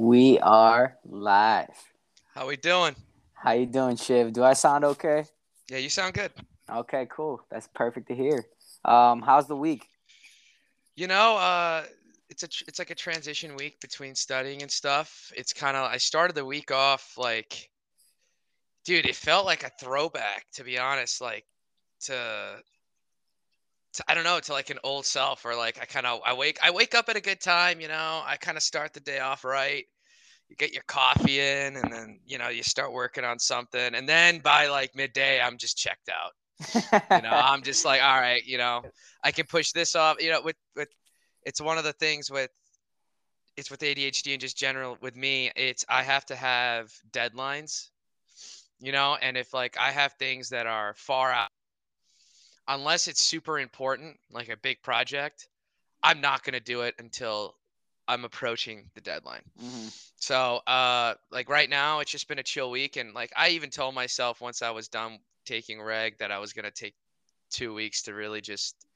We 0.00 0.38
are 0.38 0.96
live. 1.04 1.68
How 2.34 2.46
we 2.46 2.56
doing? 2.56 2.96
How 3.34 3.52
you 3.52 3.66
doing, 3.66 3.96
Shiv? 3.96 4.32
Do 4.32 4.42
I 4.42 4.54
sound 4.54 4.82
okay? 4.82 5.26
Yeah, 5.70 5.76
you 5.76 5.90
sound 5.90 6.14
good. 6.14 6.32
Okay, 6.70 7.06
cool. 7.10 7.42
That's 7.50 7.68
perfect 7.74 8.08
to 8.08 8.14
hear. 8.14 8.46
Um, 8.82 9.20
how's 9.20 9.46
the 9.46 9.56
week? 9.56 9.86
You 10.96 11.06
know, 11.06 11.36
uh, 11.36 11.82
it's 12.30 12.44
a 12.44 12.48
tr- 12.48 12.64
it's 12.66 12.78
like 12.78 12.88
a 12.88 12.94
transition 12.94 13.56
week 13.56 13.78
between 13.82 14.14
studying 14.14 14.62
and 14.62 14.70
stuff. 14.70 15.30
It's 15.36 15.52
kind 15.52 15.76
of 15.76 15.84
I 15.92 15.98
started 15.98 16.34
the 16.34 16.46
week 16.46 16.70
off 16.70 17.18
like, 17.18 17.68
dude, 18.86 19.04
it 19.04 19.16
felt 19.16 19.44
like 19.44 19.64
a 19.64 19.70
throwback 19.78 20.46
to 20.54 20.64
be 20.64 20.78
honest. 20.78 21.20
Like 21.20 21.44
to, 22.04 22.62
to 23.94 24.04
I 24.08 24.14
don't 24.14 24.24
know, 24.24 24.40
to 24.40 24.52
like 24.52 24.70
an 24.70 24.78
old 24.84 25.06
self 25.06 25.44
or 25.44 25.54
like 25.56 25.78
I 25.80 25.84
kind 25.84 26.06
of 26.06 26.20
I 26.24 26.32
wake 26.34 26.58
I 26.62 26.70
wake 26.70 26.94
up 26.94 27.08
at 27.08 27.16
a 27.16 27.20
good 27.20 27.40
time. 27.40 27.80
You 27.80 27.88
know, 27.88 28.22
I 28.24 28.36
kind 28.36 28.56
of 28.56 28.62
start 28.62 28.92
the 28.92 29.00
day 29.00 29.20
off 29.20 29.44
right. 29.44 29.84
You 30.48 30.56
get 30.56 30.72
your 30.72 30.82
coffee 30.88 31.40
in, 31.40 31.76
and 31.76 31.92
then 31.92 32.20
you 32.26 32.38
know 32.38 32.48
you 32.48 32.62
start 32.62 32.92
working 32.92 33.24
on 33.24 33.38
something, 33.38 33.94
and 33.94 34.08
then 34.08 34.38
by 34.40 34.66
like 34.68 34.94
midday, 34.96 35.40
I'm 35.40 35.58
just 35.58 35.76
checked 35.76 36.08
out. 36.08 36.32
you 37.10 37.22
know 37.22 37.30
i'm 37.30 37.62
just 37.62 37.86
like 37.86 38.02
all 38.02 38.20
right 38.20 38.44
you 38.44 38.58
know 38.58 38.82
i 39.24 39.32
can 39.32 39.46
push 39.46 39.72
this 39.72 39.96
off 39.96 40.22
you 40.22 40.30
know 40.30 40.42
with 40.42 40.56
with 40.76 40.88
it's 41.44 41.58
one 41.58 41.78
of 41.78 41.84
the 41.84 41.92
things 41.94 42.30
with 42.30 42.50
it's 43.56 43.70
with 43.70 43.80
adhd 43.80 44.30
and 44.30 44.40
just 44.40 44.58
general 44.58 44.96
with 45.00 45.16
me 45.16 45.50
it's 45.56 45.86
i 45.88 46.02
have 46.02 46.26
to 46.26 46.36
have 46.36 46.92
deadlines 47.12 47.88
you 48.78 48.92
know 48.92 49.16
and 49.22 49.38
if 49.38 49.54
like 49.54 49.74
i 49.78 49.90
have 49.90 50.12
things 50.18 50.50
that 50.50 50.66
are 50.66 50.94
far 50.98 51.32
out 51.32 51.48
unless 52.70 53.06
it's 53.06 53.20
super 53.20 53.60
important 53.60 54.16
like 54.32 54.48
a 54.48 54.56
big 54.56 54.82
project 54.82 55.48
i'm 56.02 56.20
not 56.20 56.42
going 56.42 56.54
to 56.54 56.60
do 56.60 56.80
it 56.80 56.94
until 56.98 57.54
i'm 58.08 58.24
approaching 58.24 58.90
the 58.94 59.00
deadline 59.00 59.42
hmm 59.58 59.88
so 60.16 60.60
uh 60.66 61.14
like 61.30 61.48
right 61.48 61.70
now 61.70 62.00
it's 62.00 62.10
just 62.10 62.28
been 62.28 62.38
a 62.38 62.42
chill 62.42 62.70
week 62.70 62.96
and 62.96 63.14
like 63.14 63.32
i 63.36 63.48
even 63.48 63.70
told 63.70 63.94
myself 63.94 64.40
once 64.40 64.60
i 64.60 64.70
was 64.70 64.88
done 64.88 65.18
taking 65.44 65.82
reg 65.82 66.16
that 66.18 66.30
I 66.30 66.38
was 66.38 66.52
gonna 66.52 66.70
take 66.70 66.94
two 67.50 67.74
weeks 67.74 68.02
to 68.02 68.14
really 68.14 68.40
just 68.40 68.86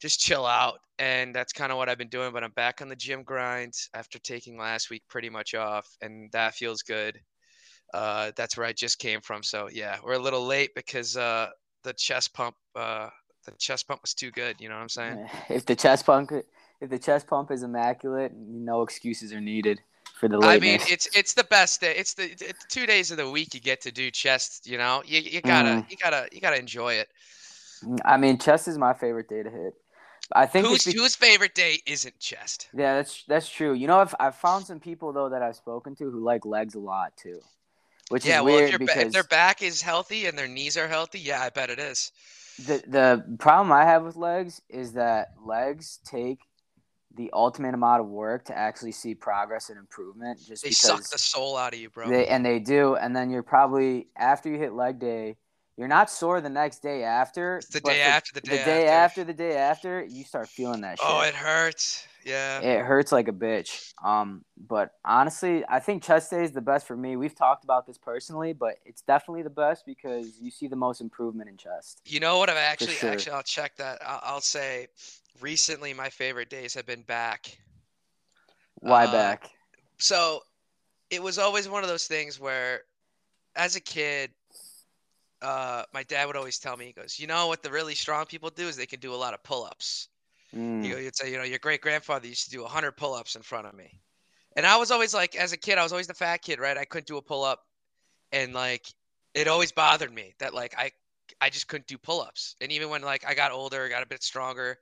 just 0.00 0.20
chill 0.20 0.46
out. 0.46 0.78
And 0.98 1.34
that's 1.34 1.52
kind 1.52 1.72
of 1.72 1.78
what 1.78 1.88
I've 1.88 1.98
been 1.98 2.08
doing. 2.08 2.32
But 2.32 2.44
I'm 2.44 2.52
back 2.52 2.80
on 2.80 2.88
the 2.88 2.96
gym 2.96 3.22
grind 3.22 3.74
after 3.94 4.18
taking 4.18 4.58
last 4.58 4.90
week 4.90 5.02
pretty 5.08 5.28
much 5.28 5.54
off, 5.54 5.86
and 6.00 6.30
that 6.32 6.54
feels 6.54 6.82
good. 6.82 7.20
Uh, 7.92 8.30
that's 8.36 8.56
where 8.56 8.66
I 8.66 8.72
just 8.72 8.98
came 8.98 9.20
from. 9.20 9.42
So 9.42 9.68
yeah, 9.70 9.98
we're 10.04 10.14
a 10.14 10.18
little 10.18 10.46
late 10.46 10.70
because 10.74 11.16
uh, 11.16 11.48
the 11.82 11.92
chest 11.92 12.34
pump 12.34 12.56
uh, 12.74 13.08
the 13.46 13.52
chest 13.52 13.88
pump 13.88 14.02
was 14.02 14.14
too 14.14 14.30
good. 14.30 14.60
You 14.60 14.68
know 14.68 14.76
what 14.76 14.82
I'm 14.82 14.88
saying? 14.88 15.28
If 15.48 15.66
the 15.66 15.76
chest 15.76 16.06
pump, 16.06 16.30
if 16.80 16.90
the 16.90 16.98
chest 16.98 17.26
pump 17.26 17.50
is 17.50 17.62
immaculate, 17.62 18.32
no 18.36 18.82
excuses 18.82 19.32
are 19.32 19.40
needed 19.40 19.80
for 20.14 20.28
the 20.28 20.38
I 20.42 20.58
mean, 20.58 20.80
it's 20.88 21.08
it's 21.16 21.34
the 21.34 21.44
best 21.44 21.80
day. 21.80 21.94
It's 21.96 22.14
the 22.14 22.24
it's 22.24 22.64
two 22.68 22.86
days 22.86 23.10
of 23.10 23.16
the 23.16 23.28
week 23.30 23.54
you 23.54 23.60
get 23.60 23.80
to 23.82 23.92
do 23.92 24.10
chest. 24.10 24.66
You 24.66 24.78
know, 24.78 25.02
you 25.06 25.20
you 25.20 25.40
gotta 25.40 25.70
Mhm. 25.70 25.90
you 25.90 25.96
gotta 25.96 26.28
you 26.32 26.40
gotta 26.40 26.58
enjoy 26.58 26.94
it. 26.94 27.08
I 28.04 28.16
mean, 28.18 28.38
chest 28.38 28.68
is 28.68 28.76
my 28.78 28.92
favorite 28.92 29.28
day 29.28 29.42
to 29.42 29.50
hit. 29.50 29.74
I 30.32 30.46
think 30.46 30.66
Whose 30.66 30.84
be- 30.84 30.92
whose 30.92 31.16
favorite 31.16 31.54
day 31.54 31.80
isn't 31.86 32.18
chest? 32.20 32.68
yeah, 32.72 32.96
that's 32.96 33.24
that's 33.24 33.48
true. 33.48 33.72
You 33.72 33.86
know, 33.88 33.98
I've 33.98 34.14
I've 34.20 34.36
found 34.36 34.66
some 34.66 34.78
people 34.78 35.12
though 35.12 35.30
that 35.30 35.42
I've 35.42 35.56
spoken 35.56 35.96
to 35.96 36.10
who 36.10 36.20
like 36.20 36.44
legs 36.44 36.74
a 36.74 36.78
lot 36.78 37.16
too, 37.16 37.40
which 38.10 38.26
Yeah, 38.26 38.40
is 38.40 38.44
well, 38.44 38.56
weird 38.56 38.72
if, 38.72 38.78
because 38.78 39.02
if 39.04 39.12
their 39.12 39.24
back 39.24 39.62
is 39.62 39.80
healthy 39.80 40.26
and 40.26 40.36
their 40.36 40.48
knees 40.48 40.76
are 40.76 40.88
healthy, 40.88 41.20
yeah, 41.20 41.40
I 41.42 41.48
bet 41.50 41.70
it 41.70 41.78
is. 41.78 42.12
the 42.58 42.82
the 42.86 43.36
problem 43.38 43.72
I 43.72 43.84
have 43.84 44.04
with 44.04 44.16
legs 44.16 44.60
is 44.68 44.92
that 44.92 45.28
legs 45.44 45.98
take 46.04 46.40
the 47.16 47.30
ultimate 47.32 47.74
amount 47.74 48.00
of 48.00 48.06
work 48.08 48.44
to 48.46 48.56
actually 48.56 48.92
see 48.92 49.14
progress 49.14 49.68
and 49.68 49.78
improvement. 49.78 50.38
Just 50.46 50.62
They 50.62 50.70
suck 50.70 51.02
the 51.08 51.18
soul 51.18 51.56
out 51.56 51.72
of 51.72 51.80
you, 51.80 51.88
bro. 51.90 52.08
They 52.08 52.26
and 52.26 52.44
they 52.44 52.58
do, 52.58 52.96
and 52.96 53.14
then 53.14 53.30
you're 53.30 53.42
probably 53.42 54.08
after 54.16 54.48
you 54.50 54.58
hit 54.58 54.72
leg 54.72 54.98
day, 54.98 55.36
you're 55.80 55.88
not 55.88 56.10
sore 56.10 56.42
the 56.42 56.50
next 56.50 56.82
day 56.82 57.04
after. 57.04 57.56
It's 57.56 57.68
the 57.68 57.80
day 57.80 58.02
after 58.02 58.34
the 58.34 58.42
day 58.42 58.58
the 58.58 58.64
day 58.64 58.86
after. 58.86 59.22
after 59.22 59.24
the 59.24 59.32
day 59.32 59.56
after, 59.56 60.04
you 60.04 60.24
start 60.24 60.46
feeling 60.50 60.82
that 60.82 60.98
shit. 60.98 61.08
oh, 61.08 61.22
it 61.22 61.34
hurts. 61.34 62.06
Yeah. 62.22 62.60
It 62.60 62.84
hurts 62.84 63.12
like 63.12 63.28
a 63.28 63.32
bitch. 63.32 63.94
Um, 64.04 64.44
but 64.58 64.90
honestly, 65.06 65.64
I 65.66 65.80
think 65.80 66.02
chest 66.02 66.32
day 66.32 66.44
is 66.44 66.52
the 66.52 66.60
best 66.60 66.86
for 66.86 66.98
me. 66.98 67.16
We've 67.16 67.34
talked 67.34 67.64
about 67.64 67.86
this 67.86 67.96
personally, 67.96 68.52
but 68.52 68.74
it's 68.84 69.00
definitely 69.00 69.40
the 69.40 69.48
best 69.48 69.86
because 69.86 70.38
you 70.38 70.50
see 70.50 70.66
the 70.66 70.76
most 70.76 71.00
improvement 71.00 71.48
in 71.48 71.56
chest. 71.56 72.02
You 72.04 72.20
know 72.20 72.36
what? 72.36 72.50
I've 72.50 72.58
actually 72.58 72.92
sure. 72.92 73.12
actually 73.12 73.32
I'll 73.32 73.42
check 73.42 73.74
that. 73.76 74.02
I'll, 74.04 74.20
I'll 74.22 74.40
say 74.42 74.88
recently 75.40 75.94
my 75.94 76.10
favorite 76.10 76.50
days 76.50 76.74
have 76.74 76.84
been 76.84 77.04
back. 77.04 77.56
Why 78.80 79.06
Uh, 79.06 79.12
back? 79.12 79.48
So 79.96 80.42
it 81.08 81.22
was 81.22 81.38
always 81.38 81.70
one 81.70 81.84
of 81.84 81.88
those 81.88 82.04
things 82.04 82.38
where, 82.38 82.82
as 83.56 83.76
a 83.76 83.80
kid, 83.80 84.30
uh, 85.42 85.84
my 85.92 86.02
dad 86.04 86.26
would 86.26 86.36
always 86.36 86.58
tell 86.58 86.76
me, 86.76 86.86
he 86.86 86.92
goes, 86.92 87.18
you 87.18 87.26
know 87.26 87.46
what 87.48 87.62
the 87.62 87.70
really 87.70 87.94
strong 87.94 88.26
people 88.26 88.50
do 88.50 88.68
is 88.68 88.76
they 88.76 88.86
can 88.86 89.00
do 89.00 89.14
a 89.14 89.16
lot 89.16 89.34
of 89.34 89.42
pull-ups. 89.42 90.08
Mm, 90.54 90.84
You 90.84 90.96
would 90.96 91.16
say, 91.16 91.30
you 91.30 91.38
know, 91.38 91.44
your 91.44 91.58
great 91.58 91.80
grandfather 91.80 92.26
used 92.28 92.44
to 92.44 92.50
do 92.50 92.62
100 92.62 92.92
pull 92.92 93.14
ups 93.14 93.36
in 93.36 93.42
front 93.42 93.66
of 93.66 93.74
me. 93.74 94.00
And 94.56 94.66
I 94.66 94.76
was 94.76 94.90
always 94.90 95.14
like, 95.14 95.36
as 95.36 95.52
a 95.52 95.56
kid, 95.56 95.78
I 95.78 95.82
was 95.82 95.92
always 95.92 96.06
the 96.08 96.14
fat 96.14 96.38
kid, 96.42 96.58
right? 96.60 96.76
I 96.78 96.84
couldn't 96.84 97.06
do 97.06 97.16
a 97.18 97.22
pull 97.22 97.44
up. 97.44 97.60
And 98.32 98.54
like, 98.54 98.86
it 99.34 99.48
always 99.48 99.72
bothered 99.72 100.12
me 100.12 100.34
that 100.38 100.54
like 100.54 100.74
I, 100.78 100.92
I 101.40 101.50
just 101.50 101.68
couldn't 101.68 101.86
do 101.86 101.98
pull 101.98 102.20
ups. 102.20 102.56
And 102.60 102.72
even 102.72 102.90
when 102.90 103.02
like 103.02 103.24
I 103.26 103.34
got 103.34 103.52
older, 103.52 103.88
got 103.88 104.02
a 104.02 104.06
bit 104.06 104.22
stronger, 104.22 104.78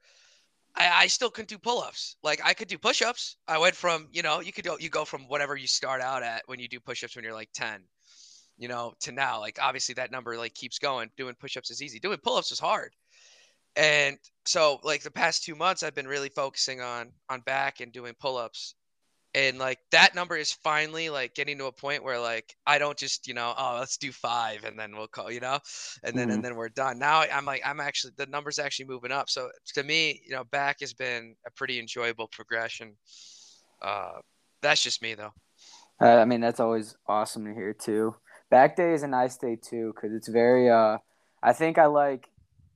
I, 0.75 1.04
I 1.04 1.06
still 1.08 1.30
couldn't 1.30 1.48
do 1.48 1.58
pull 1.58 1.80
ups. 1.80 2.16
Like 2.22 2.40
I 2.44 2.54
could 2.54 2.69
do 2.69 2.78
push 2.78 3.02
ups. 3.02 3.36
I 3.46 3.58
went 3.58 3.75
from, 3.76 4.08
you 4.12 4.22
know, 4.22 4.40
you 4.40 4.52
could 4.52 4.64
go, 4.64 4.78
you 4.78 4.88
go 4.90 5.04
from 5.04 5.28
whatever 5.28 5.56
you 5.56 5.66
start 5.66 6.00
out 6.00 6.22
at 6.22 6.42
when 6.46 6.60
you 6.60 6.69
do 6.69 6.80
push 6.80 7.04
ups 7.04 7.16
when 7.16 7.25
you're 7.25 7.34
like 7.34 7.50
10, 7.54 7.82
you 8.58 8.69
know, 8.69 8.94
to 9.00 9.12
now. 9.12 9.41
Like 9.41 9.58
obviously 9.62 9.94
that 9.94 10.10
number 10.10 10.36
like 10.36 10.54
keeps 10.54 10.78
going. 10.78 11.10
Doing 11.16 11.34
push 11.41 11.56
ups 11.56 11.70
is 11.70 11.82
easy. 11.82 11.98
Doing 12.00 12.19
pull 12.22 12.36
ups 12.36 12.52
is 12.52 12.58
hard. 12.60 12.94
And 13.76 14.19
so 14.44 14.80
like 14.82 15.02
the 15.02 15.10
past 15.10 15.44
two 15.44 15.54
months 15.54 15.82
I've 15.82 15.94
been 15.94 16.08
really 16.08 16.30
focusing 16.30 16.80
on 16.80 17.12
on 17.28 17.41
back 17.42 17.80
and 17.80 17.92
doing 17.92 18.14
pull-ups. 18.19 18.74
And 19.34 19.58
like 19.58 19.78
that 19.92 20.14
number 20.14 20.36
is 20.36 20.52
finally 20.52 21.10
like 21.10 21.34
getting 21.34 21.58
to 21.58 21.66
a 21.66 21.72
point 21.72 22.02
where 22.02 22.19
like 22.19 22.56
I 22.66 22.78
don't 22.78 22.98
just, 22.98 23.28
you 23.28 23.34
know, 23.34 23.54
oh 23.56 23.76
let's 23.78 23.96
do 23.98 24.10
five 24.10 24.64
and 24.64 24.78
then 24.78 24.96
we'll 24.96 25.06
call, 25.06 25.30
you 25.30 25.40
know, 25.40 25.60
and 26.02 26.16
then 26.19 26.28
Mhm. 26.28 26.34
and 26.34 26.44
then 26.44 26.56
we're 26.56 26.70
done. 26.70 26.98
Now 26.98 27.20
I'm 27.22 27.44
like 27.44 27.62
I'm 27.64 27.78
actually 27.78 28.14
the 28.16 28.26
number's 28.26 28.58
actually 28.58 28.86
moving 28.86 29.12
up. 29.12 29.30
So 29.30 29.50
to 29.75 29.82
me, 29.84 30.22
you 30.25 30.32
know, 30.32 30.44
back 30.44 30.80
has 30.80 30.94
been 30.94 31.36
a 31.46 31.50
pretty 31.52 31.78
enjoyable 31.78 32.26
progression. 32.28 32.96
Uh 33.82 34.20
that's 34.62 34.82
just 34.82 35.02
me 35.02 35.14
though. 35.14 35.32
Uh, 36.00 36.06
I 36.16 36.25
mean, 36.25 36.40
that's 36.40 36.60
always 36.60 36.96
awesome 37.08 37.44
to 37.44 37.54
hear 37.54 37.72
too. 37.75 38.14
Back 38.50 38.76
day 38.76 38.94
is 38.94 39.03
a 39.03 39.09
nice 39.09 39.36
day 39.36 39.56
too 39.56 39.92
because 39.94 40.14
it's 40.14 40.28
very. 40.28 40.70
Uh, 40.70 40.98
I 41.42 41.53
think 41.53 41.78
I 41.78 41.86
like, 41.86 42.28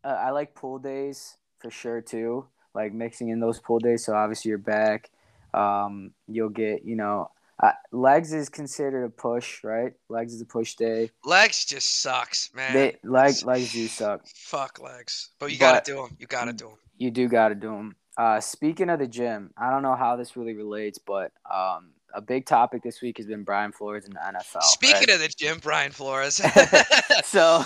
uh, 0.05 0.09
I 0.09 0.31
like 0.31 0.55
pool 0.55 0.79
days 0.79 1.37
for 1.59 1.71
sure 1.71 2.01
too. 2.01 2.47
Like 2.75 2.93
mixing 2.93 3.29
in 3.29 3.41
those 3.41 3.59
pool 3.59 3.79
days. 3.79 4.05
So 4.05 4.15
obviously 4.15 4.51
you're 4.51 4.59
back. 4.59 5.11
Um, 5.55 6.13
you'll 6.29 6.49
get 6.49 6.85
you 6.85 6.97
know, 6.97 7.31
uh, 7.63 7.73
legs 7.91 8.33
is 8.33 8.49
considered 8.49 9.05
a 9.05 9.11
push, 9.11 9.63
right? 9.65 9.93
Legs 10.09 10.35
is 10.35 10.41
a 10.41 10.47
push 10.47 10.75
day. 10.75 11.11
Legs 11.25 11.65
just 11.65 12.01
sucks, 12.01 12.51
man. 12.55 12.73
They 12.75 12.97
leg 13.03 13.35
legs 13.45 13.73
do 13.73 13.87
suck. 13.89 14.27
Fuck 14.27 14.81
legs. 14.81 15.31
But 15.39 15.53
you 15.53 15.59
But- 15.59 15.73
got 15.73 15.85
to 15.85 15.91
do 15.93 15.97
them. 16.03 16.17
You 16.19 16.27
got 16.27 16.45
to 16.45 16.53
do 16.53 16.65
them. 16.69 16.79
You 16.99 17.11
do 17.11 17.29
got 17.29 17.49
to 17.49 17.55
do 17.55 17.69
them. 17.71 17.97
Uh, 18.17 18.41
speaking 18.41 18.91
of 18.91 18.99
the 18.99 19.07
gym, 19.07 19.53
I 19.57 19.71
don't 19.71 19.83
know 19.83 19.95
how 19.95 20.17
this 20.17 20.37
really 20.37 20.55
relates, 20.55 20.99
but 20.99 21.33
um, 21.51 21.93
a 22.15 22.21
big 22.21 22.47
topic 22.47 22.83
this 22.83 23.01
week 23.03 23.17
has 23.19 23.27
been 23.27 23.45
Brian 23.45 23.73
Flores 23.73 24.05
in 24.05 24.13
the 24.13 24.21
NFL. 24.21 24.63
Speaking 24.63 24.97
right? 25.01 25.11
of 25.11 25.21
the 25.21 25.29
gym, 25.29 25.59
Brian 25.63 25.93
Flores. 25.93 26.35
so 27.25 27.65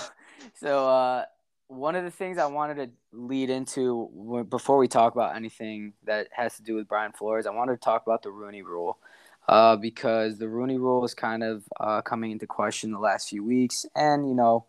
so 0.53 0.89
uh 0.89 1.25
one 1.67 1.95
of 1.95 2.03
the 2.03 2.11
things 2.11 2.37
I 2.37 2.45
wanted 2.45 2.75
to 2.75 2.89
lead 3.11 3.49
into 3.49 4.09
w- 4.15 4.43
before 4.43 4.77
we 4.77 4.87
talk 4.87 5.13
about 5.13 5.35
anything 5.35 5.93
that 6.05 6.27
has 6.31 6.55
to 6.55 6.63
do 6.63 6.75
with 6.75 6.87
Brian 6.87 7.11
Flores, 7.11 7.45
I 7.45 7.51
wanted 7.51 7.73
to 7.73 7.79
talk 7.79 8.03
about 8.05 8.23
the 8.23 8.31
Rooney 8.31 8.61
Rule, 8.61 8.97
uh, 9.49 9.75
because 9.75 10.37
the 10.37 10.47
Rooney 10.47 10.77
Rule 10.77 11.03
is 11.03 11.13
kind 11.13 11.43
of 11.43 11.63
uh, 11.79 12.01
coming 12.01 12.31
into 12.31 12.47
question 12.47 12.91
the 12.91 12.99
last 12.99 13.29
few 13.29 13.43
weeks, 13.43 13.85
and 13.95 14.29
you 14.29 14.35
know, 14.35 14.65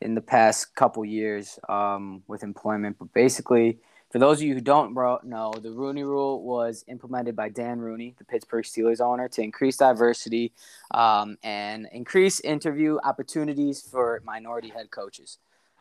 in 0.00 0.14
the 0.14 0.20
past 0.20 0.74
couple 0.74 1.04
years 1.04 1.58
um, 1.68 2.22
with 2.26 2.42
employment. 2.42 2.96
But 2.98 3.12
basically, 3.12 3.78
for 4.10 4.18
those 4.18 4.38
of 4.38 4.42
you 4.42 4.54
who 4.54 4.60
don't 4.60 4.92
know, 5.24 5.52
the 5.62 5.70
Rooney 5.70 6.02
Rule 6.02 6.42
was 6.42 6.84
implemented 6.88 7.36
by 7.36 7.48
Dan 7.48 7.78
Rooney, 7.78 8.16
the 8.18 8.24
Pittsburgh 8.24 8.64
Steelers 8.64 9.00
owner, 9.00 9.28
to 9.28 9.42
increase 9.42 9.76
diversity 9.76 10.52
um, 10.90 11.38
and 11.44 11.88
increase 11.92 12.40
interview 12.40 12.98
opportunities 13.04 13.80
for 13.80 14.20
minority 14.24 14.68
head 14.68 14.90
coaches. 14.90 15.38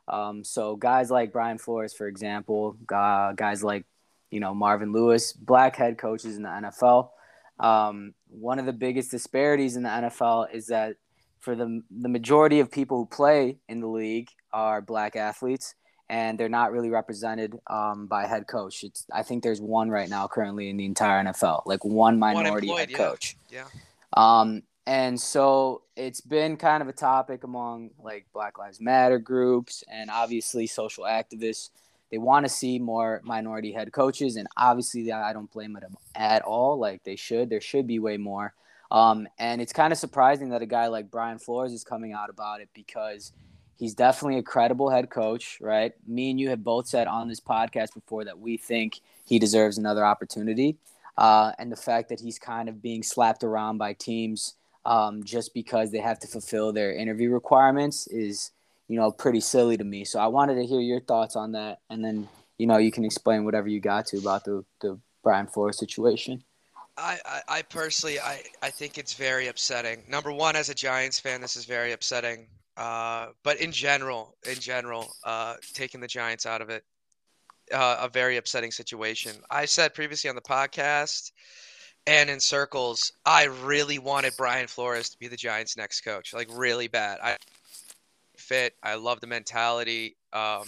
Um, 0.08 0.44
so 0.44 0.76
guys 0.76 1.10
like 1.10 1.32
Brian 1.32 1.58
Flores, 1.58 1.94
for 1.94 2.08
example, 2.08 2.78
guys 2.86 3.64
like 3.64 3.86
you 4.30 4.40
know 4.40 4.54
Marvin 4.54 4.92
Lewis, 4.92 5.34
black 5.34 5.76
head 5.76 5.98
coaches 5.98 6.38
in 6.38 6.44
the 6.44 6.50
NFL. 6.50 7.10
Um, 7.60 8.14
one 8.28 8.60
of 8.60 8.66
the 8.66 8.74
biggest 8.74 9.12
disparities 9.12 9.76
in 9.76 9.84
the 9.84 9.90
NFL 9.90 10.54
is 10.54 10.68
that 10.68 10.96
for 11.40 11.56
the 11.56 11.82
the 11.90 12.10
majority 12.10 12.60
of 12.60 12.72
people 12.72 12.98
who 12.98 13.06
play 13.06 13.58
in 13.68 13.80
the 13.80 13.88
league 13.88 14.30
are 14.52 14.82
black 14.82 15.16
athletes, 15.16 15.76
and 16.10 16.40
they're 16.40 16.50
not 16.50 16.72
really 16.72 16.90
represented 16.90 17.58
um, 17.68 18.08
by 18.08 18.26
head 18.26 18.48
coach. 18.48 18.84
It's 18.84 19.06
I 19.14 19.24
think 19.24 19.44
there's 19.44 19.62
one 19.62 19.90
right 19.90 20.10
now 20.10 20.28
currently 20.28 20.70
in 20.70 20.78
the 20.78 20.86
entire 20.86 21.24
NFL, 21.24 21.64
like 21.66 21.86
one 21.86 22.18
minority 22.18 22.68
employed, 22.68 22.80
head 22.80 22.90
yeah. 22.92 22.98
coach. 22.98 23.38
yeah. 23.50 23.66
Um, 24.14 24.64
and 24.88 25.22
so 25.22 25.84
it's 25.96 26.20
been 26.20 26.58
kind 26.58 26.82
of 26.82 26.88
a 26.90 26.94
topic 26.94 27.44
among 27.44 27.92
like 28.00 28.26
Black 28.34 28.58
Lives 28.58 28.82
Matter 28.82 29.20
groups 29.20 29.84
and 29.88 30.10
obviously 30.10 30.66
social 30.66 31.04
activists. 31.04 31.70
They 32.10 32.18
want 32.18 32.46
to 32.46 32.50
see 32.50 32.80
more 32.80 33.22
minority 33.24 33.72
head 33.72 33.92
coaches, 33.92 34.36
and 34.36 34.48
obviously 34.58 35.12
I 35.12 35.32
don't 35.32 35.52
blame 35.52 35.74
them 35.74 35.96
at 36.16 36.42
all. 36.42 36.80
Like 36.80 37.04
they 37.04 37.16
should, 37.16 37.52
there 37.52 37.62
should 37.62 37.86
be 37.86 38.00
way 38.00 38.18
more. 38.18 38.56
Um, 38.90 39.28
and 39.38 39.62
it's 39.62 39.74
kind 39.74 39.94
of 39.94 40.00
surprising 40.00 40.50
that 40.50 40.64
a 40.64 40.66
guy 40.66 40.88
like 40.88 41.12
Brian 41.12 41.38
Flores 41.38 41.72
is 41.72 41.84
coming 41.84 42.14
out 42.14 42.32
about 42.32 42.62
it 42.62 42.70
because 42.74 43.32
he's 43.80 43.96
definitely 43.96 44.38
a 44.38 44.44
credible 44.44 44.90
head 44.90 45.10
coach, 45.10 45.58
right? 45.62 45.94
Me 46.06 46.30
and 46.30 46.40
you 46.40 46.50
have 46.50 46.64
both 46.64 46.88
said 46.88 47.08
on 47.08 47.28
this 47.28 47.40
podcast 47.40 47.94
before 47.94 48.26
that 48.26 48.38
we 48.38 48.58
think 48.58 49.00
he 49.26 49.40
deserves 49.40 49.78
another 49.78 50.06
opportunity. 50.06 50.78
Uh, 51.18 51.54
and 51.58 51.72
the 51.72 51.78
fact 51.78 52.10
that 52.10 52.20
he's 52.20 52.38
kind 52.38 52.70
of 52.70 52.82
being 52.82 53.02
slapped 53.02 53.44
around 53.44 53.78
by 53.78 53.94
teams 53.94 54.56
um, 54.86 55.24
just 55.24 55.54
because 55.54 55.92
they 55.92 56.00
have 56.00 56.20
to 56.20 56.28
fulfill 56.28 56.72
their 56.72 56.94
interview 56.94 57.32
requirements 57.32 58.08
is, 58.08 58.52
you 58.88 58.96
know, 58.96 59.12
pretty 59.12 59.40
silly 59.40 59.78
to 59.78 59.84
me. 59.84 60.06
So 60.06 60.20
I 60.20 60.28
wanted 60.28 60.56
to 60.56 60.66
hear 60.66 60.80
your 60.80 61.00
thoughts 61.00 61.36
on 61.36 61.54
that, 61.54 61.80
and 61.90 62.04
then 62.04 62.28
you 62.58 62.68
know 62.68 62.78
you 62.78 62.92
can 62.92 63.06
explain 63.06 63.44
whatever 63.44 63.68
you 63.68 63.80
got 63.80 64.08
to 64.08 64.18
about 64.18 64.46
the 64.46 64.64
the 64.82 64.98
Brian 65.24 65.48
Flores 65.48 65.78
situation. 65.78 66.44
I, 67.02 67.42
I, 67.48 67.62
personally, 67.62 68.20
I, 68.20 68.44
I 68.62 68.70
think 68.72 68.98
it's 68.98 69.14
very 69.14 69.48
upsetting. 69.48 70.04
Number 70.10 70.34
one, 70.34 70.58
as 70.58 70.68
a 70.68 70.74
Giants 70.74 71.18
fan, 71.18 71.40
this 71.40 71.56
is 71.56 71.64
very 71.64 71.94
upsetting. 71.94 72.48
Uh, 72.80 73.28
but 73.44 73.60
in 73.60 73.74
general, 73.74 74.38
in 74.50 74.56
general, 74.56 75.14
uh, 75.26 75.56
taking 75.74 76.00
the 76.00 76.08
Giants 76.08 76.46
out 76.46 76.62
of 76.62 76.70
it, 76.70 76.86
uh, 77.74 77.98
a 78.00 78.08
very 78.08 78.38
upsetting 78.38 78.72
situation. 78.72 79.36
I 79.52 79.66
said 79.66 79.94
previously 79.94 80.30
on 80.30 80.38
the 80.38 80.42
podcast 80.42 81.32
and 82.08 82.30
in 82.30 82.40
circles, 82.40 83.12
I 83.26 83.44
really 83.44 84.00
wanted 84.00 84.34
Brian 84.38 84.68
Flores 84.68 85.10
to 85.10 85.20
be 85.20 85.28
the 85.28 85.36
Giants' 85.36 85.76
next 85.76 86.02
coach, 86.02 86.34
like 86.34 86.48
really 86.52 86.88
bad. 86.88 87.20
I 87.22 87.36
fit. 88.38 88.74
I 88.82 88.96
love 88.96 89.20
the 89.20 89.28
mentality. 89.28 90.16
Um, 90.32 90.64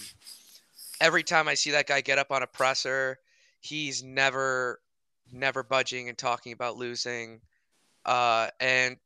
every 1.00 1.24
time 1.24 1.48
I 1.48 1.54
see 1.54 1.72
that 1.72 1.88
guy 1.88 2.02
get 2.02 2.20
up 2.20 2.32
on 2.32 2.44
a 2.44 2.48
presser, 2.48 3.20
he's 3.62 4.04
never, 4.04 4.82
never 5.32 5.64
budging 5.64 6.10
and 6.10 6.18
talking 6.18 6.52
about 6.52 6.76
losing. 6.76 7.40
Uh, 8.06 8.50
and 8.60 8.98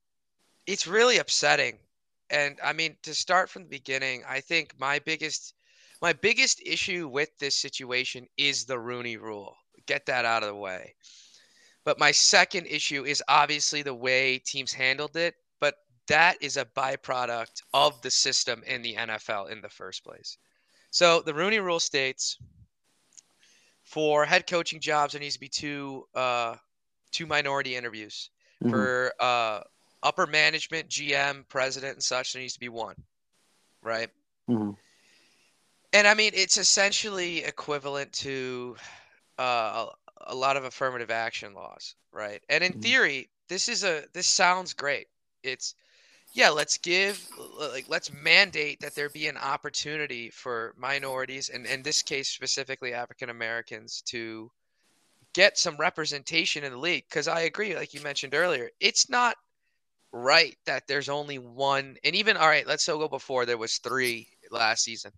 it's 0.66 0.88
really 0.88 1.19
upsetting. 1.19 1.78
And 2.30 2.57
I 2.63 2.74
mean, 2.74 2.95
to 3.04 3.13
start 3.13 3.50
from 3.50 3.63
the 3.63 3.69
beginning, 3.69 4.24
I 4.27 4.42
think 4.42 4.74
my 4.80 5.00
biggest 5.00 5.54
my 6.01 6.13
biggest 6.13 6.62
issue 6.66 7.07
with 7.07 7.30
this 7.39 7.56
situation 7.56 8.27
is 8.38 8.66
the 8.66 8.77
Rooney 8.77 9.18
rule. 9.18 9.56
Get 9.86 10.06
that 10.07 10.25
out 10.25 10.44
of 10.44 10.50
the 10.50 10.56
way. 10.56 10.94
But 11.86 12.00
my 12.00 12.12
second 12.12 12.66
issue 12.66 13.06
is 13.06 13.24
obviously 13.27 13.81
the 13.81 13.94
way 13.94 14.39
teams 14.39 14.74
handled 14.74 15.16
it, 15.16 15.36
but 15.60 15.75
that 16.07 16.38
is 16.42 16.57
a 16.57 16.66
byproduct 16.66 17.62
of 17.74 18.01
the 18.01 18.12
system 18.12 18.63
in 18.66 18.81
the 18.81 18.95
NFL 18.95 19.51
in 19.51 19.62
the 19.62 19.69
first 19.69 20.04
place. 20.04 20.38
So 20.92 21.21
the 21.21 21.33
Rooney 21.33 21.60
rule 21.60 21.80
states 21.80 22.38
for 23.83 24.25
head 24.25 24.48
coaching 24.48 24.80
jobs 24.80 25.13
there 25.13 25.21
needs 25.21 25.36
to 25.36 25.39
be 25.39 25.48
two 25.48 26.07
uh, 26.16 26.56
two 27.12 27.25
minority 27.25 27.75
interviews. 27.75 28.31
Mm-hmm. 28.63 28.71
For 28.71 29.13
uh, 29.19 29.62
upper 30.06 30.28
management, 30.28 30.88
GM, 30.88 31.46
president, 31.50 31.94
and 31.94 32.04
such, 32.04 32.31
there 32.31 32.42
needs 32.42 32.54
to 32.54 32.60
be 32.60 32.69
one, 32.69 32.96
right? 33.81 34.10
Mm-hmm. 34.50 34.72
And 35.94 36.07
I 36.07 36.13
mean, 36.13 36.31
it's 36.34 36.57
essentially 36.57 37.44
equivalent 37.44 38.13
to 38.13 38.75
uh, 39.40 39.88
a, 40.22 40.34
a 40.34 40.36
lot 40.36 40.57
of 40.57 40.63
affirmative 40.63 41.10
action 41.10 41.54
laws, 41.54 41.96
right? 42.13 42.42
And 42.50 42.63
in 42.63 42.74
mm-hmm. 42.74 42.81
theory, 42.81 43.30
this 43.50 43.68
is 43.68 43.84
a 43.84 44.04
this 44.13 44.28
sounds 44.28 44.74
great. 44.74 45.07
It's 45.44 45.75
yeah, 46.34 46.50
let's 46.50 46.78
give 46.78 47.28
like 47.60 47.86
let's 47.88 48.12
mandate 48.13 48.81
that 48.81 48.94
there 48.94 49.10
be 49.10 49.28
an 49.28 49.38
opportunity 49.38 50.30
for 50.30 50.75
minorities 50.78 51.50
and 51.50 51.66
in 51.66 51.81
this 51.81 52.02
case 52.02 52.28
specifically 52.30 52.94
African 52.94 53.30
Americans 53.30 54.02
to 54.07 54.52
get 55.34 55.57
some 55.57 55.78
representation 55.78 56.63
in 56.63 56.72
the 56.74 56.78
league 56.78 57.06
because 57.10 57.28
I 57.28 57.42
agree 57.42 57.75
like 57.75 57.94
you 57.94 58.02
mentioned 58.02 58.36
earlier, 58.36 58.69
it's 58.80 59.10
not 59.10 59.38
right 60.15 60.56
that 60.65 60.88
there's 60.88 61.09
only 61.09 61.38
one 61.38 61.97
and 62.03 62.15
even 62.15 62.38
all 62.38 62.47
right, 62.47 62.65
let's 62.65 62.85
so 62.85 62.97
go 62.97 63.07
before 63.07 63.45
there 63.45 63.57
was 63.57 63.77
3 63.79 64.27
last 64.50 64.83
season. 64.83 65.12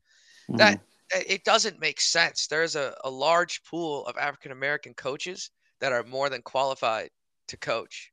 Mm-hmm. 0.49 0.57
That 0.57 0.81
it 1.11 1.43
doesn't 1.45 1.79
make 1.79 2.01
sense. 2.01 2.47
There's 2.47 2.75
a, 2.75 2.93
a 3.03 3.09
large 3.09 3.63
pool 3.63 4.05
of 4.07 4.17
African 4.17 4.51
American 4.51 4.93
coaches 4.93 5.51
that 5.79 5.93
are 5.93 6.03
more 6.03 6.29
than 6.29 6.41
qualified 6.41 7.09
to 7.47 7.57
coach. 7.57 8.11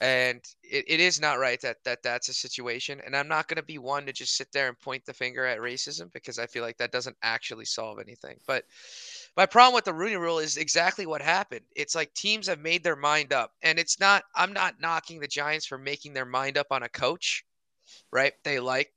And 0.00 0.42
it, 0.62 0.84
it 0.86 1.00
is 1.00 1.20
not 1.20 1.38
right 1.38 1.60
that, 1.62 1.82
that 1.84 2.02
that's 2.02 2.28
a 2.28 2.34
situation. 2.34 3.00
And 3.06 3.16
I'm 3.16 3.28
not 3.28 3.48
going 3.48 3.56
to 3.56 3.62
be 3.62 3.78
one 3.78 4.04
to 4.04 4.12
just 4.12 4.36
sit 4.36 4.52
there 4.52 4.68
and 4.68 4.78
point 4.78 5.06
the 5.06 5.14
finger 5.14 5.46
at 5.46 5.60
racism 5.60 6.12
because 6.12 6.38
I 6.38 6.46
feel 6.46 6.62
like 6.62 6.76
that 6.78 6.92
doesn't 6.92 7.16
actually 7.22 7.64
solve 7.64 7.98
anything. 7.98 8.36
But 8.46 8.64
my 9.36 9.46
problem 9.46 9.74
with 9.74 9.84
the 9.84 9.92
Rooney 9.92 10.16
rule 10.16 10.38
is 10.38 10.56
exactly 10.56 11.06
what 11.06 11.20
happened. 11.20 11.62
It's 11.74 11.94
like 11.94 12.12
teams 12.14 12.46
have 12.48 12.60
made 12.60 12.82
their 12.82 12.96
mind 12.96 13.32
up. 13.32 13.52
And 13.62 13.78
it's 13.78 14.00
not, 14.00 14.24
I'm 14.34 14.52
not 14.52 14.80
knocking 14.80 15.20
the 15.20 15.28
Giants 15.28 15.66
for 15.66 15.76
making 15.76 16.14
their 16.14 16.24
mind 16.24 16.56
up 16.56 16.68
on 16.70 16.82
a 16.82 16.88
coach, 16.88 17.44
right? 18.10 18.32
They 18.44 18.60
like, 18.60 18.92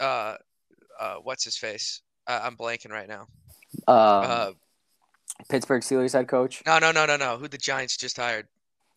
uh, 0.00 0.36
uh, 0.98 1.16
what's 1.22 1.44
his 1.44 1.56
face? 1.56 2.02
Uh, 2.26 2.40
I'm 2.42 2.56
blanking 2.56 2.90
right 2.90 3.08
now. 3.08 3.28
Um, 3.86 3.96
uh, 3.96 4.50
Pittsburgh 5.48 5.82
Steelers 5.82 6.12
head 6.12 6.26
coach. 6.26 6.62
No, 6.66 6.78
no, 6.78 6.90
no, 6.90 7.06
no, 7.06 7.16
no. 7.16 7.36
Who 7.36 7.46
the 7.46 7.58
Giants 7.58 7.96
just 7.96 8.16
hired? 8.16 8.48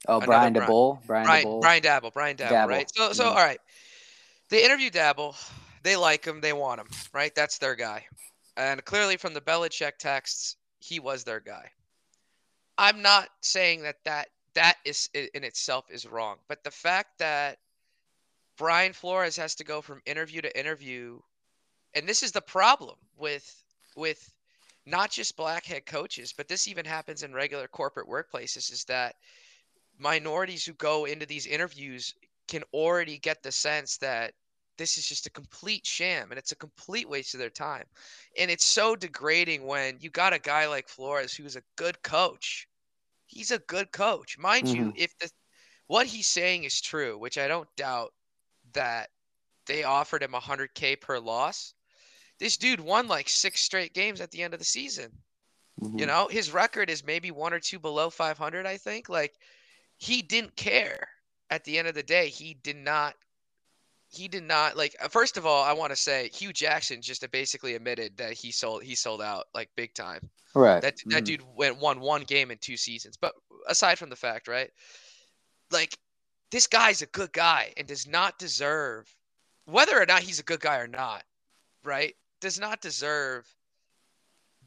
Oh, 0.07 0.19
Brian 0.19 0.53
Daboll. 0.53 0.99
Brian, 1.05 1.25
Brian 1.25 1.45
Daboll. 1.45 1.61
Brian 1.61 1.83
Daboll. 1.83 2.13
Brian 2.13 2.37
Daboll, 2.37 2.49
Daboll. 2.49 2.67
Right. 2.67 2.91
So, 2.93 3.13
so 3.13 3.23
mm-hmm. 3.23 3.37
all 3.37 3.43
right. 3.43 3.59
They 4.49 4.65
interview 4.65 4.89
Daboll. 4.89 5.35
They 5.83 5.95
like 5.95 6.25
him. 6.25 6.41
They 6.41 6.53
want 6.53 6.81
him. 6.81 6.87
Right. 7.13 7.33
That's 7.35 7.59
their 7.59 7.75
guy. 7.75 8.05
And 8.57 8.83
clearly, 8.83 9.17
from 9.17 9.33
the 9.33 9.41
Belichick 9.41 9.97
texts, 9.99 10.57
he 10.83 10.99
was 10.99 11.23
their 11.23 11.39
guy. 11.39 11.71
I'm 12.77 13.01
not 13.01 13.29
saying 13.41 13.83
that 13.83 14.03
that 14.03 14.27
that 14.53 14.77
is 14.83 15.09
in 15.13 15.43
itself 15.43 15.85
is 15.89 16.05
wrong, 16.05 16.37
but 16.47 16.63
the 16.63 16.71
fact 16.71 17.17
that 17.19 17.57
Brian 18.57 18.93
Flores 18.93 19.37
has 19.37 19.55
to 19.55 19.63
go 19.63 19.81
from 19.81 20.01
interview 20.05 20.41
to 20.41 20.59
interview 20.59 21.19
and 21.95 22.07
this 22.07 22.23
is 22.23 22.31
the 22.31 22.41
problem 22.41 22.97
with 23.17 23.63
with 23.95 24.33
not 24.85 25.11
just 25.11 25.37
black 25.37 25.65
head 25.65 25.85
coaches, 25.85 26.33
but 26.35 26.47
this 26.47 26.67
even 26.67 26.85
happens 26.85 27.23
in 27.23 27.33
regular 27.33 27.67
corporate 27.67 28.09
workplaces 28.09 28.71
is 28.71 28.83
that 28.85 29.15
minorities 29.97 30.65
who 30.65 30.73
go 30.73 31.05
into 31.05 31.25
these 31.25 31.45
interviews 31.45 32.13
can 32.47 32.63
already 32.73 33.17
get 33.17 33.41
the 33.41 33.51
sense 33.51 33.97
that 33.97 34.33
this 34.77 34.97
is 34.97 35.07
just 35.07 35.27
a 35.27 35.31
complete 35.31 35.85
sham 35.85 36.31
and 36.31 36.37
it's 36.37 36.51
a 36.51 36.57
complete 36.57 37.07
waste 37.07 37.33
of 37.33 37.39
their 37.39 37.49
time. 37.49 37.85
And 38.37 38.49
it's 38.49 38.65
so 38.65 38.95
degrading 38.95 39.65
when 39.65 39.97
you 39.99 40.09
got 40.09 40.33
a 40.33 40.39
guy 40.39 40.67
like 40.67 40.87
Flores 40.87 41.33
who's 41.33 41.55
a 41.55 41.63
good 41.75 42.01
coach. 42.03 42.67
He's 43.27 43.51
a 43.51 43.59
good 43.59 43.91
coach. 43.91 44.37
Mind 44.37 44.67
mm-hmm. 44.67 44.75
you, 44.75 44.93
if 44.95 45.17
the 45.19 45.29
what 45.87 46.07
he's 46.07 46.27
saying 46.27 46.63
is 46.63 46.81
true, 46.81 47.17
which 47.17 47.37
I 47.37 47.47
don't 47.47 47.67
doubt 47.75 48.13
that 48.73 49.09
they 49.67 49.83
offered 49.83 50.23
him 50.23 50.31
100k 50.31 50.99
per 50.99 51.19
loss, 51.19 51.73
this 52.39 52.57
dude 52.57 52.79
won 52.79 53.07
like 53.07 53.29
six 53.29 53.61
straight 53.61 53.93
games 53.93 54.21
at 54.21 54.31
the 54.31 54.41
end 54.41 54.53
of 54.53 54.59
the 54.59 54.65
season. 54.65 55.11
Mm-hmm. 55.81 55.99
You 55.99 56.05
know, 56.05 56.27
his 56.27 56.53
record 56.53 56.89
is 56.89 57.05
maybe 57.05 57.31
one 57.31 57.53
or 57.53 57.59
two 57.59 57.79
below 57.79 58.09
500, 58.09 58.65
I 58.65 58.77
think. 58.77 59.09
Like, 59.09 59.33
he 59.97 60.21
didn't 60.21 60.55
care 60.55 61.07
at 61.49 61.63
the 61.63 61.77
end 61.77 61.87
of 61.87 61.95
the 61.95 62.03
day. 62.03 62.29
He 62.29 62.55
did 62.55 62.77
not. 62.77 63.15
He 64.13 64.27
did 64.27 64.43
not 64.43 64.77
like. 64.77 64.95
Uh, 65.01 65.07
first 65.07 65.37
of 65.37 65.45
all, 65.45 65.63
I 65.63 65.73
want 65.73 65.91
to 65.91 65.95
say 65.95 66.29
Hue 66.33 66.53
Jackson 66.53 67.01
just 67.01 67.29
basically 67.31 67.75
admitted 67.75 68.15
that 68.17 68.33
he 68.33 68.51
sold 68.51 68.83
he 68.83 68.95
sold 68.95 69.21
out 69.21 69.45
like 69.53 69.69
big 69.75 69.93
time. 69.93 70.29
Right. 70.53 70.81
That 70.81 70.97
that 71.05 71.23
mm-hmm. 71.23 71.23
dude 71.23 71.43
went 71.55 71.79
won 71.79 71.99
one 71.99 72.23
game 72.23 72.51
in 72.51 72.57
two 72.59 72.77
seasons. 72.77 73.17
But 73.17 73.33
aside 73.67 73.97
from 73.97 74.09
the 74.09 74.15
fact, 74.15 74.47
right, 74.47 74.69
like 75.71 75.97
this 76.51 76.67
guy's 76.67 77.01
a 77.01 77.07
good 77.07 77.33
guy 77.33 77.73
and 77.77 77.87
does 77.87 78.07
not 78.07 78.37
deserve 78.37 79.13
whether 79.65 79.99
or 79.99 80.05
not 80.05 80.21
he's 80.21 80.39
a 80.39 80.43
good 80.43 80.59
guy 80.59 80.77
or 80.77 80.87
not, 80.87 81.23
right? 81.83 82.13
does 82.43 82.59
not 82.59 82.81
deserve 82.81 83.47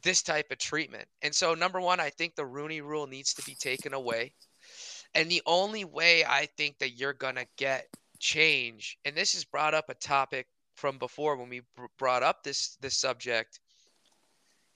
this 0.03 0.23
type 0.23 0.51
of 0.51 0.57
treatment. 0.59 1.07
And 1.21 1.35
so, 1.35 1.53
number 1.53 1.79
one, 1.79 2.01
I 2.01 2.09
think 2.09 2.35
the 2.35 2.47
Rooney 2.47 2.81
rule 2.81 3.07
needs 3.07 3.35
to 3.35 3.43
be 3.45 3.55
taken 3.55 3.93
away. 3.93 4.33
And 5.15 5.31
the 5.31 5.43
only 5.45 5.85
way 5.85 6.25
I 6.25 6.49
think 6.57 6.79
that 6.79 6.99
you're 6.99 7.13
going 7.13 7.35
to 7.35 7.47
get 7.59 7.87
change, 8.17 8.99
and 9.05 9.17
this 9.17 9.35
has 9.35 9.45
brought 9.45 9.75
up 9.75 9.89
a 9.89 9.95
topic 9.95 10.47
from 10.75 10.99
before 10.99 11.37
when 11.37 11.49
we 11.49 11.63
brought 11.99 12.23
up 12.23 12.43
this 12.43 12.77
this 12.81 12.97
subject, 12.97 13.61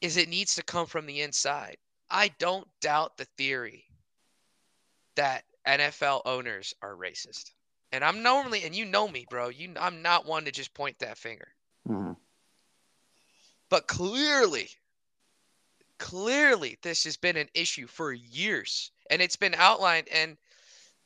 is 0.00 0.16
it 0.16 0.28
needs 0.28 0.54
to 0.54 0.62
come 0.62 0.86
from 0.86 1.06
the 1.06 1.20
inside. 1.20 1.76
I 2.10 2.28
don't 2.38 2.66
doubt 2.80 3.16
the 3.16 3.26
theory 3.36 3.84
that 5.16 5.44
NFL 5.66 6.22
owners 6.24 6.74
are 6.82 6.96
racist. 6.96 7.52
And 7.92 8.04
I'm 8.04 8.22
normally, 8.22 8.62
and 8.64 8.74
you 8.74 8.84
know 8.84 9.08
me, 9.08 9.26
bro. 9.28 9.48
You, 9.48 9.72
I'm 9.78 10.02
not 10.02 10.26
one 10.26 10.44
to 10.44 10.52
just 10.52 10.74
point 10.74 10.98
that 11.00 11.18
finger. 11.18 11.48
Mm-hmm. 11.88 12.12
But 13.68 13.86
clearly, 13.86 14.68
clearly, 15.98 16.78
this 16.82 17.04
has 17.04 17.16
been 17.16 17.36
an 17.36 17.48
issue 17.54 17.86
for 17.86 18.12
years, 18.12 18.90
and 19.10 19.20
it's 19.20 19.36
been 19.36 19.54
outlined. 19.54 20.08
And 20.12 20.36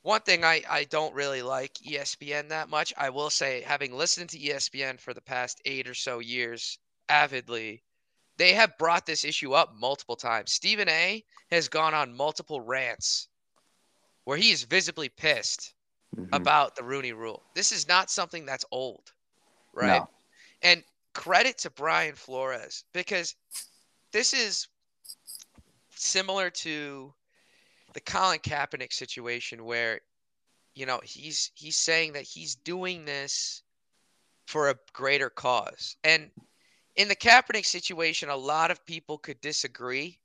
one 0.05 0.21
thing 0.21 0.43
I, 0.43 0.61
I 0.69 0.83
don't 0.83 1.15
really 1.15 1.41
like 1.41 1.73
ESPN 1.83 2.49
that 2.49 2.69
much. 2.69 2.93
I 2.95 3.09
will 3.09 3.31
say, 3.31 3.61
having 3.61 3.91
listened 3.91 4.29
to 4.29 4.39
ESPN 4.39 4.99
for 4.99 5.15
the 5.15 5.21
past 5.21 5.59
eight 5.65 5.87
or 5.87 5.95
so 5.95 6.19
years 6.19 6.77
avidly, 7.09 7.83
they 8.37 8.53
have 8.53 8.77
brought 8.77 9.07
this 9.07 9.25
issue 9.25 9.53
up 9.53 9.73
multiple 9.79 10.15
times. 10.15 10.53
Stephen 10.53 10.87
A 10.89 11.25
has 11.49 11.67
gone 11.67 11.95
on 11.95 12.15
multiple 12.15 12.61
rants 12.61 13.29
where 14.25 14.37
he 14.37 14.51
is 14.51 14.63
visibly 14.63 15.09
pissed 15.09 15.73
Mhm. 16.15 16.29
about 16.33 16.75
the 16.75 16.83
Rooney 16.83 17.13
rule. 17.13 17.43
This 17.55 17.71
is 17.71 17.87
not 17.87 18.11
something 18.11 18.45
that's 18.45 18.65
old, 18.69 19.11
right? 19.73 20.01
No. 20.01 20.09
And 20.61 20.83
credit 21.13 21.57
to 21.59 21.71
Brian 21.71 22.15
Flores 22.15 22.85
because 22.93 23.35
this 24.11 24.33
is 24.33 24.67
similar 25.95 26.51
to 26.51 27.15
the 27.95 28.01
Colin 28.01 28.39
Kaepernick 28.39 28.93
situation 28.93 29.63
where 29.63 30.01
you 30.75 30.85
know 30.85 30.99
he's 31.03 31.51
he's 31.55 31.77
saying 31.77 32.13
that 32.13 32.23
he's 32.23 32.55
doing 32.55 33.05
this 33.05 33.63
for 34.45 34.69
a 34.69 34.75
greater 34.93 35.29
cause. 35.29 35.95
And 36.03 36.29
in 36.97 37.07
the 37.07 37.15
Kaepernick 37.15 37.65
situation 37.65 38.29
a 38.29 38.35
lot 38.35 38.69
of 38.69 38.85
people 38.85 39.17
could 39.17 39.41
disagree, 39.41 40.19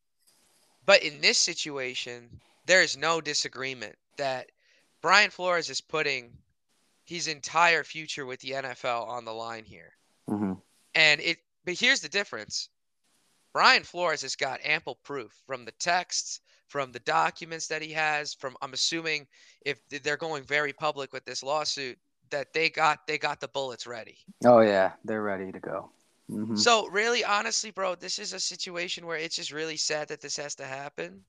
but 0.85 1.03
in 1.03 1.21
this 1.21 1.39
situation 1.39 2.29
there 2.67 2.83
is 2.83 2.97
no 2.97 3.21
disagreement 3.21 3.97
that 4.17 4.51
Brian 5.01 5.31
Flores 5.31 5.71
is 5.71 5.81
putting 5.81 6.37
his 7.05 7.29
entire 7.29 7.85
future 7.85 8.27
with 8.27 8.41
the 8.41 8.51
NFL 8.51 9.07
on 9.07 9.25
the 9.25 9.33
line 9.33 9.65
here. 9.65 9.93
hmm 10.27 10.55
And 10.97 11.21
it 11.21 11.39
but 11.65 11.79
here's 11.79 12.01
the 12.01 12.09
difference. 12.09 12.69
Brian 13.53 13.85
Flores 13.85 14.23
has 14.23 14.35
got 14.35 14.61
ample 14.65 14.97
proof 14.97 15.33
from 15.47 15.65
the 15.65 15.73
texts, 15.73 16.41
from 16.71 16.93
the 16.93 17.01
documents 17.01 17.67
that 17.67 17.83
he 17.83 17.93
has, 17.93 18.35
from 18.35 18.57
I'm 18.63 18.73
assuming 18.73 19.27
if 19.63 19.79
they're 19.91 20.17
going 20.17 20.45
very 20.45 20.73
public 20.73 21.13
with 21.13 21.25
this 21.25 21.43
lawsuit 21.43 21.99
that 22.31 22.53
they 22.55 22.71
got 22.71 23.01
they 23.07 23.19
got 23.19 23.41
the 23.41 23.49
bullets 23.49 23.87
ready. 23.87 24.19
Oh 24.45 24.61
yeah, 24.61 24.93
they're 25.05 25.23
ready 25.23 25.53
to 25.53 25.61
go. 25.61 25.91
hmm 26.29 26.55
So 26.55 26.87
really 26.87 27.25
honestly, 27.25 27.73
bro, 27.73 27.97
this 27.97 28.19
is 28.21 28.33
a 28.33 28.41
situation 28.41 29.05
where 29.07 29.19
it's 29.19 29.37
just 29.37 29.53
really 29.53 29.77
sad 29.77 30.09
that 30.09 30.21
this 30.21 30.37
has 30.37 30.55
to 30.57 30.65
happen. 30.65 31.25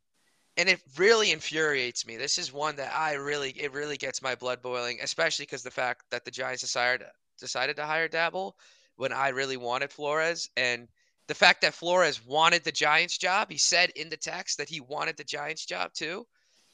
And 0.58 0.70
it 0.70 0.82
really 0.98 1.32
infuriates 1.32 2.06
me. 2.06 2.18
This 2.18 2.38
is 2.38 2.54
one 2.54 2.76
that 2.78 2.94
I 2.96 3.14
really 3.14 3.52
it 3.52 3.74
really 3.74 3.98
gets 3.98 4.22
my 4.22 4.36
blood 4.36 4.62
boiling, 4.62 5.00
especially 5.02 5.46
because 5.46 5.64
the 5.64 5.72
fact 5.72 6.04
that 6.12 6.26
the 6.26 6.32
Giants 6.32 6.62
decided 6.62 7.08
decided 7.40 7.78
to 7.78 7.86
hire 7.86 8.10
Daboll 8.10 8.54
when 8.98 9.14
I 9.14 9.30
really 9.30 9.58
wanted 9.58 9.92
Flores 9.92 10.50
and 10.58 10.88
the 11.32 11.36
fact 11.36 11.62
that 11.62 11.74
Flores 11.74 12.26
wanted 12.26 12.62
the 12.66 12.74
Giants 12.74 13.18
job, 13.18 13.50
he 13.50 13.58
said 13.58 13.92
in 13.92 14.10
the 14.10 14.18
text 14.18 14.58
that 14.58 14.68
he 14.68 14.82
wanted 14.82 15.16
the 15.16 15.24
Giants 15.24 15.66
job 15.66 15.94
too, 15.94 16.28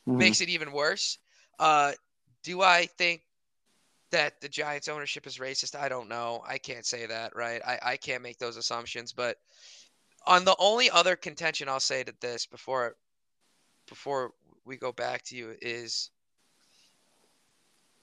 Mhm. 0.08 0.18
makes 0.18 0.42
it 0.42 0.50
even 0.50 0.72
worse. 0.72 1.20
Uh, 1.60 1.94
do 2.42 2.64
I 2.64 2.88
think 2.88 3.22
that 4.10 4.42
the 4.42 4.50
Giants 4.50 4.88
ownership 4.88 5.28
is 5.28 5.38
racist? 5.38 5.76
I 5.76 5.90
don't 5.90 6.10
know. 6.10 6.44
I 6.44 6.58
can't 6.58 6.88
say 6.88 7.06
that, 7.06 7.36
right? 7.36 7.62
I, 7.64 7.80
I 7.84 7.98
can't 7.98 8.24
make 8.24 8.40
those 8.40 8.58
assumptions. 8.58 9.14
But 9.14 9.38
on 10.26 10.44
the 10.44 10.56
only 10.58 10.90
other 10.90 11.16
contention 11.16 11.70
I'll 11.70 11.80
say 11.80 12.04
to 12.04 12.16
this 12.20 12.48
before 12.48 12.96
before 13.88 14.34
we 14.66 14.76
go 14.76 14.92
back 14.92 15.22
to 15.26 15.36
you 15.36 15.56
is 15.62 16.10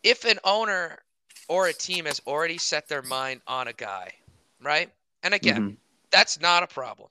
if 0.05 0.25
an 0.25 0.39
owner 0.45 1.03
or 1.49 1.67
a 1.67 1.73
team 1.73 2.05
has 2.05 2.21
already 2.29 2.59
set 2.59 2.87
their 2.87 3.03
mind 3.03 3.43
on 3.49 3.67
a 3.67 3.73
guy, 3.73 4.13
right? 4.61 4.95
And 5.25 5.35
again, 5.35 5.71
Mhm. 5.73 5.77
That's 6.15 6.41
not 6.41 6.63
a 6.63 6.69
problem. 6.69 7.09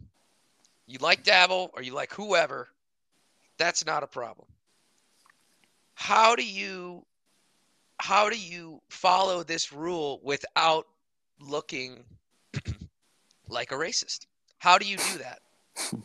You 0.88 0.98
like 1.00 1.26
Daboll 1.26 1.72
or 1.74 1.82
you 1.82 1.94
like 1.94 2.14
whoever, 2.14 2.70
that's 3.58 3.86
not 3.86 4.02
a 4.02 4.08
problem. 4.08 4.48
How 5.94 6.38
do 6.38 6.46
you 6.46 7.06
how 8.00 8.30
do 8.30 8.40
you 8.40 8.82
follow 8.88 9.44
this 9.44 9.74
rule 9.74 10.22
without 10.24 10.88
looking 11.42 12.06
like 13.50 13.74
a 13.74 13.76
racist? 13.76 14.26
How 14.58 14.78
do 14.78 14.86
you 14.86 14.96
do 14.96 15.18
that? 15.20 15.40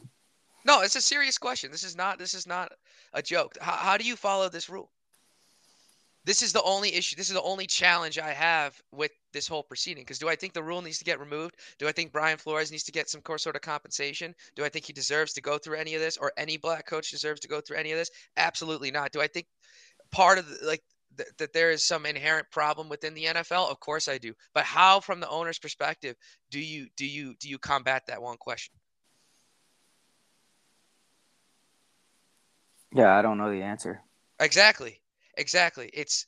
No, 0.64 0.82
it's 0.82 0.96
a 0.96 1.00
serious 1.00 1.38
question. 1.38 1.70
This 1.70 1.84
is 1.84 1.96
not 1.96 2.18
this 2.18 2.34
is 2.34 2.46
not 2.46 2.72
a 3.14 3.22
joke. 3.22 3.56
How, 3.58 3.72
how 3.72 3.96
do 3.96 4.04
you 4.04 4.16
follow 4.16 4.50
this 4.50 4.68
rule? 4.68 4.90
This 6.28 6.42
is 6.42 6.52
the 6.52 6.62
only 6.62 6.94
issue. 6.94 7.16
This 7.16 7.30
is 7.30 7.34
the 7.34 7.40
only 7.40 7.66
challenge 7.66 8.18
I 8.18 8.34
have 8.34 8.78
with 8.92 9.12
this 9.32 9.48
whole 9.48 9.62
proceeding. 9.62 10.02
Because 10.02 10.18
do 10.18 10.28
I 10.28 10.36
think 10.36 10.52
the 10.52 10.62
rule 10.62 10.82
needs 10.82 10.98
to 10.98 11.04
get 11.06 11.18
removed? 11.18 11.56
Do 11.78 11.88
I 11.88 11.92
think 11.92 12.12
Brian 12.12 12.36
Flores 12.36 12.70
needs 12.70 12.82
to 12.82 12.92
get 12.92 13.08
some 13.08 13.22
core 13.22 13.38
sort 13.38 13.56
of 13.56 13.62
compensation? 13.62 14.34
Do 14.54 14.62
I 14.62 14.68
think 14.68 14.84
he 14.84 14.92
deserves 14.92 15.32
to 15.32 15.40
go 15.40 15.56
through 15.56 15.78
any 15.78 15.94
of 15.94 16.02
this, 16.02 16.18
or 16.18 16.30
any 16.36 16.58
black 16.58 16.84
coach 16.84 17.10
deserves 17.10 17.40
to 17.40 17.48
go 17.48 17.62
through 17.62 17.78
any 17.78 17.92
of 17.92 17.98
this? 17.98 18.10
Absolutely 18.36 18.90
not. 18.90 19.10
Do 19.10 19.22
I 19.22 19.26
think 19.26 19.46
part 20.10 20.36
of 20.36 20.46
the, 20.46 20.66
like 20.66 20.82
th- 21.16 21.30
that 21.38 21.54
there 21.54 21.70
is 21.70 21.88
some 21.88 22.04
inherent 22.04 22.50
problem 22.50 22.90
within 22.90 23.14
the 23.14 23.24
NFL? 23.24 23.70
Of 23.70 23.80
course 23.80 24.06
I 24.06 24.18
do. 24.18 24.34
But 24.52 24.64
how, 24.64 25.00
from 25.00 25.20
the 25.20 25.30
owner's 25.30 25.58
perspective, 25.58 26.14
do 26.50 26.60
you 26.60 26.88
do 26.94 27.06
you 27.06 27.36
do 27.40 27.48
you 27.48 27.58
combat 27.58 28.02
that 28.08 28.20
one 28.20 28.36
question? 28.36 28.74
Yeah, 32.92 33.16
I 33.16 33.22
don't 33.22 33.38
know 33.38 33.50
the 33.50 33.62
answer. 33.62 34.02
Exactly. 34.38 35.00
Exactly. 35.38 35.90
It's 35.94 36.26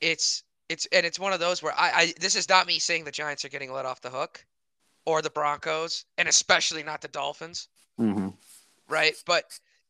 it's 0.00 0.44
it's 0.68 0.86
and 0.92 1.04
it's 1.06 1.18
one 1.18 1.32
of 1.34 1.40
those 1.40 1.62
where 1.62 1.74
I, 1.78 1.92
I 1.94 2.14
this 2.20 2.36
is 2.36 2.48
not 2.48 2.66
me 2.66 2.78
saying 2.78 3.04
the 3.04 3.12
Giants 3.12 3.44
are 3.44 3.50
getting 3.50 3.72
let 3.72 3.86
off 3.86 4.00
the 4.00 4.10
hook 4.10 4.44
or 5.06 5.22
the 5.22 5.30
Broncos 5.30 6.06
and 6.18 6.28
especially 6.28 6.82
not 6.82 7.02
the 7.02 7.08
Dolphins, 7.08 7.68
hmm 7.98 8.30
right? 8.88 9.14
But 9.26 9.44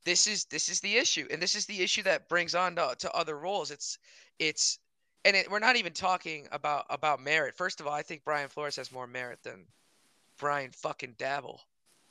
this 0.05 0.27
is 0.27 0.47
this 0.47 0.69
is 0.69 0.81
the 0.81 0.97
issue 0.97 1.27
and 1.31 1.43
this 1.43 1.55
is 1.55 1.67
the 1.67 1.81
issue 1.83 2.03
that 2.05 2.29
brings 2.29 2.55
on 2.55 2.77
to, 2.77 2.97
to 2.99 3.13
other 3.13 3.39
roles. 3.39 3.71
It's 3.71 3.99
it's 4.41 4.79
and 5.25 5.37
it, 5.37 5.51
we're 5.51 5.61
not 5.61 5.77
even 5.77 5.93
talking 5.93 6.49
about 6.53 6.87
about 6.91 7.21
merit. 7.21 7.57
First 7.57 7.81
of 7.81 7.87
all, 7.87 7.95
I 7.95 8.03
think 8.03 8.25
Brian 8.25 8.49
Flores 8.49 8.77
has 8.77 8.93
more 8.93 9.07
merit 9.07 9.41
than 9.45 9.67
Brian 10.39 10.73
fucking 10.73 11.15
Daboll, 11.19 11.61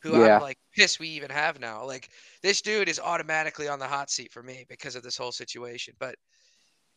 who 0.01 0.15
Yeah. 0.15 0.35
I'm 0.35 0.39
like 0.39 0.59
pissed 0.75 0.99
we 0.99 1.09
even 1.09 1.31
have 1.31 1.59
now. 1.59 1.85
Like 1.85 2.09
this 2.43 2.61
dude 2.61 2.89
is 2.89 2.99
automatically 2.99 3.67
on 3.67 3.79
the 3.79 3.87
hot 3.87 4.09
seat 4.11 4.31
for 4.31 4.43
me 4.43 4.65
because 4.69 4.95
of 4.95 5.03
this 5.03 5.17
whole 5.17 5.31
situation. 5.33 5.95
But 5.99 6.15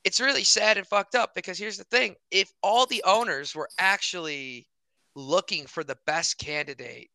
it's 0.04 0.20
really 0.20 0.44
sad 0.44 0.76
and 0.78 0.86
fucked 0.86 1.14
up 1.14 1.34
because 1.34 1.58
here's 1.58 1.78
the 1.78 1.84
thing: 1.84 2.14
if 2.30 2.52
all 2.62 2.86
the 2.86 3.02
owners 3.06 3.54
were 3.54 3.68
actually 3.78 4.68
looking 5.14 5.66
for 5.66 5.84
the 5.84 5.96
best 6.06 6.38
candidate, 6.38 7.10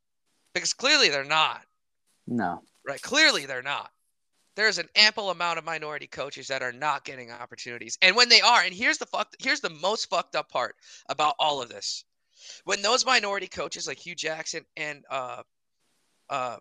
because 0.53 0.73
clearly 0.73 1.09
they're 1.09 1.23
not, 1.23 1.61
No. 2.27 2.63
right? 2.85 3.01
Clearly 3.01 3.45
they're 3.45 3.61
not. 3.61 3.91
There's 4.55 4.77
an 4.77 4.89
ample 4.95 5.29
amount 5.29 5.57
of 5.57 5.63
minority 5.65 6.07
coaches 6.07 6.47
that 6.47 6.61
are 6.61 6.73
not 6.73 7.05
getting 7.05 7.31
opportunities. 7.31 7.97
And 8.01 8.15
when 8.15 8.27
they 8.29 8.41
are, 8.41 8.61
and 8.61 8.73
here's 8.73 8.97
the 8.97 9.05
fuck 9.05 9.33
here's 9.39 9.61
the 9.61 9.69
most 9.69 10.09
fucked 10.09 10.35
up 10.35 10.49
part 10.49 10.75
about 11.07 11.35
all 11.39 11.61
of 11.61 11.69
this. 11.69 12.03
When 12.63 12.81
those 12.81 13.05
minority 13.05 13.47
coaches 13.47 13.87
like 13.87 13.99
Hue 13.99 14.15
Jackson 14.15 14.65
and 14.75 15.05
uh 15.09 15.43
uh 16.29 16.57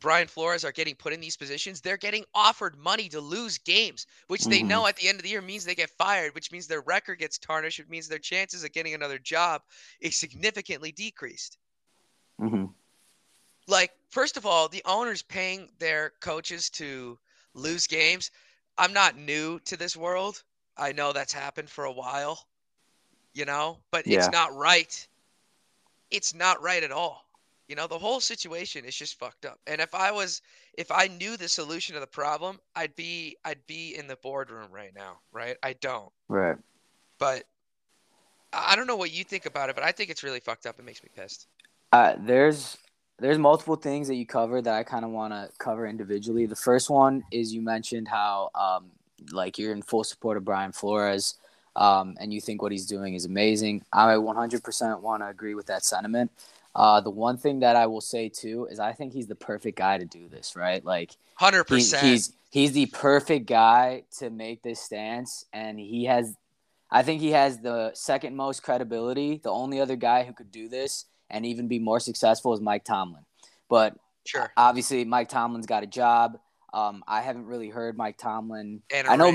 Brian 0.00 0.28
Flores 0.28 0.64
are 0.64 0.72
getting 0.72 0.94
put 0.94 1.12
in 1.12 1.20
these 1.20 1.36
positions, 1.36 1.80
they're 1.80 1.96
getting 1.96 2.24
offered 2.34 2.76
money 2.76 3.08
to 3.08 3.20
lose 3.20 3.58
games, 3.58 4.06
which 4.28 4.44
they 4.44 4.62
Mhm. 4.62 4.68
know 4.68 4.86
at 4.86 4.96
the 4.96 5.08
end 5.08 5.18
of 5.18 5.22
the 5.22 5.30
year 5.30 5.40
means 5.40 5.64
they 5.64 5.74
get 5.74 5.90
fired, 5.90 6.34
which 6.34 6.52
means 6.52 6.66
their 6.66 6.82
record 6.82 7.18
gets 7.18 7.38
tarnished, 7.38 7.78
which 7.78 7.88
means 7.88 8.08
their 8.08 8.18
chances 8.18 8.62
of 8.62 8.72
getting 8.72 8.94
another 8.94 9.18
job 9.18 9.62
is 10.00 10.16
significantly 10.16 10.92
decreased. 10.92 11.58
Hmm 12.38 12.66
like 13.66 13.92
first 14.10 14.36
of 14.36 14.44
all 14.44 14.68
the 14.68 14.82
owners 14.84 15.22
paying 15.22 15.70
their 15.78 16.10
coaches 16.20 16.70
to 16.70 17.18
lose 17.54 17.86
games 17.86 18.30
i'm 18.78 18.92
not 18.92 19.16
new 19.16 19.58
to 19.60 19.76
this 19.76 19.96
world. 19.96 20.42
I 20.76 20.92
know 20.92 21.12
that's 21.12 21.32
happened 21.32 21.70
for 21.70 21.84
a 21.84 21.92
while 21.92 22.46
you 23.32 23.44
know 23.44 23.78
but 23.90 24.06
Yeah. 24.06 24.18
it's 24.18 24.32
not 24.32 24.54
right. 24.54 25.06
It's 26.10 26.34
not 26.34 26.60
right 26.62 26.82
at 26.82 26.90
all 26.90 27.24
you 27.70 27.76
know 27.76 27.86
the 27.86 27.98
whole 27.98 28.18
situation 28.18 28.84
is 28.84 28.96
just 28.96 29.16
fucked 29.18 29.46
up 29.46 29.60
and 29.68 29.80
if 29.80 29.94
i 29.94 30.10
was 30.10 30.42
if 30.74 30.90
i 30.90 31.06
knew 31.06 31.36
the 31.36 31.48
solution 31.48 31.94
to 31.94 32.00
the 32.00 32.06
problem 32.06 32.58
i'd 32.74 32.94
be 32.96 33.36
i'd 33.44 33.64
be 33.68 33.94
in 33.96 34.08
the 34.08 34.16
boardroom 34.16 34.66
right 34.72 34.92
now 34.94 35.18
right 35.32 35.56
i 35.62 35.72
don't 35.74 36.10
Right. 36.28 36.56
but 37.20 37.44
i 38.52 38.74
don't 38.74 38.88
know 38.88 38.96
what 38.96 39.12
you 39.12 39.22
think 39.22 39.46
about 39.46 39.70
it 39.70 39.76
but 39.76 39.84
i 39.84 39.92
think 39.92 40.10
it's 40.10 40.24
really 40.24 40.40
fucked 40.40 40.66
up 40.66 40.80
it 40.80 40.84
makes 40.84 41.02
me 41.02 41.08
pissed 41.16 41.46
Uh, 41.92 42.16
there's 42.18 42.76
there's 43.20 43.38
multiple 43.38 43.76
things 43.76 44.08
that 44.08 44.14
you 44.14 44.26
cover 44.26 44.62
that 44.62 44.74
I 44.74 44.82
kind 44.82 45.04
of 45.04 45.10
want 45.10 45.34
to 45.34 45.50
cover 45.58 45.86
individually. 45.86 46.46
The 46.46 46.56
first 46.56 46.88
one 46.88 47.22
is 47.30 47.52
you 47.52 47.60
mentioned 47.60 48.08
how 48.08 48.48
um, 48.54 48.86
like 49.30 49.58
you're 49.58 49.72
in 49.74 49.82
full 49.82 50.04
support 50.04 50.38
of 50.38 50.44
Brian 50.44 50.72
Flores, 50.72 51.34
um, 51.76 52.16
and 52.18 52.32
you 52.32 52.40
think 52.40 52.62
what 52.62 52.72
he's 52.72 52.86
doing 52.86 53.12
is 53.12 53.26
amazing. 53.26 53.84
I 53.92 54.14
100% 54.14 55.00
want 55.02 55.22
to 55.22 55.28
agree 55.28 55.54
with 55.54 55.66
that 55.66 55.84
sentiment. 55.84 56.30
Uh, 56.74 57.00
the 57.00 57.10
one 57.10 57.36
thing 57.36 57.60
that 57.60 57.74
I 57.76 57.86
will 57.86 58.00
say 58.00 58.28
too 58.28 58.66
is 58.70 58.78
I 58.78 58.92
think 58.92 59.12
he's 59.12 59.26
the 59.26 59.34
perfect 59.34 59.76
guy 59.78 59.98
to 59.98 60.04
do 60.04 60.28
this, 60.28 60.54
right? 60.56 60.84
Like 60.84 61.12
100% 61.40 62.00
he, 62.00 62.08
he's 62.10 62.32
he's 62.50 62.72
the 62.72 62.86
perfect 62.86 63.46
guy 63.46 64.04
to 64.18 64.30
make 64.30 64.62
this 64.62 64.80
stance, 64.80 65.44
and 65.52 65.78
he 65.78 66.04
has. 66.04 66.36
I 66.92 67.02
think 67.02 67.20
he 67.20 67.30
has 67.32 67.60
the 67.60 67.92
second 67.94 68.34
most 68.36 68.62
credibility. 68.64 69.40
The 69.42 69.50
only 69.50 69.80
other 69.80 69.94
guy 69.96 70.24
who 70.24 70.32
could 70.32 70.50
do 70.50 70.68
this 70.68 71.06
and 71.28 71.46
even 71.46 71.68
be 71.68 71.78
more 71.78 72.00
successful 72.00 72.52
is 72.52 72.60
Mike 72.60 72.84
Tomlin. 72.84 73.24
But 73.68 73.94
sure 74.26 74.52
obviously, 74.56 75.04
Mike 75.04 75.28
Tomlin's 75.28 75.66
got 75.66 75.82
a 75.84 75.86
job. 75.86 76.38
Um, 76.74 77.02
I 77.06 77.20
haven't 77.22 77.46
really 77.46 77.68
heard 77.68 77.96
Mike 77.96 78.18
Tomlin. 78.18 78.82
and 78.92 79.06
I 79.08 79.16
know- 79.16 79.30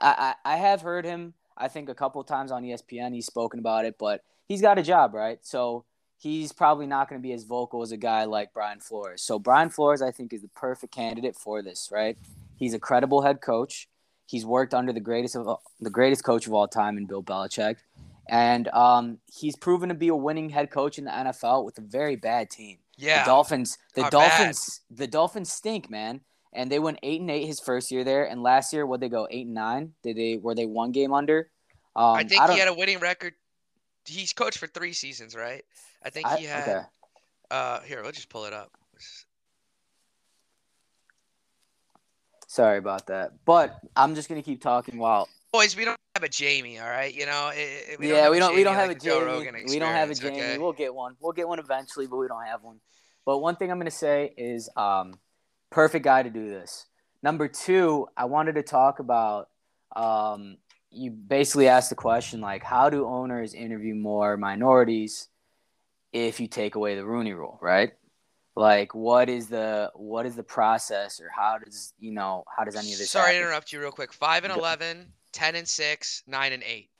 I, 0.00 0.34
I 0.44 0.54
I 0.54 0.56
have 0.56 0.80
heard 0.82 1.04
him. 1.04 1.34
I 1.56 1.68
think 1.68 1.88
a 1.88 1.94
couple 1.94 2.22
times 2.24 2.50
on 2.52 2.62
ESPN 2.62 3.12
he's 3.14 3.26
spoken 3.26 3.58
about 3.58 3.84
it, 3.84 3.96
but 3.98 4.22
he's 4.46 4.60
got 4.62 4.78
a 4.78 4.82
job, 4.82 5.12
right? 5.14 5.38
So 5.44 5.84
he's 6.18 6.52
probably 6.52 6.86
not 6.86 7.08
going 7.08 7.20
to 7.20 7.22
be 7.22 7.32
as 7.32 7.44
vocal 7.44 7.82
as 7.82 7.92
a 7.92 7.96
guy 7.96 8.24
like 8.24 8.52
Brian 8.52 8.80
Flores. 8.80 9.22
So 9.22 9.38
Brian 9.38 9.70
Flores, 9.70 10.02
I 10.02 10.10
think, 10.10 10.32
is 10.32 10.42
the 10.42 10.48
perfect 10.48 10.92
candidate 10.92 11.36
for 11.36 11.62
this, 11.62 11.90
right? 11.92 12.18
He's 12.56 12.74
a 12.74 12.78
credible 12.78 13.22
head 13.22 13.40
coach. 13.40 13.88
He's 14.26 14.44
worked 14.44 14.74
under 14.74 14.92
the 14.92 15.00
greatest 15.00 15.36
of 15.36 15.58
the 15.80 15.90
greatest 15.90 16.24
coach 16.24 16.46
of 16.46 16.52
all 16.52 16.68
time 16.68 16.98
in 16.98 17.06
Bill 17.06 17.22
Belichick, 17.22 17.76
and 18.28 18.68
um, 18.68 19.18
he's 19.32 19.56
proven 19.56 19.88
to 19.88 19.94
be 19.94 20.08
a 20.08 20.14
winning 20.14 20.50
head 20.50 20.70
coach 20.70 20.98
in 20.98 21.04
the 21.04 21.10
NFL 21.10 21.64
with 21.64 21.78
a 21.78 21.82
very 21.82 22.16
bad 22.16 22.50
team. 22.50 22.78
Yeah. 22.98 23.20
The 23.22 23.26
Dolphins, 23.26 23.78
the 23.94 24.10
Dolphins, 24.10 24.80
the 24.90 25.06
Dolphins 25.06 25.50
stink, 25.52 25.88
man. 25.88 26.20
And 26.52 26.72
they 26.72 26.78
went 26.78 26.98
eight 27.02 27.20
and 27.20 27.30
eight 27.30 27.46
his 27.46 27.60
first 27.60 27.90
year 27.90 28.04
there, 28.04 28.24
and 28.24 28.42
last 28.42 28.72
year, 28.72 28.86
what 28.86 29.00
they 29.00 29.08
go 29.08 29.28
eight 29.30 29.44
and 29.46 29.54
nine? 29.54 29.92
Did 30.02 30.16
they 30.16 30.38
were 30.38 30.54
they 30.54 30.66
one 30.66 30.92
game 30.92 31.12
under? 31.12 31.50
Um, 31.94 32.16
I 32.16 32.24
think 32.24 32.40
don't- 32.40 32.52
he 32.52 32.58
had 32.58 32.68
a 32.68 32.74
winning 32.74 32.98
record. 32.98 33.34
He's 34.04 34.32
coached 34.32 34.58
for 34.58 34.66
three 34.66 34.94
seasons, 34.94 35.34
right? 35.34 35.62
I 36.02 36.10
think 36.10 36.26
I- 36.26 36.36
he 36.36 36.44
had. 36.44 36.68
okay. 36.68 36.80
Uh, 37.50 37.80
here, 37.80 38.02
let's 38.04 38.16
just 38.16 38.28
pull 38.28 38.44
it 38.44 38.52
up. 38.52 38.70
Sorry 42.46 42.78
about 42.78 43.06
that, 43.08 43.32
but 43.44 43.78
I'm 43.94 44.14
just 44.14 44.28
gonna 44.28 44.42
keep 44.42 44.62
talking 44.62 44.98
while. 44.98 45.28
Boys, 45.52 45.76
we 45.76 45.84
don't 45.84 45.98
have 46.14 46.24
a 46.24 46.28
Jamie, 46.28 46.78
all 46.78 46.88
right? 46.88 47.14
You 47.14 47.26
know, 47.26 47.50
it, 47.54 48.00
it- 48.00 48.02
yeah, 48.02 48.22
have 48.22 48.32
we 48.32 48.38
don't. 48.38 48.54
We 48.54 48.64
don't 48.64 48.74
have 48.74 48.90
a 48.90 48.94
Jamie. 48.94 49.24
Rogan 49.24 49.54
We 49.68 49.78
don't 49.78 49.92
have 49.92 50.10
a 50.10 50.14
Jamie. 50.14 50.36
okay? 50.40 50.58
We'll 50.58 50.72
get 50.72 50.94
one. 50.94 51.14
We'll 51.20 51.32
get 51.32 51.46
one 51.46 51.58
eventually, 51.58 52.06
but 52.06 52.16
we 52.16 52.26
don't 52.26 52.44
have 52.46 52.62
one. 52.62 52.80
But 53.26 53.38
one 53.38 53.56
thing 53.56 53.70
I'm 53.70 53.78
gonna 53.78 53.90
say 53.90 54.32
is, 54.36 54.70
um, 54.76 55.14
perfect 55.70 56.04
guy 56.04 56.22
to 56.22 56.30
do 56.30 56.48
this. 56.48 56.86
Number 57.22 57.48
two, 57.48 58.08
I 58.16 58.24
wanted 58.24 58.54
to 58.54 58.62
talk 58.62 58.98
about. 58.98 59.48
Um, 59.94 60.56
you 60.90 61.10
basically 61.10 61.68
asked 61.68 61.90
the 61.90 61.96
question 61.96 62.40
like, 62.40 62.62
how 62.62 62.88
do 62.88 63.06
owners 63.06 63.52
interview 63.52 63.94
more 63.94 64.36
minorities 64.36 65.28
if 66.12 66.40
you 66.40 66.46
take 66.48 66.74
away 66.74 66.94
the 66.94 67.04
Rooney 67.04 67.32
Rule, 67.32 67.58
right? 67.60 67.92
Like, 68.56 68.94
what 68.94 69.28
is 69.28 69.48
the 69.48 69.92
what 69.94 70.26
is 70.26 70.34
the 70.34 70.42
process, 70.42 71.20
or 71.20 71.30
how 71.34 71.58
does 71.58 71.92
you 71.98 72.10
know 72.12 72.44
how 72.56 72.64
does 72.64 72.74
any 72.74 72.92
of 72.92 72.98
this? 72.98 73.10
Sorry 73.10 73.32
to 73.34 73.38
interrupt 73.38 73.72
you 73.72 73.80
real 73.80 73.92
quick. 73.92 74.12
Five 74.12 74.44
and 74.44 74.52
Go- 74.52 74.58
11, 74.60 75.12
10 75.32 75.54
and 75.54 75.68
six, 75.68 76.22
nine 76.26 76.52
and 76.52 76.62
eight. 76.64 76.90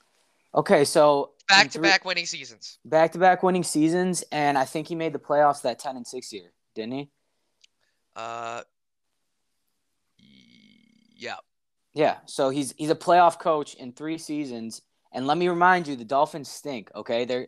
Okay, 0.55 0.85
so 0.85 1.31
back 1.47 1.69
to 1.71 1.79
back 1.79 2.05
winning 2.05 2.25
seasons. 2.25 2.79
back 2.85 3.11
to 3.11 3.19
back 3.19 3.43
winning 3.43 3.63
seasons, 3.63 4.23
and 4.31 4.57
I 4.57 4.65
think 4.65 4.87
he 4.87 4.95
made 4.95 5.13
the 5.13 5.19
playoffs 5.19 5.61
that 5.63 5.79
ten 5.79 5.95
and 5.97 6.07
six 6.07 6.31
year, 6.31 6.51
didn't 6.75 6.93
he? 6.93 7.09
Uh, 8.15 8.61
yeah. 11.15 11.35
Yeah. 11.93 12.17
So 12.25 12.49
he's 12.49 12.73
he's 12.77 12.89
a 12.89 12.95
playoff 12.95 13.39
coach 13.39 13.75
in 13.75 13.91
three 13.91 14.17
seasons, 14.17 14.81
and 15.11 15.27
let 15.27 15.37
me 15.37 15.47
remind 15.47 15.87
you, 15.87 15.95
the 15.95 16.05
Dolphins 16.05 16.49
stink. 16.49 16.89
Okay, 16.95 17.25
they're 17.25 17.47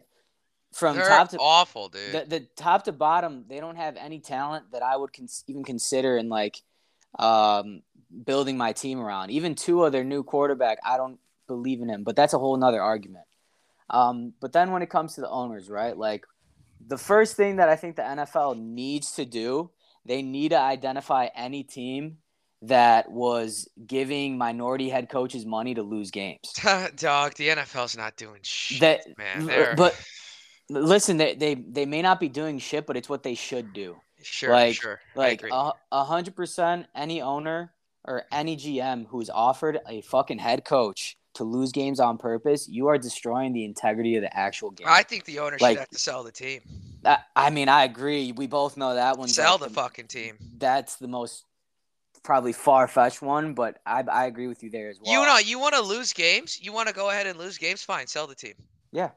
from 0.74 0.96
They're 0.96 1.08
top 1.08 1.30
to 1.30 1.38
awful, 1.38 1.90
dude. 1.90 2.14
the, 2.14 2.26
the 2.28 2.40
top 2.56 2.84
to 2.86 2.92
bottom. 2.92 3.46
They 3.50 3.60
don't 3.60 3.76
have 3.76 3.98
any 3.98 4.20
talent 4.20 4.72
that 4.72 4.82
I 4.84 4.96
would 4.96 5.12
cons- 5.14 5.44
even 5.48 5.64
consider 5.64 6.18
in 6.18 6.30
like 6.30 6.62
um, 7.20 7.82
building 8.26 8.58
my 8.58 8.74
team 8.74 9.00
around. 9.00 9.32
Even 9.32 9.56
Tua, 9.56 9.90
their 9.90 10.04
new 10.04 10.24
quarterback, 10.24 10.78
I 10.86 10.98
don't 10.98 11.20
believe 11.48 11.82
in 11.82 11.90
him, 11.90 12.04
but 12.04 12.16
that's 12.16 12.34
a 12.34 12.40
whole 12.40 12.56
nother 12.58 12.82
argument. 12.82 13.26
Um, 13.90 14.34
but 14.40 14.54
then 14.54 14.72
when 14.72 14.82
it 14.82 14.90
comes 14.90 15.16
to 15.16 15.22
the 15.22 15.30
owners, 15.30 15.70
right? 15.70 15.98
Like 15.98 16.26
the 16.88 16.98
first 16.98 17.36
thing 17.36 17.58
that 17.58 17.68
I 17.70 17.76
think 17.76 17.98
the 17.98 18.04
NFL 18.04 18.58
needs 18.58 19.12
to 19.14 19.26
do, 19.26 19.72
they 20.06 20.22
need 20.22 20.50
to 20.50 20.60
identify 20.60 21.28
any 21.36 21.64
team 21.64 22.18
that 22.64 23.12
was 23.12 23.68
giving 23.88 24.38
minority 24.38 24.88
head 24.88 25.10
coaches 25.10 25.46
money 25.46 25.74
to 25.74 25.84
lose 25.84 26.12
games. 26.12 26.54
Dog, 26.96 27.34
the 27.36 27.50
NFL's 27.50 27.98
not 27.98 28.16
doing 28.16 28.40
shit, 28.44 28.80
That- 28.80 29.18
man. 29.18 29.46
They're, 29.46 29.76
but 29.76 29.96
listen, 30.74 31.18
they, 31.18 31.36
they 31.36 31.56
they 31.56 31.86
may 31.86 32.02
not 32.02 32.20
be 32.20 32.30
doing 32.30 32.60
shit, 32.60 32.86
but 32.86 32.98
it's 32.98 33.10
what 33.10 33.24
they 33.24 33.36
should 33.36 33.74
do. 33.74 33.98
sure, 34.22 34.52
like- 34.52 34.76
sure. 34.76 35.00
Like 35.16 35.44
a 35.52 36.04
hundred 36.04 36.36
percent, 36.36 36.88
any 36.96 37.22
owner 37.22 37.72
or 38.04 38.24
any 38.32 38.58
GM 38.58 39.08
who's 39.08 39.30
offered 39.30 39.80
a 39.88 40.02
fucking 40.02 40.40
head 40.40 40.66
coach 40.66 41.18
to 41.34 41.44
lose 41.44 41.72
games 41.72 42.00
on 42.00 42.18
purpose, 42.18 42.68
you 42.68 42.88
are 42.88 42.98
destroying 42.98 43.54
the 43.54 43.64
integrity 43.64 44.16
of 44.16 44.22
the 44.22 44.36
actual 44.36 44.72
game. 44.72 44.88
I 44.90 45.04
think 45.04 45.26
the 45.26 45.40
owner 45.40 45.58
like- 45.62 45.76
should 45.78 45.80
have 45.80 45.90
to 45.90 46.00
sell 46.00 46.24
the 46.24 46.32
team. 46.32 46.62
I, 47.06 47.18
I 47.36 47.50
mean, 47.50 47.68
I 47.70 47.84
agree. 47.86 48.32
We 48.32 48.46
both 48.48 48.78
know 48.78 48.94
that 48.96 49.18
one. 49.18 49.28
Sell 49.28 49.58
like 49.58 49.70
the 49.70 49.74
fucking 49.74 50.08
team. 50.08 50.38
That's 50.58 50.98
the 50.98 51.08
most 51.08 51.46
probably 52.24 52.54
far 52.54 52.88
fetched 52.88 53.22
one, 53.24 53.56
but 53.56 53.80
I 53.86 54.02
I 54.04 54.26
agree 54.26 54.48
with 54.48 54.62
you 54.62 54.70
there 54.70 54.90
as 54.90 55.00
well. 55.02 55.12
You 55.12 55.26
know, 55.26 55.40
you 55.40 55.58
want 55.58 55.74
to 55.74 55.82
lose 55.82 56.14
games. 56.14 56.60
You 56.62 56.72
want 56.74 56.88
to 56.90 56.94
go 56.94 57.10
ahead 57.10 57.26
and 57.26 57.40
lose 57.40 57.58
games. 57.58 57.82
Fine, 57.82 58.06
sell 58.08 58.28
the 58.28 58.36
team. 58.36 58.54
Yeah. 58.92 59.10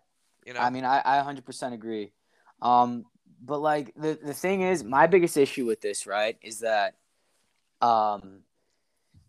You 0.45 0.53
know, 0.53 0.61
I 0.61 0.71
mean, 0.71 0.85
I, 0.85 1.01
I 1.05 1.23
100% 1.23 1.73
agree. 1.73 2.13
Um, 2.61 3.05
but 3.43 3.61
like 3.61 3.95
the, 3.97 4.19
the 4.23 4.35
thing 4.35 4.63
is, 4.63 4.85
my 4.85 5.07
biggest 5.07 5.37
issue 5.37 5.67
with 5.67 5.81
this, 5.81 6.07
right, 6.07 6.37
is 6.43 6.61
that 6.61 6.95
um, 7.81 8.41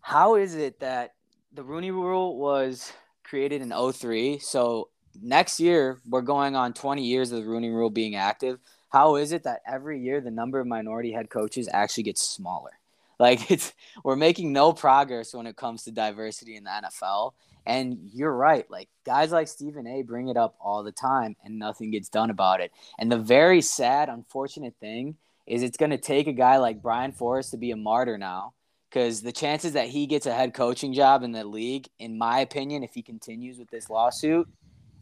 how 0.01 0.36
is 0.36 0.56
it 0.56 0.80
that 0.80 1.13
the 1.54 1.63
Rooney 1.63 1.91
Rule 1.91 2.38
was 2.38 2.91
created 3.23 3.62
in 3.62 3.73
03? 3.93 4.39
So 4.39 4.89
next 5.21 5.60
year 5.60 5.99
we're 6.08 6.21
going 6.21 6.56
on 6.56 6.73
20 6.73 7.04
years 7.04 7.32
of 7.32 7.43
the 7.43 7.49
Rooney 7.49 7.69
Rule 7.69 7.89
being 7.89 8.15
active. 8.15 8.60
How 8.89 9.15
is 9.15 9.32
it 9.32 9.43
that 9.43 9.62
every 9.67 9.99
year 10.01 10.21
the 10.21 10.32
number 10.32 10.60
of 10.60 10.67
minority 10.67 11.12
head 11.12 11.30
coaches 11.30 11.67
actually 11.71 12.04
gets 12.04 12.21
smaller? 12.21 12.71
Like 13.19 13.51
it's 13.51 13.73
we're 14.04 14.15
making 14.15 14.54
no 14.54 14.73
progress 14.73 15.34
when 15.34 15.47
it 15.47 15.56
comes 15.56 15.84
to 15.84 15.91
diversity 15.91 16.56
in 16.56 16.63
the 16.63 16.69
NFL. 16.69 17.32
And 17.65 17.97
you're 18.13 18.34
right. 18.34 18.69
Like 18.69 18.89
guys 19.06 19.32
like 19.32 19.47
Stephen 19.47 19.88
A 19.88 20.04
bring 20.04 20.28
it 20.28 20.38
up 20.38 20.56
all 20.60 20.84
the 20.84 20.91
time 20.91 21.36
and 21.43 21.58
nothing 21.58 21.91
gets 21.91 22.10
done 22.10 22.30
about 22.30 22.62
it. 22.62 22.71
And 22.99 23.12
the 23.12 23.17
very 23.17 23.62
sad, 23.62 24.10
unfortunate 24.10 24.75
thing 24.80 25.15
is 25.47 25.63
it's 25.63 25.78
going 25.78 25.91
to 25.91 25.97
take 25.97 26.28
a 26.28 26.34
guy 26.34 26.58
like 26.58 26.82
Brian 26.82 27.12
Forrest 27.12 27.51
to 27.51 27.58
be 27.58 27.71
a 27.71 27.75
martyr 27.75 28.17
now 28.17 28.54
because 28.89 29.21
the 29.21 29.32
chances 29.32 29.73
that 29.73 29.89
he 29.89 30.08
gets 30.08 30.25
a 30.25 30.34
head 30.34 30.54
coaching 30.54 30.93
job 30.93 31.23
in 31.23 31.32
the 31.32 31.43
league, 31.43 31.88
in 31.99 32.17
my 32.17 32.39
opinion, 32.39 32.84
if 32.84 32.93
he 32.93 33.01
continues 33.01 33.58
with 33.58 33.69
this 33.69 33.89
lawsuit, 33.89 34.47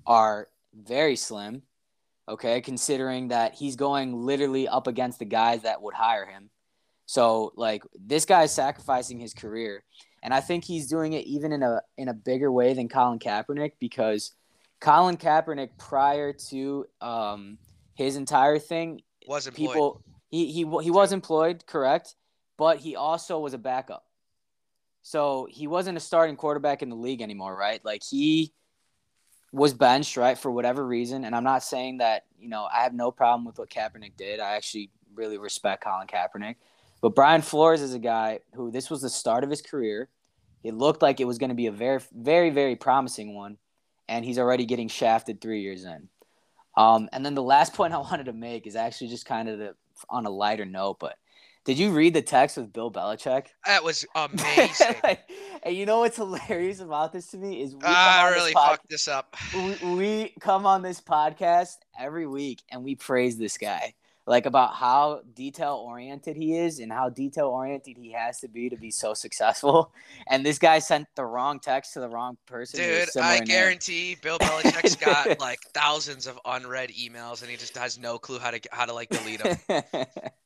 are 0.05 0.47
very 0.73 1.15
slim. 1.15 1.61
Okay. 2.27 2.61
Considering 2.61 3.27
that 3.29 3.53
he's 3.53 3.75
going 3.75 4.25
literally 4.25 4.67
up 4.67 4.87
against 4.87 5.19
the 5.19 5.25
guys 5.25 5.63
that 5.63 5.81
would 5.81 5.93
hire 5.93 6.25
him. 6.25 6.49
So, 7.05 7.53
like, 7.55 7.83
this 7.93 8.25
guy 8.25 8.43
is 8.43 8.51
sacrificing 8.51 9.19
his 9.19 9.33
career 9.33 9.83
and 10.23 10.33
I 10.33 10.39
think 10.39 10.63
he's 10.63 10.87
doing 10.87 11.13
it 11.13 11.25
even 11.25 11.51
in 11.51 11.61
a 11.61 11.81
in 11.97 12.07
a 12.07 12.13
bigger 12.13 12.51
way 12.51 12.73
than 12.73 12.87
Colin 12.87 13.19
Kaepernick 13.19 13.73
because 13.77 14.31
Colin 14.79 15.17
Kaepernick 15.17 15.77
prior 15.77 16.31
to 16.49 16.85
um, 17.01 17.57
his 17.93 18.15
entire 18.15 18.57
thing, 18.57 19.01
was 19.27 19.45
employed. 19.45 19.67
people 19.67 20.01
he 20.29 20.45
he 20.51 20.59
he 20.81 20.91
was 20.91 21.11
employed, 21.11 21.65
correct, 21.67 22.15
but 22.57 22.77
he 22.77 22.95
also 22.95 23.39
was 23.39 23.53
a 23.53 23.57
backup. 23.57 24.05
So 25.01 25.45
he 25.51 25.67
wasn't 25.67 25.97
a 25.97 26.01
starting 26.01 26.37
quarterback 26.37 26.81
in 26.81 26.89
the 26.89 26.95
league 26.95 27.21
anymore, 27.21 27.55
right? 27.55 27.83
Like 27.83 28.01
he 28.01 28.53
was 29.51 29.73
benched, 29.73 30.15
right, 30.15 30.37
for 30.37 30.49
whatever 30.49 30.87
reason. 30.87 31.25
And 31.25 31.35
I'm 31.35 31.43
not 31.43 31.63
saying 31.63 31.97
that 31.97 32.23
you 32.39 32.47
know 32.47 32.65
I 32.73 32.83
have 32.83 32.93
no 32.93 33.11
problem 33.11 33.45
with 33.45 33.59
what 33.59 33.69
Kaepernick 33.69 34.15
did. 34.15 34.39
I 34.39 34.55
actually 34.55 34.89
really 35.13 35.37
respect 35.37 35.83
Colin 35.83 36.07
Kaepernick. 36.07 36.55
But 37.03 37.15
Brian 37.15 37.41
Flores 37.41 37.81
is 37.81 37.93
a 37.93 37.99
guy 37.99 38.39
who 38.55 38.71
this 38.71 38.89
was 38.89 39.01
the 39.01 39.09
start 39.09 39.43
of 39.43 39.49
his 39.49 39.61
career. 39.61 40.07
It 40.63 40.73
looked 40.73 41.01
like 41.01 41.19
it 41.19 41.25
was 41.25 41.37
going 41.37 41.49
to 41.49 41.53
be 41.53 41.67
a 41.67 41.71
very, 41.71 41.99
very, 42.13 42.49
very 42.49 42.77
promising 42.77 43.35
one, 43.35 43.57
and 44.07 44.23
he's 44.23 44.39
already 44.39 44.65
getting 44.65 44.87
shafted 44.87 45.41
three 45.41 45.59
years 45.59 45.83
in. 45.83 46.07
Um, 46.77 47.09
and 47.11 47.25
then 47.25 47.35
the 47.35 47.43
last 47.43 47.73
point 47.75 47.93
I 47.93 47.97
wanted 47.97 48.27
to 48.27 48.33
make 48.33 48.65
is 48.65 48.77
actually 48.77 49.09
just 49.09 49.25
kind 49.25 49.49
of 49.49 49.59
the, 49.59 49.75
on 50.09 50.25
a 50.25 50.29
lighter 50.29 50.63
note. 50.63 50.99
But 51.01 51.17
did 51.65 51.77
you 51.77 51.91
read 51.91 52.13
the 52.13 52.21
text 52.21 52.55
with 52.55 52.71
Bill 52.71 52.89
Belichick? 52.89 53.47
That 53.65 53.83
was 53.83 54.05
amazing. 54.15 54.95
and 55.63 55.75
you 55.75 55.85
know 55.85 55.99
what's 55.99 56.15
hilarious 56.15 56.79
about 56.79 57.11
this 57.11 57.31
to 57.31 57.37
me 57.37 57.61
is 57.61 57.75
we 57.75 57.81
I 57.83 58.27
on 58.27 58.31
this 58.31 58.39
really 58.39 58.53
pod- 58.53 58.69
fucked 58.69 58.89
this 58.89 59.09
up. 59.09 59.35
we, 59.53 59.93
we 59.93 60.33
come 60.39 60.65
on 60.65 60.81
this 60.81 61.01
podcast 61.01 61.73
every 61.99 62.27
week 62.27 62.61
and 62.71 62.81
we 62.81 62.95
praise 62.95 63.37
this 63.37 63.57
guy 63.57 63.93
like 64.25 64.45
about 64.45 64.73
how 64.75 65.21
detail 65.35 65.83
oriented 65.85 66.35
he 66.35 66.57
is 66.57 66.79
and 66.79 66.91
how 66.91 67.09
detail 67.09 67.47
oriented 67.47 67.97
he 67.97 68.11
has 68.11 68.39
to 68.39 68.47
be 68.47 68.69
to 68.69 68.77
be 68.77 68.91
so 68.91 69.13
successful 69.13 69.91
and 70.29 70.45
this 70.45 70.57
guy 70.57 70.79
sent 70.79 71.07
the 71.15 71.25
wrong 71.25 71.59
text 71.59 71.93
to 71.93 71.99
the 71.99 72.09
wrong 72.09 72.37
person 72.45 72.79
Dude, 72.79 73.09
I 73.19 73.39
name. 73.39 73.47
guarantee 73.47 74.15
Bill 74.21 74.39
Belichick's 74.39 74.95
got 74.95 75.39
like 75.39 75.59
thousands 75.73 76.27
of 76.27 76.39
unread 76.45 76.89
emails, 76.91 77.41
and 77.41 77.49
he 77.49 77.57
just 77.57 77.77
has 77.77 77.97
no 77.97 78.17
clue 78.17 78.39
how 78.39 78.51
to 78.51 78.59
how 78.71 78.85
to 78.85 78.93
like 78.93 79.09
delete 79.09 79.43
them. 79.43 80.05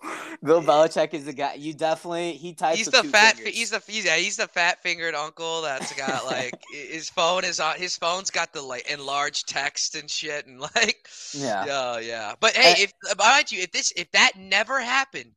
Bill 0.44 0.62
Belichick 0.62 1.12
is 1.14 1.24
the 1.24 1.32
guy. 1.32 1.54
You 1.54 1.74
definitely 1.74 2.32
he 2.34 2.52
types. 2.54 2.78
He's 2.78 2.86
the 2.88 3.02
fat. 3.02 3.36
fingers. 3.36 3.54
He's 3.56 3.70
the 3.70 3.82
he's, 3.86 4.04
yeah, 4.04 4.16
he's 4.16 4.36
the 4.36 4.46
fat 4.46 4.80
fingered 4.82 5.14
uncle 5.14 5.62
that's 5.62 5.92
got 5.94 6.24
like 6.24 6.54
his 6.72 7.10
phone 7.10 7.44
is 7.44 7.58
on. 7.58 7.76
His 7.76 7.96
phone's 7.96 8.30
got 8.30 8.52
the 8.52 8.62
like 8.62 8.88
enlarged 8.90 9.48
text 9.48 9.96
and 9.96 10.08
shit, 10.10 10.46
and 10.46 10.60
like 10.60 11.08
Yeah. 11.34 11.64
yeah, 11.66 11.98
yeah. 11.98 12.34
But 12.38 12.56
hey, 12.56 12.72
Uh, 12.72 12.74
if 12.78 13.18
mind 13.18 13.50
you, 13.50 13.60
if 13.62 13.72
this 13.72 13.92
if 13.96 14.10
that 14.12 14.32
never 14.36 14.80
happened, 14.80 15.36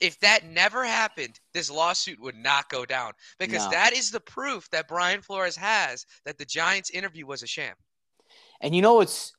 If 0.00 0.18
that 0.20 0.44
never 0.44 0.84
happened, 0.84 1.40
this 1.54 1.70
lawsuit 1.70 2.20
would 2.20 2.36
not 2.36 2.68
go 2.70 2.84
down 2.84 3.12
because 3.38 3.64
No. 3.64 3.70
that 3.70 3.92
is 3.92 4.10
the 4.12 4.20
proof 4.20 4.68
that 4.70 4.86
Brian 4.88 5.22
Flores 5.22 5.56
has 5.56 6.06
that 6.24 6.38
the 6.38 6.44
Giants 6.44 6.90
interview 6.90 7.26
was 7.26 7.42
a 7.42 7.46
sham. 7.48 7.74
And 8.60 8.74
you 8.76 8.82
know 8.82 8.94
what's 8.94 9.32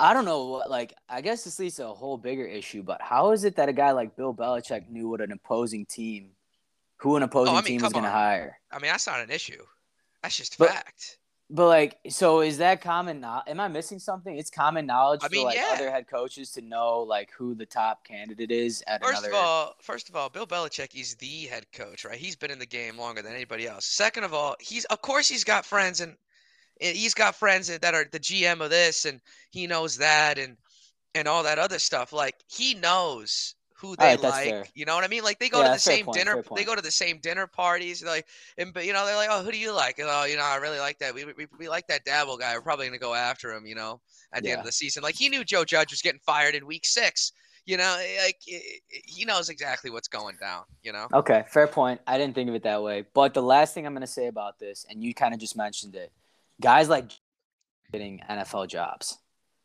I 0.00 0.14
don't 0.14 0.24
know 0.24 0.46
what 0.46 0.70
like 0.70 0.94
I 1.08 1.20
guess 1.20 1.44
this 1.44 1.58
leads 1.58 1.76
to 1.76 1.86
a 1.88 1.92
whole 1.92 2.16
bigger 2.16 2.46
issue, 2.46 2.82
but 2.82 3.02
how 3.02 3.32
is 3.32 3.44
it 3.44 3.56
that 3.56 3.68
a 3.68 3.72
guy 3.72 3.92
like 3.92 4.16
Bill 4.16 4.34
Belichick 4.34 4.88
knew 4.88 5.08
what 5.08 5.20
an 5.20 5.30
opposing 5.30 5.84
team 5.84 6.30
who 6.96 7.16
an 7.16 7.22
oh, 7.22 7.26
opposing 7.26 7.54
Oh, 7.54 7.56
mean, 7.56 7.64
team 7.64 7.82
was 7.82 7.92
gonna 7.92 8.08
on. 8.08 8.12
hire? 8.12 8.58
I 8.72 8.78
mean, 8.78 8.90
that's 8.90 9.06
not 9.06 9.20
an 9.20 9.30
issue. 9.30 9.62
That's 10.22 10.36
just 10.36 10.58
But- 10.58 10.70
fact. 10.70 11.18
But 11.52 11.66
like 11.66 11.98
so 12.08 12.42
is 12.42 12.58
that 12.58 12.80
common 12.80 13.20
no- 13.20 13.42
am 13.46 13.58
I 13.58 13.66
missing 13.66 13.98
something? 13.98 14.38
It's 14.38 14.50
common 14.50 14.86
knowledge 14.86 15.20
I 15.24 15.28
for 15.28 15.44
like 15.44 15.56
yeah. 15.56 15.70
other 15.72 15.90
head 15.90 16.06
coaches 16.06 16.52
to 16.52 16.62
know 16.62 17.00
like 17.00 17.30
who 17.36 17.56
the 17.56 17.66
top 17.66 18.04
candidate 18.04 18.52
is 18.52 18.84
at 18.86 19.02
First 19.02 19.24
another 19.24 19.30
of 19.30 19.34
all, 19.34 19.74
first 19.82 20.08
of 20.08 20.14
all, 20.14 20.28
Bill 20.28 20.46
Belichick 20.46 20.94
is 20.94 21.16
the 21.16 21.46
head 21.46 21.66
coach, 21.72 22.04
right? 22.04 22.16
He's 22.16 22.36
been 22.36 22.52
in 22.52 22.60
the 22.60 22.66
game 22.66 22.96
longer 22.96 23.20
than 23.20 23.34
anybody 23.34 23.66
else. 23.66 23.84
Second 23.84 24.22
of 24.22 24.32
all, 24.32 24.54
he's 24.60 24.84
of 24.86 25.02
course 25.02 25.28
he's 25.28 25.42
got 25.42 25.66
friends 25.66 26.00
and 26.00 26.16
he's 26.80 27.14
got 27.14 27.34
friends 27.34 27.66
that 27.68 27.94
are 27.94 28.06
the 28.10 28.20
GM 28.20 28.60
of 28.60 28.70
this 28.70 29.04
and 29.04 29.20
he 29.50 29.66
knows 29.66 29.98
that 29.98 30.38
and 30.38 30.56
and 31.14 31.26
all 31.28 31.42
that 31.42 31.58
other 31.58 31.78
stuff. 31.78 32.12
Like 32.12 32.36
he 32.48 32.74
knows 32.74 33.54
who 33.74 33.96
they 33.96 34.16
right, 34.16 34.22
like. 34.22 34.70
You 34.74 34.84
know 34.84 34.94
what 34.94 35.04
I 35.04 35.08
mean? 35.08 35.22
Like 35.24 35.38
they 35.38 35.48
go 35.48 35.60
Yeah, 35.60 35.68
to 35.68 35.72
the 35.72 35.78
same 35.78 36.04
point, 36.04 36.18
dinner. 36.18 36.42
They 36.54 36.64
go 36.64 36.74
to 36.76 36.82
the 36.82 36.90
same 36.90 37.18
dinner 37.18 37.46
parties. 37.46 38.04
Like 38.04 38.26
and 38.58 38.72
but 38.72 38.86
you 38.86 38.92
know 38.92 39.06
they're 39.06 39.16
like, 39.16 39.28
oh, 39.30 39.42
who 39.42 39.50
do 39.50 39.58
you 39.58 39.74
like? 39.74 39.98
And, 39.98 40.08
oh, 40.10 40.24
you 40.24 40.36
know, 40.36 40.44
I 40.44 40.56
really 40.56 40.78
like 40.78 40.98
that. 40.98 41.14
We 41.14 41.24
we, 41.24 41.46
we 41.58 41.68
like 41.68 41.86
that 41.88 42.04
Daboll 42.04 42.38
guy. 42.38 42.54
We're 42.54 42.62
probably 42.62 42.86
gonna 42.86 42.98
go 42.98 43.14
after 43.14 43.52
him. 43.52 43.66
You 43.66 43.74
know, 43.74 44.00
at 44.32 44.44
the 44.44 44.50
end 44.50 44.60
of 44.60 44.66
the 44.66 44.72
season. 44.72 45.02
Like 45.02 45.16
he 45.16 45.28
knew 45.28 45.44
Joe 45.44 45.64
Judge 45.64 45.90
was 45.90 46.02
getting 46.02 46.20
fired 46.20 46.54
in 46.54 46.66
week 46.66 46.84
six. 46.84 47.32
You 47.66 47.76
know, 47.76 47.96
eh, 48.00 48.24
like 48.24 48.38
eh, 48.50 48.56
eh, 48.56 48.98
he 49.04 49.24
knows 49.24 49.48
exactly 49.48 49.90
what's 49.90 50.08
going 50.08 50.36
down. 50.40 50.64
You 50.82 50.92
know. 50.92 51.08
Okay, 51.12 51.44
fair 51.48 51.66
point. 51.66 52.00
I 52.06 52.18
didn't 52.18 52.34
think 52.34 52.48
of 52.48 52.54
it 52.54 52.62
that 52.62 52.82
way. 52.82 53.04
But 53.14 53.34
the 53.34 53.42
last 53.42 53.74
thing 53.74 53.86
I'm 53.86 53.92
going 53.92 54.00
to 54.02 54.06
say 54.06 54.26
about 54.28 54.58
this, 54.58 54.86
and 54.88 55.02
you 55.02 55.14
kind 55.14 55.34
of 55.34 55.40
just 55.40 55.56
mentioned 55.56 55.94
it, 55.94 56.12
guys 56.60 56.88
like 56.88 57.10
getting 57.92 58.20
NFL 58.30 58.68
jobs, 58.68 59.18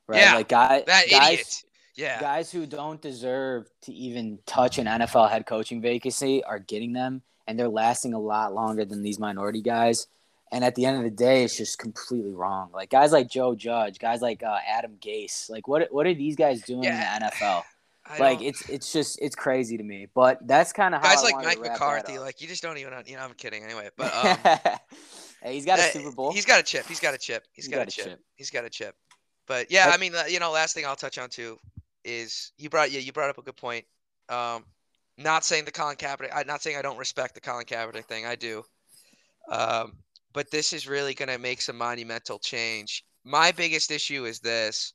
right? 0.07 0.19
Yeah, 0.21 0.35
like 0.35 0.47
guy, 0.49 0.83
That 0.87 1.05
guys, 1.09 1.31
idiot. 1.33 1.63
Yeah. 1.95 2.19
guys 2.19 2.51
who 2.51 2.65
don't 2.65 3.01
deserve 3.01 3.67
to 3.83 3.93
even 3.93 4.39
touch 4.45 4.77
an 4.79 4.85
NFL 4.87 5.29
head 5.29 5.45
coaching 5.45 5.81
vacancy 5.81 6.43
are 6.43 6.59
getting 6.59 6.93
them, 6.93 7.21
and 7.47 7.57
they're 7.59 7.69
lasting 7.69 8.13
a 8.13 8.19
lot 8.19 8.53
longer 8.53 8.83
than 8.85 9.01
these 9.03 9.19
minority 9.19 9.61
guys. 9.61 10.07
And 10.51 10.63
at 10.63 10.75
the 10.75 10.85
end 10.85 10.97
of 10.97 11.03
the 11.03 11.09
day, 11.09 11.43
it's 11.43 11.57
just 11.57 11.79
completely 11.79 12.33
wrong. 12.33 12.69
Like 12.73 12.89
guys 12.89 13.11
like 13.11 13.29
Joe 13.29 13.55
Judge, 13.55 13.97
guys 13.99 14.21
like 14.21 14.43
uh, 14.43 14.57
Adam 14.67 14.97
Gase, 15.01 15.49
like 15.49 15.67
what 15.67 15.87
what 15.91 16.05
are 16.05 16.13
these 16.13 16.35
guys 16.35 16.61
doing 16.61 16.83
Yeah. 16.83 17.15
in 17.15 17.21
the 17.21 17.25
NFL? 17.27 17.63
I 18.07 18.17
Like 18.19 18.37
don't- 18.39 18.47
it's 18.47 18.69
it's 18.69 18.93
just 18.93 19.19
it's 19.21 19.35
crazy 19.35 19.77
to 19.77 19.83
me. 19.83 20.07
But 20.13 20.45
that's 20.47 20.71
kind 20.71 20.93
of 20.93 21.01
how 21.01 21.09
guys 21.09 21.19
I 21.19 21.23
like 21.35 21.43
Mike 21.45 21.59
McCarthy. 21.61 22.19
Like 22.19 22.41
you 22.41 22.47
just 22.47 22.61
don't 22.61 22.77
even. 22.77 22.93
You 23.07 23.15
know, 23.15 23.23
I'm 23.23 23.33
kidding. 23.33 23.63
Anyway, 23.63 23.89
but 23.97 24.13
um, 24.15 24.77
hey, 25.41 25.53
he's 25.53 25.65
got 25.65 25.79
a 25.79 25.83
eh, 25.83 25.91
Super 25.91 26.11
Bowl. 26.11 26.31
He's 26.31 26.45
got 26.45 26.59
a 26.59 26.63
chip. 26.63 26.85
He's 26.87 26.99
got 26.99 27.13
a 27.13 27.17
chip. 27.17 27.45
He's 27.53 27.67
got, 27.67 27.87
a 27.87 27.91
chip. 27.91 28.19
He's 28.35 28.49
got 28.49 28.65
a 28.65 28.69
chip. 28.69 28.95
But 29.47 29.71
yeah, 29.71 29.91
I 29.93 29.97
mean, 29.97 30.15
uh, 30.15 30.23
you 30.27 30.39
know, 30.39 30.51
last 30.51 30.75
thing 30.75 30.85
I'll 30.85 30.95
touch 30.95 31.17
on 31.17 31.29
too 31.29 31.59
is 32.03 32.51
you 32.57 32.69
brought 32.69 32.91
yeah 32.91 32.99
you 32.99 33.11
brought 33.11 33.29
up 33.29 33.37
a 33.37 33.41
good 33.41 33.55
point. 33.57 33.85
Um, 34.29 34.65
not 35.17 35.45
saying 35.45 35.65
the 35.65 35.71
Colin 35.71 35.95
Kaepernick. 35.95 36.31
I'm 36.33 36.47
not 36.47 36.61
saying 36.61 36.77
I 36.77 36.81
don't 36.81 36.97
respect 36.97 37.35
the 37.35 37.41
Colin 37.41 37.65
Kaepernick 37.65 38.05
thing. 38.05 38.25
I 38.25 38.35
do. 38.35 38.63
Um, 39.49 39.93
but 40.33 40.51
this 40.51 40.73
is 40.73 40.87
really 40.87 41.13
going 41.13 41.29
to 41.29 41.37
make 41.37 41.61
some 41.61 41.77
monumental 41.77 42.39
change. 42.39 43.05
My 43.23 43.51
biggest 43.51 43.91
issue 43.91 44.25
is 44.25 44.39
this. 44.39 44.93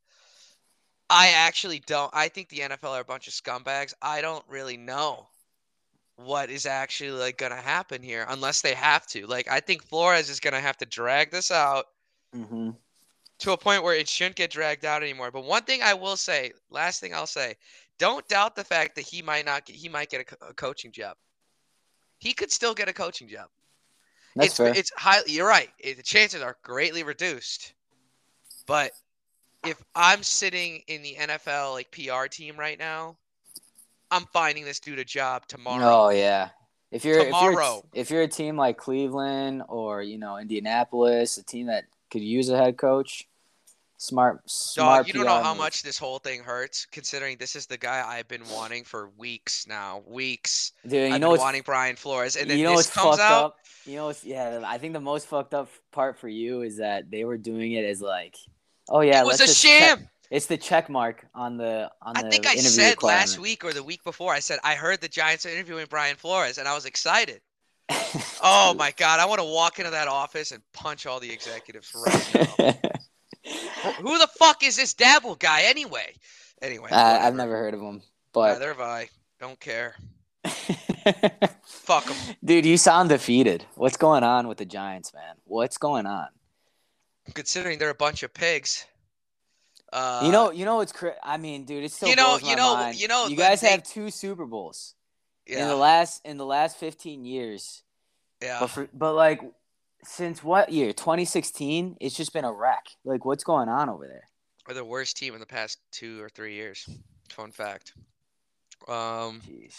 I 1.08 1.30
actually 1.30 1.80
don't. 1.86 2.10
I 2.14 2.28
think 2.28 2.48
the 2.48 2.58
NFL 2.58 2.90
are 2.90 3.00
a 3.00 3.04
bunch 3.04 3.26
of 3.26 3.32
scumbags. 3.32 3.94
I 4.02 4.20
don't 4.20 4.44
really 4.48 4.76
know 4.76 5.28
what 6.24 6.50
is 6.50 6.66
actually 6.66 7.12
like 7.12 7.38
going 7.38 7.52
to 7.52 7.58
happen 7.58 8.02
here 8.02 8.26
unless 8.28 8.60
they 8.60 8.74
have 8.74 9.06
to. 9.08 9.26
Like 9.26 9.48
I 9.50 9.60
think 9.60 9.82
Flores 9.84 10.30
is 10.30 10.40
going 10.40 10.54
to 10.54 10.60
have 10.60 10.76
to 10.78 10.86
drag 10.86 11.30
this 11.30 11.50
out 11.50 11.86
hmm 12.34 12.70
to 13.40 13.52
a 13.52 13.56
point 13.56 13.82
where 13.82 13.94
it 13.94 14.08
shouldn't 14.08 14.36
get 14.36 14.50
dragged 14.50 14.84
out 14.84 15.02
anymore. 15.02 15.30
But 15.30 15.44
one 15.44 15.62
thing 15.64 15.82
I 15.82 15.94
will 15.94 16.16
say, 16.16 16.52
last 16.70 17.00
thing 17.00 17.14
I'll 17.14 17.26
say, 17.26 17.56
don't 17.98 18.26
doubt 18.28 18.54
the 18.54 18.64
fact 18.64 18.94
that 18.96 19.06
he 19.06 19.22
might 19.22 19.46
not 19.46 19.64
get, 19.64 19.76
he 19.76 19.88
might 19.88 20.10
get 20.10 20.30
a, 20.42 20.48
a 20.48 20.54
coaching 20.54 20.92
job. 20.92 21.16
He 22.18 22.34
could 22.34 22.52
still 22.52 22.74
get 22.74 22.88
a 22.88 22.92
coaching 22.92 23.28
job. 23.28 23.48
That's 24.36 24.52
it's 24.52 24.56
fair. 24.56 24.72
it's 24.74 24.92
highly 24.96 25.32
You're 25.32 25.48
right. 25.48 25.70
It, 25.78 25.96
the 25.96 26.02
chances 26.02 26.42
are 26.42 26.56
greatly 26.62 27.02
reduced. 27.02 27.74
But 28.66 28.92
if 29.64 29.82
I'm 29.94 30.22
sitting 30.22 30.82
in 30.86 31.02
the 31.02 31.16
NFL 31.18 31.72
like 31.72 31.90
PR 31.92 32.26
team 32.26 32.56
right 32.58 32.78
now, 32.78 33.16
I'm 34.10 34.24
finding 34.32 34.64
this 34.64 34.80
dude 34.80 34.98
a 34.98 35.04
job 35.04 35.46
tomorrow. 35.46 36.06
Oh 36.06 36.08
yeah. 36.10 36.50
If 36.90 37.04
you're 37.04 37.20
if 37.20 37.26
you're 37.28 37.52
Tomorrow. 37.52 37.84
if 37.94 38.10
you're 38.10 38.22
a 38.22 38.28
team 38.28 38.56
like 38.56 38.76
Cleveland 38.76 39.62
or 39.68 40.02
you 40.02 40.18
know 40.18 40.38
Indianapolis, 40.38 41.38
a 41.38 41.44
team 41.44 41.66
that 41.66 41.84
could 42.10 42.22
use 42.22 42.48
a 42.48 42.56
head 42.56 42.76
coach, 42.76 43.28
smart 43.96 44.42
smart. 44.50 45.06
Dog, 45.06 45.06
you 45.06 45.12
don't 45.12 45.26
know 45.26 45.42
how 45.42 45.54
much 45.54 45.84
this 45.84 45.96
whole 45.96 46.18
thing 46.18 46.42
hurts, 46.42 46.86
considering 46.90 47.36
this 47.38 47.54
is 47.54 47.66
the 47.66 47.78
guy 47.78 48.02
I've 48.04 48.26
been 48.26 48.42
wanting 48.52 48.82
for 48.82 49.10
weeks 49.16 49.68
now. 49.68 50.02
Weeks. 50.04 50.72
Dude, 50.82 51.10
you 51.10 51.14
I've 51.14 51.20
know 51.20 51.32
been 51.32 51.40
wanting 51.40 51.62
Brian 51.64 51.94
Flores, 51.94 52.34
and 52.34 52.50
then 52.50 52.58
you 52.58 52.64
know 52.64 52.76
this 52.76 52.90
comes 52.90 53.18
fucked 53.18 53.30
out. 53.30 53.44
up. 53.44 53.56
You 53.86 53.96
know 53.96 54.12
yeah. 54.24 54.60
I 54.66 54.78
think 54.78 54.92
the 54.92 55.00
most 55.00 55.28
fucked 55.28 55.54
up 55.54 55.68
part 55.92 56.18
for 56.18 56.28
you 56.28 56.62
is 56.62 56.78
that 56.78 57.08
they 57.08 57.24
were 57.24 57.38
doing 57.38 57.72
it 57.72 57.84
as 57.84 58.02
like, 58.02 58.34
oh 58.88 59.00
yeah, 59.00 59.20
it 59.20 59.26
was 59.26 59.40
a 59.40 59.46
sham. 59.46 60.08
It's 60.30 60.46
the 60.46 60.56
check 60.56 60.88
mark 60.88 61.26
on 61.34 61.56
the 61.56 61.90
on 62.02 62.16
I 62.16 62.22
the 62.22 62.28
I 62.28 62.30
think 62.30 62.46
I 62.46 62.54
said 62.54 63.02
last 63.02 63.38
week 63.38 63.64
or 63.64 63.72
the 63.72 63.82
week 63.82 64.04
before. 64.04 64.32
I 64.32 64.38
said 64.38 64.60
I 64.62 64.74
heard 64.76 65.00
the 65.00 65.08
Giants 65.08 65.44
are 65.44 65.48
interviewing 65.50 65.86
Brian 65.90 66.16
Flores, 66.16 66.58
and 66.58 66.68
I 66.68 66.74
was 66.74 66.86
excited. 66.86 67.40
Oh 68.42 68.72
my 68.74 68.92
god, 68.96 69.20
I 69.20 69.26
want 69.26 69.40
to 69.40 69.44
walk 69.44 69.78
into 69.78 69.90
that 69.90 70.08
office 70.08 70.50
and 70.52 70.62
punch 70.72 71.04
all 71.04 71.20
the 71.20 71.30
executives 71.30 71.92
right 71.94 72.34
now. 72.58 72.72
Who 74.00 74.18
the 74.18 74.28
fuck 74.38 74.62
is 74.64 74.76
this 74.76 74.94
Daboll 74.94 75.38
guy 75.38 75.62
anyway? 75.64 76.14
Anyway, 76.62 76.90
I, 76.90 77.26
I've 77.26 77.34
never 77.34 77.56
heard 77.56 77.74
of 77.74 77.80
him, 77.80 78.00
but 78.32 78.54
Neither 78.54 78.68
have 78.68 78.80
I. 78.80 79.08
Don't 79.40 79.60
care. 79.60 79.94
Fuck 81.64 82.06
'em. 82.10 82.36
dude, 82.44 82.64
you 82.66 82.76
sound 82.78 83.10
defeated. 83.10 83.64
What's 83.74 83.96
going 83.98 84.22
on 84.24 84.48
with 84.48 84.58
the 84.58 84.64
Giants, 84.64 85.12
man? 85.12 85.36
What's 85.44 85.76
going 85.78 86.06
on? 86.06 86.28
Considering 87.34 87.78
they're 87.78 87.90
a 87.90 87.94
bunch 87.94 88.22
of 88.22 88.32
pigs. 88.32 88.86
Uh, 89.92 90.22
you 90.24 90.32
know, 90.32 90.50
you 90.52 90.64
know 90.64 90.80
it's. 90.80 90.92
cra- 90.92 91.16
I 91.22 91.36
mean, 91.36 91.64
dude, 91.64 91.84
it 91.84 91.92
still 91.92 92.08
you 92.08 92.16
know- 92.16 92.38
you 92.38 92.54
know- 92.56 92.74
mind. 92.76 93.00
you 93.00 93.08
know, 93.08 93.26
you 93.26 93.36
guys 93.36 93.60
they- 93.60 93.70
have 93.70 93.82
two 93.82 94.10
Super 94.10 94.46
Bowls 94.46 94.94
in 95.46 95.66
the 95.66 95.74
last 95.76 96.24
in 96.24 96.36
the 96.36 96.46
last 96.46 96.76
fifteen 96.76 97.24
years, 97.24 97.82
yeah. 98.40 98.60
but 98.60 98.68
for, 98.68 98.88
but 98.92 99.14
like 99.14 99.42
since 100.04 100.44
what 100.44 100.70
year? 100.70 100.92
Twenty 100.92 101.24
sixteen. 101.24 101.96
It's 102.00 102.16
just 102.16 102.32
been 102.32 102.44
a 102.44 102.52
wreck. 102.52 102.86
Like, 103.04 103.24
what's 103.24 103.42
going 103.44 103.68
on 103.68 103.88
over 103.88 104.06
there? 104.06 104.28
We're 104.68 104.74
the 104.74 104.84
worst 104.84 105.16
team 105.16 105.34
in 105.34 105.40
the 105.40 105.46
past 105.46 105.78
two 105.90 106.22
or 106.22 106.28
three 106.28 106.54
years. 106.54 106.88
Fun 107.30 107.50
fact. 107.50 107.92
Um, 108.86 109.40
Jeez. 109.46 109.74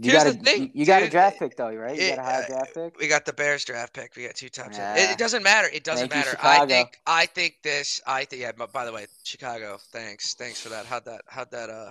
You 0.00 0.12
Here's 0.12 0.22
got 0.22 0.32
a 0.32 0.38
the 0.38 0.44
thing, 0.44 0.70
you, 0.74 0.86
got 0.86 1.02
a 1.02 1.10
draft 1.10 1.40
pick 1.40 1.56
though, 1.56 1.74
right? 1.74 1.96
You 1.96 2.02
It- 2.02 2.16
got 2.16 2.18
a 2.20 2.22
high 2.22 2.42
uh, 2.42 2.46
draft 2.46 2.74
pick. 2.74 2.98
we 3.00 3.08
got 3.08 3.26
the 3.26 3.32
Bears 3.32 3.64
draft 3.64 3.92
pick. 3.92 4.14
We 4.14 4.26
got 4.26 4.36
two 4.36 4.48
top 4.48 4.70
ten. 4.70 4.96
It, 4.96 5.10
it 5.10 5.18
doesn't 5.18 5.42
matter. 5.42 5.68
It 5.72 5.82
doesn't 5.82 6.08
Thank 6.08 6.26
matter. 6.26 6.38
I 6.40 6.64
think. 6.66 6.96
I 7.04 7.26
think 7.26 7.56
this. 7.64 8.00
I 8.06 8.24
think. 8.24 8.42
Yeah. 8.42 8.52
but 8.56 8.72
By 8.72 8.84
the 8.84 8.92
way, 8.92 9.06
Chicago. 9.24 9.78
Thanks. 9.90 10.34
Thanks 10.34 10.60
for 10.60 10.68
that. 10.68 10.86
How'd 10.86 11.04
that? 11.06 11.22
How'd 11.26 11.50
that? 11.50 11.68
Uh, 11.68 11.90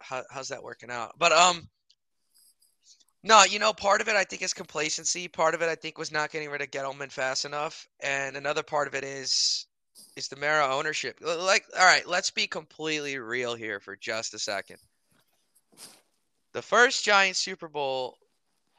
how, 0.00 0.22
how's 0.30 0.48
that 0.48 0.62
working 0.62 0.90
out? 0.90 1.14
But 1.18 1.32
um. 1.32 1.66
No, 3.26 3.42
you 3.44 3.58
know, 3.58 3.72
part 3.72 4.02
of 4.02 4.08
it 4.08 4.16
I 4.16 4.24
think 4.24 4.42
is 4.42 4.52
complacency. 4.52 5.26
Part 5.26 5.54
of 5.54 5.62
it 5.62 5.70
I 5.70 5.76
think 5.76 5.96
was 5.96 6.12
not 6.12 6.30
getting 6.30 6.50
rid 6.50 6.60
of 6.60 6.70
Gettleman 6.70 7.10
fast 7.10 7.46
enough, 7.46 7.88
and 8.00 8.36
another 8.36 8.62
part 8.62 8.86
of 8.86 8.94
it 8.94 9.02
is 9.02 9.66
is 10.14 10.28
the 10.28 10.36
Mara 10.36 10.76
ownership. 10.76 11.18
Like, 11.22 11.64
all 11.78 11.86
right, 11.86 12.06
let's 12.06 12.30
be 12.30 12.46
completely 12.46 13.16
real 13.16 13.54
here 13.54 13.80
for 13.80 13.96
just 13.96 14.34
a 14.34 14.38
second. 14.38 14.76
The 16.54 16.62
first 16.62 17.04
Giants 17.04 17.40
Super 17.40 17.68
Bowl 17.68 18.16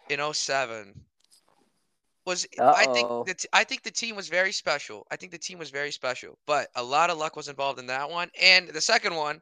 in 0.09 0.19
07 0.33 0.93
was 2.25 2.47
I 2.59 2.85
think 2.85 3.09
Uh-oh. 3.09 3.23
the 3.25 3.33
t- 3.35 3.49
I 3.53 3.63
think 3.65 3.83
the 3.83 3.91
team 3.91 4.15
was 4.15 4.29
very 4.29 4.53
special. 4.53 5.05
I 5.11 5.17
think 5.17 5.31
the 5.31 5.37
team 5.37 5.59
was 5.59 5.69
very 5.69 5.91
special, 5.91 6.39
but 6.47 6.69
a 6.75 6.81
lot 6.81 7.09
of 7.09 7.17
luck 7.17 7.35
was 7.35 7.49
involved 7.49 7.77
in 7.77 7.85
that 7.87 8.09
one, 8.09 8.31
and 8.41 8.69
the 8.69 8.81
second 8.81 9.13
one, 9.13 9.41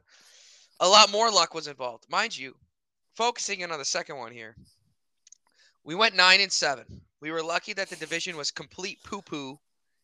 a 0.80 0.88
lot 0.88 1.10
more 1.10 1.30
luck 1.30 1.54
was 1.54 1.68
involved, 1.68 2.04
mind 2.10 2.36
you. 2.36 2.54
Focusing 3.14 3.60
in 3.60 3.70
on 3.70 3.78
the 3.78 3.84
second 3.84 4.16
one 4.16 4.32
here, 4.32 4.56
we 5.84 5.94
went 5.94 6.16
nine 6.16 6.40
and 6.40 6.52
seven. 6.52 6.84
We 7.20 7.30
were 7.30 7.42
lucky 7.42 7.72
that 7.74 7.88
the 7.88 7.96
division 7.96 8.36
was 8.36 8.50
complete 8.50 8.98
poo 9.04 9.22
poo, 9.22 9.58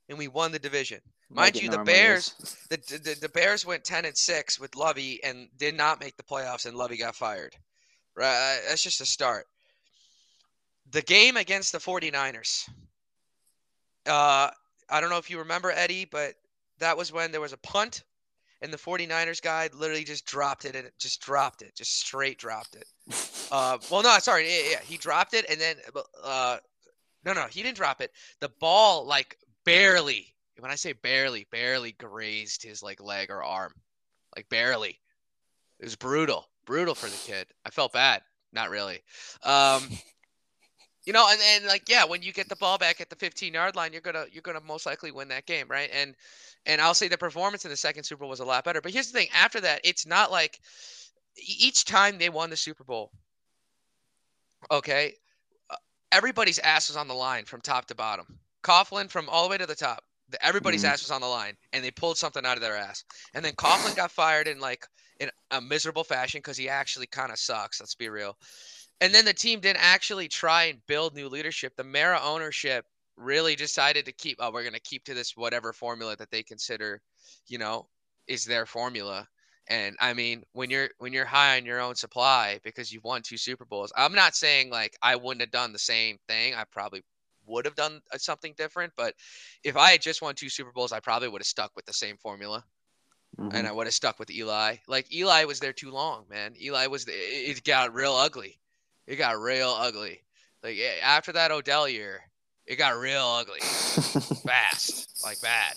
and 0.09 0.17
we 0.17 0.29
won 0.29 0.53
the 0.53 0.59
division. 0.61 1.01
Mind 1.29 1.61
you, 1.61 1.69
the 1.69 1.79
Bears, 1.79 2.35
the, 2.71 2.77
the 2.77 3.19
the 3.21 3.29
Bears 3.29 3.67
went 3.67 3.83
ten 3.85 4.05
and 4.05 4.17
six 4.17 4.59
with 4.61 4.77
Lovie 4.77 5.23
and 5.25 5.49
did 5.59 5.77
not 5.77 6.01
make 6.01 6.17
the 6.17 6.23
playoffs, 6.23 6.65
and 6.65 6.77
Lovie 6.77 6.97
got 6.97 7.17
fired. 7.17 7.57
Right, 8.17 8.61
that's 8.69 8.83
just 8.83 9.01
a 9.01 9.07
start. 9.07 9.47
The 10.91 11.03
game 11.03 11.37
against 11.37 11.73
the 11.73 11.79
49ers. 11.79 12.69
Uh, 14.07 14.51
I 14.89 15.01
don't 15.01 15.11
know 15.11 15.19
if 15.19 15.31
you 15.31 15.39
remember 15.39 15.71
Eddie, 15.71 16.05
but 16.05 16.35
that 16.79 16.97
was 16.97 17.13
when 17.13 17.31
there 17.31 17.41
was 17.41 17.53
a 17.53 17.59
punt, 17.59 18.03
and 18.63 18.73
the 18.73 18.77
49ers 18.77 19.41
guy 19.41 19.69
literally 19.73 20.05
just 20.05 20.27
dropped 20.27 20.65
it 20.65 20.75
and 20.75 20.87
it 20.87 20.95
just 20.99 21.21
dropped 21.21 21.63
it, 21.63 21.75
just 21.77 21.99
straight 21.99 22.39
dropped 22.39 22.77
it. 22.77 22.87
Uh, 23.53 23.79
well, 23.91 24.01
no, 24.01 24.17
sorry, 24.21 24.49
yeah, 24.49 24.71
yeah, 24.71 24.81
he 24.81 24.97
dropped 24.97 25.35
it 25.35 25.45
and 25.51 25.61
then, 25.61 25.75
uh, 26.23 26.57
no, 27.25 27.33
no, 27.33 27.47
he 27.51 27.65
didn't 27.65 27.77
drop 27.77 28.01
it. 28.01 28.13
The 28.39 28.49
ball 28.61 29.05
like 29.05 29.37
barely, 29.65 30.33
when 30.61 30.71
I 30.71 30.77
say 30.77 30.93
barely, 30.93 31.49
barely 31.51 31.91
grazed 31.91 32.63
his 32.63 32.81
like 32.81 33.03
leg 33.03 33.29
or 33.29 33.43
arm, 33.43 33.73
like 34.37 34.49
barely. 34.51 35.01
It 35.81 35.85
was 35.85 35.97
brutal, 35.97 36.49
brutal 36.71 36.95
for 36.95 37.09
the 37.09 37.17
kid. 37.17 37.49
I 37.67 37.71
felt 37.71 37.93
bad, 37.93 38.23
not 38.53 38.71
really. 38.71 39.03
Um, 39.43 39.83
you 41.05 41.13
know, 41.13 41.27
and, 41.29 41.41
and 41.55 41.67
like 41.67 41.89
yeah, 41.89 42.05
when 42.05 42.23
you 42.23 42.33
get 42.33 42.49
the 42.49 42.55
ball 42.55 42.79
back 42.79 43.01
at 43.01 43.11
the 43.11 43.17
15 43.17 43.53
yard 43.53 43.75
line, 43.75 43.93
you're 43.93 44.01
gonna 44.01 44.27
you're 44.31 44.43
gonna 44.43 44.61
most 44.61 44.87
likely 44.87 45.11
win 45.11 45.27
that 45.29 45.47
game, 45.47 45.67
right? 45.69 45.91
And 45.93 46.15
and 46.67 46.81
I'll 46.81 46.95
say 46.95 47.09
the 47.09 47.19
performance 47.19 47.65
in 47.65 47.73
the 47.73 47.77
second 47.77 48.05
Super 48.05 48.21
Bowl 48.21 48.29
was 48.29 48.39
a 48.39 48.45
lot 48.45 48.63
better. 48.63 48.81
But 48.81 48.93
here's 48.93 49.11
the 49.11 49.19
thing: 49.19 49.27
after 49.35 49.61
that, 49.63 49.81
it's 49.83 50.07
not 50.07 50.31
like 50.31 50.61
each 51.37 51.85
time 51.85 52.19
they 52.19 52.29
won 52.29 52.51
the 52.51 52.57
Super 52.57 52.85
Bowl. 52.85 53.11
Okay, 54.71 55.15
uh, 55.71 55.77
everybody's 56.13 56.61
ass 56.61 56.89
was 56.89 56.97
on 56.97 57.09
the 57.09 57.15
line 57.15 57.47
from 57.47 57.61
top 57.61 57.87
to 57.87 57.97
bottom. 57.97 58.39
Coughlin 58.63 59.11
from 59.11 59.29
all 59.29 59.43
the 59.43 59.51
way 59.51 59.59
to 59.59 59.67
the 59.67 59.75
top. 59.75 60.05
Everybody's 60.41 60.83
mm-hmm. 60.83 60.93
ass 60.93 61.03
was 61.03 61.11
on 61.11 61.21
the 61.21 61.27
line, 61.27 61.57
and 61.73 61.85
they 61.85 61.91
pulled 61.91 62.19
something 62.19 62.45
out 62.45 62.57
of 62.57 62.63
their 62.63 62.77
ass. 62.77 63.05
And 63.35 63.45
then 63.45 63.55
Coughlin 63.55 63.97
got 63.97 64.11
fired 64.11 64.49
in 64.49 64.61
like 64.61 64.87
in 65.19 65.31
a 65.51 65.61
miserable 65.61 66.05
fashion 66.05 66.39
because 66.39 66.57
he 66.57 66.69
actually 66.69 67.07
kind 67.07 67.31
of 67.31 67.39
sucks. 67.39 67.81
Let's 67.81 67.95
be 67.95 68.09
real. 68.09 68.37
And 69.01 69.15
then 69.15 69.25
the 69.25 69.33
team 69.33 69.61
didn't 69.61 69.83
actually 69.83 70.29
try 70.29 70.65
and 70.65 70.87
build 70.87 71.15
new 71.15 71.29
leadership. 71.29 71.75
The 71.77 71.85
Mara 71.85 72.21
ownership 72.23 72.85
really 73.17 73.57
decided 73.57 74.05
to 74.07 74.13
keep. 74.13 74.37
Oh, 74.41 74.51
we're 74.53 74.63
going 74.63 74.75
to 74.75 74.81
keep 74.81 75.05
to 75.05 75.15
this 75.15 75.37
whatever 75.37 75.73
formula 75.73 76.17
that 76.17 76.31
they 76.31 76.43
consider, 76.43 77.01
you 77.47 77.59
know, 77.59 77.89
is 78.27 78.45
their 78.45 78.67
formula. 78.67 79.27
And 79.69 79.97
I 80.01 80.15
mean, 80.15 80.43
when 80.53 80.69
you're 80.69 80.91
when 80.99 81.13
you're 81.13 81.25
high 81.25 81.57
on 81.57 81.65
your 81.65 81.81
own 81.81 81.95
supply 81.95 82.59
because 82.65 82.93
you've 82.93 83.05
won 83.05 83.23
two 83.23 83.37
Super 83.37 83.65
Bowls, 83.65 83.93
I'm 83.97 84.15
not 84.15 84.35
saying 84.35 84.71
like 84.71 84.97
I 85.03 85.17
wouldn't 85.17 85.43
have 85.43 85.53
done 85.53 85.73
the 85.73 85.79
same 85.79 86.19
thing. 86.29 86.55
I 86.55 86.65
probably 86.73 87.03
would 87.51 87.65
have 87.67 87.75
done 87.75 88.01
uh, 88.13 88.19
something 88.19 88.55
different. 88.57 88.93
But 88.97 89.15
if 89.65 89.77
I 89.77 89.93
had 89.93 90.03
just 90.03 90.23
won 90.23 90.35
two 90.35 90.49
Super 90.49 90.73
Bowls, 90.73 90.93
I 90.93 91.01
probably 91.01 91.29
would 91.29 91.41
have 91.41 91.47
stuck 91.47 91.73
with 91.77 91.87
the 91.87 91.93
same 91.93 92.17
formula. 92.17 92.65
Mm-hmm. 93.39 93.55
And 93.55 93.67
I 93.67 93.73
would 93.73 93.87
have 93.87 93.95
stuck 93.95 94.19
with 94.19 94.31
Eli. 94.31 94.77
Like 94.89 95.15
Eli 95.15 95.45
was 95.45 95.61
there 95.61 95.73
too 95.73 95.91
long, 95.91 96.25
man. 96.29 96.55
Eli 96.61 96.87
was 96.89 97.07
it 97.09 97.63
got 97.65 97.95
real 97.95 98.13
ugly. 98.13 98.59
It 99.07 99.17
got 99.17 99.39
real 99.39 99.69
ugly. 99.69 100.23
Like 100.63 100.79
after 101.03 101.33
that 101.33 101.51
Odell 101.51 101.89
year, 101.89 102.23
it 102.67 102.77
got 102.77 102.99
real 102.99 103.25
ugly, 103.25 103.61
fast, 103.61 105.23
like 105.25 105.41
bad. 105.41 105.75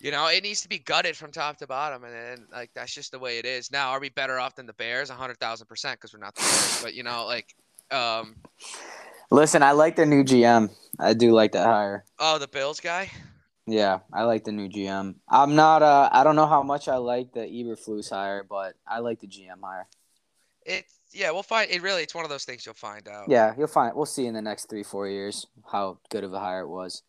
You 0.00 0.10
know, 0.10 0.28
it 0.28 0.42
needs 0.42 0.60
to 0.62 0.68
be 0.68 0.78
gutted 0.78 1.16
from 1.16 1.32
top 1.32 1.58
to 1.58 1.66
bottom, 1.66 2.04
and 2.04 2.14
then 2.14 2.46
like 2.52 2.70
that's 2.74 2.94
just 2.94 3.10
the 3.12 3.18
way 3.18 3.38
it 3.38 3.44
is. 3.44 3.70
Now, 3.70 3.90
are 3.90 4.00
we 4.00 4.08
better 4.08 4.38
off 4.38 4.54
than 4.54 4.66
the 4.66 4.72
Bears? 4.72 5.10
hundred 5.10 5.38
thousand 5.38 5.66
percent, 5.66 6.00
because 6.00 6.12
we're 6.12 6.20
not 6.20 6.34
the 6.34 6.42
Bears. 6.42 6.80
But 6.82 6.94
you 6.94 7.02
know, 7.02 7.26
like, 7.26 7.54
um, 7.90 8.36
Listen, 9.30 9.62
I 9.62 9.72
like 9.72 9.96
their 9.96 10.06
new 10.06 10.24
GM. 10.24 10.70
I 10.98 11.14
do 11.14 11.32
like 11.32 11.52
that 11.52 11.66
hire. 11.66 12.04
Oh, 12.18 12.38
the 12.38 12.48
Bills 12.48 12.80
guy. 12.80 13.10
Yeah, 13.66 13.98
I 14.12 14.22
like 14.22 14.44
the 14.44 14.52
new 14.52 14.68
GM. 14.68 15.16
I'm 15.28 15.54
not. 15.54 15.82
Uh, 15.82 16.08
I 16.10 16.24
don't 16.24 16.36
know 16.36 16.46
how 16.46 16.62
much 16.62 16.88
I 16.88 16.96
like 16.96 17.32
the 17.32 17.40
Eberflus 17.40 18.08
hire, 18.08 18.42
but 18.42 18.74
I 18.86 19.00
like 19.00 19.20
the 19.20 19.26
GM 19.26 19.60
hire. 19.62 19.86
It. 20.64 20.86
Yeah, 21.12 21.30
we'll 21.32 21.42
find. 21.42 21.70
It 21.70 21.82
really. 21.82 22.02
It's 22.02 22.14
one 22.14 22.24
of 22.24 22.30
those 22.30 22.44
things 22.44 22.64
you'll 22.64 22.74
find 22.74 23.06
out. 23.06 23.28
Yeah, 23.28 23.54
you'll 23.58 23.66
find. 23.66 23.94
We'll 23.94 24.06
see 24.06 24.26
in 24.26 24.32
the 24.32 24.40
next 24.40 24.70
three, 24.70 24.82
four 24.82 25.06
years 25.06 25.46
how 25.70 25.98
good 26.08 26.24
of 26.24 26.32
a 26.32 26.40
hire 26.40 26.60
it 26.60 26.68
was. 26.68 27.02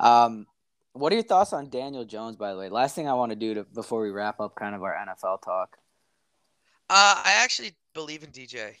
Um, 0.00 0.46
what 0.94 1.12
are 1.12 1.16
your 1.16 1.24
thoughts 1.24 1.52
on 1.52 1.68
Daniel 1.68 2.06
Jones? 2.06 2.36
By 2.36 2.52
the 2.52 2.58
way, 2.58 2.70
last 2.70 2.94
thing 2.94 3.06
I 3.06 3.12
want 3.12 3.30
to 3.30 3.36
do 3.36 3.54
to 3.54 3.64
before 3.64 4.00
we 4.00 4.10
wrap 4.10 4.40
up, 4.40 4.54
kind 4.54 4.74
of 4.74 4.82
our 4.82 4.94
NFL 4.94 5.42
talk. 5.42 5.76
Uh, 6.88 7.20
I 7.22 7.32
actually 7.42 7.72
believe 7.92 8.22
in 8.22 8.30
DJ. 8.30 8.76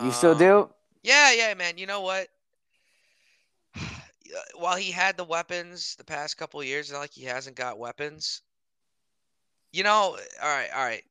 You 0.00 0.06
um, 0.06 0.12
still 0.12 0.34
do? 0.34 0.68
Yeah, 1.02 1.32
yeah, 1.32 1.54
man. 1.54 1.78
You 1.78 1.86
know 1.86 2.00
what? 2.02 2.28
While 4.56 4.76
he 4.76 4.90
had 4.90 5.16
the 5.16 5.24
weapons 5.24 5.96
the 5.96 6.04
past 6.04 6.36
couple 6.36 6.62
years, 6.62 6.92
not 6.92 7.00
like 7.00 7.12
he 7.12 7.24
hasn't 7.24 7.56
got 7.56 7.78
weapons. 7.78 8.42
You 9.72 9.84
know, 9.84 10.18
all 10.42 10.48
right, 10.48 10.68
all 10.74 10.84
right. 10.84 11.04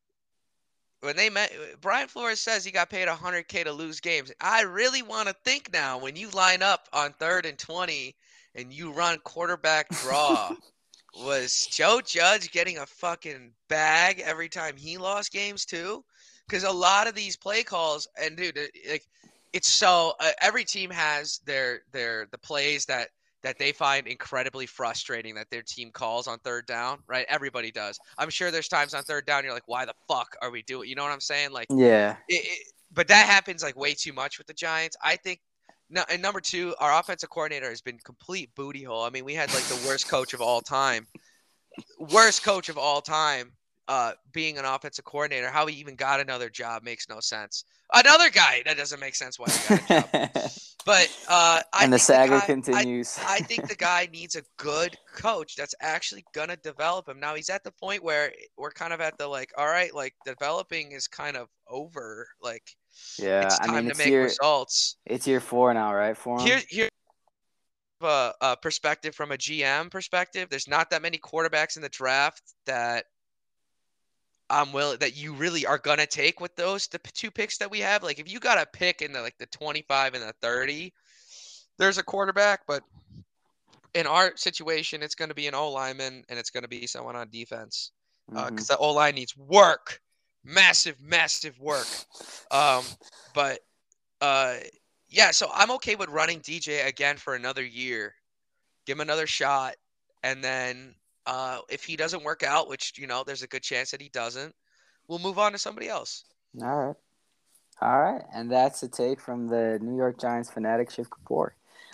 When 1.02 1.16
they 1.16 1.32
met, 1.32 1.52
Brian 1.82 2.08
Flores 2.08 2.40
says 2.40 2.64
he 2.64 2.72
got 2.72 2.92
paid 2.92 3.08
100k 3.08 3.64
to 3.64 3.72
lose 3.72 4.00
games. 4.00 4.32
I 4.40 4.62
really 4.62 5.02
want 5.02 5.28
to 5.28 5.36
think 5.44 5.74
now 5.74 5.98
when 5.98 6.16
you 6.16 6.30
line 6.30 6.62
up 6.62 6.88
on 6.94 7.14
third 7.14 7.48
and 7.48 7.58
20 7.58 8.16
and 8.54 8.72
you 8.72 8.92
run 8.92 9.18
quarterback 9.20 9.90
draw. 9.90 10.52
was 11.16 11.68
Joe 11.70 12.02
Judge 12.02 12.52
getting 12.52 12.78
a 12.78 12.86
fucking 12.86 13.52
bag 13.68 14.22
every 14.24 14.50
time 14.50 14.78
he 14.78 14.98
lost 14.98 15.32
games 15.32 15.66
too? 15.66 16.04
Because 16.48 16.64
a 16.64 16.72
lot 16.72 17.08
of 17.08 17.16
these 17.16 17.38
play 17.38 17.64
calls, 17.64 18.08
and 18.22 18.36
dude, 18.36 18.58
like 18.90 19.06
it's 19.54 19.68
so 19.68 20.14
uh, 20.20 20.32
every 20.42 20.64
team 20.64 20.90
has 20.90 21.40
their 21.46 21.82
their 21.92 22.28
the 22.32 22.38
plays 22.38 22.86
that 22.86 23.10
that 23.44 23.58
they 23.58 23.72
find 23.72 24.06
incredibly 24.08 24.66
frustrating 24.68 25.34
that 25.36 25.50
their 25.50 25.64
team 25.64 25.90
calls 25.92 26.28
on 26.28 26.38
third 26.40 26.66
down, 26.68 27.00
right? 27.08 27.26
Everybody 27.28 27.72
does. 27.72 28.00
I'm 28.18 28.30
sure 28.30 28.52
there's 28.52 28.68
times 28.68 28.94
on 28.94 29.04
third 29.04 29.26
down 29.26 29.44
you're 29.44 29.54
like, 29.54 29.68
why 29.68 29.86
the 29.86 29.96
fuck 30.08 30.36
are 30.42 30.52
we 30.52 30.62
doing? 30.64 30.88
You 30.88 30.96
know 30.96 31.04
what 31.04 31.12
I'm 31.12 31.20
saying? 31.20 31.52
Like, 31.52 31.68
yeah. 31.72 32.18
It, 32.28 32.46
it, 32.46 32.68
but 32.94 33.08
that 33.08 33.28
happens 33.28 33.64
like 33.64 33.76
way 33.76 33.94
too 33.94 34.14
much 34.14 34.38
with 34.38 34.48
the 34.48 34.54
Giants. 34.54 34.98
I 35.04 35.16
think. 35.16 35.40
No, 35.94 36.06
and 36.10 36.22
number 36.22 36.40
two, 36.40 36.74
our 36.80 36.98
offensive 36.98 37.30
coordinator 37.30 37.68
has 37.68 37.82
been 37.82 37.98
complete 38.06 38.50
booty 38.56 38.82
hole. 38.82 39.04
I 39.04 39.10
mean, 39.10 39.26
we 39.26 39.34
had 39.34 39.54
like 39.54 39.64
the 39.64 39.86
worst 39.86 40.08
coach 40.08 40.34
of 40.34 40.40
all 40.40 40.62
time, 40.62 41.06
worst 42.00 42.46
coach 42.46 42.70
of 42.70 42.78
all 42.78 43.02
time, 43.02 43.52
uh, 43.88 44.14
being 44.32 44.58
an 44.58 44.66
offensive 44.66 45.06
coordinator. 45.06 45.50
How 45.50 45.66
he 45.68 45.76
even 45.76 45.96
got 45.96 46.20
another 46.20 46.50
job 46.50 46.84
makes 46.84 47.10
no 47.10 47.20
sense. 47.20 47.66
Another 47.94 48.30
guy 48.30 48.62
that 48.66 48.78
doesn't 48.78 49.00
make 49.00 49.16
sense 49.16 49.38
why 49.38 49.50
he 49.50 49.76
got 49.76 49.90
a 49.90 50.02
job. 50.02 50.52
but 50.86 51.18
uh, 51.28 51.62
I 51.74 51.84
and 51.84 51.92
the 51.92 52.00
saga 52.00 52.36
the 52.36 52.40
guy, 52.40 52.46
continues. 52.46 53.20
I, 53.26 53.36
I, 53.36 53.40
think 53.40 53.68
the 53.68 53.76
guy 53.76 54.08
needs 54.12 54.36
a 54.36 54.44
good 54.58 54.98
coach 55.14 55.56
that's 55.56 55.76
actually 55.82 56.24
gonna 56.34 56.56
develop 56.58 57.10
him. 57.10 57.20
Now 57.20 57.36
he's 57.36 57.50
at 57.50 57.64
the 57.64 57.72
point 57.72 58.04
where 58.04 58.32
we're 58.58 58.72
kind 58.72 58.94
of 58.94 59.02
at 59.02 59.18
the 59.18 59.28
like, 59.28 59.52
all 59.58 59.68
right, 59.68 59.94
like 59.94 60.14
developing 60.26 60.94
is 60.94 61.08
kind 61.08 61.36
of 61.36 61.50
over. 61.68 62.28
Like, 62.42 62.64
yeah, 63.20 63.46
it's 63.46 63.60
time 63.60 63.72
I 63.72 63.76
mean, 63.76 63.84
to 63.86 63.90
it's 63.90 64.00
make 64.00 64.08
year, 64.08 64.24
results. 64.24 64.96
It's 65.06 65.28
year 65.28 65.40
four 65.40 65.74
now, 65.74 65.94
right? 65.94 66.16
For 66.16 66.40
him. 66.40 66.46
Here, 66.46 66.62
here. 66.70 66.90
A, 68.04 68.32
a 68.42 68.58
perspective 68.58 69.14
from 69.14 69.32
a 69.32 69.38
GM 69.38 69.92
perspective, 69.92 70.50
there's 70.50 70.68
not 70.68 70.90
that 70.90 71.04
many 71.04 71.20
quarterbacks 71.20 71.76
in 71.76 71.84
the 71.84 71.90
draft 71.90 72.42
that 72.66 73.06
I'm 74.52 74.72
willing 74.72 75.00
that 75.00 75.16
you 75.16 75.34
really 75.34 75.66
are 75.66 75.78
gonna 75.78 76.06
take 76.06 76.40
with 76.40 76.56
those 76.56 76.88
the 76.88 77.00
two 77.00 77.32
picks 77.32 77.58
that 77.58 77.72
we 77.72 77.80
have. 77.80 78.04
Like 78.04 78.20
if 78.20 78.32
you 78.32 78.40
got 78.40 78.58
a 78.58 78.66
pick 78.66 79.02
in 79.02 79.12
the 79.12 79.22
like 79.22 79.38
the 79.38 79.46
25 79.48 80.14
and 80.14 80.24
the 80.24 80.34
30, 80.42 80.94
there's 81.78 81.98
a 81.98 82.04
quarterback, 82.04 82.62
but 82.68 82.84
in 83.94 84.08
our 84.08 84.36
situation, 84.36 85.02
it's 85.04 85.16
gonna 85.16 85.34
be 85.34 85.48
an 85.48 85.56
O 85.56 85.70
lineman 85.70 86.24
and 86.30 86.38
it's 86.38 86.50
gonna 86.50 86.68
be 86.68 86.88
someone 86.88 87.16
on 87.16 87.30
defense 87.30 87.92
because 88.28 88.44
uh, 88.44 88.50
mm-hmm. 88.50 88.56
the 88.68 88.78
O 88.78 88.92
line 88.92 89.16
needs 89.16 89.36
work, 89.36 90.00
massive, 90.44 91.00
massive 91.02 91.60
work. 91.60 91.88
Um, 92.52 92.84
but 93.34 93.60
uh, 94.22 94.56
yeah, 95.10 95.32
so 95.32 95.50
I'm 95.54 95.72
okay 95.72 95.96
with 95.96 96.10
running 96.10 96.40
DJ 96.40 96.88
again 96.88 97.18
for 97.18 97.36
another 97.36 97.64
year, 97.64 98.16
give 98.86 98.98
him 98.98 99.02
another 99.02 99.28
shot, 99.28 99.76
and 100.24 100.44
then 100.44 100.96
uh, 101.26 101.60
if 101.70 101.84
he 101.84 101.96
doesn't 101.96 102.24
work 102.24 102.44
out, 102.44 102.70
which 102.70 102.94
you 102.98 103.08
know, 103.08 103.24
there's 103.26 103.44
a 103.44 103.48
good 103.48 103.64
chance 103.64 103.92
that 103.92 104.02
he 104.02 104.10
doesn't, 104.10 104.54
we'll 105.08 105.20
move 105.20 105.40
on 105.40 105.52
to 105.52 105.58
somebody 105.58 105.88
else. 105.88 106.24
All 106.62 106.76
right, 106.76 106.96
all 107.82 108.02
right, 108.02 108.22
and 108.34 108.52
that's 108.52 108.84
a 108.84 108.88
take 108.88 109.20
from 109.20 109.48
the 109.48 109.80
New 109.82 109.96
York 109.96 110.20
Giants 110.20 110.50
fanatic 110.50 110.92
Shiv 110.92 111.08
Kapoor. 111.10 111.52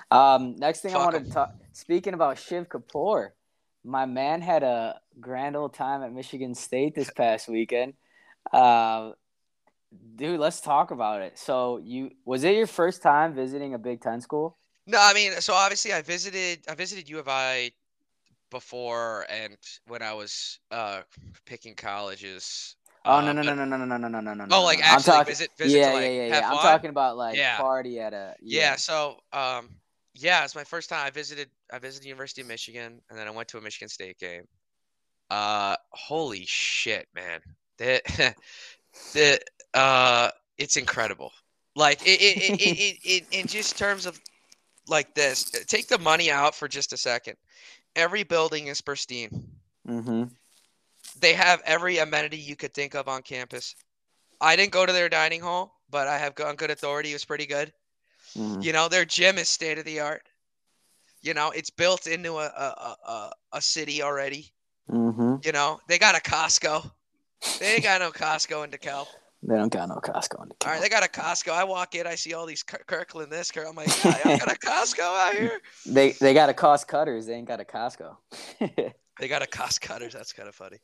Um, 0.09 0.55
next 0.57 0.81
thing 0.81 0.91
Fuck 0.91 1.01
I 1.01 1.05
wanted 1.05 1.25
to 1.25 1.31
talk. 1.31 1.55
Speaking 1.73 2.13
about 2.13 2.39
Shiv 2.39 2.69
Kapoor, 2.69 3.29
my 3.83 4.05
man 4.05 4.41
had 4.41 4.63
a 4.63 4.99
grand 5.19 5.55
old 5.55 5.73
time 5.73 6.03
at 6.03 6.13
Michigan 6.13 6.55
State 6.55 6.95
this 6.95 7.11
past 7.15 7.47
weekend. 7.47 7.93
Uh, 8.51 9.11
dude, 10.15 10.39
let's 10.39 10.61
talk 10.61 10.91
about 10.91 11.21
it. 11.21 11.37
So, 11.37 11.77
you 11.83 12.11
was 12.25 12.43
it 12.43 12.55
your 12.55 12.67
first 12.67 13.01
time 13.01 13.35
visiting 13.35 13.73
a 13.73 13.77
Big 13.77 14.01
Ten 14.01 14.21
school? 14.21 14.57
No, 14.85 14.97
I 15.01 15.13
mean, 15.13 15.33
so 15.41 15.53
obviously 15.53 15.91
I 15.91 16.01
visited 16.01 16.59
I 16.69 16.75
visited 16.75 17.09
U 17.09 17.19
of 17.19 17.27
I 17.27 17.71
before 18.49 19.25
and 19.29 19.57
when 19.87 20.01
I 20.01 20.13
was 20.13 20.59
uh 20.71 21.01
picking 21.45 21.75
colleges. 21.75 22.75
Oh 23.05 23.21
no 23.21 23.31
no 23.31 23.41
no 23.41 23.53
no 23.53 23.65
no 23.65 23.77
no 23.77 23.85
no 23.85 23.97
no 23.97 24.07
no 24.07 24.19
no 24.19 24.33
no. 24.33 24.45
Oh, 24.51 24.63
like 24.63 24.79
actually 24.79 25.13
I'm 25.13 25.19
talking, 25.19 25.31
visit 25.31 25.49
visit 25.57 25.77
yeah, 25.79 25.89
to, 25.89 25.93
like, 25.95 26.03
yeah 26.03 26.09
yeah 26.09 26.27
yeah. 26.27 26.49
I'm 26.51 26.57
talking 26.57 26.89
about 26.89 27.17
like 27.17 27.37
yeah. 27.37 27.57
party 27.57 27.99
at 27.99 28.13
a 28.13 28.35
yeah. 28.41 28.61
yeah. 28.61 28.75
So 28.75 29.17
um 29.31 29.69
yeah, 30.19 30.43
it's 30.43 30.55
my 30.55 30.63
first 30.63 30.89
time. 30.89 31.05
I 31.05 31.09
visited 31.09 31.49
I 31.71 31.79
visited 31.79 32.07
University 32.07 32.41
of 32.41 32.47
Michigan 32.47 33.01
and 33.09 33.17
then 33.17 33.27
I 33.27 33.31
went 33.31 33.47
to 33.49 33.57
a 33.57 33.61
Michigan 33.61 33.89
State 33.89 34.17
game. 34.17 34.43
Uh, 35.29 35.75
holy 35.91 36.45
shit, 36.45 37.07
man! 37.13 37.41
The 37.77 38.01
the 39.13 39.39
uh, 39.73 40.31
it's 40.57 40.77
incredible. 40.77 41.31
Like 41.75 42.01
it 42.01 42.21
it, 42.21 42.37
it, 42.37 42.61
it, 42.61 42.79
it, 42.79 42.97
it 43.03 43.25
in 43.31 43.47
just 43.47 43.77
terms 43.77 44.05
of 44.05 44.19
like 44.87 45.13
this. 45.15 45.51
Take 45.67 45.87
the 45.87 45.99
money 45.99 46.31
out 46.31 46.55
for 46.55 46.67
just 46.67 46.93
a 46.93 46.97
second 46.97 47.35
every 47.97 48.23
building 48.23 48.67
is 48.67 48.79
pristine. 48.79 49.49
Mm-hmm. 49.87 50.23
They 51.19 51.33
have 51.33 51.61
every 51.65 51.97
amenity 51.97 52.37
you 52.37 52.55
could 52.55 52.73
think 52.73 52.95
of 52.95 53.07
on 53.07 53.23
campus. 53.23 53.75
I 54.39 54.55
didn't 54.55 54.71
go 54.71 54.85
to 54.85 54.93
their 54.93 55.09
dining 55.09 55.41
hall, 55.41 55.81
but 55.89 56.07
I 56.07 56.17
have 56.17 56.39
on 56.39 56.55
good 56.55 56.71
authority. 56.71 57.09
It 57.09 57.15
was 57.15 57.25
pretty 57.25 57.47
good. 57.47 57.73
Mhm. 58.35 58.63
You 58.63 58.71
know, 58.71 58.87
their 58.87 59.03
gym 59.05 59.37
is 59.37 59.49
state 59.49 59.79
of 59.79 59.85
the 59.85 59.99
art. 59.99 60.21
You 61.21 61.33
know, 61.33 61.49
it's 61.49 61.71
built 61.71 62.05
into 62.07 62.37
a 62.37 62.45
a, 62.45 62.97
a, 63.11 63.31
a 63.53 63.61
city 63.61 64.03
already. 64.03 64.53
Mhm. 64.89 65.43
You 65.43 65.51
know, 65.51 65.79
they 65.87 65.97
got 65.97 66.15
a 66.15 66.19
Costco. 66.21 66.91
They 67.59 67.75
ain't 67.75 67.83
got 67.83 68.01
no 68.01 68.11
Costco 68.11 68.63
in 68.63 68.71
DeKalb. 68.71 69.07
They 69.43 69.55
don't 69.55 69.71
got 69.71 69.89
no 69.89 69.95
Costco 69.95 70.41
in 70.43 70.49
the 70.49 70.55
All 70.65 70.71
right, 70.71 70.81
they 70.81 70.89
got 70.89 71.03
a 71.03 71.07
Costco. 71.07 71.51
I 71.51 71.63
walk 71.63 71.95
in, 71.95 72.07
I 72.07 72.15
see 72.15 72.33
all 72.33 72.45
these 72.45 72.63
Kirkland 72.63 73.31
this, 73.31 73.51
Kirk. 73.51 73.67
I'm 73.67 73.75
like, 73.75 73.89
I 74.03 74.35
got 74.39 74.51
a 74.51 74.59
Costco 74.65 74.99
out 74.99 75.33
here. 75.33 75.59
They 75.85 76.13
they 76.13 76.33
got 76.33 76.49
a 76.49 76.53
cost 76.53 76.87
cutters. 76.87 77.27
They 77.27 77.33
ain't 77.33 77.47
got 77.47 77.61
a 77.61 77.65
Costco. 77.65 78.15
They 79.19 79.27
got 79.27 79.41
a 79.41 79.47
cost 79.47 79.81
cutters. 79.81 80.13
That's 80.13 80.31
kind 80.31 80.47
of 80.47 80.53
funny. 80.53 80.77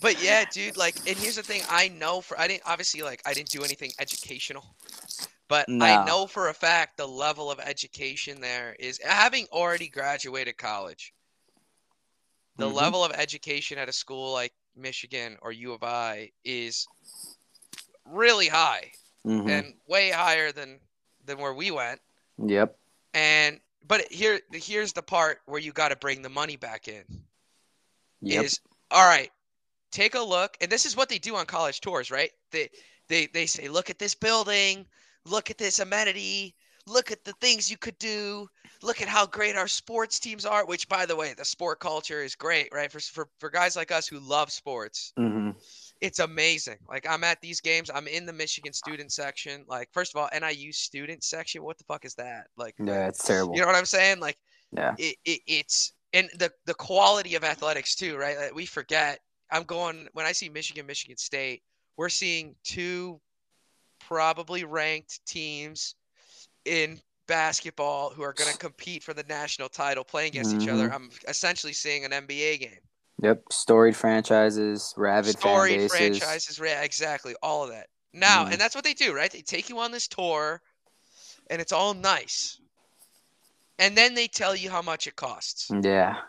But 0.00 0.18
yeah, 0.18 0.44
dude. 0.44 0.76
Like, 0.76 1.00
and 1.06 1.16
here's 1.16 1.36
the 1.36 1.42
thing. 1.44 1.62
I 1.68 1.86
know 1.88 2.20
for 2.20 2.38
I 2.38 2.48
didn't 2.48 2.64
obviously 2.66 3.02
like 3.02 3.22
I 3.24 3.32
didn't 3.32 3.50
do 3.50 3.62
anything 3.62 3.92
educational, 4.00 4.64
but 5.48 5.68
No. 5.68 5.84
I 5.84 6.04
know 6.04 6.26
for 6.26 6.48
a 6.48 6.54
fact 6.54 6.96
the 6.96 7.06
level 7.06 7.50
of 7.50 7.60
education 7.60 8.40
there 8.40 8.74
is 8.80 9.00
having 9.04 9.46
already 9.52 9.86
graduated 9.88 10.56
college. 10.56 11.14
The 12.56 12.66
Mhm. 12.66 12.74
level 12.74 13.04
of 13.04 13.12
education 13.12 13.78
at 13.78 13.88
a 13.88 13.92
school 13.92 14.32
like 14.32 14.52
Michigan 14.74 15.38
or 15.40 15.52
U 15.52 15.72
of 15.74 15.84
I 15.84 16.32
is 16.44 16.88
really 18.04 18.48
high 18.48 18.92
Mhm. 19.26 19.48
and 19.48 19.74
way 19.86 20.10
higher 20.10 20.52
than 20.52 20.80
than 21.24 21.38
where 21.38 21.54
we 21.54 21.70
went. 21.70 22.00
Yep. 22.38 22.78
And 23.14 23.60
but 23.86 24.10
here 24.12 24.40
here's 24.52 24.92
the 24.92 25.02
part 25.02 25.40
where 25.46 25.60
you 25.60 25.72
got 25.72 25.88
to 25.88 25.96
bring 25.96 26.22
the 26.22 26.28
money 26.28 26.56
back 26.56 26.88
in. 26.88 27.04
Yep. 28.20 28.44
is 28.44 28.60
all 28.90 29.06
right 29.06 29.30
take 29.90 30.14
a 30.14 30.20
look 30.20 30.56
and 30.60 30.70
this 30.72 30.86
is 30.86 30.96
what 30.96 31.08
they 31.08 31.18
do 31.18 31.36
on 31.36 31.44
college 31.46 31.80
tours 31.80 32.10
right 32.10 32.30
they 32.50 32.70
they 33.08 33.26
they 33.26 33.44
say 33.44 33.68
look 33.68 33.90
at 33.90 33.98
this 33.98 34.14
building 34.14 34.86
look 35.26 35.50
at 35.50 35.58
this 35.58 35.78
amenity 35.78 36.54
look 36.86 37.10
at 37.10 37.22
the 37.24 37.32
things 37.34 37.70
you 37.70 37.76
could 37.76 37.98
do 37.98 38.48
look 38.82 39.02
at 39.02 39.08
how 39.08 39.26
great 39.26 39.56
our 39.56 39.68
sports 39.68 40.18
teams 40.18 40.46
are 40.46 40.64
which 40.64 40.88
by 40.88 41.04
the 41.04 41.14
way 41.14 41.34
the 41.34 41.44
sport 41.44 41.80
culture 41.80 42.22
is 42.22 42.34
great 42.34 42.68
right 42.72 42.90
for 42.90 43.00
for, 43.00 43.28
for 43.38 43.50
guys 43.50 43.76
like 43.76 43.92
us 43.92 44.08
who 44.08 44.18
love 44.20 44.50
sports 44.50 45.12
hmm 45.18 45.50
it's 46.00 46.18
amazing 46.18 46.76
like 46.88 47.06
i'm 47.08 47.24
at 47.24 47.40
these 47.40 47.60
games 47.60 47.90
i'm 47.94 48.08
in 48.08 48.26
the 48.26 48.32
michigan 48.32 48.72
student 48.72 49.12
section 49.12 49.64
like 49.68 49.88
first 49.92 50.14
of 50.14 50.20
all 50.20 50.28
niu 50.38 50.72
student 50.72 51.22
section 51.22 51.62
what 51.62 51.78
the 51.78 51.84
fuck 51.84 52.04
is 52.04 52.14
that 52.14 52.48
like 52.56 52.74
Yeah, 52.78 53.06
it's 53.08 53.24
terrible. 53.24 53.54
you 53.54 53.60
know 53.60 53.66
what 53.66 53.76
i'm 53.76 53.86
saying 53.86 54.20
like 54.20 54.36
yeah. 54.72 54.94
it, 54.98 55.16
it 55.24 55.40
it's 55.46 55.92
and 56.14 56.30
the 56.38 56.50
the 56.64 56.74
quality 56.74 57.34
of 57.34 57.44
athletics 57.44 57.94
too, 57.94 58.16
right? 58.16 58.38
Like 58.38 58.54
we 58.54 58.66
forget. 58.66 59.18
I'm 59.50 59.64
going 59.64 60.08
when 60.12 60.24
I 60.26 60.32
see 60.32 60.48
Michigan, 60.48 60.86
Michigan 60.86 61.16
State. 61.16 61.62
We're 61.96 62.08
seeing 62.08 62.54
two 62.64 63.20
probably 64.00 64.64
ranked 64.64 65.24
teams 65.26 65.96
in 66.64 67.00
basketball 67.26 68.10
who 68.10 68.22
are 68.22 68.32
going 68.32 68.50
to 68.52 68.58
compete 68.58 69.02
for 69.02 69.12
the 69.12 69.24
national 69.28 69.68
title, 69.68 70.04
playing 70.04 70.28
against 70.28 70.54
each 70.54 70.68
other. 70.68 70.88
Mhm. 70.88 70.94
I'm 70.94 71.10
essentially 71.28 71.72
seeing 71.72 72.04
an 72.04 72.12
NBA 72.12 72.60
game. 72.60 72.80
Yep. 73.22 73.44
Storied 73.52 73.96
franchises, 73.96 74.92
rabid 74.96 75.38
Storied 75.38 75.90
fan 75.90 75.98
bases. 76.00 76.18
franchises, 76.18 76.58
yeah, 76.62 76.82
exactly, 76.82 77.34
all 77.42 77.62
of 77.64 77.70
that. 77.70 77.88
Now, 78.12 78.44
Mhm. 78.44 78.52
and 78.52 78.60
that's 78.60 78.74
what 78.74 78.84
they 78.84 78.94
do, 78.94 79.14
right? 79.14 79.30
They 79.30 79.42
take 79.42 79.68
you 79.68 79.78
on 79.78 79.92
this 79.92 80.08
tour, 80.08 80.60
and 81.48 81.60
it's 81.60 81.72
all 81.72 81.94
nice, 81.94 82.58
and 83.78 83.96
then 83.96 84.14
they 84.14 84.26
tell 84.28 84.54
you 84.56 84.70
how 84.70 84.82
much 84.82 85.06
it 85.06 85.16
costs. 85.16 85.70
Yeah. 85.82 86.20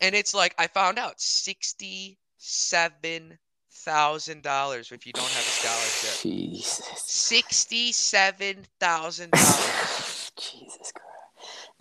and 0.00 0.14
it's 0.16 0.34
like 0.34 0.54
I 0.58 0.66
found 0.66 0.98
out 0.98 1.20
sixty-seven 1.20 3.38
thousand 3.70 4.42
dollars 4.42 4.90
if 4.92 5.06
you 5.06 5.12
don't 5.12 5.28
have 5.28 5.44
a 5.44 5.48
scholarship. 5.48 6.20
Jesus. 6.22 6.86
Sixty-seven 7.06 8.66
thousand 8.80 9.30
dollars. 9.30 10.32
Jesus 10.36 10.92
Christ. 10.92 11.01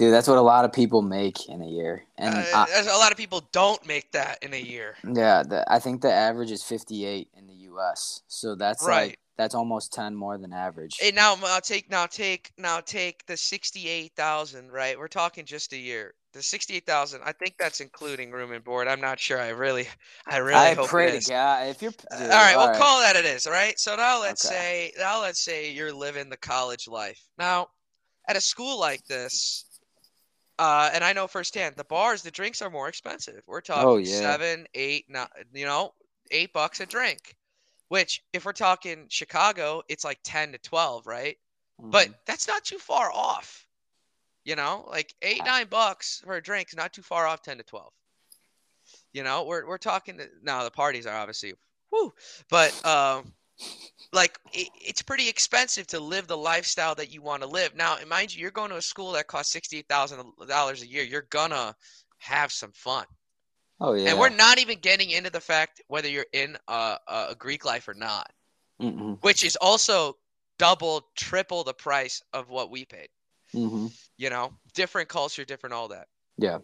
Dude, 0.02 0.12
that's 0.12 0.28
what 0.28 0.40
a 0.40 0.42
lot 0.42 0.66
of 0.66 0.74
people 0.74 1.04
make 1.04 1.48
in 1.48 1.62
a 1.62 1.68
year. 1.68 2.04
And 2.18 2.34
Uh, 2.34 2.66
I- 2.74 2.80
a 2.90 2.98
lot 2.98 3.12
of 3.12 3.20
people 3.20 3.42
don't 3.52 3.86
make 3.86 4.12
that 4.14 4.42
in 4.42 4.52
a 4.52 4.58
year. 4.60 4.98
yeah, 5.04 5.44
the, 5.44 5.64
I 5.72 5.78
think 5.78 6.02
the 6.02 6.12
average 6.12 6.50
is 6.50 6.64
58 6.64 7.30
in 7.38 7.46
the 7.46 7.54
US. 7.70 8.22
So 8.28 8.56
that's 8.56 8.82
Right. 8.84 9.10
like 9.10 9.20
that's 9.38 9.54
almost 9.54 9.94
10 9.94 10.16
more 10.16 10.40
than 10.40 10.54
average. 10.54 10.98
And 11.04 11.16
now 11.16 11.38
I'll 11.46 11.62
take 11.62 11.88
now 11.92 12.08
take 12.08 12.52
now 12.58 12.80
take 12.80 13.28
the 13.28 13.38
sixty-eight 13.38 14.14
thousand. 14.16 14.72
Right, 14.72 14.98
we're 14.98 15.08
talking 15.08 15.46
just 15.46 15.72
a 15.72 15.78
year. 15.78 16.16
The 16.34 16.42
sixty-eight 16.42 16.88
thousand. 16.88 17.22
I 17.24 17.34
think 17.34 17.58
that's 17.60 17.80
including 17.80 18.32
room 18.32 18.54
and 18.54 18.64
board. 18.64 18.88
I'm 18.88 19.02
not 19.02 19.20
sure. 19.20 19.40
I 19.40 19.50
really, 19.50 19.88
I 20.28 20.38
really 20.38 20.60
I 20.60 20.74
hope 20.74 20.88
pray 20.88 21.16
it 21.16 21.22
to. 21.26 21.30
God 21.30 21.68
if 21.68 21.80
you're 21.84 21.94
Uh, 22.10 22.18
dude, 22.18 22.32
all 22.32 22.38
right, 22.40 22.56
we'll 22.56 22.62
all 22.66 22.72
right. 22.72 22.78
call 22.82 23.00
that 23.02 23.16
it 23.16 23.26
is. 23.26 23.46
All 23.46 23.54
right. 23.54 23.80
So 23.80 23.96
now 23.96 24.20
let's 24.20 24.44
Okay. 24.48 24.92
say 24.94 24.94
now 24.98 25.22
let's 25.22 25.40
say 25.40 25.70
you're 25.70 25.94
living 25.94 26.28
the 26.30 26.38
college 26.38 26.88
life. 26.88 27.22
Now, 27.38 27.70
at 28.28 28.36
a 28.36 28.42
school 28.42 28.80
like 28.80 29.06
this, 29.06 29.66
uh, 30.62 30.92
and 30.94 31.04
I 31.04 31.12
know 31.14 31.28
firsthand, 31.28 31.76
the 31.76 31.84
bars, 31.84 32.22
the 32.22 32.30
drinks 32.32 32.62
are 32.62 32.70
more 32.70 32.88
expensive. 32.88 33.42
We're 33.48 33.62
talking 33.62 33.90
Oh, 33.90 33.98
yeah. 33.98 34.20
seven, 34.20 34.68
eight, 34.76 35.06
nine, 35.10 35.28
you 35.54 35.66
know, 35.66 35.94
eight 36.30 36.54
bucks 36.54 36.80
a 36.80 36.86
drink. 36.86 37.36
Which, 37.90 38.24
if 38.32 38.46
we're 38.46 38.54
talking 38.54 39.08
Chicago, 39.10 39.82
it's 39.90 40.06
like 40.06 40.20
ten 40.24 40.52
to 40.54 40.58
twelve, 40.60 41.06
right? 41.08 41.38
But 41.80 42.08
Mhm. 42.08 42.16
that's 42.26 42.48
not 42.48 42.64
too 42.64 42.78
far 42.78 43.12
off. 43.12 43.68
You 44.46 44.56
know, 44.56 44.86
like 44.88 45.14
eight, 45.22 45.42
Ah. 45.42 45.46
nine 45.46 45.68
bucks 45.68 46.22
for 46.24 46.36
a 46.36 46.42
drink 46.42 46.70
is 46.70 46.76
not 46.76 46.94
too 46.94 47.02
far 47.04 47.28
off 47.28 47.42
ten 47.42 47.58
to 47.58 47.64
twelve. 47.64 47.92
You 49.14 49.24
know, 49.24 49.44
we're 49.44 49.66
we're 49.68 49.78
talking 49.78 50.18
to, 50.20 50.30
now 50.42 50.64
the 50.64 50.72
parties 50.72 51.06
are 51.06 51.18
obviously 51.18 51.54
whoo, 51.92 52.14
but 52.50 52.72
um 52.86 53.34
like 54.14 54.38
it, 54.54 54.68
it's 54.76 55.02
pretty 55.02 55.30
expensive 55.30 55.88
to 55.88 56.00
live 56.00 56.28
the 56.28 56.38
lifestyle 56.38 56.96
that 56.96 57.14
you 57.14 57.22
want 57.22 57.42
to 57.44 57.48
live. 57.48 57.76
Now, 57.76 57.96
mind 58.08 58.34
you, 58.36 58.42
you're 58.42 58.52
going 58.52 58.70
to 58.72 58.78
a 58.78 58.82
school 58.82 59.12
that 59.14 59.28
costs 59.28 59.52
sixty 59.52 59.82
thousand 59.84 60.24
dollars 60.48 60.82
a 60.82 60.88
year. 60.88 61.04
You're 61.04 61.28
gonna 61.30 61.76
have 62.18 62.52
some 62.52 62.72
fun. 62.74 63.06
oh 63.80 63.94
yeah. 63.94 64.10
And 64.12 64.20
we're 64.20 64.30
not 64.30 64.60
even 64.60 64.78
getting 64.80 65.10
into 65.12 65.30
the 65.32 65.40
fact 65.42 65.82
whether 65.88 66.08
you're 66.10 66.26
in 66.34 66.58
a, 66.68 66.98
a 67.08 67.28
a 67.32 67.36
Greek 67.36 67.66
life 67.66 67.88
or 67.88 67.94
not, 67.96 68.30
Mhm. 68.82 69.18
which 69.22 69.44
is 69.44 69.56
also 69.56 70.18
double, 70.60 71.08
triple 71.16 71.64
the 71.64 71.74
price 71.74 72.22
of 72.34 72.50
what 72.50 72.70
we 72.70 72.86
paid. 72.86 73.10
Mhm. 73.56 73.92
You 74.18 74.30
know, 74.30 74.54
different 74.76 75.10
culture, 75.10 75.44
different 75.46 75.74
all 75.74 75.88
that. 75.88 76.08
Yeah. 76.38 76.60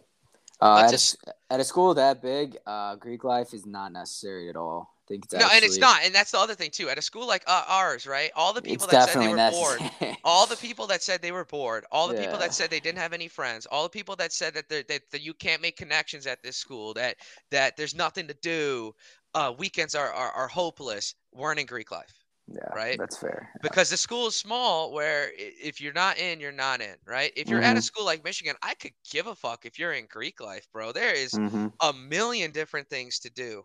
Uh, 0.60 0.78
at, 0.84 0.88
a, 0.88 0.90
just- 0.92 1.16
s- 1.26 1.34
at 1.50 1.60
a 1.60 1.64
school 1.64 1.94
that 1.94 2.20
big, 2.22 2.56
uh, 2.66 2.94
Greek 2.96 3.24
life 3.24 3.52
is 3.54 3.64
not 3.66 3.92
necessary 3.92 4.48
at 4.48 4.56
all. 4.56 4.94
Think 5.08 5.24
it's 5.24 5.34
no, 5.34 5.48
and 5.52 5.64
it's 5.64 5.80
not, 5.80 6.02
and 6.04 6.14
that's 6.14 6.30
the 6.32 6.38
other 6.38 6.54
thing 6.54 6.70
too. 6.70 6.88
At 6.88 6.98
a 6.98 7.02
school 7.02 7.26
like 7.26 7.44
uh, 7.46 7.64
ours, 7.68 8.06
right? 8.06 8.30
All 8.34 8.52
the 8.52 8.62
It's 8.62 8.62
people 8.62 8.86
that 8.88 9.02
said 9.02 9.18
they 9.18 9.28
were 9.28 9.38
bored, 9.38 9.84
all 10.24 10.46
the 10.46 10.56
people 10.58 10.86
that 10.88 11.02
said 11.02 11.22
they 11.22 11.32
were 11.32 11.44
bored, 11.44 11.84
all 11.92 12.08
the 12.08 12.14
people 12.14 12.38
that 12.38 12.52
said 12.54 12.70
they 12.70 12.80
didn't 12.80 12.98
have 12.98 13.12
any 13.12 13.28
friends, 13.28 13.66
all 13.66 13.82
the 13.84 13.90
people 13.90 14.16
that 14.16 14.32
said 14.32 14.54
that, 14.54 14.68
that 14.68 14.88
that 14.88 15.20
you 15.22 15.34
can't 15.34 15.62
make 15.62 15.76
connections 15.76 16.26
at 16.26 16.42
this 16.42 16.56
school, 16.56 16.94
that 16.94 17.16
that 17.50 17.76
there's 17.76 17.94
nothing 17.94 18.26
to 18.28 18.34
do, 18.34 18.92
uh, 19.34 19.54
weekends 19.58 19.94
are, 19.94 20.12
are 20.12 20.30
are 20.32 20.48
hopeless, 20.48 21.14
weren't 21.32 21.60
in 21.60 21.66
Greek 21.66 21.90
life 21.90 22.24
yeah, 22.46 22.74
right? 22.74 22.98
That's 22.98 23.16
fair. 23.18 23.50
because 23.60 23.90
the 23.90 23.96
school 23.96 24.26
is 24.28 24.36
small. 24.36 24.92
Where 24.92 25.32
if 25.36 25.80
you're 25.80 25.92
not 25.92 26.18
in, 26.18 26.40
you're 26.40 26.52
not 26.52 26.80
in, 26.80 26.96
right? 27.06 27.32
If 27.36 27.50
you're 27.50 27.62
at 27.62 27.76
a 27.76 27.80
Mhm. 27.80 27.82
school 27.82 28.04
like 28.04 28.24
Michigan, 28.24 28.56
I 28.62 28.74
could 28.74 28.92
give 29.10 29.26
a 29.26 29.34
fuck 29.34 29.64
if 29.66 29.78
you're 29.78 29.92
in 29.92 30.06
Greek 30.06 30.40
life, 30.40 30.68
bro. 30.72 30.92
There 30.92 31.14
is 31.14 31.38
hmm 31.38 31.68
a 31.80 31.92
million 31.92 32.50
different 32.52 32.88
things 32.90 33.18
to 33.20 33.30
do 33.30 33.64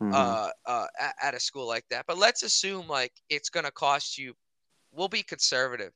hmm 0.00 0.12
uh, 0.12 0.50
uh, 0.66 0.86
at, 1.00 1.14
at 1.22 1.34
a 1.34 1.40
school 1.40 1.66
like 1.66 1.84
that. 1.90 2.04
But 2.06 2.18
let's 2.18 2.42
assume 2.42 2.88
like 2.88 3.12
it's 3.28 3.50
gonna 3.50 3.70
cost 3.70 4.18
you. 4.18 4.34
We'll 4.92 5.08
be 5.08 5.22
conservative 5.22 5.92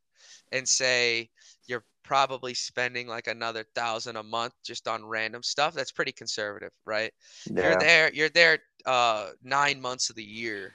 and 0.52 0.68
say 0.68 1.30
you're 1.66 1.84
probably 2.04 2.54
spending 2.54 3.06
like 3.06 3.26
another 3.26 3.64
thousand 3.74 4.16
a 4.16 4.22
month 4.22 4.52
just 4.64 4.86
on 4.88 5.04
random 5.04 5.42
stuff. 5.42 5.74
That's 5.74 5.92
pretty 5.92 6.12
conservative, 6.12 6.72
right? 6.84 7.12
You're 7.54 7.76
there. 7.76 8.12
You're 8.12 8.28
there 8.28 8.58
uh, 8.86 9.30
nine 9.42 9.80
months 9.80 10.10
of 10.10 10.16
the 10.16 10.24
year, 10.24 10.74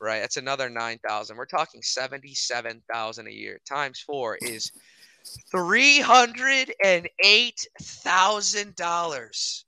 right? 0.00 0.20
That's 0.20 0.36
another 0.36 0.70
nine 0.70 0.98
thousand. 1.06 1.36
We're 1.36 1.46
talking 1.46 1.82
seventy-seven 1.82 2.82
thousand 2.92 3.26
a 3.26 3.32
year 3.32 3.60
times 3.68 4.00
four 4.00 4.38
is 4.42 4.70
three 5.50 6.00
hundred 6.00 6.72
and 6.84 7.08
eight 7.24 7.66
thousand 7.82 8.76
dollars. 8.76 9.64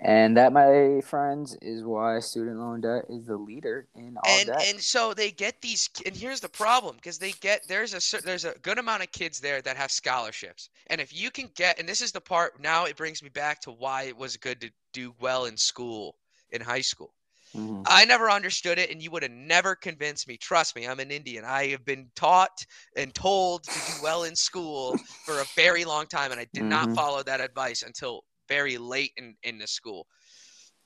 And 0.00 0.36
that, 0.36 0.52
my 0.52 1.00
friends, 1.04 1.56
is 1.60 1.82
why 1.82 2.20
student 2.20 2.58
loan 2.58 2.80
debt 2.82 3.06
is 3.08 3.26
the 3.26 3.36
leader 3.36 3.88
in 3.96 4.16
all 4.16 4.40
and 4.40 4.46
debt. 4.46 4.68
and 4.68 4.80
so 4.80 5.14
they 5.14 5.30
get 5.30 5.60
these 5.60 5.88
and 6.04 6.16
here's 6.16 6.40
the 6.40 6.48
problem 6.48 6.96
because 6.96 7.18
they 7.18 7.32
get 7.32 7.66
there's 7.68 7.94
a 7.94 8.22
there's 8.22 8.44
a 8.44 8.54
good 8.62 8.78
amount 8.78 9.02
of 9.02 9.12
kids 9.12 9.40
there 9.40 9.62
that 9.62 9.76
have 9.76 9.90
scholarships 9.90 10.70
and 10.88 11.00
if 11.00 11.12
you 11.14 11.30
can 11.30 11.48
get 11.54 11.78
and 11.78 11.88
this 11.88 12.00
is 12.00 12.12
the 12.12 12.20
part 12.20 12.60
now 12.60 12.84
it 12.84 12.96
brings 12.96 13.22
me 13.22 13.28
back 13.28 13.60
to 13.60 13.70
why 13.70 14.02
it 14.04 14.16
was 14.16 14.36
good 14.36 14.60
to 14.60 14.70
do 14.92 15.14
well 15.20 15.44
in 15.46 15.56
school 15.56 16.16
in 16.50 16.60
high 16.60 16.80
school 16.80 17.14
Mhm. 17.54 17.88
i 17.88 18.04
never 18.04 18.30
understood 18.30 18.78
it 18.78 18.90
and 18.90 19.02
you 19.02 19.10
would 19.10 19.22
have 19.22 19.32
never 19.32 19.74
convinced 19.76 20.28
me 20.28 20.36
trust 20.36 20.76
me 20.76 20.86
i'm 20.86 21.00
an 21.00 21.10
indian 21.10 21.44
i 21.44 21.66
have 21.68 21.84
been 21.84 22.10
taught 22.16 22.64
and 22.96 23.14
told 23.14 23.64
to 23.72 23.80
do 23.82 23.96
well 23.96 24.24
in 24.24 24.36
school 24.36 25.00
for 25.24 25.40
a 25.40 25.46
very 25.56 25.84
long 25.84 26.06
time 26.06 26.32
and 26.32 26.40
i 26.40 26.46
did 26.54 26.66
not 26.68 26.88
Mhm. 26.88 26.94
follow 26.94 27.22
that 27.22 27.40
advice 27.40 27.82
until 27.82 28.24
very 28.48 28.78
late 28.78 29.12
in 29.16 29.36
in 29.42 29.58
the 29.58 29.66
school 29.66 30.06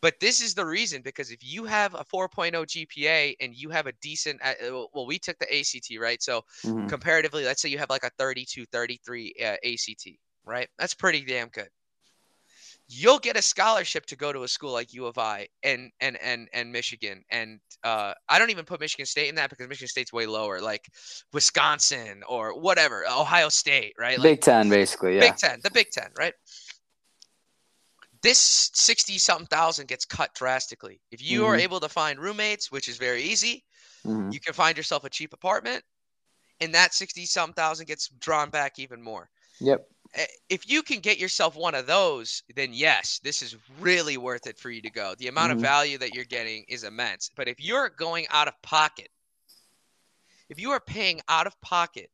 But 0.02 0.18
this 0.20 0.40
is 0.42 0.54
the 0.54 0.66
reason 0.66 1.00
because 1.02 1.30
if 1.30 1.38
you 1.42 1.64
have 1.64 1.94
a 1.94 2.04
4.0 2.04 2.66
GPA 2.66 3.36
and 3.40 3.54
you 3.54 3.70
have 3.70 3.86
a 3.86 3.92
decent, 4.02 4.40
uh, 4.42 4.54
uh, 4.66 4.86
well, 4.92 5.06
we 5.06 5.18
took 5.18 5.38
the 5.38 5.46
ACT, 5.58 5.96
right? 5.98 6.20
So 6.22 6.44
Mhm. 6.64 6.88
comparatively, 6.88 7.44
let's 7.44 7.62
say 7.62 7.68
you 7.68 7.78
have 7.78 7.90
like 7.90 8.04
a 8.04 8.10
32, 8.18 8.66
33 8.66 9.34
uh, 9.40 9.56
ACT, 9.62 10.18
right? 10.44 10.68
That's 10.78 10.94
pretty 10.94 11.24
damn 11.24 11.48
good. 11.50 11.68
You'll 12.88 13.18
get 13.18 13.36
a 13.36 13.42
scholarship 13.42 14.06
to 14.06 14.16
go 14.16 14.32
to 14.32 14.42
a 14.42 14.48
school 14.48 14.72
like 14.72 14.92
U 14.92 15.06
of 15.06 15.18
I 15.18 15.48
and 15.62 15.90
and 16.00 16.16
and 16.20 16.48
and 16.52 16.70
Michigan, 16.72 17.24
and 17.30 17.60
uh, 17.84 18.14
I 18.28 18.38
don't 18.38 18.50
even 18.50 18.64
put 18.64 18.80
Michigan 18.80 19.06
State 19.06 19.28
in 19.28 19.36
that 19.36 19.50
because 19.50 19.68
Michigan 19.68 19.88
State's 19.88 20.12
way 20.12 20.26
lower, 20.26 20.60
like 20.60 20.88
Wisconsin 21.32 22.22
or 22.28 22.58
whatever, 22.58 23.04
Ohio 23.08 23.48
State, 23.48 23.94
right? 23.98 24.18
Like, 24.18 24.22
Big 24.22 24.40
Ten, 24.40 24.68
basically. 24.68 25.14
Yeah. 25.14 25.20
Big 25.20 25.36
Ten, 25.36 25.60
the 25.62 25.70
Big 25.70 25.90
Ten, 25.90 26.10
right? 26.18 26.34
This 28.22 28.70
60 28.74 29.18
something 29.18 29.48
thousand 29.48 29.88
gets 29.88 30.04
cut 30.04 30.32
drastically. 30.34 31.00
If 31.10 31.20
you 31.20 31.44
are 31.46 31.56
Mhm. 31.56 31.60
able 31.60 31.80
to 31.80 31.88
find 31.88 32.20
roommates, 32.20 32.70
which 32.70 32.88
is 32.88 32.96
very 32.96 33.22
easy, 33.22 33.64
Mhm. 34.06 34.32
you 34.32 34.38
can 34.40 34.54
find 34.54 34.76
yourself 34.76 35.04
a 35.04 35.10
cheap 35.10 35.32
apartment, 35.32 35.84
and 36.60 36.72
that 36.74 36.94
60 36.94 37.26
something 37.26 37.54
thousand 37.54 37.86
gets 37.86 38.08
drawn 38.08 38.48
back 38.50 38.78
even 38.78 39.02
more. 39.02 39.28
Yep. 39.58 39.88
Eh, 40.14 40.26
If 40.48 40.68
you 40.68 40.82
can 40.82 41.00
get 41.00 41.18
yourself 41.18 41.56
one 41.56 41.74
of 41.74 41.86
those, 41.86 42.42
then 42.54 42.72
yes, 42.72 43.18
this 43.20 43.42
is 43.42 43.56
really 43.80 44.16
worth 44.18 44.46
it 44.46 44.58
for 44.58 44.70
you 44.70 44.82
to 44.82 44.90
go. 44.90 45.14
The 45.16 45.28
amount 45.28 45.50
Mhm. 45.50 45.56
of 45.56 45.60
value 45.60 45.98
that 45.98 46.14
you're 46.14 46.24
getting 46.24 46.64
is 46.68 46.84
immense. 46.84 47.30
But 47.34 47.48
if 47.48 47.58
you're 47.58 47.88
going 47.88 48.28
out 48.28 48.46
of 48.46 48.60
pocket, 48.62 49.10
if 50.48 50.60
you 50.60 50.70
are 50.70 50.80
paying 50.80 51.20
out 51.28 51.46
of 51.46 51.60
pocket, 51.60 52.10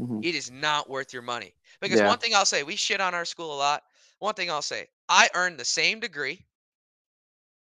Mhm. 0.00 0.24
it 0.24 0.34
is 0.34 0.50
not 0.50 0.88
worth 0.88 1.12
your 1.12 1.22
money. 1.22 1.54
Because 1.80 1.98
Yeah. 1.98 2.08
one 2.08 2.18
thing 2.18 2.34
I'll 2.34 2.46
say, 2.46 2.62
we 2.64 2.76
shit 2.76 3.00
on 3.00 3.14
our 3.14 3.24
school 3.26 3.54
a 3.54 3.58
lot. 3.58 3.84
One 4.18 4.34
thing 4.34 4.50
I'll 4.50 4.62
say, 4.62 4.88
I 5.08 5.28
earned 5.34 5.58
the 5.58 5.64
same 5.64 6.00
degree. 6.00 6.44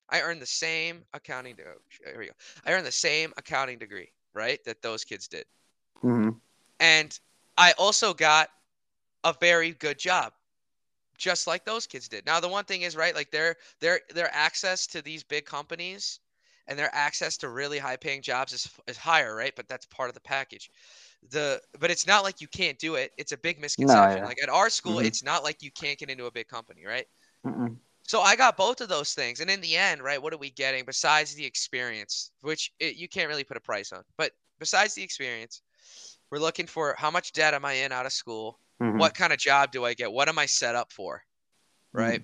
I 0.09 0.21
earned 0.21 0.41
the 0.41 0.45
same 0.45 1.05
accounting. 1.13 1.55
de- 1.55 1.63
oh, 1.63 1.81
Here 2.05 2.19
we 2.19 2.27
go. 2.27 2.33
I 2.65 2.73
earned 2.73 2.85
the 2.85 2.91
same 2.91 3.33
accounting 3.37 3.79
degree, 3.79 4.11
right? 4.33 4.63
That 4.65 4.81
those 4.81 5.03
kids 5.05 5.27
did, 5.27 5.45
Mhm. 6.03 6.39
and 6.79 7.19
I 7.57 7.71
also 7.73 8.13
got 8.13 8.49
a 9.23 9.33
very 9.33 9.71
good 9.71 9.97
job, 9.97 10.33
just 11.17 11.47
like 11.47 11.63
those 11.63 11.87
kids 11.87 12.09
did. 12.09 12.25
Now 12.25 12.39
the 12.39 12.49
one 12.49 12.65
thing 12.65 12.81
is, 12.81 12.95
right? 12.95 13.15
Like 13.15 13.31
their 13.31 13.55
their 13.79 14.01
their 14.09 14.29
access 14.33 14.85
to 14.87 15.01
these 15.01 15.23
big 15.23 15.45
companies 15.45 16.19
and 16.67 16.77
their 16.77 16.93
access 16.93 17.37
to 17.37 17.49
really 17.49 17.79
high 17.79 17.97
paying 17.97 18.21
jobs 18.21 18.51
is 18.51 18.69
is 18.87 18.97
higher, 18.97 19.33
right? 19.35 19.55
But 19.55 19.67
that's 19.67 19.85
part 19.85 20.09
of 20.09 20.13
the 20.15 20.21
package. 20.21 20.69
The 21.29 21.61
but 21.79 21.91
it's 21.91 22.07
not 22.07 22.23
like 22.23 22.41
you 22.41 22.47
can't 22.47 22.79
do 22.79 22.95
it. 22.95 23.11
It's 23.17 23.31
a 23.31 23.37
big 23.37 23.59
misconception. 23.59 24.17
yeah. 24.19 24.25
Like 24.25 24.41
at 24.41 24.49
our 24.49 24.69
school, 24.69 24.97
Mhm. 24.97 25.05
it's 25.05 25.23
not 25.23 25.43
like 25.43 25.61
you 25.61 25.71
can't 25.71 25.97
get 25.99 26.09
into 26.09 26.25
a 26.25 26.31
big 26.31 26.47
company, 26.47 26.85
right? 26.85 27.07
Mm-mm. 27.45 27.77
So 28.07 28.21
I 28.21 28.35
got 28.35 28.57
both 28.57 28.81
of 28.81 28.89
those 28.89 29.13
things, 29.13 29.39
and 29.39 29.49
in 29.49 29.61
the 29.61 29.77
end, 29.77 30.01
right, 30.03 30.21
what 30.21 30.33
are 30.33 30.37
we 30.37 30.49
getting 30.49 30.83
besides 30.83 31.33
the 31.35 31.45
experience, 31.45 32.31
which 32.41 32.73
it, 32.79 32.95
you 32.95 33.07
can't 33.07 33.29
really 33.29 33.43
put 33.43 33.55
a 33.55 33.61
price 33.61 33.91
on, 33.91 34.03
but 34.17 34.33
besides 34.59 34.95
the 34.95 35.03
experience, 35.03 35.61
we're 36.31 36.39
looking 36.39 36.67
for 36.67 36.95
how 36.97 37.11
much 37.11 37.31
debt 37.33 37.53
am 37.53 37.63
I 37.65 37.73
in 37.73 37.91
out 37.91 38.05
of 38.07 38.11
school? 38.13 38.59
Mhm. 38.81 38.97
What 38.97 39.13
kind 39.13 39.31
of 39.31 39.37
job 39.39 39.71
do 39.71 39.85
I 39.85 39.93
get? 39.93 40.11
What 40.11 40.27
am 40.27 40.39
I 40.39 40.47
set 40.47 40.75
up 40.75 40.91
for? 40.91 41.23
Mm-hmm. 41.93 41.97
Right? 41.97 42.23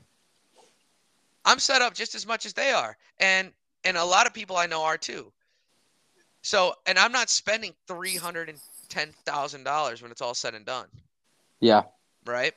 I'm 1.45 1.59
set 1.59 1.81
up 1.81 1.93
just 1.93 2.15
as 2.15 2.25
much 2.25 2.45
as 2.45 2.53
they 2.53 2.71
are, 2.71 2.97
and 3.19 3.53
and 3.83 3.95
a 3.95 4.03
lot 4.03 4.25
of 4.27 4.33
people 4.33 4.57
I 4.57 4.65
know 4.65 4.83
are 4.83 4.97
too. 4.97 5.31
So, 6.47 6.75
and 6.85 6.97
I'm 6.97 7.11
not 7.11 7.29
spending 7.29 7.73
three 7.89 8.15
hundred 8.15 8.47
and 8.47 8.57
ten 8.87 9.11
thousand 9.25 9.65
dollars 9.65 10.01
when 10.01 10.11
it's 10.11 10.21
all 10.21 10.33
said 10.33 10.53
and 10.55 10.65
done, 10.65 10.87
Yeah. 11.59 11.83
right? 12.25 12.53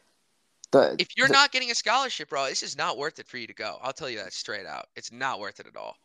The, 0.71 0.95
If 1.01 1.09
you're 1.17 1.27
the- 1.27 1.33
not 1.33 1.51
getting 1.51 1.73
a 1.73 1.75
scholarship, 1.75 2.29
bro, 2.29 2.47
this 2.47 2.63
is 2.63 2.79
not 2.79 2.99
worth 2.99 3.19
it 3.19 3.27
for 3.27 3.37
you 3.37 3.49
to 3.49 3.53
go. 3.53 3.79
I'll 3.83 3.93
tell 3.93 4.09
you 4.09 4.19
that 4.19 4.33
straight 4.33 4.65
out. 4.65 4.87
It's 4.95 5.11
not 5.11 5.41
worth 5.41 5.59
it 5.59 5.67
at 5.67 5.77
all. 5.77 5.97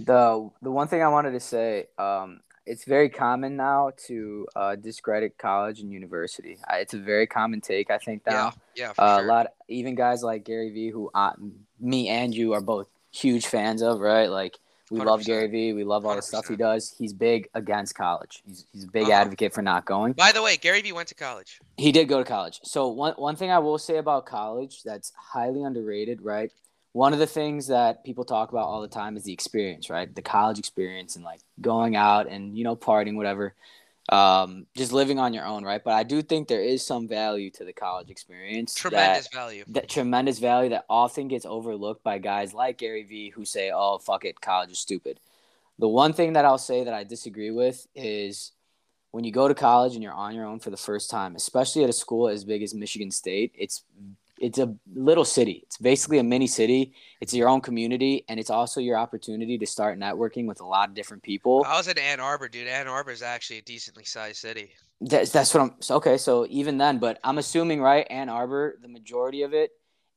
the 0.00 0.50
the 0.60 0.70
one 0.70 0.86
thing 0.86 1.02
I 1.02 1.08
wanted 1.08 1.30
to 1.30 1.40
say, 1.40 1.86
um, 1.98 2.40
it's 2.66 2.84
very 2.84 3.08
common 3.08 3.56
now 3.56 3.92
to 4.06 4.46
uh, 4.54 4.76
discredit 4.76 5.38
college 5.38 5.80
and 5.80 5.90
university. 5.90 6.58
I, 6.68 6.80
it's 6.80 6.92
a 6.92 6.98
very 6.98 7.26
common 7.26 7.62
take, 7.62 7.90
I 7.90 7.96
think 7.96 8.26
now. 8.26 8.52
Yeah, 8.74 8.88
yeah, 8.88 8.92
for 8.92 9.00
Uh, 9.00 9.16
sure. 9.16 9.24
A 9.24 9.28
lot, 9.28 9.46
even 9.68 9.94
guys 9.94 10.22
like 10.22 10.44
Gary 10.44 10.68
Vee, 10.70 10.90
who 10.90 11.10
uh, 11.14 11.32
me 11.80 12.08
and 12.08 12.34
you 12.34 12.52
are 12.52 12.60
both 12.60 12.88
huge 13.12 13.46
fans 13.46 13.80
of, 13.82 14.00
right? 14.00 14.26
Like 14.28 14.58
we 14.90 15.00
love 15.00 15.20
100%. 15.20 15.26
Gary 15.26 15.46
Vee, 15.48 15.72
we 15.72 15.84
love 15.84 16.04
all 16.04 16.14
the 16.16 16.22
stuff 16.22 16.46
he 16.48 16.56
does. 16.56 16.94
He's 16.98 17.12
big 17.12 17.48
against 17.54 17.94
college. 17.94 18.42
He's 18.46 18.66
he's 18.72 18.84
a 18.84 18.88
big 18.88 19.04
Uh-huh. 19.04 19.12
advocate 19.12 19.52
for 19.52 19.62
not 19.62 19.84
going. 19.86 20.12
By 20.12 20.32
the 20.32 20.42
way, 20.42 20.56
Gary 20.56 20.82
Vee 20.82 20.92
went 20.92 21.08
to 21.08 21.14
college. 21.14 21.60
He 21.76 21.90
did 21.92 22.08
go 22.08 22.18
to 22.18 22.24
college. 22.24 22.60
So 22.64 22.88
one 22.88 23.14
one 23.14 23.36
thing 23.36 23.50
I 23.50 23.58
will 23.60 23.78
say 23.78 23.96
about 23.96 24.26
college 24.26 24.82
that's 24.82 25.12
highly 25.16 25.62
underrated, 25.62 26.20
right? 26.22 26.52
One 26.92 27.12
of 27.12 27.18
the 27.18 27.26
things 27.26 27.66
that 27.68 28.04
people 28.04 28.24
talk 28.24 28.50
about 28.50 28.66
all 28.66 28.80
the 28.80 28.86
time 28.88 29.16
is 29.16 29.24
the 29.24 29.32
experience, 29.32 29.90
right? 29.90 30.14
The 30.14 30.22
college 30.22 30.58
experience 30.60 31.16
and 31.16 31.24
like 31.24 31.40
going 31.60 31.96
out 31.96 32.28
and 32.28 32.56
you 32.56 32.62
know 32.64 32.76
partying, 32.76 33.16
whatever. 33.16 33.54
Um, 34.10 34.66
just 34.76 34.92
living 34.92 35.18
on 35.18 35.32
your 35.32 35.46
own, 35.46 35.64
right? 35.64 35.82
But 35.82 35.94
I 35.94 36.02
do 36.02 36.20
think 36.20 36.46
there 36.46 36.62
is 36.62 36.84
some 36.84 37.08
value 37.08 37.50
to 37.52 37.64
the 37.64 37.72
college 37.72 38.10
experience. 38.10 38.74
that- 38.74 38.80
Tremendous 38.90 39.28
value. 39.28 39.64
that 39.68 39.88
tremendous 39.88 40.38
value 40.38 40.70
that 40.70 40.84
often 40.90 41.28
gets 41.28 41.46
overlooked 41.46 42.02
by 42.04 42.18
guys 42.18 42.52
like 42.52 42.78
Gary 42.78 43.02
Vee 43.04 43.30
who 43.30 43.44
say, 43.46 43.70
"Oh, 43.74 43.96
fuck 43.98 44.24
it, 44.26 44.40
college 44.42 44.70
is 44.72 44.78
stupid." 44.78 45.20
The 45.78 45.88
one 45.88 46.12
thing 46.12 46.34
that 46.34 46.44
I'll 46.44 46.58
say 46.58 46.84
that 46.84 46.92
I 46.94 47.02
disagree 47.04 47.50
with 47.50 47.86
is 47.94 48.52
when 49.10 49.24
you 49.24 49.32
go 49.32 49.48
to 49.48 49.54
college 49.54 49.94
and 49.94 50.02
you're 50.02 50.12
on 50.12 50.34
your 50.34 50.44
own 50.44 50.58
for 50.60 50.70
the 50.70 50.76
first 50.76 51.08
time, 51.10 51.34
especially 51.34 51.82
at 51.82 51.90
a 51.90 51.94
school 51.94 52.28
as 52.28 52.44
big 52.44 52.62
as 52.62 52.74
Michigan 52.74 53.10
State, 53.10 53.52
it's 53.56 53.82
it's 54.38 54.58
a 54.58 54.74
little 54.94 55.24
city. 55.24 55.60
It's 55.64 55.78
basically 55.78 56.18
a 56.18 56.22
mini 56.22 56.46
city. 56.46 56.94
It's 57.20 57.32
your 57.32 57.48
own 57.48 57.60
community, 57.60 58.24
and 58.28 58.38
it's 58.40 58.50
also 58.50 58.80
your 58.80 58.96
opportunity 58.98 59.58
to 59.58 59.66
start 59.66 59.98
networking 59.98 60.46
with 60.46 60.60
a 60.60 60.66
lot 60.66 60.88
of 60.88 60.94
different 60.94 61.22
people. 61.22 61.64
I 61.66 61.76
was 61.76 61.88
in 61.88 61.98
Ann 61.98 62.20
Arbor, 62.20 62.48
dude. 62.48 62.66
Ann 62.66 62.88
Arbor 62.88 63.10
is 63.12 63.22
actually 63.22 63.58
a 63.58 63.62
decently 63.62 64.04
sized 64.04 64.38
city. 64.38 64.72
That's 65.00 65.30
that's 65.30 65.52
what 65.54 65.62
I'm. 65.62 65.74
so- 65.80 65.96
Okay, 65.96 66.16
so 66.18 66.46
even 66.50 66.78
then, 66.78 66.98
but 66.98 67.18
I'm 67.24 67.38
assuming 67.38 67.80
right, 67.80 68.06
Ann 68.10 68.28
Arbor, 68.28 68.78
the 68.82 68.88
majority 68.88 69.42
of 69.42 69.54
it, 69.54 69.70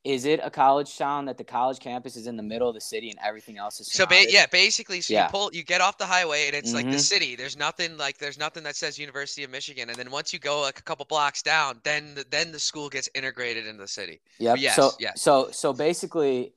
is 0.07 0.23
it 0.23 0.39
a 0.41 0.49
college 0.49 0.97
town 0.97 1.25
that 1.25 1.37
the 1.37 1.43
college 1.43 1.79
campus 1.79 2.15
is 2.15 2.27
in 2.27 2.37
the 2.37 2.43
middle 2.43 2.69
of 2.69 2.73
the 2.73 2.79
city 2.81 3.09
and 3.09 3.19
everything 3.21 3.57
else 3.57 3.81
is 3.81 3.91
So 3.91 4.05
ba- 4.05 4.31
yeah, 4.31 4.45
basically, 4.45 5.01
so 5.01 5.13
Yeah. 5.13 5.25
you 5.25 5.29
pull, 5.31 5.49
you 5.53 5.63
get 5.63 5.81
off 5.81 5.97
the 5.97 6.05
highway, 6.05 6.47
and 6.47 6.55
it's 6.55 6.73
like 6.73 6.85
the 6.89 6.95
Mhm. 6.95 6.99
city. 7.13 7.35
There's 7.35 7.57
nothing 7.57 7.97
like 7.97 8.17
there's 8.17 8.37
nothing 8.37 8.63
that 8.63 8.77
says 8.77 8.97
University 8.97 9.43
of 9.43 9.49
Michigan, 9.51 9.89
and 9.89 9.97
then 9.97 10.09
once 10.09 10.31
you 10.31 10.39
go 10.39 10.61
like 10.61 10.79
a 10.79 10.81
couple 10.81 11.03
blocks 11.05 11.41
down, 11.41 11.81
then 11.83 12.15
the, 12.15 12.25
then 12.29 12.53
the 12.53 12.59
school 12.59 12.87
gets 12.89 13.09
integrated 13.15 13.67
into 13.67 13.81
the 13.81 13.87
city. 13.87 14.21
Yep. 14.39 14.57
yes, 14.59 14.75
so 14.77 14.91
yes. 14.97 15.21
so 15.21 15.51
so 15.51 15.73
basically, 15.73 16.53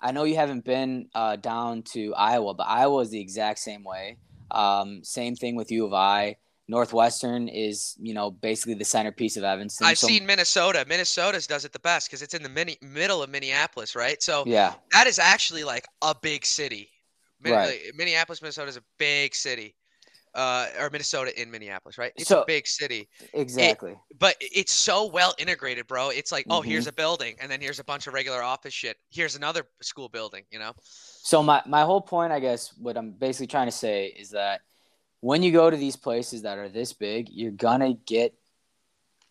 I 0.00 0.10
know 0.12 0.24
you 0.24 0.36
haven't 0.36 0.64
been 0.64 1.10
uh, 1.14 1.36
down 1.36 1.82
to 1.94 2.14
Iowa, 2.14 2.54
but 2.54 2.64
Iowa 2.68 3.00
is 3.02 3.10
the 3.10 3.20
exact 3.20 3.58
same 3.58 3.84
way. 3.84 4.16
Um, 4.50 5.04
same 5.04 5.36
thing 5.36 5.56
with 5.56 5.70
U 5.70 5.84
of 5.84 5.92
I. 5.92 6.36
Northwestern 6.68 7.48
is 7.48 7.94
you 8.00 8.14
know 8.14 8.30
basically 8.30 8.74
the 8.74 8.84
centerpiece 8.84 9.36
of 9.36 9.44
Evanston. 9.44 9.86
I've 9.86 9.98
so- 9.98 10.06
seen 10.06 10.24
Minnesota. 10.26 10.84
Minnesota's 10.88 11.46
does 11.46 11.64
it 11.64 11.72
the 11.72 11.78
best 11.80 12.08
because 12.08 12.22
it's 12.22 12.34
in 12.34 12.42
the 12.42 12.48
mini, 12.48 12.76
middle 12.80 13.22
of 13.22 13.30
Minneapolis, 13.30 13.94
right? 13.94 14.22
So 14.22 14.44
Yeah. 14.46 14.74
that 14.92 15.06
is 15.06 15.18
actually 15.18 15.64
like 15.64 15.86
a 16.02 16.14
big 16.20 16.44
city. 16.46 16.90
Min- 17.40 17.52
Right. 17.52 17.80
Minneapolis, 17.94 18.40
Minnesota 18.40 18.68
is 18.68 18.76
a 18.78 18.84
big 18.98 19.34
city. 19.34 19.74
Uh, 20.34 20.66
or 20.80 20.90
Minnesota 20.90 21.40
in 21.40 21.48
Minneapolis, 21.48 21.96
right? 21.96 22.12
It's 22.16 22.28
So- 22.28 22.42
a 22.42 22.44
big 22.44 22.66
city, 22.66 23.08
Exactly. 23.34 23.96
but 24.18 24.34
it's 24.40 24.72
so 24.72 25.06
well 25.06 25.32
integrated, 25.38 25.86
bro. 25.86 26.08
It's 26.10 26.32
like, 26.32 26.44
oh, 26.50 26.58
Mm-hmm. 26.58 26.70
here's 26.70 26.88
a 26.88 26.92
building, 26.92 27.36
and 27.40 27.48
then 27.48 27.60
here's 27.60 27.78
a 27.78 27.84
bunch 27.84 28.08
of 28.08 28.14
regular 28.14 28.42
office 28.42 28.74
shit. 28.74 28.96
Here's 29.10 29.36
another 29.36 29.64
school 29.80 30.08
building, 30.08 30.44
you 30.50 30.58
know? 30.58 30.72
So 30.82 31.40
my, 31.40 31.62
my 31.66 31.82
whole 31.82 32.00
point, 32.00 32.32
I 32.32 32.40
guess, 32.40 32.72
what 32.78 32.96
I'm 32.96 33.12
basically 33.12 33.46
trying 33.46 33.68
to 33.68 33.72
say 33.72 34.06
is 34.06 34.30
that 34.30 34.62
when 35.24 35.42
you 35.42 35.50
go 35.52 35.70
to 35.70 35.76
these 35.78 35.96
places 35.96 36.42
that 36.42 36.58
are 36.58 36.68
this 36.68 36.92
big, 36.92 37.30
you're 37.30 37.50
gonna 37.50 37.94
get 37.94 38.34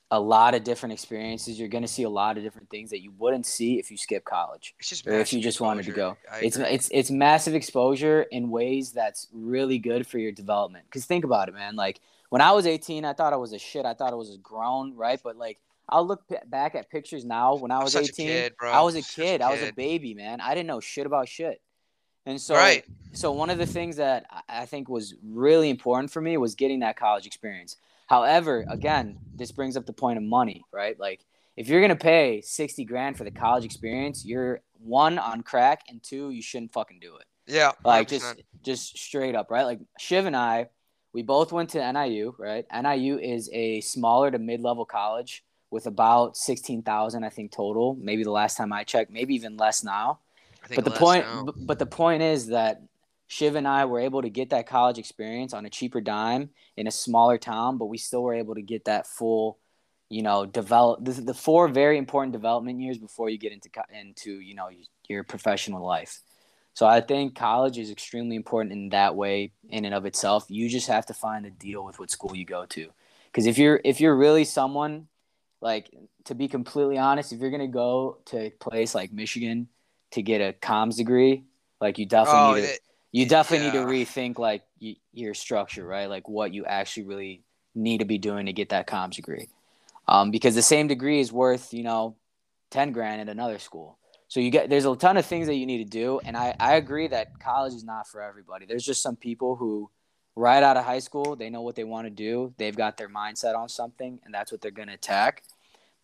a 0.10 0.20
lot 0.20 0.56
of 0.56 0.64
different 0.64 0.94
experiences. 0.94 1.60
You're 1.60 1.68
gonna 1.70 1.88
see 1.88 2.02
a 2.02 2.10
lot 2.10 2.36
of 2.36 2.44
different 2.44 2.72
things 2.72 2.89
that 2.89 3.04
you 3.04 3.14
wouldn't 3.16 3.46
see 3.46 3.78
if 3.78 3.91
you 3.91 3.98
skip 3.98 4.26
college 4.26 4.74
It's 4.80 4.89
just 4.89 5.06
or 5.08 5.20
if 5.20 5.32
you 5.32 5.39
just 5.39 5.62
wanted 5.62 5.86
to 5.86 5.91
go. 5.91 6.18
I 6.32 6.39
It's 6.39 6.56
agree. 6.56 6.70
it's 6.70 6.89
it's 6.91 7.12
massive 7.12 7.54
exposure 7.54 8.24
in 8.24 8.50
ways 8.50 8.91
that's 8.91 9.28
really 9.32 9.78
good 9.78 10.08
for 10.08 10.18
your 10.18 10.32
development. 10.32 10.86
Cause 10.89 11.06
think 11.06 11.26
about 11.26 11.48
it, 11.48 11.54
man. 11.54 11.76
Like 11.76 12.00
when 12.30 12.41
I 12.41 12.54
was 12.54 12.66
18, 12.66 13.06
I 13.06 13.14
thought 13.14 13.32
I 13.32 13.38
was 13.38 13.54
a 13.54 13.60
shit. 13.60 13.86
I 13.86 13.94
thought 13.94 14.14
I 14.14 14.16
was 14.16 14.36
grown, 14.38 14.96
right? 14.96 15.20
But 15.24 15.38
like 15.38 15.60
I'll 15.88 16.08
look 16.08 16.28
p- 16.28 16.38
back 16.48 16.74
at 16.74 16.89
pictures 16.89 17.24
now. 17.24 17.54
When 17.54 17.70
I 17.70 17.84
was 17.84 17.96
18, 17.96 18.14
kid. 18.14 18.54
I 18.64 18.82
was 18.82 18.96
a 18.96 19.04
Such 19.04 19.20
a 19.20 19.22
kid. 19.22 19.41
I 19.44 19.52
was 19.52 19.62
a 19.62 19.72
baby, 19.74 20.16
man. 20.16 20.41
I 20.41 20.56
didn't 20.56 20.68
know 20.68 20.80
shit 20.80 21.06
about 21.06 21.30
shit. 21.30 21.62
And 22.26 22.39
so, 22.39 22.55
right. 22.55 22.86
so 23.11 23.32
one 23.32 23.49
of 23.49 23.57
the 23.57 23.65
things 23.65 23.97
that 23.97 24.26
I- 24.47 24.65
think 24.65 24.88
was 24.89 25.15
really 25.24 25.69
important 25.69 26.11
for 26.11 26.21
me 26.21 26.38
was 26.38 26.55
getting 26.55 26.80
that 26.80 26.95
college 26.95 27.26
experience. 27.26 27.78
However, 28.07 28.65
again, 28.69 29.17
this 29.36 29.51
brings 29.51 29.76
up 29.78 29.86
the 29.86 29.93
point 29.93 30.17
of 30.17 30.24
money, 30.24 30.63
right? 30.71 30.99
Like 30.99 31.26
if 31.57 31.67
you're 31.67 31.82
gonna 31.82 31.95
pay 31.95 32.41
sixty 32.41 32.86
grand 32.86 33.17
for 33.17 33.24
the 33.24 33.32
college 33.32 33.65
experience, 33.65 34.26
you're 34.26 34.61
one 34.80 35.17
on 35.17 35.41
crack, 35.41 35.84
and 35.89 36.01
two, 36.03 36.30
you 36.32 36.41
shouldn't 36.41 36.74
fucking 36.74 36.99
do 36.99 37.15
it. 37.17 37.26
Yeah. 37.47 37.71
Like 37.84 38.07
100%. 38.07 38.09
just 38.09 38.36
just 38.63 38.97
straight 38.97 39.36
up, 39.36 39.51
right? 39.51 39.63
Like 39.63 39.80
Shiv 39.99 40.26
and 40.26 40.36
I, 40.36 40.67
we 41.13 41.21
both 41.24 41.51
went 41.51 41.69
to 41.71 41.91
NIU, 41.93 42.36
right? 42.38 42.65
NIU 42.74 43.19
is 43.19 43.49
a 43.53 43.82
smaller 43.82 44.32
to 44.32 44.39
mid 44.39 44.61
level 44.61 44.86
college 44.86 45.43
with 45.71 45.88
about 45.88 46.38
sixteen 46.38 46.84
thousand, 46.84 47.24
I 47.24 47.30
think, 47.30 47.51
total. 47.51 47.95
Maybe 47.99 48.24
the 48.24 48.32
last 48.32 48.57
time 48.57 48.71
I 48.74 48.84
checked, 48.84 49.11
maybe 49.11 49.36
even 49.36 49.57
less 49.57 49.84
now. 49.84 50.19
But 50.76 50.86
the 50.86 50.91
point, 50.91 51.26
b- 51.45 51.66
but 51.66 51.80
the 51.80 51.86
point 51.86 52.24
is 52.24 52.47
that 52.47 52.82
Shiv 53.28 53.55
and 53.55 53.68
I 53.68 53.86
were 53.86 53.99
able 53.99 54.22
to 54.22 54.30
get 54.30 54.51
that 54.51 54.68
college 54.68 54.97
experience 54.97 55.53
on 55.53 55.66
a 55.66 55.70
cheaper 55.70 56.01
dime 56.01 56.49
in 56.78 56.88
a 56.88 56.91
smaller 56.91 57.38
town, 57.38 57.78
but 57.78 57.86
we 57.86 57.97
still 57.97 58.24
were 58.24 58.36
able 58.36 58.55
to 58.55 58.61
get 58.61 58.86
that 58.86 59.07
full, 59.07 59.59
you 60.09 60.22
know, 60.22 60.45
develop 60.45 61.03
the, 61.03 61.14
the 61.14 61.34
four 61.34 61.68
very 61.68 61.97
important 61.97 62.34
development 62.34 62.80
years 62.80 62.97
before 62.97 63.30
you 63.30 63.38
get 63.38 63.51
into 63.51 63.70
into 63.91 64.39
you 64.39 64.55
know 64.55 64.70
your 65.07 65.24
professional 65.24 65.86
life. 65.86 66.22
So 66.76 66.86
I 66.88 67.01
think 67.01 67.36
college 67.36 67.78
is 67.78 67.91
extremely 67.91 68.36
important 68.36 68.74
in 68.74 68.89
that 68.89 69.16
way, 69.16 69.53
in 69.70 69.86
and 69.86 69.93
of 69.93 70.05
itself. 70.05 70.45
You 70.49 70.70
just 70.70 70.88
have 70.88 71.05
to 71.07 71.14
find 71.14 71.45
a 71.45 71.51
deal 71.51 71.84
with 71.86 71.99
what 71.99 72.09
school 72.09 72.36
you 72.36 72.45
go 72.45 72.66
to, 72.68 72.89
because 73.32 73.45
if 73.47 73.57
you're 73.57 73.82
if 73.84 73.99
you're 73.99 74.16
really 74.16 74.45
someone, 74.45 75.07
like 75.61 75.89
to 76.26 76.36
be 76.36 76.47
completely 76.47 76.97
honest, 76.97 77.34
if 77.34 77.39
you're 77.39 77.51
gonna 77.51 77.68
go 77.68 78.20
to 78.26 78.38
a 78.38 78.49
place 78.51 78.93
like 78.93 79.11
Michigan 79.11 79.70
to 80.14 80.22
get 80.22 80.41
a 80.41 80.53
comms 80.53 80.97
degree, 80.97 81.43
like 81.80 81.97
you 81.97 82.05
definitely 82.05 82.39
oh, 82.49 82.53
need 82.55 82.61
to, 82.61 82.74
it- 82.74 82.80
you 83.11 83.28
definitely 83.28 83.68
need 83.68 83.74
to 83.74 83.86
rethink 83.86 84.39
like 84.39 84.64
y- 84.82 84.95
your 85.11 85.36
structure, 85.36 85.86
right? 85.86 86.09
Like 86.09 86.28
what 86.28 86.51
you 86.51 86.66
actually 86.66 87.03
really 87.03 87.43
need 87.76 87.99
to 87.99 88.05
be 88.05 88.18
doing 88.18 88.47
to 88.47 88.53
get 88.53 88.70
that 88.70 88.88
comms 88.88 89.14
degree, 89.16 89.49
um, 90.07 90.32
because 90.32 90.55
the 90.55 90.64
same 90.64 90.88
degree 90.88 91.20
is 91.20 91.32
worth 91.32 91.74
you 91.74 91.84
know 91.84 92.16
ten 92.72 92.91
grand 92.91 93.22
at 93.22 93.30
another 93.30 93.59
school. 93.59 93.97
So 94.28 94.39
you 94.39 94.49
get 94.49 94.70
there's 94.70 94.86
a 94.86 94.95
ton 94.95 95.18
of 95.18 95.26
things 95.28 95.45
that 95.45 95.55
you 95.55 95.68
need 95.68 95.84
to 95.84 95.89
do, 95.89 96.20
and 96.26 96.36
I 96.36 96.55
I 96.59 96.74
agree 96.76 97.07
that 97.07 97.39
college 97.39 97.74
is 97.74 97.84
not 97.84 98.07
for 98.07 98.22
everybody. 98.22 98.66
There's 98.66 98.86
just 98.86 99.03
some 99.03 99.16
people 99.16 99.55
who 99.55 99.91
right 100.36 100.64
out 100.64 100.76
of 100.78 100.84
high 100.84 100.97
school 100.97 101.36
they 101.36 101.51
know 101.51 101.61
what 101.61 101.76
they 101.76 101.84
want 101.84 102.07
to 102.07 102.09
do, 102.09 102.51
they've 102.57 102.76
got 102.76 102.97
their 102.97 103.09
mindset 103.09 103.55
on 103.55 103.70
something, 103.70 104.20
and 104.26 104.34
that's 104.34 104.51
what 104.51 104.59
they're 104.61 104.72
gonna 104.72 104.93
attack. 104.93 105.43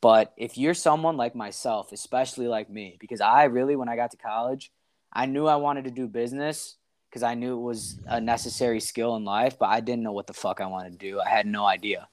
But 0.01 0.33
if 0.37 0.57
you're 0.57 0.73
someone 0.73 1.17
like 1.17 1.35
myself, 1.35 1.91
especially 1.91 2.47
like 2.47 2.69
me, 2.69 2.97
because 2.99 3.21
I 3.21 3.45
really, 3.45 3.75
when 3.75 3.89
I 3.89 3.95
got 3.95 4.11
to 4.11 4.17
college, 4.17 4.71
I 5.11 5.25
knew 5.25 5.45
I 5.47 5.57
wanted 5.57 5.85
to 5.85 5.91
do 5.91 6.07
business 6.07 6.77
because 7.09 7.23
I 7.23 7.33
knew 7.33 7.57
it 7.57 7.61
was 7.61 7.99
a 8.05 8.21
necessary 8.21 8.79
skill 8.79 9.15
in 9.15 9.25
life, 9.25 9.57
but 9.59 9.67
I 9.67 9.79
didn't 9.79 10.03
know 10.03 10.11
what 10.11 10.27
the 10.27 10.33
fuck 10.33 10.61
I 10.61 10.67
wanted 10.67 10.91
to 10.91 10.97
do. 10.97 11.19
I 11.19 11.27
had 11.27 11.47
no 11.47 11.65
idea. 11.65 12.07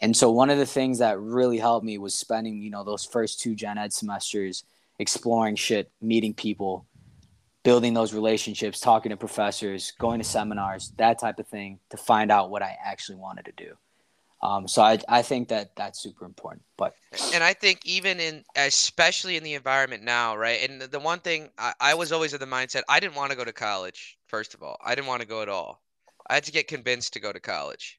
And 0.00 0.14
so 0.14 0.30
one 0.30 0.50
of 0.50 0.58
the 0.58 0.66
things 0.66 0.98
that 0.98 1.18
really 1.18 1.58
helped 1.58 1.84
me 1.84 1.96
was 1.96 2.14
spending, 2.14 2.60
you 2.60 2.70
know, 2.70 2.84
those 2.84 3.04
first 3.04 3.40
two 3.40 3.54
gen 3.54 3.78
ed 3.78 3.92
semesters 3.92 4.64
exploring 4.98 5.56
shit, 5.56 5.90
meeting 6.02 6.34
people, 6.34 6.86
building 7.62 7.94
those 7.94 8.12
relationships, 8.12 8.78
talking 8.78 9.10
to 9.10 9.16
professors, 9.16 9.92
going 9.98 10.20
to 10.20 10.24
seminars, 10.24 10.92
that 10.98 11.18
type 11.18 11.38
of 11.38 11.48
thing 11.48 11.80
to 11.90 11.96
find 11.96 12.30
out 12.30 12.50
what 12.50 12.62
I 12.62 12.76
actually 12.84 13.16
wanted 13.16 13.46
to 13.46 13.52
do. 13.56 13.74
Um, 14.42 14.68
so 14.68 14.82
I, 14.82 14.98
I 15.08 15.22
think 15.22 15.48
that 15.48 15.74
that's 15.76 16.00
super 16.00 16.24
important. 16.24 16.62
But 16.76 16.94
and 17.34 17.42
I 17.42 17.52
think 17.54 17.80
even 17.84 18.20
in 18.20 18.44
especially 18.54 19.36
in 19.36 19.42
the 19.42 19.54
environment 19.54 20.02
now, 20.02 20.36
right? 20.36 20.68
And 20.68 20.80
the- 20.82 21.00
one 21.00 21.20
thing 21.20 21.48
I, 21.58 21.72
I 21.80 21.94
was 21.94 22.12
always 22.12 22.32
of 22.32 22.40
the 22.40 22.46
mindset 22.46 22.82
I 22.88 23.00
didn't 23.00 23.16
want 23.16 23.30
to 23.30 23.36
go 23.36 23.44
to 23.44 23.52
college. 23.52 24.18
First 24.26 24.54
of 24.54 24.62
all, 24.62 24.76
I 24.84 24.94
didn't 24.94 25.06
want 25.06 25.22
to 25.22 25.28
go 25.28 25.42
at 25.42 25.48
all. 25.48 25.82
I 26.28 26.34
had 26.34 26.44
to 26.44 26.52
get 26.52 26.68
convinced 26.68 27.12
to 27.14 27.20
go 27.20 27.32
to 27.32 27.40
college 27.40 27.98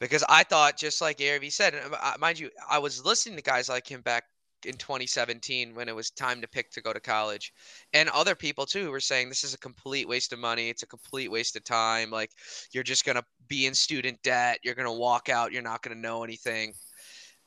because 0.00 0.24
I 0.28 0.42
thought, 0.42 0.76
just 0.76 1.00
like 1.00 1.18
Gary 1.18 1.50
said, 1.50 1.74
and 1.74 1.94
uh, 1.94 2.14
mind 2.18 2.38
you, 2.38 2.50
I 2.68 2.78
was 2.78 3.04
listening 3.04 3.36
to 3.36 3.42
guys 3.42 3.68
like 3.68 3.90
him 3.90 4.00
back 4.02 4.24
in 4.66 4.76
2017 4.76 5.74
when 5.74 5.88
it 5.88 5.94
was 5.94 6.10
time 6.10 6.40
to 6.40 6.48
pick 6.48 6.70
to 6.72 6.80
go 6.80 6.92
to 6.92 7.00
college, 7.00 7.52
and 7.92 8.08
other 8.10 8.34
people 8.34 8.66
too 8.66 8.90
were 8.90 9.00
saying 9.00 9.28
this 9.28 9.44
is 9.44 9.54
a 9.54 9.58
complete 9.58 10.08
waste 10.08 10.32
of 10.32 10.38
money. 10.38 10.68
It's 10.68 10.82
a 10.82 10.86
complete 10.86 11.30
waste 11.30 11.56
of 11.56 11.64
time. 11.64 12.10
Like 12.10 12.30
you're 12.72 12.84
just 12.84 13.04
gonna 13.04 13.24
be 13.48 13.66
in 13.66 13.74
student 13.74 14.22
debt. 14.22 14.58
You're 14.62 14.74
gonna 14.74 14.92
walk 14.92 15.28
out. 15.28 15.52
You're 15.52 15.62
not 15.62 15.82
gonna 15.82 15.96
know 15.96 16.24
anything. 16.24 16.74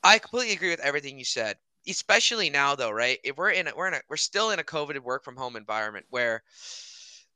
I 0.02 0.18
completely 0.18 0.54
agree 0.54 0.70
with 0.70 0.80
everything 0.80 1.18
you 1.18 1.24
said. 1.24 1.56
Especially 1.88 2.50
now, 2.50 2.74
though, 2.74 2.90
right? 2.90 3.18
If 3.24 3.36
we're 3.36 3.50
in, 3.50 3.68
a, 3.68 3.72
we're 3.74 3.88
in, 3.88 3.94
a, 3.94 4.00
we're 4.08 4.16
still 4.16 4.50
in 4.50 4.58
a 4.58 4.64
COVID 4.64 4.98
work 5.00 5.24
from 5.24 5.36
home 5.36 5.56
environment 5.56 6.06
where, 6.10 6.42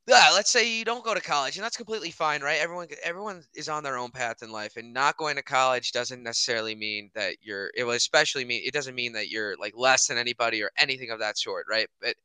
yeah, 0.07 0.31
let's 0.35 0.51
say 0.51 0.69
you 0.69 0.85
don't 0.85 1.05
go 1.05 1.15
to 1.15 1.21
college, 1.21 1.57
and 1.57 1.65
that's 1.65 1.77
completely 1.77 2.11
fine, 2.11 2.43
right? 2.43 2.61
Everyone, 2.61 2.89
everyone 3.05 3.45
is 3.55 3.69
on 3.69 3.85
their 3.85 3.97
own 3.97 4.11
path 4.11 4.43
in 4.43 4.51
life, 4.51 4.77
and 4.77 4.93
not 4.93 5.17
going 5.17 5.37
to 5.37 5.43
college 5.43 5.93
doesn't 5.93 6.23
necessarily 6.23 6.75
mean 6.75 7.11
that 7.15 7.37
you're. 7.41 7.71
It 7.77 7.85
will 7.85 7.93
especially 7.93 8.45
mean 8.45 8.63
it 8.65 8.75
doesn't 8.75 8.97
mean 8.97 9.13
that 9.13 9.29
you're 9.29 9.57
like 9.59 9.75
less 9.77 10.09
than 10.09 10.19
anybody 10.19 10.63
or 10.63 10.73
anything 10.77 11.11
of 11.11 11.21
that 11.21 11.39
sort, 11.39 11.67
right? 11.71 11.89
But 12.01 12.17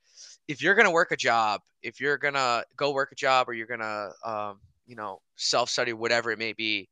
if 0.48 0.62
you're 0.62 0.76
gonna 0.76 0.92
work 0.92 1.12
a 1.12 1.18
job, 1.18 1.62
if 1.84 2.00
you're 2.02 2.18
gonna 2.18 2.64
go 2.78 2.92
work 2.94 3.12
a 3.12 3.16
job, 3.16 3.50
or 3.50 3.54
you're 3.54 3.68
gonna, 3.68 4.12
um, 4.26 4.62
you 4.88 4.96
know, 4.96 5.22
self 5.36 5.70
study, 5.70 5.94
whatever 5.94 6.32
it 6.32 6.40
may 6.40 6.54
be, 6.54 6.90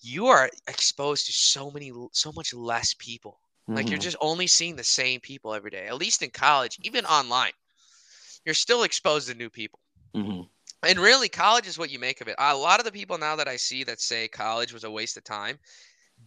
you 0.00 0.26
are 0.28 0.50
exposed 0.68 1.26
to 1.26 1.32
so 1.32 1.70
many 1.70 1.92
so 2.12 2.32
much 2.32 2.54
less 2.54 2.94
people 2.98 3.40
like 3.74 3.90
you're 3.90 3.98
Mhm. 3.98 4.08
just 4.08 4.16
only 4.20 4.46
seeing 4.46 4.76
the 4.76 4.84
same 4.84 5.20
people 5.20 5.54
every 5.54 5.70
day 5.70 5.86
at 5.86 5.96
least 5.96 6.22
in 6.22 6.30
college 6.30 6.78
even 6.82 7.04
online 7.06 7.52
you're 8.44 8.54
still 8.54 8.82
exposed 8.84 9.28
to 9.28 9.34
new 9.34 9.50
people 9.50 9.80
Mm-hmm. 10.14 10.42
And 10.86 10.98
really, 10.98 11.28
college 11.28 11.66
is 11.66 11.78
what 11.78 11.90
you 11.90 11.98
make 11.98 12.20
of 12.20 12.28
it. 12.28 12.36
A 12.38 12.56
lot 12.56 12.78
of 12.78 12.86
the 12.86 12.92
people 12.92 13.18
now 13.18 13.36
that 13.36 13.48
I 13.48 13.56
see 13.56 13.84
that 13.84 14.00
say 14.00 14.28
college 14.28 14.72
was 14.72 14.84
a 14.84 14.90
waste 14.90 15.16
of 15.16 15.24
time 15.24 15.58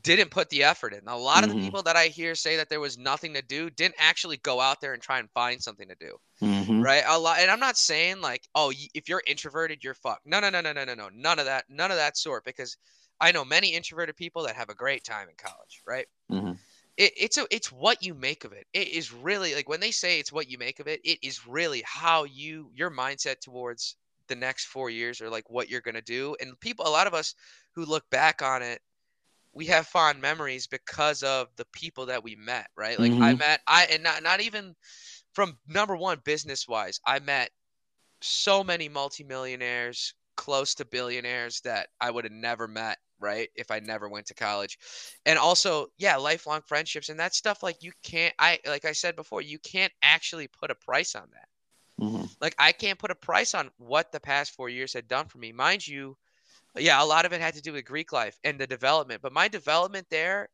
didn't 0.04 0.32
put 0.32 0.50
the 0.50 0.64
effort 0.64 0.94
in. 0.94 1.08
A 1.08 1.18
lot 1.18 1.36
mm-hmm. 1.36 1.44
of 1.44 1.50
the 1.50 1.56
mm-hmm. 1.56 1.66
people 1.66 1.84
that 1.84 1.96
I 1.96 2.08
hear 2.08 2.36
say 2.36 2.58
that 2.58 2.70
there 2.70 2.80
was 2.80 2.98
nothing 2.98 3.34
to 3.34 3.42
do 3.42 3.70
didn't 3.70 3.96
actually 3.98 4.38
go 4.38 4.60
out 4.60 4.82
there 4.82 4.94
and 4.94 5.02
try 5.02 5.20
and 5.20 5.30
find 5.32 5.62
something 5.62 5.88
to 5.88 5.96
do. 6.00 6.18
Mm-hmm. 6.42 6.82
Right? 6.82 7.04
A 7.08 7.20
lot 7.20 7.40
and 7.40 7.52
I'm 7.52 7.60
not 7.60 7.78
saying 7.78 8.22
like, 8.22 8.48
oh, 8.56 8.72
if 8.94 9.10
you're 9.10 9.24
introverted, 9.28 9.84
you're 9.84 9.94
fucked. 9.94 10.26
No, 10.26 10.40
no, 10.40 10.50
no, 10.50 10.62
no, 10.62 10.74
no, 10.74 10.86
no, 10.86 10.96
no. 10.96 11.10
None 11.14 11.40
of 11.40 11.46
that. 11.46 11.66
None 11.70 11.92
of 11.92 11.98
that 11.98 12.18
sort 12.18 12.46
because 12.46 12.78
I 13.20 13.32
know 13.32 13.46
many 13.46 13.74
introverted 13.74 14.16
people 14.16 14.44
that 14.44 14.56
have 14.56 14.70
a 14.70 14.76
great 14.76 15.04
time 15.04 15.28
in 15.30 15.36
college, 15.38 15.82
right? 15.88 16.08
Mm-hmm 16.32 16.54
it, 16.98 17.12
it's 17.18 17.38
a, 17.38 17.46
it's 17.52 17.72
what 17.72 18.04
you 18.04 18.14
make 18.14 18.44
of 18.44 18.52
it 18.54 18.68
it 18.74 18.88
is 18.89 19.12
really 19.14 19.56
like 19.56 19.70
when 19.70 19.80
they 19.80 19.92
say 19.92 20.20
it's 20.20 20.32
what 20.32 20.50
you 20.50 20.58
make 20.58 20.80
of 20.80 20.88
it 20.88 21.00
it 21.04 21.20
is 21.22 21.48
really 21.48 21.84
how 21.86 22.24
you 22.24 22.72
your 22.74 22.92
mindset 22.92 23.39
towards 23.42 23.96
the 24.28 24.36
next 24.36 24.66
four 24.66 24.89
years 24.89 25.22
or 25.22 25.30
like 25.30 25.50
what 25.50 25.70
you're 25.70 25.82
going 25.82 25.96
to 25.96 26.02
do 26.02 26.36
and 26.39 26.60
people 26.60 26.86
a 26.88 26.89
lot 26.89 27.08
of 27.08 27.14
us 27.14 27.36
who 27.76 27.86
look 27.86 28.10
back 28.10 28.42
on 28.42 28.62
it 28.62 28.82
we 29.54 29.66
have 29.68 29.88
fond 29.88 30.22
memories 30.22 30.68
because 30.68 31.24
of 31.24 31.48
the 31.58 31.66
people 31.74 32.06
that 32.06 32.24
we 32.24 32.36
met 32.36 32.68
right 32.78 33.00
like 33.00 33.16
i 33.20 33.34
Mhm. 33.34 33.39
met 33.39 33.62
i 33.68 33.86
and 33.86 34.04
not, 34.04 34.24
not 34.24 34.42
even 34.42 34.76
from 35.34 35.58
number 35.68 35.96
one 35.96 36.20
business 36.24 36.68
wise 36.68 37.00
i 37.06 37.20
met 37.20 37.52
so 38.22 38.64
many 38.64 38.89
multimillionaires 38.89 40.14
close 40.42 40.74
to 40.74 40.86
billionaires 40.86 41.62
that 41.62 41.89
i 42.02 42.10
would 42.10 42.24
have 42.26 42.34
never 42.34 42.68
met 42.68 42.98
right 43.20 43.50
if 43.56 43.70
i 43.70 43.80
never 43.80 44.10
went 44.10 44.26
to 44.26 44.34
college 44.34 44.80
and 45.28 45.38
also 45.38 45.86
yeah 46.00 46.16
lifelong 46.16 46.62
friendships 46.66 47.10
and 47.10 47.20
that 47.20 47.36
stuff 47.36 47.62
like 47.62 47.84
you 47.84 47.92
can't 48.02 48.34
i 48.39 48.58
like 48.66 48.84
i 48.86 48.92
said 48.92 49.16
before 49.16 49.42
you 49.44 49.60
can't 49.60 49.94
actually 50.02 50.48
put 50.48 50.72
a 50.72 50.76
price 50.76 51.14
on 51.14 51.28
that 51.32 51.48
Mhm. 52.00 52.28
like 52.42 52.56
I 52.58 52.72
can't 52.72 52.98
put 52.98 53.12
a 53.12 53.16
price 53.16 53.54
on 53.54 53.70
what 53.78 54.12
the 54.12 54.20
past 54.20 54.56
four 54.56 54.70
years 54.70 54.94
had 54.94 55.08
done 55.08 55.28
for 55.28 55.38
me. 55.38 55.52
Mind 55.52 55.88
you, 55.88 56.18
yeah, 56.78 57.04
a 57.04 57.06
lot 57.06 57.26
of 57.26 57.34
it 57.34 57.42
had 57.42 57.56
to 57.56 57.62
do 57.62 57.74
with 57.74 57.86
Greek 57.86 58.12
life 58.12 58.39
and 58.44 58.60
the 58.60 58.68
development, 58.68 59.22
but 59.22 59.34
my 59.34 59.48
development 59.48 60.08
there 60.10 60.50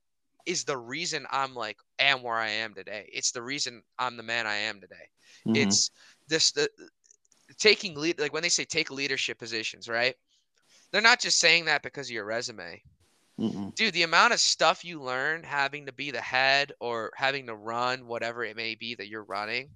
is 0.45 0.63
the 0.63 0.77
reason 0.77 1.27
I'm 1.29 1.53
like 1.55 1.77
am 1.99 2.23
where 2.23 2.37
I 2.37 2.49
am 2.49 2.73
today. 2.73 3.09
It's 3.13 3.31
the 3.31 3.41
reason 3.43 3.83
I'm 3.99 4.17
the 4.17 4.23
man 4.23 4.47
I 4.47 4.55
am 4.55 4.81
today. 4.81 5.09
Mhm. 5.45 5.57
It's 5.61 5.91
this 6.27 6.51
the 6.51 6.69
taking 7.57 7.95
lead 7.95 8.19
like 8.19 8.33
when 8.33 8.43
they 8.43 8.49
say 8.49 8.65
take 8.65 8.91
leadership 8.91 9.37
positions, 9.37 9.87
right? 9.87 10.15
They're 10.91 11.01
not 11.01 11.19
just 11.19 11.39
saying 11.39 11.65
that 11.65 11.83
because 11.83 12.07
of 12.07 12.11
your 12.11 12.25
resume. 12.25 12.81
Mhm. 13.39 13.75
Dude, 13.75 13.93
the 13.93 14.03
amount 14.03 14.33
of 14.33 14.39
stuff 14.39 14.83
you 14.83 15.01
learn 15.01 15.43
having 15.43 15.85
to 15.85 15.91
be 15.91 16.11
the 16.11 16.21
head 16.21 16.73
or 16.79 17.11
having 17.15 17.47
to 17.47 17.55
run 17.55 18.07
whatever 18.07 18.43
it 18.43 18.55
may 18.55 18.75
be 18.75 18.95
that 18.95 19.07
you're 19.07 19.23
running, 19.23 19.69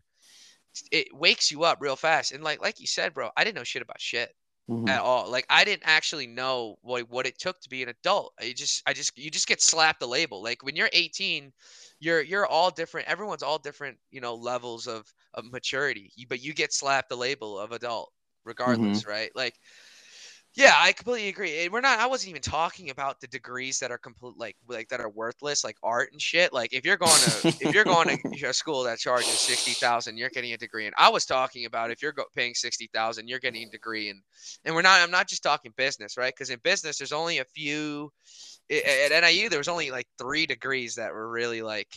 it 0.92 1.14
wakes 1.14 1.52
you 1.52 1.64
up 1.64 1.78
real 1.82 1.96
fast. 1.96 2.32
And 2.32 2.44
like 2.44 2.62
like 2.62 2.80
you 2.80 2.88
said, 2.88 3.14
bro, 3.14 3.30
I 3.36 3.44
didn't 3.44 3.58
know 3.58 3.64
shit 3.64 3.82
about 3.82 4.02
shit 4.02 4.36
Mhm. 4.72 4.88
at 4.88 5.02
all. 5.02 5.30
Like 5.30 5.46
I 5.50 5.64
didn't 5.64 5.84
actually 5.86 6.28
know 6.28 6.78
what 6.82 7.10
what 7.10 7.28
it 7.28 7.40
took 7.40 7.62
to 7.62 7.70
be 7.70 7.84
an 7.84 7.90
adult. 7.90 8.34
I 8.40 8.54
just 8.54 8.82
I 8.88 8.94
just 8.94 9.18
you 9.18 9.30
just 9.32 9.48
get 9.48 9.62
slapped 9.62 10.02
a 10.04 10.08
label. 10.08 10.42
Like 10.44 10.64
when 10.64 10.76
you're 10.76 10.90
18, 10.94 11.54
you're 12.00 12.22
you're 12.22 12.48
all 12.48 12.72
different. 12.72 13.08
Everyone's 13.08 13.44
all 13.44 13.60
different, 13.60 14.00
you 14.12 14.22
know, 14.22 14.36
levels 14.36 14.88
of 14.88 15.14
of 15.36 15.46
maturity. 15.52 16.12
You, 16.16 16.28
but 16.28 16.42
you 16.42 16.54
get 16.54 16.74
slapped 16.74 17.10
the 17.10 17.18
label 17.18 17.60
of 17.60 17.72
adult 17.72 18.12
regardless, 18.46 19.06
right? 19.06 19.32
Like 19.36 19.56
yeah, 20.54 20.74
I 20.78 20.92
completely 20.92 21.30
agree. 21.30 21.64
And 21.64 21.72
we're 21.72 21.80
not. 21.80 22.00
I 22.00 22.08
wasn't 22.08 22.32
even 22.32 22.42
talking 22.42 22.90
about 22.90 23.22
the 23.22 23.28
degrees 23.28 23.80
that 23.80 23.90
are 23.90 23.98
complete, 23.98 24.34
like 24.38 24.58
like 24.68 24.90
that 24.90 25.00
are 25.00 25.10
worthless, 25.10 25.64
like 25.64 25.78
art 25.82 26.12
and 26.12 26.22
shit. 26.22 26.52
Like 26.52 26.74
if 26.74 26.86
you're 26.86 26.98
going 26.98 27.16
to 27.16 27.48
if 27.62 27.74
you're 27.74 27.86
going 27.86 28.18
to 28.18 28.46
a 28.50 28.54
school 28.54 28.84
that 28.84 29.00
charges 29.00 29.30
sixty 29.30 29.72
thousand, 29.72 30.18
you're 30.18 30.30
getting 30.30 30.52
a 30.52 30.58
degree. 30.58 30.88
And 30.88 30.96
I 30.98 31.08
was 31.08 31.26
talking 31.26 31.66
about 31.66 31.90
if 31.90 32.02
you're 32.02 32.12
go- 32.12 32.26
paying 32.36 32.54
sixty 32.54 32.90
thousand, 32.94 33.30
you're 33.30 33.40
getting 33.40 33.66
a 33.66 33.72
degree. 33.72 34.10
And 34.10 34.22
and 34.66 34.76
we're 34.76 34.82
not. 34.82 35.00
I'm 35.00 35.12
not 35.12 35.30
just 35.30 35.42
talking 35.42 35.74
business, 35.78 36.18
right? 36.18 36.34
Because 36.36 36.50
in 36.50 36.60
business, 36.64 36.98
there's 36.98 37.14
only 37.14 37.38
a 37.38 37.46
few. 37.46 38.12
At 38.70 39.24
NIU, 39.24 39.50
there 39.50 39.60
was 39.60 39.68
only 39.68 39.90
like 39.90 40.08
three 40.18 40.46
degrees 40.46 40.96
that 40.96 41.14
were 41.14 41.30
really 41.30 41.62
like 41.62 41.90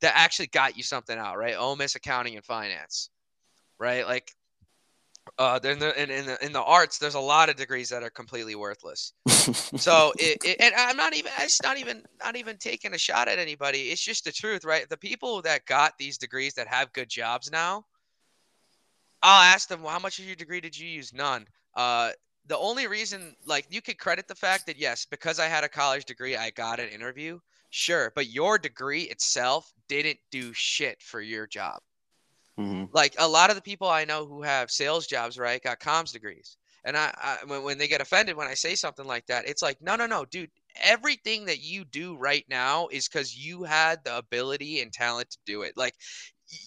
that 0.00 0.14
actually 0.16 0.48
got 0.48 0.76
you 0.76 0.82
something 0.82 1.16
out, 1.16 1.38
right? 1.38 1.54
OMIS, 1.54 1.94
accounting, 1.94 2.36
and 2.36 2.44
finance, 2.44 3.10
right? 3.78 4.06
Like 4.06 4.32
uh, 5.38 5.58
then 5.58 5.78
the, 5.78 6.00
in, 6.00 6.10
in 6.10 6.26
the 6.26 6.44
in 6.44 6.52
the 6.52 6.62
arts, 6.62 6.98
there's 6.98 7.14
a 7.14 7.20
lot 7.20 7.48
of 7.48 7.56
degrees 7.56 7.88
that 7.88 8.02
are 8.02 8.10
completely 8.10 8.54
worthless. 8.54 9.12
So 9.76 10.12
it, 10.18 10.38
it 10.44 10.56
and 10.60 10.74
I'm 10.76 10.96
not 10.96 11.14
even 11.14 11.32
it's 11.40 11.62
not 11.62 11.78
even 11.78 12.02
not 12.22 12.36
even 12.36 12.56
taking 12.58 12.94
a 12.94 12.98
shot 12.98 13.28
at 13.28 13.38
anybody. 13.38 13.90
It's 13.90 14.02
just 14.02 14.24
the 14.24 14.32
truth, 14.32 14.64
right? 14.64 14.88
The 14.88 14.96
people 14.96 15.42
that 15.42 15.66
got 15.66 15.92
these 15.98 16.18
degrees 16.18 16.54
that 16.54 16.68
have 16.68 16.92
good 16.92 17.08
jobs 17.08 17.50
now, 17.50 17.84
I'll 19.22 19.42
ask 19.42 19.68
them, 19.68 19.82
well, 19.82 19.92
how 19.92 19.98
much 19.98 20.18
of 20.18 20.26
your 20.26 20.36
degree 20.36 20.60
did 20.60 20.78
you 20.78 20.88
use? 20.88 21.12
None. 21.12 21.46
Uh, 21.74 22.10
the 22.46 22.58
only 22.58 22.86
reason, 22.86 23.34
like, 23.46 23.66
you 23.70 23.80
could 23.80 23.98
credit 23.98 24.28
the 24.28 24.34
fact 24.34 24.66
that 24.66 24.78
yes, 24.78 25.06
because 25.10 25.40
I 25.40 25.46
had 25.46 25.64
a 25.64 25.68
college 25.68 26.04
degree, 26.04 26.36
I 26.36 26.50
got 26.50 26.78
an 26.78 26.90
interview. 26.90 27.38
Sure, 27.70 28.12
but 28.14 28.28
your 28.28 28.58
degree 28.58 29.04
itself 29.04 29.72
didn't 29.88 30.18
do 30.30 30.52
shit 30.52 31.02
for 31.02 31.20
your 31.20 31.46
job. 31.46 31.80
Mm-hmm. 32.58 32.84
Like 32.92 33.16
a 33.18 33.28
lot 33.28 33.50
of 33.50 33.56
the 33.56 33.62
people 33.62 33.88
I 33.88 34.04
know 34.04 34.26
who 34.26 34.42
have 34.42 34.70
sales 34.70 35.06
jobs, 35.06 35.38
right, 35.38 35.62
got 35.62 35.80
comms 35.80 36.12
degrees. 36.12 36.56
And 36.84 36.96
I, 36.96 37.12
I 37.16 37.38
when, 37.46 37.62
when 37.62 37.78
they 37.78 37.88
get 37.88 38.00
offended 38.00 38.36
when 38.36 38.46
I 38.46 38.54
say 38.54 38.74
something 38.74 39.06
like 39.06 39.26
that, 39.26 39.48
it's 39.48 39.62
like, 39.62 39.80
no, 39.80 39.96
no, 39.96 40.06
no, 40.06 40.24
dude. 40.24 40.50
Everything 40.82 41.44
that 41.46 41.62
you 41.62 41.84
do 41.84 42.16
right 42.16 42.44
now 42.48 42.88
is 42.88 43.08
because 43.08 43.36
you 43.36 43.62
had 43.62 44.00
the 44.04 44.18
ability 44.18 44.80
and 44.80 44.92
talent 44.92 45.30
to 45.30 45.38
do 45.46 45.62
it. 45.62 45.76
Like 45.76 45.94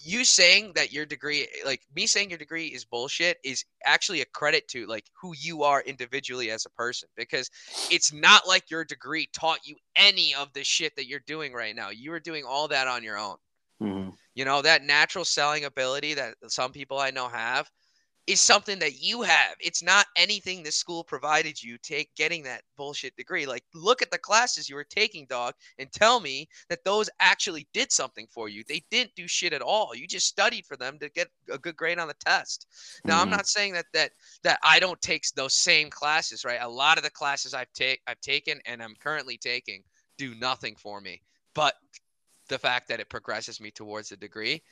you 0.02 0.24
saying 0.24 0.72
that 0.74 0.92
your 0.92 1.06
degree 1.06 1.46
like 1.64 1.82
me 1.94 2.06
saying 2.06 2.30
your 2.30 2.38
degree 2.38 2.66
is 2.66 2.84
bullshit 2.84 3.38
is 3.44 3.64
actually 3.84 4.20
a 4.20 4.26
credit 4.26 4.66
to 4.68 4.86
like 4.86 5.04
who 5.20 5.34
you 5.38 5.62
are 5.62 5.82
individually 5.82 6.50
as 6.50 6.66
a 6.66 6.70
person 6.70 7.08
because 7.16 7.48
it's 7.90 8.12
not 8.12 8.46
like 8.46 8.70
your 8.70 8.84
degree 8.84 9.28
taught 9.32 9.60
you 9.64 9.76
any 9.94 10.34
of 10.34 10.52
the 10.52 10.64
shit 10.64 10.96
that 10.96 11.06
you're 11.06 11.20
doing 11.26 11.52
right 11.52 11.76
now 11.76 11.90
you 11.90 12.10
were 12.10 12.18
doing 12.18 12.44
all 12.44 12.66
that 12.66 12.88
on 12.88 13.04
your 13.04 13.16
own 13.16 13.36
Mm-hmm. 13.80 14.10
You 14.38 14.44
know 14.44 14.62
that 14.62 14.84
natural 14.84 15.24
selling 15.24 15.64
ability 15.64 16.14
that 16.14 16.34
some 16.46 16.70
people 16.70 16.98
i 16.98 17.10
know 17.10 17.28
have 17.28 17.68
is 18.28 18.40
something 18.42 18.78
that 18.78 19.00
you 19.00 19.22
have. 19.22 19.54
It's 19.58 19.82
not 19.82 20.04
anything 20.14 20.62
the 20.62 20.70
school 20.70 21.02
provided 21.02 21.62
you 21.62 21.78
take 21.78 22.14
getting 22.14 22.42
that 22.42 22.62
bullshit 22.76 23.16
degree. 23.16 23.46
Like 23.46 23.64
look 23.74 24.02
at 24.02 24.10
the 24.10 24.18
classes 24.18 24.68
you 24.68 24.74
were 24.74 24.84
taking 24.84 25.24
dog 25.30 25.54
and 25.78 25.90
tell 25.90 26.20
me 26.20 26.46
that 26.68 26.84
those 26.84 27.08
actually 27.20 27.66
did 27.72 27.90
something 27.90 28.26
for 28.30 28.50
you. 28.50 28.62
They 28.68 28.84
didn't 28.90 29.14
do 29.16 29.26
shit 29.26 29.54
at 29.54 29.62
all. 29.62 29.94
You 29.94 30.06
just 30.06 30.26
studied 30.26 30.66
for 30.66 30.76
them 30.76 30.98
to 30.98 31.08
get 31.08 31.28
a 31.50 31.56
good 31.56 31.74
grade 31.74 31.98
on 31.98 32.06
the 32.06 32.14
test. 32.14 32.66
Now 33.06 33.22
i'm 33.22 33.28
Mhm. 33.28 33.30
not 33.30 33.48
saying 33.48 33.72
that 33.72 33.86
that 33.94 34.12
that 34.42 34.58
i 34.62 34.78
don't 34.78 35.00
take 35.00 35.24
those 35.34 35.54
same 35.54 35.88
classes 35.88 36.44
right? 36.44 36.60
A 36.60 36.68
lot 36.68 36.98
of 36.98 37.04
the 37.04 37.10
classes 37.10 37.54
i've 37.54 37.72
take 37.72 38.02
i've 38.06 38.20
taken 38.20 38.60
and 38.66 38.82
i'm 38.82 38.94
currently 38.96 39.38
taking 39.38 39.82
do 40.18 40.34
nothing 40.34 40.76
for 40.76 41.00
me. 41.00 41.22
But 41.54 41.76
the 42.48 42.58
fact 42.58 42.88
that 42.88 43.00
it 43.00 43.08
progresses 43.10 43.60
me 43.60 43.70
towards 43.70 44.12
a 44.12 44.16
degree. 44.16 44.62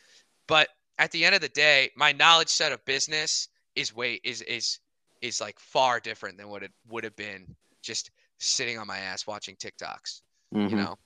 But 0.48 0.68
at 0.98 1.10
the 1.12 1.24
end 1.24 1.34
of 1.34 1.40
the 1.40 1.48
day 1.50 1.90
my 1.96 2.12
knowledge 2.12 2.48
set 2.48 2.72
of 2.72 2.84
business 2.84 3.48
is 3.74 3.94
way 3.94 4.20
is 4.24 4.42
is 4.42 4.80
is 5.22 5.40
like 5.40 5.58
far 5.60 6.00
different 6.00 6.38
than 6.38 6.48
what 6.48 6.62
it 6.62 6.72
would 6.88 7.04
have 7.04 7.16
been 7.16 7.56
just 7.82 8.10
sitting 8.38 8.78
on 8.78 8.86
my 8.86 8.98
ass 8.98 9.26
watching 9.26 9.56
tiktoks 9.56 10.22
Mhm. 10.54 10.70
you 10.70 10.76
know? 10.76 10.96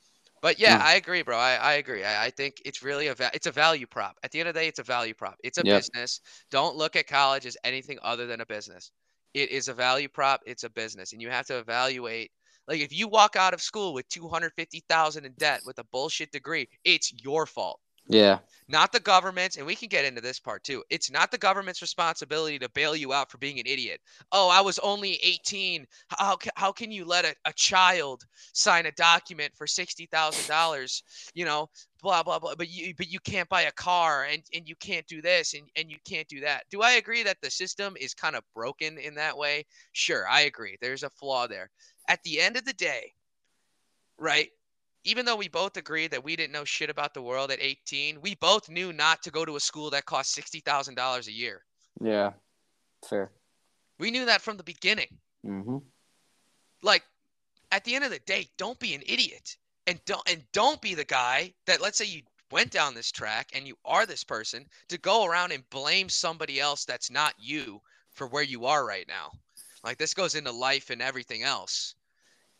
But 0.43 0.59
yeah 0.59 0.79
Yeah. 0.79 0.83
i 0.83 0.95
agree 0.95 1.23
bro. 1.23 1.37
I, 1.39 1.55
I 1.57 1.73
agree. 1.75 2.05
I, 2.05 2.27
I 2.27 2.31
think 2.31 2.62
it's 2.64 2.83
really 2.83 3.09
a 3.09 3.14
va- 3.14 3.31
it's 3.35 3.47
a 3.47 3.53
value 3.53 3.87
prop. 3.87 4.18
At 4.23 4.31
the 4.31 4.41
end 4.41 4.49
of 4.49 4.55
the 4.55 4.61
day 4.61 4.68
it's 4.68 4.79
a 4.79 4.83
value 4.85 5.14
prop. 5.14 5.37
It's 5.45 5.59
a 5.59 5.64
Yep. 5.64 5.87
business. 5.93 6.21
Don't 6.51 6.77
look 6.77 6.97
at 6.97 7.07
college 7.07 7.47
as 7.47 7.57
anything 7.64 7.99
other 8.03 8.27
than 8.27 8.41
a 8.41 8.47
business. 8.47 8.91
It 9.35 9.51
is 9.51 9.68
a 9.68 9.75
value 9.75 10.09
prop. 10.09 10.41
It's 10.47 10.64
a 10.64 10.71
business. 10.71 11.12
And 11.12 11.21
you 11.23 11.31
have 11.31 11.47
to 11.47 11.59
evaluate 11.59 12.31
like 12.71 12.81
if 12.81 12.97
you 12.97 13.09
walk 13.09 13.37
out 13.37 13.53
of 13.53 13.61
school 13.61 13.93
with 13.93 14.09
250000 14.09 15.27
in 15.27 15.33
debt 15.33 15.61
with 15.66 15.79
a 15.79 15.85
bullshit 15.85 16.31
degree 16.31 16.68
it's 16.85 17.12
your 17.23 17.45
fault. 17.45 17.81
Yeah. 18.07 18.39
not 18.66 18.93
the 18.93 18.99
government's 18.99 19.57
and 19.57 19.64
we 19.64 19.77
can 19.77 19.89
get 19.89 20.05
into 20.05 20.21
this 20.21 20.41
part 20.41 20.64
too 20.64 20.83
it's 20.91 21.12
not 21.12 21.31
the 21.31 21.39
government's 21.39 21.83
responsibility 21.83 22.59
to 22.59 22.68
bail 22.71 22.97
you 22.97 23.12
out 23.12 23.31
for 23.31 23.39
being 23.39 23.61
an 23.61 23.66
idiot. 23.66 24.01
Oh 24.33 24.49
i 24.49 24.61
was 24.61 24.79
only 24.81 25.14
18 25.23 25.87
how, 26.09 26.39
how 26.57 26.73
can 26.73 26.91
you 26.91 27.05
let 27.05 27.25
a, 27.25 27.35
a 27.45 27.53
child 27.53 28.25
sign 28.53 28.87
a 28.87 28.93
document 28.93 29.53
for 29.55 29.66
$60000 29.66 31.03
you 31.35 31.45
know 31.45 31.68
blah 32.03 32.23
blah 32.23 32.39
blah 32.39 32.55
but 32.57 32.71
you 32.71 32.95
but 32.97 33.12
you 33.12 33.21
can't 33.21 33.49
buy 33.49 33.62
a 33.62 33.73
car 33.73 34.25
and, 34.25 34.43
and 34.55 34.66
you 34.66 34.75
can't 34.77 35.07
do 35.07 35.21
this 35.21 35.55
and, 35.55 35.68
and 35.77 35.91
you 35.91 35.99
can't 36.09 36.27
do 36.29 36.41
that. 36.41 36.64
Do 36.71 36.83
i 36.83 36.93
agree 36.93 37.23
that 37.23 37.37
the 37.43 37.51
system 37.51 37.97
is 38.01 38.14
kind 38.14 38.35
of 38.35 38.43
broken 38.55 38.99
in 38.99 39.14
that 39.16 39.37
way? 39.37 39.66
Sure 39.93 40.27
i 40.29 40.43
agree. 40.43 40.77
There's 40.81 41.05
a 41.05 41.11
flaw 41.11 41.47
there 41.47 41.71
at 42.11 42.23
the 42.25 42.41
end 42.41 42.57
of 42.57 42.65
the 42.65 42.73
day 42.75 43.13
right 44.19 44.51
even 45.05 45.25
though 45.25 45.37
we 45.37 45.49
both 45.49 45.77
agreed 45.77 46.11
that 46.11 46.23
we 46.23 46.37
didn't 46.37 46.53
know 46.53 46.65
shit 46.65 46.91
about 46.91 47.15
the 47.15 47.23
world 47.23 47.51
at 47.51 47.59
18, 47.61 48.21
we 48.21 48.35
both 48.35 48.69
knew 48.69 48.93
not 48.93 49.23
to 49.23 49.31
go 49.31 49.45
to 49.45 49.57
a 49.57 49.61
school 49.61 49.89
that 49.91 50.05
cost 50.05 50.37
$60,000 50.37 51.27
a 51.27 51.33
year. 51.33 51.65
Yeah. 52.01 52.33
Fair. 53.09 53.31
We 53.99 54.11
knew 54.11 54.27
that 54.27 54.43
from 54.43 54.57
the 54.57 54.63
beginning. 54.63 55.19
Mm-hmm. 55.47 55.79
Like 56.83 57.03
at 57.73 57.85
the 57.85 57.95
end 57.95 58.05
of 58.05 58.11
the 58.11 58.19
day, 58.21 58.49
don't 58.59 58.79
be 58.79 58.95
an 58.95 59.03
idiot. 59.07 59.57
And 59.87 59.99
don't 60.05 60.29
and 60.31 60.45
don't 60.53 60.81
be 60.81 60.95
the 60.95 61.05
guy 61.05 61.53
that 61.67 61.81
let's 61.81 61.99
say 61.99 62.05
you 62.05 62.23
went 62.53 62.71
down 62.71 62.95
this 62.95 63.11
track 63.11 63.51
and 63.55 63.67
you 63.67 63.77
are 63.85 64.07
this 64.07 64.23
person 64.23 64.67
to 64.89 64.99
go 64.99 65.25
around 65.25 65.53
and 65.53 65.69
blame 65.71 66.09
somebody 66.09 66.61
else 66.61 66.85
that's 66.85 67.11
not 67.11 67.35
you 67.39 67.81
for 68.13 68.27
where 68.27 68.43
you 68.43 68.67
are 68.67 68.87
right 68.87 69.09
now. 69.09 69.31
Like 69.83 69.99
this 69.99 70.15
goes 70.15 70.35
into 70.35 70.53
life 70.53 70.91
and 70.91 71.01
everything 71.01 71.43
else. 71.43 71.95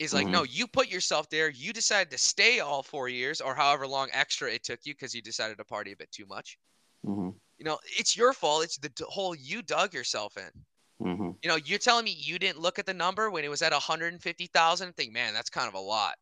Is 0.01 0.14
like, 0.14 0.26
Mhm. 0.26 0.30
no, 0.30 0.42
you 0.44 0.66
put 0.66 0.88
yourself 0.88 1.28
there. 1.28 1.51
You 1.51 1.74
decided 1.74 2.11
to 2.11 2.16
stay 2.18 2.61
all 2.61 2.82
four 2.82 3.11
years 3.11 3.42
or 3.42 3.55
however 3.55 3.86
long 3.86 4.09
extra 4.12 4.51
it 4.51 4.64
took 4.64 4.80
you 4.84 4.94
because 4.94 5.14
you 5.14 5.20
decided 5.20 5.59
to 5.59 5.64
party 5.64 5.92
a 5.92 5.96
bit 5.96 6.11
too 6.11 6.24
much. 6.24 6.59
Mm-hmm. 7.07 7.30
You 7.59 7.64
know, 7.64 7.78
it's 7.84 8.16
your 8.16 8.32
fault. 8.32 8.64
It's 8.64 8.78
the 8.78 8.90
hole 9.05 9.34
you 9.34 9.61
dug 9.61 9.92
yourself 9.92 10.38
in. 10.38 11.07
Mm-hmm. 11.07 11.30
You 11.42 11.48
know, 11.51 11.57
you're 11.57 11.78
telling 11.78 12.07
me 12.07 12.12
you 12.12 12.38
didn't 12.38 12.61
look 12.61 12.78
at 12.78 12.86
the 12.86 12.94
number 12.94 13.30
when 13.30 13.44
it 13.44 13.48
was 13.48 13.61
at 13.61 13.72
150,000 13.72 14.86
and 14.86 14.96
think, 14.96 15.12
man, 15.12 15.34
that's 15.34 15.51
kind 15.51 15.68
of 15.68 15.74
a 15.74 15.78
lot. 15.78 16.14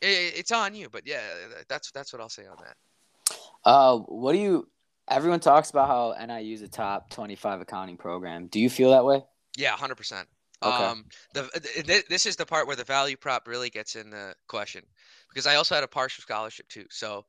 It, 0.00 0.34
it's 0.36 0.52
on 0.52 0.74
you, 0.76 0.88
but 0.88 1.06
yeah, 1.06 1.22
that's 1.68 1.90
that's 1.90 2.12
what 2.12 2.22
I'll 2.22 2.28
say 2.28 2.46
on 2.46 2.56
that. 2.58 3.36
Uh, 3.64 3.98
what 3.98 4.32
do 4.32 4.38
you? 4.38 4.68
Everyone 5.08 5.40
talks 5.40 5.70
about 5.70 5.88
how 5.88 6.14
NIU 6.24 6.54
is 6.54 6.62
a 6.62 6.68
top 6.68 7.10
twenty-five 7.10 7.60
accounting 7.60 7.96
program. 7.96 8.46
Do 8.46 8.60
you 8.60 8.70
feel 8.70 8.92
that 8.92 9.04
way? 9.04 9.24
Yeah, 9.58 9.72
hundred 9.72 9.96
percent. 9.96 10.28
Okay. 10.62 10.84
Um, 10.84 11.04
the 11.32 11.48
th- 11.48 11.86
th- 11.86 12.06
this 12.06 12.26
is 12.26 12.36
the 12.36 12.44
part 12.44 12.66
where 12.66 12.76
the 12.76 12.84
value 12.84 13.16
prop 13.16 13.48
really 13.48 13.70
gets 13.70 13.96
in 13.96 14.10
the 14.10 14.34
question 14.46 14.82
because 15.28 15.46
I 15.46 15.54
also 15.56 15.74
had 15.74 15.84
a 15.84 15.88
partial 15.88 16.22
scholarship 16.22 16.68
too. 16.68 16.84
So 16.90 17.24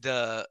the 0.00 0.46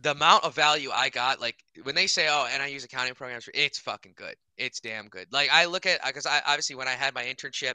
the 0.00 0.12
amount 0.12 0.44
of 0.44 0.54
value 0.54 0.90
I 0.92 1.08
got, 1.08 1.40
like 1.40 1.56
when 1.82 1.94
they 1.94 2.06
say, 2.06 2.28
"Oh, 2.28 2.46
NIU's 2.50 2.84
accounting 2.84 3.14
programs," 3.14 3.48
it's 3.54 3.78
fucking 3.78 4.14
good. 4.16 4.36
It's 4.56 4.80
damn 4.80 5.08
good. 5.08 5.26
Like 5.32 5.50
I 5.52 5.66
look 5.66 5.86
at 5.86 6.04
because 6.04 6.26
I 6.26 6.40
obviously 6.46 6.76
when 6.76 6.88
I 6.88 6.92
had 6.92 7.14
my 7.14 7.24
internship, 7.24 7.74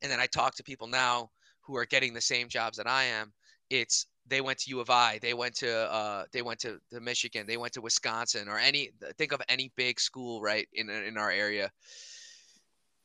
and 0.00 0.10
then 0.10 0.20
I 0.20 0.26
talk 0.26 0.54
to 0.56 0.62
people 0.62 0.86
now 0.86 1.30
who 1.60 1.76
are 1.76 1.86
getting 1.86 2.12
the 2.14 2.20
same 2.20 2.48
jobs 2.48 2.76
that 2.76 2.86
I 2.86 3.04
am. 3.04 3.32
It's 3.70 4.06
they 4.26 4.40
went 4.40 4.58
to 4.60 4.70
U 4.70 4.80
of 4.80 4.90
I, 4.90 5.18
they 5.20 5.34
went 5.34 5.54
to 5.56 5.90
uh, 5.90 6.24
they 6.32 6.42
went 6.42 6.60
to, 6.60 6.78
to 6.92 7.00
Michigan, 7.00 7.46
they 7.46 7.56
went 7.56 7.72
to 7.74 7.80
Wisconsin, 7.80 8.48
or 8.48 8.58
any 8.58 8.90
think 9.16 9.32
of 9.32 9.40
any 9.48 9.72
big 9.76 9.98
school 9.98 10.42
right 10.42 10.68
in 10.74 10.90
in 10.90 11.16
our 11.16 11.30
area. 11.30 11.70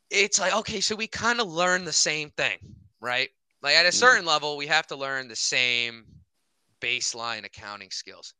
It's 0.09 0.39
like 0.39 0.53
okay, 0.55 0.81
so 0.81 0.95
we 0.95 1.07
kind 1.07 1.39
of 1.41 1.47
learn 1.47 1.85
the 1.85 1.93
same 1.93 2.29
thing, 2.31 2.57
right? 3.01 3.29
Like 3.61 3.75
at 3.75 3.85
a 3.85 3.91
Mhm. 3.91 3.91
certain 3.91 4.25
level, 4.25 4.57
we 4.57 4.67
have 4.67 4.87
to 4.87 4.95
learn 4.95 5.27
the 5.27 5.35
same 5.35 6.05
baseline 6.81 7.45
accounting 7.45 7.91
skills 7.91 8.33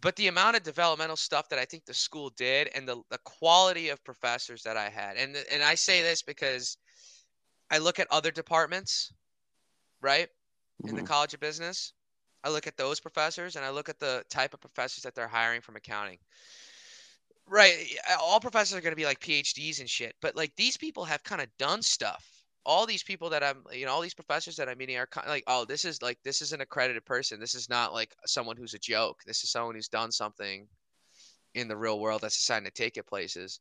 but 0.00 0.16
the 0.16 0.28
amount 0.28 0.56
of 0.56 0.62
developmental 0.62 1.16
stuff 1.16 1.48
that 1.48 1.58
I 1.58 1.64
think 1.64 1.84
the 1.84 1.94
school 1.94 2.30
did 2.30 2.68
and 2.74 2.88
the, 2.88 3.02
the 3.10 3.18
quality 3.24 3.88
of 3.88 4.02
professors 4.04 4.62
that 4.62 4.76
I 4.76 4.88
had. 4.90 5.16
And 5.16 5.36
and 5.52 5.62
I 5.62 5.74
say 5.74 6.02
this 6.02 6.22
because 6.22 6.76
I 7.70 7.78
look 7.78 7.98
at 7.98 8.06
other 8.10 8.30
departments, 8.30 9.12
right? 10.00 10.28
In 10.86 10.96
the 10.96 11.02
Mhm. 11.02 11.06
College 11.06 11.34
of 11.34 11.40
Business. 11.40 11.92
I 12.44 12.50
look 12.50 12.66
at 12.66 12.76
those 12.76 13.00
professors 13.00 13.56
and 13.56 13.64
I 13.64 13.70
look 13.70 13.88
at 13.88 13.98
the 13.98 14.24
type 14.30 14.54
of 14.54 14.60
professors 14.60 15.02
that 15.04 15.14
they're 15.14 15.28
hiring 15.28 15.60
from 15.60 15.76
accounting. 15.76 16.18
Right. 17.48 17.96
All 18.20 18.40
professors 18.40 18.76
are 18.76 18.80
going 18.82 18.92
to 18.92 18.96
be 18.96 19.06
like 19.06 19.20
PhDs 19.20 19.80
and 19.80 19.88
shit, 19.88 20.14
but 20.20 20.36
like 20.36 20.54
these 20.56 20.76
people 20.76 21.04
have 21.04 21.22
kind 21.24 21.40
of 21.40 21.48
done 21.58 21.82
stuff. 21.82 22.26
All 22.66 22.84
these 22.84 23.02
people 23.02 23.30
that 23.30 23.42
I'm, 23.42 23.64
you 23.72 23.86
know, 23.86 23.92
all 23.92 24.02
these 24.02 24.14
professors 24.14 24.56
that 24.56 24.68
I'm 24.68 24.76
meeting 24.76 24.98
are 24.98 25.06
kind 25.06 25.26
of 25.26 25.30
like, 25.30 25.44
oh, 25.46 25.64
this 25.64 25.86
is 25.86 26.02
like, 26.02 26.18
this 26.22 26.42
is 26.42 26.52
an 26.52 26.60
accredited 26.60 27.06
person. 27.06 27.40
This 27.40 27.54
is 27.54 27.70
not 27.70 27.94
like 27.94 28.14
someone 28.26 28.58
who's 28.58 28.74
a 28.74 28.78
joke. 28.78 29.22
This 29.24 29.42
is 29.42 29.50
someone 29.50 29.74
who's 29.74 29.88
done 29.88 30.12
something 30.12 30.68
in 31.54 31.68
the 31.68 31.76
real 31.76 31.98
world 31.98 32.20
that's 32.20 32.36
deciding 32.36 32.66
to 32.66 32.70
take 32.70 32.98
it 32.98 33.06
places. 33.06 33.60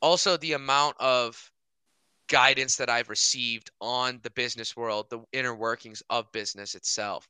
Also, 0.00 0.36
the 0.36 0.52
amount 0.52 0.96
of 1.00 1.50
guidance 2.28 2.76
that 2.76 2.90
I've 2.90 3.08
received 3.08 3.70
on 3.80 4.20
the 4.22 4.30
business 4.30 4.76
world, 4.76 5.06
the 5.10 5.20
inner 5.32 5.54
workings 5.54 6.02
of 6.10 6.30
business 6.30 6.76
itself 6.76 7.28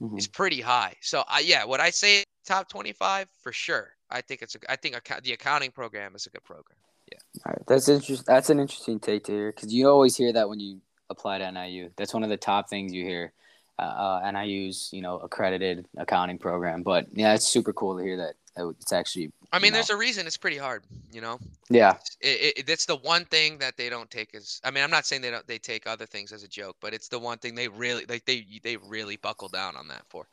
Mhm. 0.00 0.18
is 0.18 0.26
pretty 0.26 0.62
high. 0.62 0.94
So 1.02 1.24
I 1.28 1.40
yeah, 1.40 1.64
would 1.64 1.80
I 1.80 1.90
say 1.90 2.24
top 2.46 2.70
25 2.70 3.28
for 3.42 3.52
sure? 3.52 3.95
I 4.10 4.20
think 4.20 4.42
it's 4.42 4.54
a 4.54 4.58
I 4.68 4.76
think 4.76 4.94
acco- 4.96 5.22
the 5.22 5.32
accounting 5.32 5.70
program 5.70 6.14
is 6.14 6.26
a 6.26 6.30
good 6.30 6.44
program. 6.44 6.76
Yeah. 7.10 7.18
All 7.46 7.52
right. 7.52 7.62
That's 7.66 7.88
interesting. 7.88 8.24
That's 8.26 8.50
an 8.50 8.60
interesting 8.60 8.98
take 9.00 9.24
to 9.24 9.32
hear 9.32 9.52
because 9.52 9.72
you 9.72 9.88
always 9.88 10.16
hear 10.16 10.32
that 10.32 10.48
when 10.48 10.60
you 10.60 10.80
apply 11.10 11.38
to 11.38 11.50
NIU. 11.52 11.90
That's 11.96 12.12
one 12.14 12.24
of 12.24 12.30
the 12.30 12.36
top 12.36 12.68
things 12.68 12.92
you 12.92 13.04
hear. 13.04 13.32
Uh, 13.78 13.82
uh, 14.24 14.30
NIU's 14.32 14.88
you 14.92 15.02
know 15.02 15.18
accredited 15.18 15.86
accounting 15.98 16.38
program, 16.38 16.82
but 16.82 17.06
yeah, 17.12 17.34
it's 17.34 17.46
super 17.46 17.72
cool 17.74 17.98
to 17.98 18.02
hear 18.02 18.16
that 18.16 18.34
it's 18.56 18.92
actually. 18.92 19.30
I 19.52 19.58
mean, 19.58 19.72
No. 19.72 19.76
there's 19.76 19.90
a 19.90 19.96
reason 19.96 20.26
it's 20.26 20.38
pretty 20.38 20.56
hard, 20.56 20.82
you 21.12 21.20
know. 21.20 21.38
Yeah. 21.68 21.98
It, 22.20 22.56
it, 22.58 22.68
it's 22.70 22.86
the 22.86 22.96
one 22.96 23.26
thing 23.26 23.58
that 23.58 23.76
they 23.76 23.90
don't 23.90 24.10
take 24.10 24.34
as 24.34 24.60
I 24.64 24.70
mean, 24.70 24.82
I'm 24.82 24.90
not 24.90 25.04
saying 25.06 25.20
they 25.22 25.30
don't 25.30 25.46
they 25.46 25.58
take 25.58 25.86
other 25.86 26.06
things 26.06 26.32
as 26.32 26.42
a 26.42 26.48
joke, 26.48 26.76
but 26.80 26.94
it's 26.94 27.08
the 27.08 27.18
one 27.18 27.36
thing 27.38 27.54
they 27.54 27.68
really 27.68 28.06
like 28.08 28.24
they 28.24 28.46
they 28.62 28.78
really 28.78 29.16
buckle 29.16 29.48
down 29.48 29.76
on 29.76 29.88
that 29.88 30.02
for. 30.08 30.26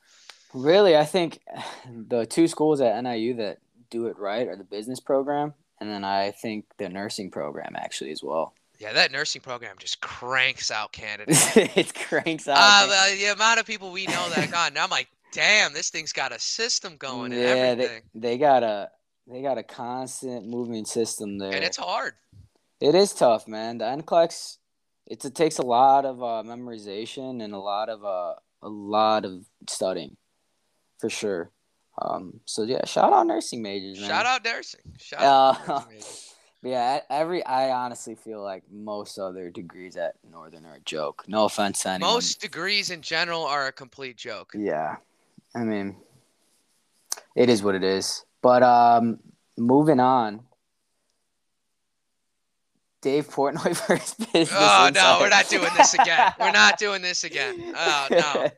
Really, 0.54 0.96
I 0.96 1.04
think 1.04 1.40
the 2.08 2.26
two 2.26 2.48
schools 2.48 2.80
at 2.80 3.02
NIU 3.04 3.36
that 3.36 3.58
do 3.94 4.08
it 4.08 4.18
right 4.18 4.48
are 4.48 4.56
the 4.56 4.64
business 4.64 5.00
program, 5.00 5.54
and 5.80 5.90
then 5.90 6.04
I 6.04 6.32
think 6.32 6.66
the 6.78 6.90
nursing 6.90 7.30
program 7.30 7.76
actually 7.78 8.12
as 8.12 8.24
well. 8.24 8.54
Yeah, 8.80 8.92
that 8.94 9.12
nursing 9.12 9.42
program 9.42 9.76
just 9.78 10.02
cranks 10.02 10.72
out 10.72 10.92
candidates. 10.92 11.56
it 11.58 11.94
cranks 11.94 12.48
out. 12.48 12.58
Uh, 12.60 13.12
the, 13.16 13.32
amount 13.32 13.60
of 13.60 13.68
people 13.68 13.92
we 13.92 14.08
know 14.08 14.30
that 14.32 14.52
got, 14.52 14.72
and 14.72 14.80
I'm 14.80 14.90
like, 14.90 15.08
damn, 15.32 15.74
this 15.74 15.92
thing's 15.92 16.12
got 16.12 16.32
a 16.32 16.40
system 16.40 16.98
going 16.98 17.32
and 17.32 17.42
yeah, 17.42 17.48
everything, 17.48 18.02
they 18.16 18.32
they 18.32 18.38
got 18.38 18.64
a 18.64 18.90
they 19.28 19.42
got 19.42 19.58
a 19.60 19.64
constant 19.64 20.48
moving 20.48 20.86
system 20.86 21.38
there. 21.38 21.54
and 21.54 21.64
it's 21.64 21.78
hard. 21.78 22.14
It 22.82 22.96
is 22.96 23.14
tough, 23.14 23.48
man. 23.48 23.78
The 23.78 23.86
NCLEX, 23.86 24.58
it's, 25.08 25.24
it 25.24 25.36
takes 25.36 25.60
a 25.60 25.66
lot 25.66 26.04
of 26.04 26.22
uh, 26.22 26.44
memorization 26.46 27.42
and 27.42 27.54
a 27.54 27.60
lot 27.60 27.90
of 27.90 28.04
uh, 28.04 28.34
a 28.62 28.70
lot 28.70 29.24
of 29.24 29.46
studying, 29.70 30.18
for 31.00 31.10
sure. 31.10 31.52
Um, 32.02 32.40
so 32.46 32.64
yeah, 32.64 32.86
shout 32.86 33.14
out 33.14 33.28
nursing 33.28 33.62
majors, 33.62 34.00
man. 34.00 34.10
Shout 34.10 34.26
out 34.26 34.44
nursing. 34.44 34.82
Shout 35.00 35.22
out 35.22 35.70
Uh, 35.70 35.82
nursing. 35.92 36.20
Yeah, 36.66 37.02
every 37.10 37.46
I 37.46 37.72
honestly 37.72 38.16
feel 38.16 38.42
like 38.42 38.64
most 38.72 39.20
other 39.20 39.50
degrees 39.50 39.98
at 39.98 40.14
Northern 40.32 40.66
are 40.66 40.76
a 40.76 40.80
joke. 40.80 41.26
No 41.28 41.44
offense 41.44 41.84
to 41.84 41.90
anyone. 41.90 42.14
Most 42.14 42.40
degrees 42.40 42.90
in 42.90 43.02
general 43.02 43.44
are 43.44 43.68
a 43.68 43.74
complete 43.74 44.16
joke. 44.16 44.54
Yeah, 44.56 44.96
I 45.54 45.66
mean, 45.66 45.98
it 47.36 47.50
is 47.50 47.62
what 47.64 47.76
it 47.76 47.84
is. 47.84 48.24
But 48.42 48.64
um, 48.64 49.20
moving 49.58 50.00
on. 50.00 50.44
Dave 53.02 53.28
Portnoy 53.28 53.76
versus 53.88 54.14
Business 54.32 54.50
Oh 54.54 54.90
no, 54.94 55.18
we're 55.20 55.28
not 55.28 55.50
doing 55.50 55.70
this 55.76 55.94
again. 55.94 56.32
We're 56.40 56.52
not 56.54 56.80
doing 56.80 57.02
this 57.02 57.24
again. 57.30 57.74
Oh 57.76 58.08
no, 58.10 58.50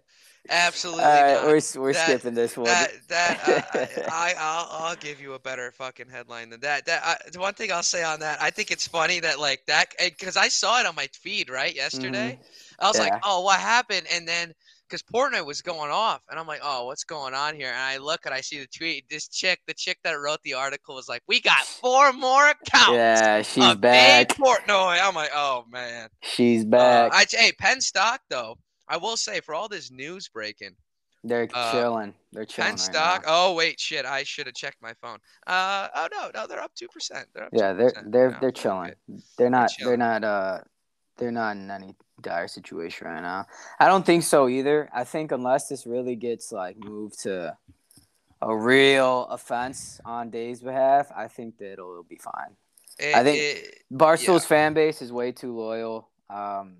absolutely 0.49 1.03
All 1.03 1.09
right, 1.21 1.33
not. 1.33 1.45
we're 1.45 1.81
we're 1.81 1.93
That- 1.93 2.07
skipping 2.07 2.33
this 2.33 2.55
one. 2.57 2.65
that 2.65 2.91
that 3.09 3.75
uh, 3.75 4.01
I 4.11 4.33
I'll 4.37 4.67
I'll 4.89 4.95
give 4.95 5.19
you 5.21 5.33
a 5.33 5.39
better 5.39 5.71
fucking 5.71 6.09
headline 6.09 6.49
than 6.49 6.59
that. 6.61 6.85
That 6.85 7.01
I, 7.03 7.17
the 7.31 7.39
one 7.39 7.53
thing 7.53 7.71
I'll 7.71 7.83
say 7.83 8.03
on 8.03 8.19
that, 8.21 8.41
I 8.41 8.49
think 8.49 8.71
it's 8.71 8.87
funny 8.87 9.19
that 9.21 9.39
like 9.39 9.65
that 9.67 9.93
because 9.99 10.37
I 10.37 10.47
saw 10.47 10.79
it 10.79 10.85
on 10.85 10.95
my 10.95 11.07
feed 11.13 11.49
right 11.49 11.75
yesterday. 11.75 12.39
I 12.79 12.87
was 12.87 12.99
like, 12.99 13.11
Mm-hmm. 13.13 13.19
Oh, 13.23 13.41
what 13.41 13.59
happened? 13.59 14.07
And 14.13 14.27
then 14.27 14.53
because 14.87 15.01
Portnoy 15.01 15.43
was 15.43 15.63
going 15.63 15.89
off, 15.89 16.21
and 16.29 16.39
I'm 16.39 16.45
like, 16.45 16.59
oh, 16.61 16.85
what's 16.85 17.03
going 17.03 17.33
on 17.33 17.55
here? 17.55 17.69
And 17.69 17.75
I 17.79 17.97
look 17.97 18.25
and 18.25 18.35
I 18.35 18.41
see 18.41 18.59
the 18.59 18.67
tweet. 18.67 19.09
This 19.09 19.27
chick, 19.27 19.59
the 19.65 19.73
chick 19.73 19.97
that 20.03 20.11
wrote 20.13 20.43
the 20.43 20.53
article, 20.53 20.93
was 20.93 21.09
like, 21.09 21.23
we 21.27 21.41
got 21.41 21.57
four 21.65 22.13
more 22.13 22.49
accounts. 22.51 22.91
yeah, 22.91 23.41
she's 23.41 23.73
back. 23.75 24.27
Dave 24.27 24.37
Portnoy. 24.37 24.99
I'm 25.01 25.15
like, 25.15 25.31
oh 25.33 25.65
man. 25.71 26.09
She's 26.21 26.61
Uh, 26.61 26.65
back. 26.67 27.11
I, 27.15 27.25
hey, 27.31 27.51
Penn 27.57 27.81
stock 27.81 28.21
though. 28.29 28.57
I 28.87 28.97
will 28.97 29.17
say 29.17 29.39
for 29.41 29.53
all 29.55 29.67
this 29.67 29.91
news 29.91 30.27
breaking, 30.27 30.75
They're 31.23 31.47
uh, 31.53 31.71
chilling. 31.71 32.13
They're 32.31 32.45
chilling. 32.45 32.71
Penn 32.71 32.75
right 32.75 32.79
stock. 32.79 33.23
now. 33.25 33.31
Oh 33.49 33.53
wait, 33.55 33.79
shit! 33.79 34.05
I 34.05 34.23
should 34.23 34.45
have 34.47 34.55
checked 34.55 34.81
my 34.81 34.93
phone. 35.01 35.17
Uh 35.47 35.87
oh 35.95 36.07
no, 36.11 36.31
no, 36.33 36.47
they're 36.47 36.61
up 36.61 36.73
two 36.75 36.87
percent. 36.87 37.27
They're 37.33 37.45
up 37.45 37.49
Yeah, 37.53 37.73
they're 37.73 37.93
they're 38.05 38.37
they're 38.39 38.49
okay. 38.49 38.61
chilling. 38.61 38.93
They're 39.37 39.49
not 39.49 39.71
they're 39.79 39.85
chilling. 39.95 39.99
not 39.99 40.23
uh 40.23 40.59
they're 41.17 41.31
not 41.31 41.55
in 41.55 41.71
any 41.71 41.95
dire 42.21 42.47
situation 42.47 43.07
right 43.07 43.21
now. 43.21 43.45
I 43.79 43.87
don't 43.87 44.05
think 44.05 44.23
so 44.23 44.47
either. 44.49 44.89
I 44.93 45.03
think 45.03 45.31
unless 45.31 45.67
this 45.67 45.85
really 45.87 46.15
gets 46.15 46.51
like 46.51 46.77
moved 46.77 47.21
to 47.23 47.57
a 48.41 48.55
real 48.55 49.25
offense 49.31 49.99
on 50.05 50.29
Dave's 50.29 50.61
behalf, 50.61 51.07
I 51.15 51.27
think 51.29 51.57
that 51.59 51.73
it'll, 51.73 51.91
it'll 51.91 52.03
be 52.03 52.17
fine. 52.17 52.55
It- 52.99 53.15
I 53.15 53.23
think- 53.23 53.37
it- 53.39 53.81
Barstool's 53.89 54.45
fan 54.45 54.73
base 54.73 55.01
is 55.01 55.11
way 55.11 55.31
too 55.31 55.55
loyal, 55.55 56.09
um, 56.29 56.77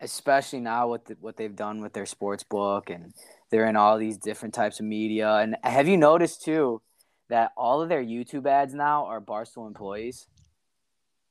especially 0.00 0.60
now 0.60 0.88
with 0.88 1.04
the, 1.06 1.16
what 1.20 1.36
they've 1.36 1.56
done 1.56 1.80
with 1.80 1.92
their 1.92 2.06
sports 2.06 2.42
book 2.42 2.90
and 2.90 3.14
they're 3.50 3.66
in 3.66 3.76
all 3.76 3.98
these 3.98 4.18
different 4.18 4.54
types 4.54 4.80
of 4.80 4.86
media. 4.86 5.36
And 5.36 5.56
have 5.62 5.88
you 5.88 5.96
noticed 5.96 6.42
too 6.44 6.82
that 7.28 7.52
all 7.56 7.80
of 7.82 7.88
their 7.88 8.04
YouTube 8.04 8.46
ads 8.46 8.74
now 8.74 9.06
are 9.06 9.20
Barstool 9.20 9.66
employees? 9.66 10.26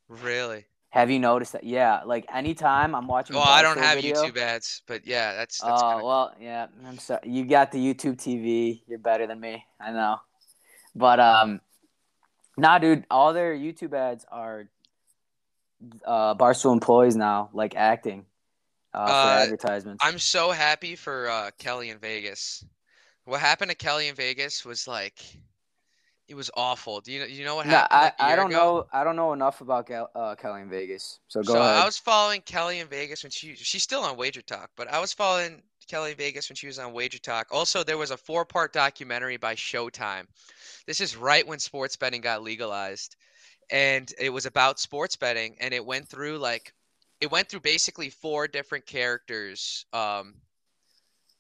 really. 0.08 0.66
Have 0.90 1.12
you 1.12 1.20
noticed 1.20 1.52
that? 1.52 1.66
Yeah, 1.66 2.04
like 2.06 2.26
anytime 2.34 2.96
I'm 2.96 3.06
watching. 3.08 3.36
Well, 3.36 3.44
I 3.46 3.62
don't 3.62 3.78
have 3.78 3.96
video- 3.98 4.16
YouTube 4.16 4.38
ads, 4.38 4.82
but 4.88 5.06
yeah, 5.06 5.34
that's 5.34 5.60
that's 5.60 5.82
Oh 5.84 5.90
kinda 5.90 6.06
well, 6.06 6.34
yeah. 6.40 6.68
I'm 6.88 6.98
sorry. 7.00 7.20
You 7.26 7.44
got 7.46 7.74
the 7.74 7.80
YouTube 7.80 8.16
TV. 8.16 8.82
You're 8.88 9.00
better 9.00 9.28
than 9.28 9.42
me. 9.42 9.66
I 9.78 9.92
know. 9.92 10.22
But 10.96 11.20
um, 11.20 11.60
nah, 12.58 12.78
dude. 12.78 13.04
All 13.12 13.34
their 13.34 13.54
YouTube 13.54 13.94
ads 13.94 14.26
are 14.32 14.70
uh 16.06 16.36
Barstool 16.36 16.72
employees 16.72 17.18
now, 17.18 17.50
like 17.52 17.76
acting 17.76 18.26
uh, 19.04 19.16
for 19.24 19.30
Uh, 19.30 19.44
advertisements. 19.44 20.04
I'm 20.04 20.20
so 20.20 20.52
happy 20.52 20.96
for 20.96 21.30
uh, 21.30 21.52
Kelly 21.58 21.90
in 21.90 22.00
Vegas. 22.00 22.66
What 23.26 23.40
happened 23.42 23.72
to 23.72 23.76
Kelly 23.76 24.08
in 24.08 24.16
Vegas 24.16 24.66
was 24.66 24.88
like, 24.88 25.20
it 26.28 26.36
was 26.36 26.50
awful. 26.56 27.02
Do 27.02 27.12
you 27.12 27.20
know? 27.20 27.26
You 27.26 27.46
know 27.46 27.56
what 27.56 27.68
happened? 27.68 28.14
I, 28.20 28.24
a 28.24 28.26
I 28.26 28.28
year 28.30 28.36
don't 28.38 28.52
ago? 28.52 28.58
know. 28.58 28.88
I 28.92 29.04
don't 29.04 29.16
know 29.16 29.34
enough 29.34 29.62
about 29.62 29.90
uh, 29.92 30.36
Kelly 30.36 30.62
in 30.62 30.70
Vegas. 30.70 31.20
So 31.28 31.44
go 31.44 31.54
so 31.54 31.60
ahead. 31.60 31.76
I 31.76 31.86
was 31.86 31.98
following 32.00 32.42
Kelly 32.42 32.80
in 32.80 32.88
Vegas 32.88 33.24
when 33.24 33.32
she 33.32 33.56
she's 33.56 33.84
still 33.84 34.02
on 34.02 34.18
Wager 34.18 34.42
Talk, 34.42 34.72
but 34.76 34.88
I 34.88 35.00
was 35.00 35.14
following 35.14 35.62
Kelly 35.88 36.12
in 36.12 36.18
Vegas 36.18 36.50
when 36.50 36.56
she 36.56 36.68
was 36.68 36.80
on 36.80 36.94
Wager 36.94 37.20
Talk. 37.20 37.48
Also, 37.52 37.84
there 37.84 37.98
was 37.98 38.12
a 38.12 38.18
four-part 38.18 38.74
documentary 38.74 39.38
by 39.38 39.56
Showtime. 39.56 40.26
This 40.88 41.00
is 41.00 41.16
right 41.16 41.48
when 41.48 41.60
sports 41.60 41.96
betting 41.96 42.22
got 42.22 42.42
legalized, 42.44 43.16
and 43.72 44.12
it 44.20 44.32
was 44.32 44.46
about 44.46 44.80
sports 44.80 45.16
betting, 45.16 45.58
and 45.60 45.74
it 45.74 45.86
went 45.86 46.08
through 46.08 46.38
like 46.38 46.74
it 47.22 47.32
went 47.32 47.50
through 47.50 47.62
basically 47.62 48.10
four 48.10 48.48
different 48.48 48.86
characters 48.86 49.86
um 49.94 50.36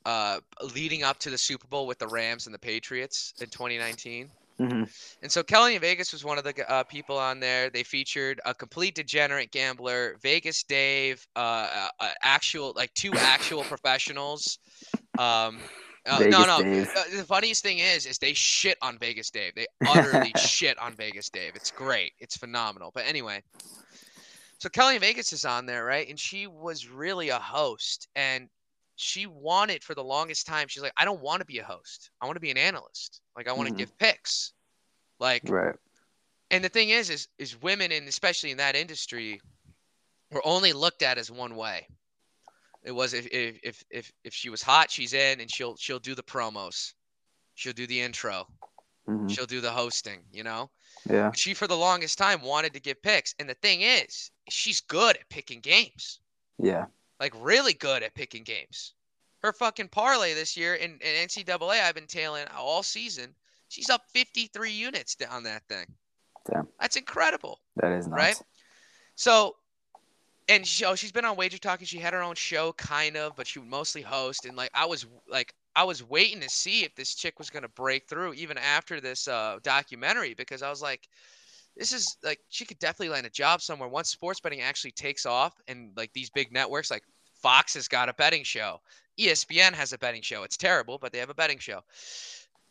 uh 0.06 0.40
leading 0.76 1.04
up 1.04 1.18
to 1.20 1.30
the 1.30 1.38
Super 1.38 1.68
Bowl 1.68 1.88
with 1.88 1.98
the 2.00 2.08
Rams 2.08 2.46
and 2.46 2.54
the 2.54 2.60
Patriots 2.60 3.34
in 3.40 3.48
2019. 3.50 4.30
Mhm. 4.60 4.90
And 5.22 5.30
so 5.32 5.44
Kelly 5.44 5.76
in 5.76 5.82
Vegas 5.82 6.14
was 6.14 6.24
one 6.24 6.38
of 6.38 6.46
the 6.46 6.72
uh, 6.72 6.84
people 6.84 7.18
on 7.18 7.42
there. 7.42 7.70
They 7.70 7.84
featured 7.84 8.40
a 8.46 8.54
complete 8.54 8.96
degenerate 8.96 9.52
gambler, 9.52 10.16
Vegas 10.22 10.64
Dave, 10.64 11.26
uh, 11.36 11.40
uh, 11.40 11.88
uh, 12.00 12.12
actual 12.24 12.72
like 12.76 12.94
two 12.94 13.12
actual 13.16 13.64
professionals. 13.64 14.60
Um, 15.18 15.60
uh, 16.06 16.20
no, 16.30 16.46
no. 16.46 16.62
Dave. 16.62 16.88
uh, 16.96 17.04
The 17.18 17.26
funniest 17.26 17.64
thing 17.64 17.80
is, 17.80 18.06
is 18.06 18.18
they 18.18 18.34
shit 18.34 18.78
on 18.82 18.98
Vegas 18.98 19.30
Dave. 19.30 19.56
They 19.56 19.66
utterly 19.86 20.32
shit 20.38 20.78
on 20.80 20.94
Vegas 20.96 21.30
Dave. 21.30 21.52
It's 21.56 21.72
great. 21.72 22.14
It's 22.20 22.38
phenomenal. 22.38 22.92
But 22.96 23.06
anyway, 23.08 23.44
so 24.66 24.70
Kelly 24.70 24.98
Vegas 24.98 25.32
is 25.32 25.46
on 25.46 25.68
there, 25.68 25.86
right? 25.86 26.10
And 26.10 26.20
she 26.20 26.48
was 26.48 26.90
really 26.90 27.30
a 27.30 27.38
host, 27.38 28.08
and 28.16 28.50
she 28.96 29.28
wanted 29.28 29.84
for 29.84 29.94
the 29.94 30.04
longest 30.04 30.48
time. 30.48 30.68
She's 30.68 30.82
like, 30.82 30.92
I 30.98 31.06
don't 31.06 31.22
want 31.22 31.42
to 31.42 31.46
be 31.46 31.60
a 31.60 31.64
host. 31.64 32.10
I 32.20 32.26
want 32.26 32.36
to 32.36 32.40
be 32.40 32.50
an 32.50 32.58
analyst. 32.58 33.22
Like 33.38 33.48
I 33.48 33.54
want 33.54 33.68
to 33.68 33.76
Mhm. 33.76 33.78
give 33.78 33.96
picks. 34.00 34.54
Like 35.20 35.44
Right. 35.48 35.76
and 36.50 36.64
the 36.64 36.70
thing 36.70 36.90
is 36.90 37.12
is 37.12 37.28
is 37.38 37.62
women 37.62 37.92
and 37.92 38.08
especially 38.08 38.50
in 38.50 38.58
that 38.58 38.76
industry 38.76 39.40
were 40.32 40.42
only 40.44 40.74
looked 40.74 41.04
at 41.04 41.20
as 41.20 41.30
one 41.30 41.56
way 41.56 41.88
it 42.84 42.92
was 42.92 43.14
if 43.14 43.28
if 43.28 43.60
if 43.64 43.84
if, 43.92 44.12
if 44.24 44.34
she 44.34 44.50
was 44.50 44.62
hot 44.64 44.92
she's 44.92 45.14
in 45.14 45.42
and 45.42 45.50
she'll 45.52 45.76
she'll 45.78 46.00
do 46.00 46.16
the 46.16 46.24
promos 46.24 46.94
she'll 47.54 47.74
do 47.74 47.88
the 47.88 48.02
intro 48.02 48.48
Mhm. 49.08 49.30
she'll 49.32 49.46
do 49.46 49.62
the 49.62 49.72
hosting 49.72 50.26
you 50.32 50.44
know 50.44 50.70
Yeah. 51.10 51.32
she 51.32 51.54
for 51.54 51.68
the 51.68 51.78
longest 51.78 52.18
time 52.18 52.42
wanted 52.42 52.74
to 52.74 52.80
give 52.80 53.02
picks 53.02 53.34
and 53.40 53.48
the 53.50 53.56
thing 53.56 53.82
is 53.82 54.32
she's 54.50 54.82
good 54.82 55.16
at 55.18 55.28
picking 55.30 55.60
games 55.60 56.20
Yeah. 56.60 56.86
like 57.20 57.34
really 57.40 57.74
good 57.74 58.04
at 58.04 58.14
picking 58.16 58.44
games 58.44 58.94
her 59.44 59.54
fucking 59.54 59.90
parlay 59.90 60.34
this 60.34 60.56
year 60.58 60.76
in, 60.76 60.92
in 61.02 61.28
ncaa 61.28 61.70
i've 61.70 61.96
been 61.96 62.08
tailing 62.08 62.46
all 62.56 62.84
season 62.84 63.34
she's 63.68 63.90
up 63.90 64.02
53 64.14 64.72
units 64.72 65.18
on 65.32 65.44
that 65.44 65.64
thing 65.68 65.86
Damn. 66.52 66.68
that's 66.80 66.96
incredible 66.96 67.60
That 67.78 67.92
is 67.92 68.08
nuts. 68.08 68.20
Right? 68.22 68.42
So, 69.16 69.56
and 70.50 70.68
she, 70.68 70.86
oh, 70.86 70.94
she's 70.94 71.12
been 71.12 71.26
on 71.26 71.38
Wager 71.38 71.58
Talk 71.58 71.80
and 71.80 71.88
she 71.88 71.98
had 71.98 72.14
her 72.14 72.22
own 72.22 72.36
show, 72.36 72.74
kind 72.74 73.18
of, 73.18 73.36
but 73.36 73.48
she 73.48 73.60
would 73.60 73.68
mostly 73.70 74.02
host. 74.02 74.46
And 74.46 74.56
like, 74.56 74.70
I 74.74 74.86
was 74.86 75.08
like, 75.28 75.56
I 75.76 75.84
was 75.86 76.04
waiting 76.08 76.42
to 76.42 76.50
see 76.50 76.84
if 76.84 76.94
this 76.96 77.16
chick 77.16 77.40
was 77.40 77.50
gonna 77.50 77.70
break 77.70 78.08
through 78.08 78.34
even 78.34 78.58
after 78.58 79.02
this 79.02 79.28
uh, 79.28 79.58
documentary 79.64 80.34
because 80.36 80.62
I 80.62 80.70
was 80.70 80.82
like, 80.82 81.08
this 81.78 81.92
is 81.94 82.18
like 82.24 82.40
she 82.50 82.66
could 82.66 82.80
definitely 82.80 83.10
land 83.10 83.26
a 83.26 83.30
job 83.30 83.62
somewhere 83.62 83.90
once 83.90 84.10
sports 84.10 84.40
betting 84.40 84.62
actually 84.62 84.92
takes 84.92 85.26
off 85.26 85.54
and 85.68 85.92
like 85.96 86.12
these 86.14 86.30
big 86.30 86.52
networks 86.52 86.90
like 86.90 87.04
Fox 87.42 87.74
has 87.76 87.88
got 87.88 88.10
a 88.10 88.14
betting 88.14 88.44
show, 88.44 88.80
ESPN 89.20 89.74
has 89.74 89.94
a 89.94 89.98
betting 89.98 90.22
show. 90.22 90.44
It's 90.44 90.58
terrible, 90.58 90.98
but 90.98 91.12
they 91.12 91.20
have 91.20 91.30
a 91.30 91.36
betting 91.36 91.60
show. 91.60 91.82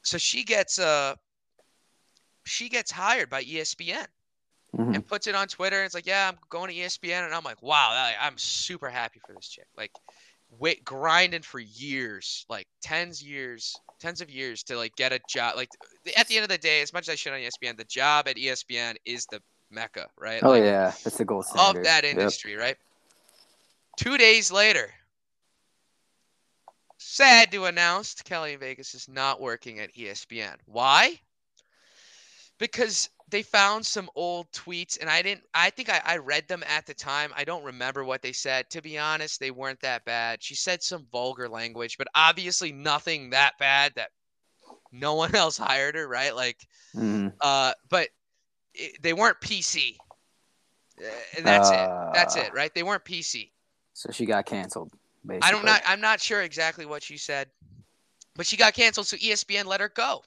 So 0.03 0.19
she 0.19 0.43
gets 0.45 0.79
uh 0.79 1.15
she 2.45 2.69
gets 2.69 2.91
hired 2.91 3.31
by 3.31 3.43
ESPN 3.43 4.07
Mhm. 4.75 4.95
and 4.97 5.07
puts 5.07 5.27
it 5.27 5.35
on 5.35 5.47
Twitter. 5.47 5.77
And 5.77 5.87
it's 5.87 5.95
like, 5.95 6.07
yeah, 6.07 6.29
I'm 6.29 6.39
going 6.49 6.69
to 6.69 6.75
ESPN, 6.75 7.25
and 7.25 7.33
I'm 7.33 7.45
like, 7.45 7.63
wow, 7.63 8.13
I'm 8.21 8.37
super 8.37 8.91
happy 8.91 9.21
for 9.25 9.33
this 9.33 9.49
chick. 9.49 9.69
Like, 9.77 9.93
wait, 10.51 10.85
grinding 10.85 11.43
for 11.43 11.61
years, 11.61 12.45
like 12.49 12.67
tens 12.83 13.23
years, 13.23 13.77
tens 14.05 14.21
of 14.21 14.31
years 14.31 14.63
to 14.65 14.77
like 14.77 14.95
get 14.97 15.13
a 15.13 15.21
job. 15.29 15.57
Like, 15.57 15.71
at 16.17 16.29
the 16.29 16.37
end 16.37 16.45
of 16.45 16.51
the 16.51 16.59
day, 16.59 16.83
as 16.83 16.93
much 16.93 17.09
as 17.09 17.13
I 17.13 17.15
shit 17.15 17.33
on 17.33 17.41
ESPN, 17.41 17.77
the 17.77 17.85
job 17.85 18.29
at 18.29 18.37
ESPN 18.37 18.97
is 19.07 19.27
the 19.27 19.41
mecca, 19.71 20.09
right? 20.19 20.43
Oh 20.43 20.51
Like, 20.51 20.63
yeah, 20.63 20.93
that's 21.03 21.17
the 21.17 21.25
gold 21.25 21.47
standard. 21.47 21.79
of 21.79 21.85
that 21.85 22.05
Yep. 22.05 22.19
industry, 22.19 22.55
right? 22.55 22.77
Two 23.97 24.19
days 24.19 24.53
later, 24.53 24.91
sad 26.99 27.51
to 27.53 27.65
announce, 27.65 28.15
Kelly 28.15 28.53
in 28.53 28.59
Vegas 28.61 28.95
is 28.95 29.09
not 29.09 29.41
working 29.41 29.79
at 29.81 29.95
ESPN. 29.95 30.57
Why? 30.67 31.19
because 32.59 33.11
they 33.35 33.43
found 33.43 33.85
some 33.85 34.09
old 34.15 34.49
tweets 34.53 34.97
and 35.01 35.11
I 35.11 35.21
didn't 35.21 35.43
I 35.55 35.69
think 35.71 35.91
I, 35.91 36.01
I 36.05 36.19
read 36.19 36.47
them 36.47 36.63
at 36.69 36.87
the 36.87 36.95
time. 36.95 37.33
I 37.37 37.43
don't 37.43 37.65
remember 37.65 38.05
what 38.05 38.23
they 38.23 38.31
said. 38.31 38.71
To 38.71 38.81
be 38.81 38.97
honest, 38.97 39.41
they 39.41 39.51
weren't 39.51 39.81
that 39.81 40.05
bad. 40.05 40.41
She 40.41 40.55
said 40.55 40.85
some 40.85 41.09
vulgar 41.11 41.49
language, 41.49 41.99
but 41.99 42.07
obviously 42.15 42.71
nothing 42.71 43.31
that 43.31 43.55
bad 43.59 43.93
that 43.97 44.11
no 44.93 45.15
one 45.15 45.35
else 45.35 45.57
hired 45.57 45.97
her, 45.97 46.07
right? 46.07 46.33
Like 46.33 46.65
Mhm. 46.95 47.33
uh 47.41 47.73
but 47.91 48.09
it, 48.73 49.03
they 49.03 49.13
weren't 49.13 49.41
PC. 49.41 49.99
Uh, 51.01 51.03
And 51.37 51.45
that's 51.45 51.73
it. 51.73 51.89
That's 52.15 52.37
Uh, 52.37 52.41
it, 52.43 52.55
right? 52.55 52.73
They 52.73 52.85
weren't 52.85 53.05
PC. 53.05 53.51
So 53.95 54.13
she 54.13 54.27
got 54.27 54.47
canceled. 54.47 54.93
Basically. 55.27 55.49
I 55.49 55.51
don't 55.51 55.65
not 55.65 55.83
I'm 55.85 56.01
not 56.01 56.21
sure 56.21 56.43
exactly 56.43 56.87
what 56.87 57.03
she 57.03 57.17
said. 57.17 57.49
But 58.37 58.47
she 58.47 58.57
got 58.57 58.75
canceled 58.75 59.09
so 59.09 59.17
ESPN 59.17 59.65
let 59.65 59.81
her 59.81 59.89
go. 59.89 60.23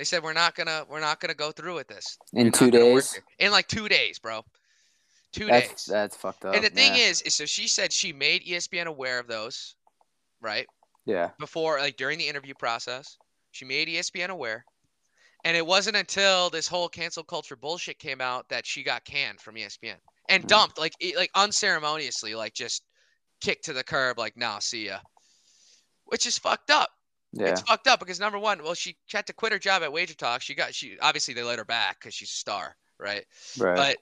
They 0.00 0.04
said 0.04 0.22
we're 0.22 0.32
not 0.32 0.54
gonna 0.54 0.86
we're 0.88 0.98
not 1.00 1.20
gonna 1.20 1.34
go 1.34 1.52
through 1.52 1.74
with 1.74 1.86
this. 1.86 2.16
in 2.32 2.44
You're 2.46 2.52
two 2.52 2.64
not 2.70 2.72
gonna 2.72 2.84
work 2.94 3.02
days. 3.04 3.20
In 3.38 3.50
like 3.52 3.66
two 3.68 3.86
days, 3.86 4.18
bro. 4.18 4.42
Two 5.30 5.44
That's 5.44 5.68
days. 5.68 5.84
that's 5.84 6.16
fucked 6.16 6.46
up. 6.46 6.54
and 6.54 6.64
the 6.64 6.70
thing 6.70 6.94
yeah. 6.94 7.02
is, 7.02 7.20
is 7.20 7.34
so 7.34 7.44
she 7.44 7.68
said 7.68 7.92
she 7.92 8.10
made 8.10 8.42
ESPN 8.46 8.86
aware 8.86 9.18
of 9.18 9.26
those, 9.26 9.76
right? 10.40 10.66
yeah, 11.04 11.32
Before, 11.38 11.78
like 11.80 11.98
during 11.98 12.16
the 12.18 12.26
interview 12.26 12.54
process, 12.58 13.18
she 13.50 13.66
made 13.66 13.88
ESPN 13.88 14.30
aware. 14.30 14.64
And 15.44 15.54
it 15.54 15.66
wasn't 15.66 15.96
until 15.96 16.48
this 16.48 16.66
whole 16.66 16.88
cancel 16.88 17.22
culture 17.22 17.56
bullshit 17.56 17.98
came 17.98 18.22
out 18.22 18.48
that 18.48 18.64
she 18.64 18.82
got 18.82 19.04
canned 19.04 19.38
from 19.38 19.56
ESPN 19.56 19.96
and 20.30 20.44
Mm. 20.44 20.48
dumped, 20.48 20.78
like 20.78 20.94
like 21.14 21.30
unceremoniously, 21.34 22.34
like 22.34 22.54
just 22.54 22.84
kicked 23.42 23.66
to 23.66 23.74
the 23.74 23.84
curb, 23.84 24.18
like 24.18 24.34
nah, 24.38 24.60
see 24.60 24.86
ya. 24.86 25.00
Which 26.06 26.24
is 26.26 26.38
fucked 26.38 26.70
up. 26.70 26.88
Yeah, 27.32 27.48
It's 27.48 27.60
fucked 27.62 27.86
up 27.86 28.00
because 28.00 28.18
number 28.20 28.38
one, 28.38 28.62
well, 28.62 28.74
she 28.74 28.96
had 29.12 29.26
to 29.26 29.32
quit 29.32 29.52
her 29.52 29.58
job 29.58 29.82
at 29.82 29.92
Wager 29.92 30.14
Talk. 30.14 30.42
She 30.42 30.54
got 30.54 30.74
she 30.74 30.96
obviously 31.00 31.34
they 31.34 31.42
let 31.42 31.58
her 31.58 31.64
back 31.64 32.00
because 32.00 32.14
she's 32.14 32.30
a 32.30 32.34
star, 32.34 32.76
right? 32.98 33.24
right. 33.58 33.76
But 33.76 33.96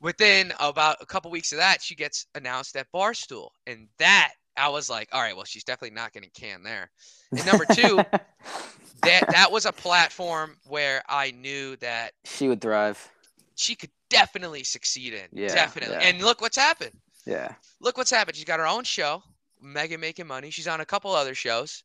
within 0.00 0.52
about 0.60 0.96
a 1.00 1.06
couple 1.06 1.30
weeks 1.30 1.52
of 1.52 1.58
that, 1.58 1.82
she 1.82 1.94
gets 1.94 2.26
announced 2.34 2.76
at 2.76 2.90
Barstool, 2.92 3.48
and 3.66 3.88
that 3.98 4.32
I 4.56 4.68
was 4.68 4.88
like, 4.90 5.08
all 5.12 5.20
right, 5.20 5.34
well, 5.36 5.44
she's 5.44 5.64
definitely 5.64 5.94
not 5.94 6.12
getting 6.12 6.30
canned 6.34 6.64
there. 6.66 6.90
And 7.32 7.44
number 7.46 7.64
two, 7.72 7.96
that 9.02 9.24
that 9.30 9.50
was 9.50 9.66
a 9.66 9.72
platform 9.72 10.56
where 10.66 11.02
I 11.08 11.30
knew 11.32 11.76
that 11.76 12.12
she 12.24 12.48
would 12.48 12.60
thrive. 12.60 13.08
she 13.54 13.74
could 13.74 13.90
definitely 14.10 14.64
succeed 14.64 15.12
in. 15.14 15.26
Yeah, 15.32 15.48
definitely. 15.48 15.96
yeah. 15.96 16.08
And 16.08 16.22
look 16.22 16.40
what's 16.40 16.56
happened. 16.56 16.92
Yeah, 17.26 17.54
Look 17.80 17.96
what's 17.98 18.10
happened. 18.10 18.36
She's 18.36 18.44
got 18.44 18.60
her 18.60 18.68
own 18.68 18.84
show, 18.84 19.20
Megan 19.60 19.98
Making 20.00 20.28
Money. 20.28 20.50
She's 20.50 20.68
on 20.68 20.80
a 20.80 20.84
couple 20.84 21.10
other 21.12 21.34
shows, 21.34 21.82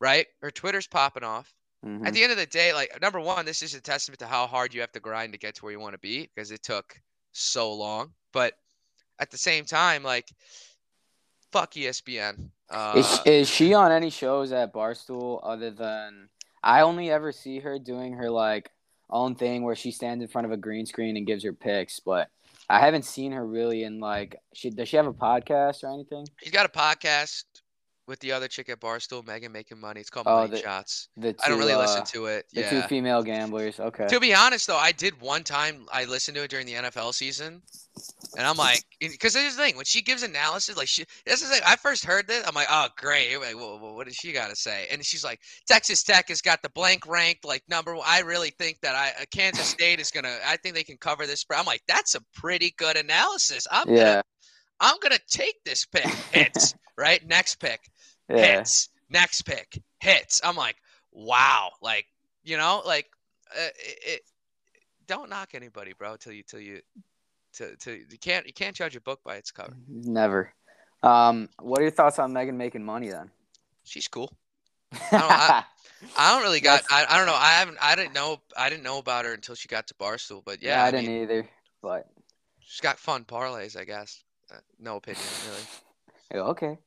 right? 0.00 0.26
Her 0.40 0.50
Twitter's 0.50 0.86
popping 0.86 1.24
off. 1.24 1.52
mhm. 1.84 2.06
At 2.06 2.14
the 2.14 2.22
end 2.22 2.32
of 2.32 2.38
the 2.38 2.46
day, 2.46 2.72
like 2.72 3.00
number 3.00 3.20
one, 3.20 3.44
this 3.44 3.62
is 3.62 3.74
a 3.74 3.80
testament 3.80 4.18
to 4.20 4.26
how 4.26 4.46
hard 4.46 4.74
you 4.74 4.80
have 4.80 4.92
to 4.92 5.00
grind 5.00 5.32
to 5.32 5.38
get 5.38 5.54
to 5.56 5.64
where 5.64 5.72
you 5.72 5.80
want 5.80 5.92
to 5.92 5.98
be 5.98 6.28
because 6.34 6.50
it 6.50 6.62
took 6.62 6.98
so 7.32 7.72
long. 7.72 8.12
But 8.32 8.54
at 9.18 9.30
the 9.30 9.38
same 9.38 9.64
time, 9.64 10.02
like 10.02 10.28
fuck 11.52 11.72
ESPN. 11.74 12.50
Uh, 12.68 12.94
is, 12.96 13.20
is 13.24 13.48
she 13.48 13.72
on 13.74 13.92
any 13.92 14.10
shows 14.10 14.52
at 14.52 14.72
Barstool 14.74 15.40
other 15.42 15.70
than 15.70 16.28
I 16.62 16.80
only 16.80 17.10
ever 17.10 17.30
see 17.32 17.60
her 17.60 17.78
doing 17.78 18.14
her 18.14 18.28
like 18.28 18.70
own 19.08 19.36
thing 19.36 19.62
where 19.62 19.76
she 19.76 19.92
stands 19.92 20.22
in 20.22 20.28
front 20.28 20.46
of 20.46 20.52
a 20.52 20.56
green 20.56 20.84
screen 20.84 21.16
and 21.16 21.26
gives 21.26 21.44
her 21.44 21.52
picks, 21.52 22.00
but 22.00 22.28
I 22.68 22.80
haven't 22.80 23.04
seen 23.04 23.30
her 23.32 23.46
really 23.46 23.84
in 23.84 24.00
like 24.00 24.36
she 24.52 24.70
does 24.70 24.88
she 24.88 24.96
have 24.96 25.06
a 25.06 25.12
podcast 25.12 25.84
or 25.84 25.92
anything? 25.92 26.26
She's 26.42 26.52
got 26.52 26.66
a 26.66 26.68
podcast 26.68 27.44
with 28.06 28.20
the 28.20 28.32
other 28.32 28.48
chick 28.48 28.68
at 28.68 28.80
Barstool, 28.80 29.26
Megan 29.26 29.52
Making 29.52 29.80
Money. 29.80 30.00
It's 30.00 30.10
called 30.10 30.26
Oh, 30.28 30.38
Money 30.40 30.50
the- 30.52 30.58
Shots. 30.58 31.08
The 31.16 31.32
two, 31.32 31.38
I 31.44 31.48
don't 31.48 31.58
really 31.58 31.72
uh, 31.72 31.78
listen 31.80 32.04
to 32.04 32.26
it. 32.26 32.46
the 32.52 32.60
yeah. 32.60 32.70
two 32.70 32.82
female 32.82 33.22
gamblers. 33.22 33.80
Okay. 33.80 34.06
To 34.06 34.20
be 34.20 34.34
honest, 34.34 34.66
though, 34.66 34.76
I 34.76 34.92
did 34.92 35.20
one 35.20 35.42
time. 35.42 35.86
I 35.92 36.04
listened 36.04 36.36
to 36.36 36.44
it 36.44 36.50
during 36.50 36.66
the 36.66 36.74
NFL 36.74 37.14
season, 37.14 37.62
and 38.36 38.46
I'm 38.46 38.56
like, 38.56 38.84
because 39.00 39.34
here's 39.34 39.56
the 39.56 39.62
thing: 39.62 39.76
when 39.76 39.84
she 39.84 40.02
gives 40.02 40.22
analysis, 40.22 40.76
like 40.76 40.88
she, 40.88 41.04
this 41.24 41.42
is 41.42 41.50
like, 41.50 41.62
I 41.66 41.76
first 41.76 42.04
heard 42.04 42.26
this, 42.28 42.46
I'm 42.46 42.54
like, 42.54 42.68
oh 42.70 42.88
great, 42.96 43.34
I'm 43.34 43.40
like, 43.40 43.54
whoa, 43.56 43.94
what 43.94 44.06
does 44.06 44.16
she 44.16 44.32
got 44.32 44.50
to 44.50 44.56
say? 44.56 44.86
And 44.90 45.04
she's 45.04 45.24
like, 45.24 45.40
Texas 45.66 46.02
Tech 46.02 46.28
has 46.28 46.40
got 46.40 46.62
the 46.62 46.70
blank 46.70 47.06
ranked 47.06 47.44
like 47.44 47.62
number. 47.68 47.94
one. 47.94 48.04
I 48.06 48.20
really 48.20 48.50
think 48.50 48.80
that 48.82 48.94
I 48.94 49.08
uh, 49.20 49.24
Kansas 49.32 49.66
State 49.66 50.00
is 50.00 50.10
gonna. 50.10 50.36
I 50.46 50.56
think 50.58 50.74
they 50.74 50.84
can 50.84 50.98
cover 50.98 51.26
this 51.26 51.40
spread. 51.40 51.58
I'm 51.60 51.66
like, 51.66 51.82
that's 51.88 52.14
a 52.14 52.20
pretty 52.34 52.74
good 52.78 52.96
analysis. 52.96 53.66
I'm 53.70 53.88
yeah. 53.88 54.04
gonna, 54.04 54.22
I'm 54.80 54.96
gonna 55.02 55.18
take 55.28 55.56
this 55.64 55.86
pick. 55.86 56.04
Hits 56.32 56.74
right. 56.98 57.26
Next 57.26 57.56
pick 57.56 57.80
Yeah. 58.28 58.58
hits. 58.58 58.88
Next 59.08 59.42
pick 59.42 59.82
hits. 60.00 60.40
I'm 60.42 60.56
like, 60.56 60.76
wow, 61.12 61.70
like 61.80 62.06
you 62.44 62.56
know, 62.56 62.82
like 62.84 63.06
uh, 63.52 63.68
it, 63.78 63.98
it. 64.06 64.20
Don't 65.06 65.30
knock 65.30 65.50
anybody, 65.54 65.92
bro, 65.96 66.16
till 66.16 66.32
you 66.32 66.42
till 66.42 66.60
you. 66.60 66.80
To, 67.54 67.74
to, 67.76 67.92
you 67.92 68.18
can't 68.20 68.46
you 68.46 68.52
can't 68.52 68.76
judge 68.76 68.96
a 68.96 69.00
book 69.00 69.20
by 69.24 69.36
its 69.36 69.50
cover. 69.50 69.74
Never. 69.88 70.52
Um, 71.02 71.48
what 71.60 71.80
are 71.80 71.84
your 71.84 71.90
thoughts 71.90 72.18
on 72.18 72.32
Megan 72.32 72.58
making 72.58 72.84
money 72.84 73.08
then? 73.08 73.30
She's 73.84 74.08
cool. 74.08 74.30
I 75.12 75.64
I 76.18 76.34
don't 76.34 76.42
really 76.42 76.60
got. 76.60 76.82
I, 76.90 77.06
I 77.08 77.16
don't 77.16 77.26
know. 77.26 77.34
I 77.34 77.52
haven't. 77.52 77.78
I 77.80 77.94
didn't 77.94 78.14
know. 78.14 78.40
I 78.56 78.68
didn't 78.68 78.82
know 78.82 78.98
about 78.98 79.24
her 79.24 79.32
until 79.32 79.54
she 79.54 79.68
got 79.68 79.86
to 79.86 79.94
Barstool. 79.94 80.42
But 80.44 80.62
yeah, 80.62 80.76
yeah, 80.76 80.84
I, 80.84 80.88
I 80.88 80.90
didn't 80.90 81.06
mean, 81.06 81.22
either. 81.22 81.48
But 81.82 82.08
she's 82.60 82.80
got 82.80 82.98
fun 82.98 83.24
parlays. 83.24 83.78
I 83.78 83.84
guess. 83.84 84.22
Uh, 84.50 84.58
no 84.78 84.96
opinion 84.96 85.22
really. 85.48 86.44
okay. 86.50 86.78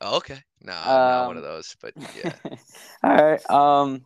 Oh, 0.00 0.16
okay. 0.18 0.42
No, 0.62 0.72
I'm 0.74 1.06
not 1.06 1.26
one 1.26 1.36
of 1.36 1.42
Um, 1.42 1.44
those. 1.44 1.76
But 1.80 1.94
yeah. 2.14 2.36
All 3.02 3.14
right. 3.16 3.50
Um, 3.50 4.04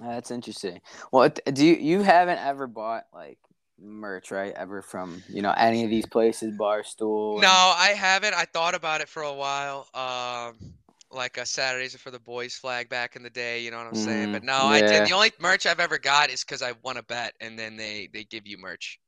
that's 0.00 0.30
interesting. 0.30 0.80
Well, 1.12 1.30
do 1.52 1.64
you 1.66 1.74
you 1.76 2.02
haven't 2.02 2.38
ever 2.38 2.66
bought 2.66 3.04
like 3.14 3.38
merch, 3.80 4.30
right? 4.30 4.54
Ever 4.54 4.82
from 4.82 5.22
you 5.28 5.42
know 5.42 5.54
any 5.56 5.84
of 5.84 5.90
these 5.90 6.06
places, 6.06 6.56
Barstool? 6.56 7.40
No, 7.40 7.48
I 7.48 7.90
haven't. 7.96 8.34
I 8.34 8.44
thought 8.44 8.74
about 8.74 9.00
it 9.00 9.08
for 9.08 9.22
a 9.22 9.32
while. 9.32 9.88
Um, 9.94 10.74
like 11.10 11.38
a 11.38 11.46
Saturdays 11.46 11.96
for 11.96 12.10
the 12.10 12.20
boys 12.20 12.54
flag 12.54 12.88
back 12.88 13.16
in 13.16 13.22
the 13.22 13.30
day. 13.30 13.60
You 13.60 13.70
know 13.70 13.78
what 13.78 13.86
I'm 13.86 13.94
saying? 13.94 14.28
Mhm, 14.28 14.32
But 14.32 14.42
no, 14.44 14.66
I 14.66 14.80
yeah. 14.80 14.82
did. 14.82 15.04
The 15.04 15.12
only 15.12 15.32
merch 15.40 15.66
I've 15.66 15.80
ever 15.80 15.98
got 15.98 16.30
is 16.30 16.44
because 16.44 16.62
I 16.62 16.72
won 16.82 16.96
a 16.98 17.02
bet, 17.02 17.34
and 17.40 17.58
then 17.58 17.76
they 17.76 18.08
they 18.12 18.24
give 18.24 18.46
you 18.46 18.58
merch. 18.58 19.00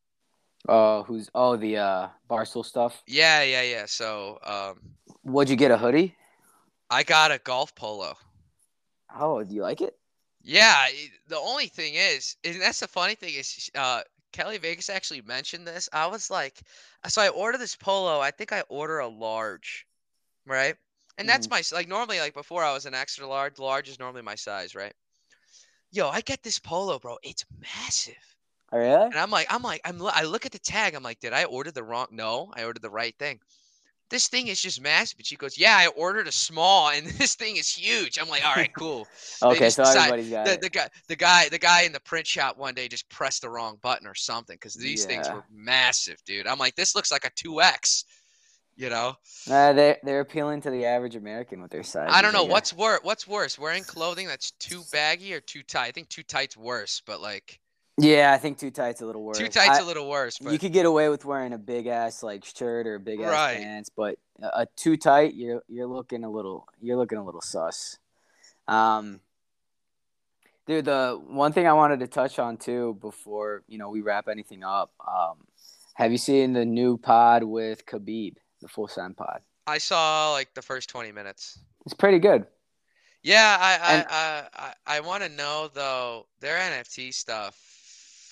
Oh, 0.69 1.03
who's 1.05 1.31
oh 1.35 1.57
the 1.57 1.77
uh 1.79 2.09
Barstool 2.29 2.65
stuff? 2.65 3.03
Yeah, 3.07 3.43
yeah, 3.43 3.63
yeah. 3.63 3.87
So 3.87 4.39
um, 4.43 4.97
Would 5.25 5.49
you 5.49 5.57
get 5.57 5.71
a 5.71 5.79
hoodie? 5.79 6.17
I 6.91 7.03
got 7.03 7.31
a 7.31 7.39
golf 7.39 7.75
polo. 7.75 8.17
Oh, 9.15 9.43
do 9.45 9.55
you 9.55 9.63
like 9.63 9.81
it? 9.81 9.99
Yeah. 10.43 10.89
The 11.29 11.39
only 11.39 11.67
thing 11.69 11.95
is, 11.95 12.37
and 12.45 12.61
that's 12.61 12.81
the 12.81 12.89
funny 12.89 13.15
thing 13.15 13.35
is, 13.35 13.71
uh, 13.75 14.03
Kelly 14.33 14.59
Vegas 14.59 14.91
actually 14.91 15.23
mentioned 15.23 15.67
this. 15.67 15.89
I 15.93 16.07
was 16.07 16.31
like, 16.31 16.61
so 17.09 17.23
I 17.23 17.29
ordered 17.29 17.59
this 17.61 17.77
polo. 17.77 18.21
I 18.21 18.31
think 18.31 18.53
I 18.53 18.63
order 18.69 18.99
a 18.99 19.09
large, 19.09 19.87
right? 20.47 20.77
And 21.19 21.29
that's 21.29 21.49
my 21.51 21.63
like 21.73 21.89
normally 21.89 22.21
like 22.21 22.35
before 22.35 22.65
I 22.65 22.73
was 22.73 22.87
an 22.87 22.95
extra 22.95 23.27
large. 23.27 23.59
Large 23.59 23.89
is 23.89 23.99
normally 24.01 24.23
my 24.23 24.35
size, 24.35 24.75
right? 24.75 24.95
Yo, 25.93 26.09
I 26.09 26.21
get 26.23 26.43
this 26.43 26.59
polo, 26.59 26.99
bro. 26.99 27.19
It's 27.23 27.45
massive. 27.61 28.34
Oh, 28.75 28.79
really? 28.79 29.05
And 29.05 29.15
I'm 29.15 29.31
like, 29.31 29.47
I'm 29.51 29.63
like, 29.63 29.81
I'm. 29.85 30.03
I 30.03 30.25
look 30.25 30.47
at 30.47 30.53
the 30.53 30.59
tag. 30.59 30.95
I'm 30.95 31.05
like, 31.05 31.21
did 31.21 31.33
I 31.33 31.45
order 31.45 31.71
the 31.71 31.85
wrong? 31.85 32.09
No, 32.11 32.51
I 32.57 32.65
ordered 32.65 32.83
the 32.83 32.91
right 32.91 33.15
thing. 33.21 33.39
This 34.11 34.27
thing 34.27 34.49
is 34.49 34.61
just 34.61 34.81
massive. 34.81 35.19
And 35.19 35.27
she 35.27 35.37
goes, 35.37 35.57
yeah, 35.57 35.77
I 35.79 35.87
ordered 35.87 36.27
a 36.27 36.33
small, 36.33 36.91
and 36.91 37.07
this 37.19 37.37
thing 37.37 37.57
is 37.57 37.71
huge. 37.71 38.19
I'm 38.19 38.29
like, 38.29 38.45
all 38.45 38.55
right, 38.55 38.73
cool. 38.75 39.07
Okay, 39.43 39.71
so 39.71 39.85
decide- 39.85 39.99
everybody's 40.09 40.31
got 40.31 40.47
the, 40.47 40.53
it. 40.55 40.61
the 40.61 40.71
guy, 40.71 40.89
the 41.07 41.17
guy, 41.17 41.49
the 41.49 41.59
guy 41.59 41.83
in 41.83 41.93
the 41.93 42.01
print 42.01 42.27
shop 42.27 42.59
one 42.59 42.75
day 42.75 42.89
just 42.89 43.09
pressed 43.09 43.43
the 43.43 43.49
wrong 43.49 43.79
button 43.81 44.09
or 44.09 44.15
something 44.15 44.57
because 44.57 44.75
these 44.75 45.05
things 45.05 45.29
were 45.31 45.45
massive, 45.53 46.17
dude. 46.27 46.49
I'm 46.49 46.59
like, 46.59 46.75
this 46.75 46.97
looks 46.97 47.13
like 47.13 47.25
a 47.25 47.31
two 47.37 47.63
X. 47.63 48.05
You 48.77 48.91
know, 48.91 49.15
Uh, 49.49 49.73
they 49.73 49.97
they're 50.03 50.19
appealing 50.19 50.61
to 50.63 50.71
the 50.71 50.85
average 50.85 51.15
American 51.15 51.63
with 51.63 51.71
their 51.71 51.85
size. 51.85 52.11
I 52.13 52.23
don't 52.23 52.33
know 52.33 52.43
what's 52.43 52.73
worse. 52.73 52.99
What's 53.05 53.25
worse, 53.25 53.57
wearing 53.57 53.85
clothing 53.85 54.27
that's 54.27 54.51
too 54.59 54.83
baggy 54.91 55.33
or 55.33 55.41
too 55.41 55.63
tight? 55.63 55.87
I 55.87 55.91
think 55.93 56.09
too 56.09 56.25
tight's 56.25 56.57
worse, 56.57 57.01
but 57.07 57.21
like 57.21 57.61
Yeah, 57.97 58.33
I 58.33 58.39
think 58.39 58.59
too 58.59 58.71
tight's 58.73 59.03
a 59.03 59.07
little 59.07 59.23
worse. 59.23 59.39
too 59.39 59.47
tight's 59.49 59.79
I- 59.79 59.83
a 59.83 59.85
little 59.85 60.09
worse. 60.09 60.39
But 60.39 60.53
you 60.53 60.59
could 60.59 60.73
get 60.73 60.85
away 60.87 61.09
with 61.09 61.25
wearing 61.25 61.53
a 61.53 61.59
big 61.59 61.87
ass 61.87 62.23
like 62.23 62.45
shirt 62.45 62.87
or 62.87 62.97
a 62.97 63.01
big 63.01 63.21
ass 63.21 63.31
Right. 63.31 63.59
pants, 63.59 63.89
but 63.95 64.19
a, 64.43 64.67
too 64.77 64.97
tight, 64.97 65.35
you're 65.35 65.63
you're 65.69 65.87
looking 65.87 66.25
a 66.25 66.31
little 66.31 66.67
you're 66.81 66.97
looking 66.97 67.19
a 67.19 67.25
little 67.25 67.41
sus. 67.41 67.99
Um, 68.67 69.21
dude, 70.67 70.87
the 70.87 71.21
one 71.25 71.53
thing 71.53 71.67
I 71.69 71.73
wanted 71.75 72.01
to 72.01 72.07
touch 72.09 72.39
on 72.41 72.57
too 72.57 72.99
before 73.01 73.63
you 73.69 73.79
know 73.79 73.91
we 73.91 74.01
wrap 74.01 74.27
anything 74.29 74.65
up, 74.65 74.91
um, 75.07 75.47
have 75.95 76.11
you 76.11 76.19
seen 76.19 76.53
the 76.53 76.65
new 76.65 76.97
pod 76.99 77.45
with 77.45 77.87
Khabib, 77.87 78.35
the 78.61 78.67
Full 78.69 78.89
Send 78.89 79.17
pod? 79.17 79.41
I 79.69 79.79
saw 79.79 80.33
like 80.33 80.53
the 80.55 80.63
first 80.63 80.89
20 80.91 81.13
minutes. 81.13 81.59
It's 81.87 81.95
pretty 81.95 82.19
good. 82.19 82.47
Yeah, 83.23 83.57
I 83.59 83.79
I 83.79 84.05
I, 84.11 84.49
I, 84.87 84.97
I 84.97 85.01
want 85.01 85.23
to 85.23 85.29
know 85.29 85.71
though 85.73 86.27
their 86.41 86.59
NFT 86.59 87.15
stuff. 87.15 87.57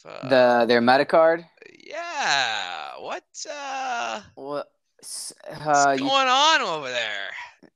Uh, 0.04 0.28
The 0.28 0.66
their 0.66 0.80
Metacard. 0.80 1.44
yeah, 1.84 2.98
what 2.98 3.24
uh, 3.50 4.22
What? 4.34 4.70
s- 5.02 5.32
what's 5.48 5.66
Uh, 5.86 5.92
you, 5.92 5.98
going 6.08 6.28
on 6.28 6.60
over 6.62 6.88
there? 6.88 7.30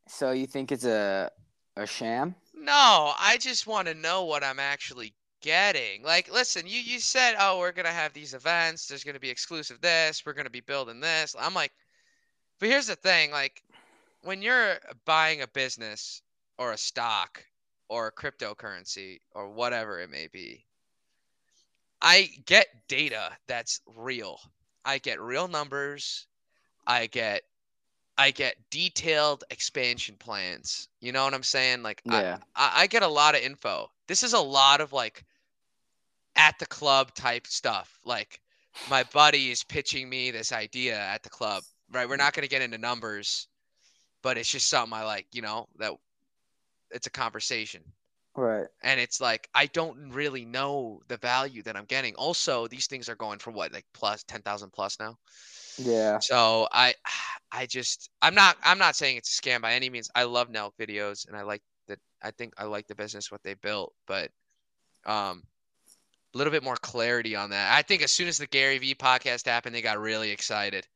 so 0.09 0.31
you 0.33 0.47
think 0.47 0.73
it's 0.73 0.85
a 0.85 1.31
a 1.77 1.87
sham? 1.87 2.35
No, 2.55 3.13
I 3.19 3.37
just 3.39 3.67
want 3.67 3.87
to 3.89 3.95
know 3.95 4.25
what 4.25 4.43
I'm 4.43 4.59
actually 4.59 5.15
getting. 5.43 6.03
Like, 6.03 6.33
listen, 6.33 6.67
you 6.67 6.81
you 6.81 6.99
said, 6.99 7.37
oh, 7.39 7.59
we're 7.59 7.73
gonna 7.73 7.91
have 7.91 8.13
these 8.13 8.35
events. 8.35 8.87
There's 8.87 9.05
gonna 9.05 9.21
be 9.21 9.31
exclusive 9.31 9.81
this. 9.81 10.25
We're 10.25 10.33
gonna 10.33 10.51
be 10.51 10.61
building 10.61 11.01
this. 11.01 11.37
I'm 11.39 11.55
like, 11.55 11.73
but 12.59 12.69
here's 12.69 12.87
the 12.87 12.97
thing, 12.97 13.31
like, 13.31 13.63
when 14.23 14.41
you're 14.43 14.79
buying 15.05 15.43
a 15.43 15.49
business 15.49 16.23
or 16.59 16.73
a 16.73 16.79
stock 16.79 17.45
or 17.89 18.07
a 18.09 18.13
cryptocurrency 18.13 19.21
or 19.33 19.49
whatever 19.51 20.01
it 20.01 20.11
may 20.11 20.27
be, 20.29 20.65
I 22.01 22.31
get 22.47 22.69
data 22.89 23.31
that's 23.47 23.81
real. 23.97 24.39
I 24.85 24.99
get 24.99 25.21
real 25.21 25.49
numbers. 25.49 26.27
I 26.87 27.07
get 27.07 27.43
I 28.19 28.31
get 28.31 28.57
detailed 28.71 29.45
expansion 29.51 30.17
plans. 30.19 30.89
You 31.01 31.13
know 31.13 31.25
what 31.25 31.35
I'm 31.35 31.43
saying? 31.43 31.83
Like 31.83 32.03
Yeah. 32.05 32.39
I, 32.55 32.73
I, 32.83 32.87
get 32.87 33.03
a 33.03 33.09
lot 33.09 33.35
of 33.35 33.43
info. 33.43 33.91
This 34.07 34.23
is 34.23 34.33
a 34.33 34.41
lot 34.41 34.81
of 34.81 34.93
like 34.93 35.25
at 36.35 36.59
the 36.59 36.67
club 36.67 37.15
type 37.15 37.47
stuff. 37.47 37.99
Like 38.05 38.41
my 38.89 39.05
buddy 39.13 39.51
is 39.51 39.65
pitching 39.65 40.09
me 40.09 40.31
this 40.31 40.53
idea 40.53 40.99
at 40.99 41.23
the 41.23 41.31
club. 41.31 41.63
Right? 41.93 42.09
We're 42.09 42.17
not 42.17 42.33
gonna 42.33 42.49
get 42.49 42.63
into 42.63 42.79
numbers, 42.79 43.49
but 44.23 44.39
it's 44.39 44.51
just 44.51 44.69
something 44.69 44.97
I 44.97 45.05
like, 45.05 45.27
you 45.33 45.43
know, 45.43 45.69
that 45.79 45.93
it's 46.91 47.07
a 47.07 47.11
conversation 47.11 47.83
Right. 48.37 48.67
and 48.83 49.01
it's 49.01 49.21
like 49.21 49.49
I 49.55 49.67
don't 49.67 50.11
really 50.11 50.45
know 50.45 51.01
the 51.09 51.17
value 51.17 51.63
that 51.63 51.77
I'm 51.77 51.87
getting. 51.87 52.15
Also, 52.17 52.67
these 52.67 52.87
things 52.87 53.09
are 53.09 53.15
going 53.15 53.39
for 53.39 53.51
what, 53.51 53.73
like 53.73 53.87
plus 53.95 54.23
ten 54.25 54.43
thousand 54.43 54.73
plus 54.73 54.99
now. 55.01 55.17
Yeah. 55.79 56.19
So 56.19 56.69
I, 56.71 56.95
I 57.53 57.67
just 57.67 58.11
I'm 58.21 58.35
not 58.35 58.57
I'm 58.63 58.79
not 58.79 58.97
saying 58.97 59.17
it's 59.17 59.39
a 59.39 59.43
scam 59.43 59.63
by 59.63 59.73
any 59.73 59.89
means. 59.89 60.11
I 60.15 60.25
love 60.25 60.51
Nelk 60.51 60.73
videos 60.79 61.27
and 61.27 61.37
I 61.37 61.43
like 61.43 61.63
that. 61.89 61.99
I 62.23 62.31
think 62.31 62.55
I 62.59 62.65
like 62.65 62.87
the 62.87 62.95
business 62.95 63.31
what 63.31 63.43
they 63.43 63.55
built, 63.55 63.95
but 64.07 64.31
um, 65.07 65.43
a 66.35 66.39
little 66.39 66.51
bit 66.51 66.65
more 66.65 66.77
clarity 66.77 67.37
on 67.37 67.51
that. 67.51 67.75
I 67.75 67.83
think 67.83 68.03
as 68.03 68.11
soon 68.11 68.29
as 68.29 68.39
the 68.39 68.47
Gary 68.47 68.79
Vee 68.79 68.95
podcast 68.95 69.47
happened, 69.47 69.75
they 69.75 69.83
got 69.83 69.99
really 69.99 70.31
excited 70.31 70.87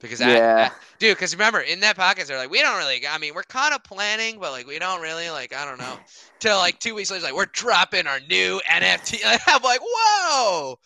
because 0.00 0.20
I, 0.20 0.42
I- 0.56 0.70
dude, 0.98 1.16
because 1.16 1.34
remember 1.34 1.60
in 1.60 1.80
that 1.80 1.96
podcast 1.96 2.26
they're 2.26 2.38
like, 2.38 2.50
we 2.50 2.60
don't 2.60 2.78
really. 2.78 3.06
I 3.06 3.18
mean, 3.18 3.34
we're 3.34 3.42
kind 3.44 3.74
of 3.74 3.82
planning, 3.84 4.38
but 4.40 4.52
like 4.52 4.66
we 4.66 4.78
don't 4.78 5.00
really 5.02 5.30
like. 5.30 5.54
I 5.54 5.64
don't 5.64 5.78
know. 5.78 5.96
Till 6.40 6.58
like 6.58 6.78
two 6.80 6.94
weeks 6.94 7.10
later, 7.10 7.24
like 7.24 7.34
we're 7.34 7.46
dropping 7.46 8.06
our 8.06 8.20
new 8.28 8.60
NFT. 8.68 9.20
I'm 9.46 9.62
like, 9.62 9.80
whoa, 9.82 10.78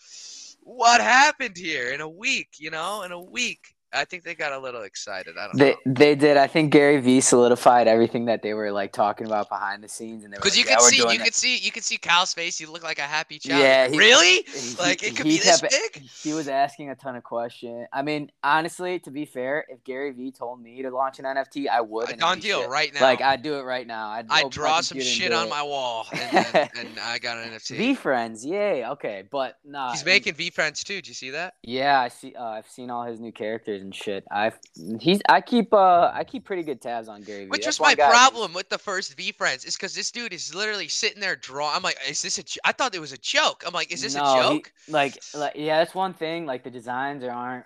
what 0.61 1.01
happened 1.01 1.57
here 1.57 1.91
in 1.91 2.01
a 2.01 2.09
week? 2.09 2.49
You 2.59 2.71
know, 2.71 3.03
in 3.03 3.11
a 3.11 3.21
week. 3.21 3.74
I 3.95 4.05
think 4.05 4.23
they 4.23 4.35
got 4.35 4.51
a 4.53 4.59
little 4.59 4.81
excited. 4.83 5.37
I 5.37 5.45
don't 5.47 5.57
They 5.57 5.71
know. 5.71 5.77
they 5.85 6.15
did. 6.15 6.37
I 6.37 6.47
think 6.47 6.71
Gary 6.71 6.99
Vee 6.99 7.21
solidified 7.21 7.87
everything 7.87 8.25
that 8.25 8.41
they 8.41 8.53
were 8.53 8.71
like 8.71 8.91
talking 8.91 9.25
about 9.27 9.49
behind 9.49 9.83
the 9.83 9.87
scenes, 9.89 10.23
and 10.23 10.33
they 10.33 10.37
Because 10.37 10.51
like, 10.55 10.59
you 10.59 10.65
could 10.65 10.77
we're 10.81 10.89
see, 10.89 11.13
you 11.13 11.19
could 11.19 11.33
see, 11.33 11.57
you 11.57 11.71
could 11.71 11.83
see 11.83 11.97
Cal's 11.97 12.33
face. 12.33 12.57
He 12.57 12.65
looked 12.65 12.83
like 12.83 12.99
a 12.99 13.03
happy 13.03 13.39
child. 13.39 13.61
Yeah, 13.61 13.87
he- 13.87 13.97
really? 13.97 14.43
He- 14.43 14.75
Like 14.77 15.03
it 15.03 15.15
could 15.15 15.23
be 15.23 15.37
this 15.37 15.61
kept- 15.61 15.71
big. 15.93 16.03
He 16.03 16.33
was 16.33 16.47
asking 16.47 16.89
a 16.89 16.95
ton 16.95 17.15
of 17.15 17.23
questions. 17.23 17.87
I 17.93 18.01
mean, 18.01 18.31
honestly, 18.43 18.99
to 18.99 19.11
be 19.11 19.25
fair, 19.25 19.65
if 19.69 19.83
Gary 19.83 20.11
Vee 20.11 20.31
told 20.31 20.61
me 20.61 20.81
to 20.81 20.89
launch 20.91 21.19
an 21.19 21.25
NFT, 21.25 21.67
I 21.67 21.81
would. 21.81 22.09
A 22.11 22.17
done 22.17 22.39
deal 22.39 22.61
shit. 22.61 22.69
right 22.69 22.93
now. 22.93 23.01
Like 23.01 23.21
I'd 23.21 23.41
do 23.41 23.55
it 23.59 23.63
right 23.63 23.87
now. 23.87 24.09
I'd, 24.09 24.25
I'd 24.29 24.49
draw 24.51 24.81
some 24.81 24.99
shit 24.99 25.31
on 25.31 25.47
it. 25.47 25.49
my 25.49 25.63
wall, 25.63 26.05
and, 26.13 26.45
then, 26.47 26.69
and 26.77 26.89
I 27.01 27.17
got 27.19 27.37
an 27.37 27.49
NFT. 27.51 27.77
VeeFriends, 27.95 28.45
yay, 28.45 28.85
okay, 28.85 29.23
but 29.31 29.57
nah. 29.63 29.91
He's 29.91 30.03
making 30.05 30.33
VeeFriends 30.33 30.83
too. 30.83 30.95
Did 30.95 31.07
you 31.07 31.13
see 31.13 31.29
that? 31.31 31.55
Yeah, 31.63 31.99
I 31.99 32.07
see. 32.09 32.33
Uh, 32.35 32.43
I've 32.45 32.67
seen 32.69 32.89
all 32.89 33.03
his 33.05 33.19
new 33.19 33.31
characters 33.31 33.81
and 33.85 33.95
shit. 33.95 34.25
I've 34.31 34.57
he's. 34.99 35.21
I 35.29 35.41
keep. 35.41 35.73
Uh, 35.73 36.11
I 36.13 36.23
keep 36.23 36.43
pretty 36.45 36.63
good 36.63 36.81
tabs 36.81 37.07
on 37.07 37.21
Gary 37.21 37.45
Vee. 37.45 37.49
Which 37.49 37.63
That's 37.65 37.79
was 37.79 37.87
my 37.87 37.95
guy 37.95 38.09
problem 38.09 38.53
with 38.53 38.69
the 38.69 38.77
first 38.77 39.15
VeeFriends 39.17 39.65
is 39.65 39.75
because 39.75 39.95
this 39.95 40.11
dude 40.11 40.33
is 40.33 40.53
literally 40.53 40.87
sitting 40.87 41.21
there 41.21 41.35
drawing. 41.35 41.75
I'm 41.75 41.83
like, 41.83 41.97
is 42.09 42.21
this 42.21 42.37
a? 42.37 42.43
j- 42.43 42.59
I 42.65 42.71
thought 42.71 42.93
it 42.95 42.99
was 42.99 43.13
a 43.13 43.17
joke. 43.17 43.63
I'm 43.65 43.73
like, 43.73 43.91
is 43.93 44.01
this 44.01 44.15
No, 44.15 44.23
a 44.23 44.35
he- 44.35 44.41
joke? 44.57 44.71
like, 44.89 45.17
like, 45.33 45.53
yeah, 45.55 45.77
that's 45.79 45.95
one 45.95 46.13
thing. 46.13 46.45
Like 46.45 46.63
the 46.63 46.69
designs 46.71 47.23
aren't 47.23 47.65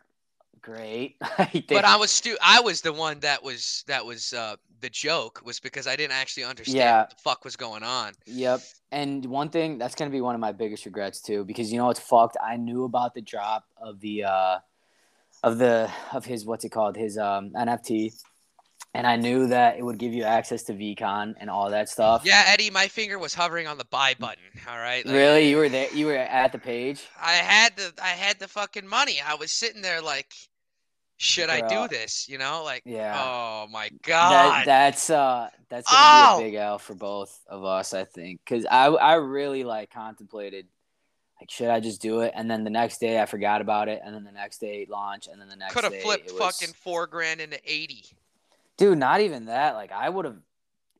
great. 0.61 1.15
But 1.69 1.85
I 1.85 1.95
was 1.95 2.11
stu- 2.11 2.37
I 2.41 2.59
was 2.59 2.81
the 2.81 2.93
one 2.93 3.19
that 3.21 3.43
was 3.43 3.83
that 3.87 4.05
was 4.05 4.33
uh, 4.33 4.55
the 4.81 4.89
joke 4.89 5.41
was 5.45 5.59
because 5.59 5.87
I 5.87 5.95
didn't 5.95 6.13
actually 6.13 6.43
understand 6.43 6.77
Yeah. 6.77 6.99
what 7.01 7.09
the 7.11 7.15
fuck 7.17 7.45
was 7.45 7.55
going 7.55 7.83
on. 7.83 8.13
Yep. 8.25 8.61
And 8.91 9.25
one 9.25 9.49
thing 9.49 9.77
that's 9.77 9.95
gonna 9.95 10.09
be 10.11 10.21
one 10.21 10.35
of 10.35 10.41
my 10.41 10.51
biggest 10.51 10.85
regrets 10.85 11.21
too, 11.21 11.45
because 11.45 11.71
you 11.71 11.77
know 11.77 11.89
it's 11.89 11.99
fucked. 11.99 12.37
I 12.43 12.57
knew 12.57 12.83
about 12.83 13.13
the 13.13 13.21
drop 13.21 13.65
of 13.81 13.99
the 14.01 14.25
uh 14.25 14.57
of 15.43 15.57
the 15.57 15.89
of 16.13 16.25
his 16.25 16.45
what's 16.45 16.65
it 16.65 16.69
called 16.69 16.95
his 16.97 17.17
um 17.17 17.51
NFT, 17.55 18.13
and 18.93 19.05
I 19.07 19.15
knew 19.15 19.47
that 19.47 19.77
it 19.77 19.83
would 19.83 19.97
give 19.97 20.13
you 20.13 20.23
access 20.23 20.63
to 20.63 20.73
VeeCon 20.73 21.35
and 21.39 21.49
all 21.49 21.69
that 21.69 21.89
stuff. 21.89 22.25
Yeah, 22.25 22.43
Eddie, 22.47 22.69
my 22.71 22.87
finger 22.87 23.17
was 23.19 23.33
hovering 23.33 23.67
on 23.67 23.77
the 23.77 23.85
buy 23.85 24.15
button. 24.19 24.43
All 24.69 24.77
right. 24.77 25.05
Like, 25.05 25.15
Really, 25.15 25.49
you 25.49 25.57
were 25.57 25.69
there. 25.69 25.93
You 25.93 26.07
were 26.07 26.15
at 26.17 26.51
the 26.51 26.59
page. 26.59 27.07
I 27.21 27.33
had 27.33 27.75
the 27.77 27.93
I 28.01 28.09
had 28.09 28.39
the 28.39 28.47
fucking 28.47 28.87
money. 28.87 29.17
I 29.25 29.35
was 29.35 29.51
sitting 29.51 29.81
there 29.81 30.01
like, 30.01 30.33
should 31.17 31.49
I 31.49 31.61
do 31.67 31.87
this? 31.87 32.27
You 32.27 32.37
know, 32.37 32.63
like, 32.63 32.83
Yeah. 32.85 33.21
oh 33.23 33.67
my 33.71 33.89
That, 33.89 34.01
god. 34.03 34.65
that's 34.65 35.09
uh 35.09 35.49
that's 35.69 35.89
gonna 35.89 36.01
Oh! 36.01 36.37
be 36.37 36.43
a 36.43 36.49
big 36.49 36.55
L 36.55 36.79
for 36.79 36.95
both 36.95 37.37
of 37.47 37.63
us, 37.63 37.93
I 37.93 38.05
think, 38.05 38.41
because 38.43 38.65
I 38.65 38.87
I 38.87 39.13
really 39.15 39.63
like 39.63 39.91
contemplated 39.91 40.65
like 41.39 41.49
should 41.49 41.69
I 41.69 41.79
just 41.79 42.01
do 42.01 42.21
it, 42.21 42.31
and 42.35 42.49
then 42.49 42.63
the 42.63 42.69
next 42.69 42.99
day 42.99 43.21
I 43.21 43.25
forgot 43.25 43.61
about 43.61 43.87
it, 43.87 44.01
and 44.03 44.13
then 44.13 44.23
the 44.23 44.31
next 44.31 44.59
day 44.59 44.85
launch, 44.89 45.27
and 45.27 45.39
then 45.39 45.47
the 45.49 45.55
next 45.55 45.73
Could 45.73 45.83
have 45.85 45.95
flipped 46.01 46.31
was- 46.31 46.39
fucking 46.59 46.73
four 46.75 47.07
grand 47.07 47.41
into 47.41 47.59
eighty. 47.65 48.05
dude. 48.77 48.97
Not 48.97 49.21
even 49.21 49.45
that. 49.45 49.75
Like 49.75 49.91
I 49.91 50.09
would 50.09 50.25
have 50.25 50.37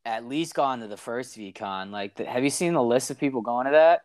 at 0.05 0.25
least 0.25 0.53
gone 0.53 0.79
to 0.79 0.87
the 0.87 0.97
first 0.97 1.37
VeeCon. 1.37 1.91
Like, 1.91 2.15
the, 2.15 2.25
have 2.25 2.43
you 2.43 2.49
seen 2.49 2.73
the 2.73 2.81
list 2.81 3.11
of 3.11 3.19
people 3.19 3.41
going 3.41 3.65
to 3.65 3.71
that? 3.71 4.03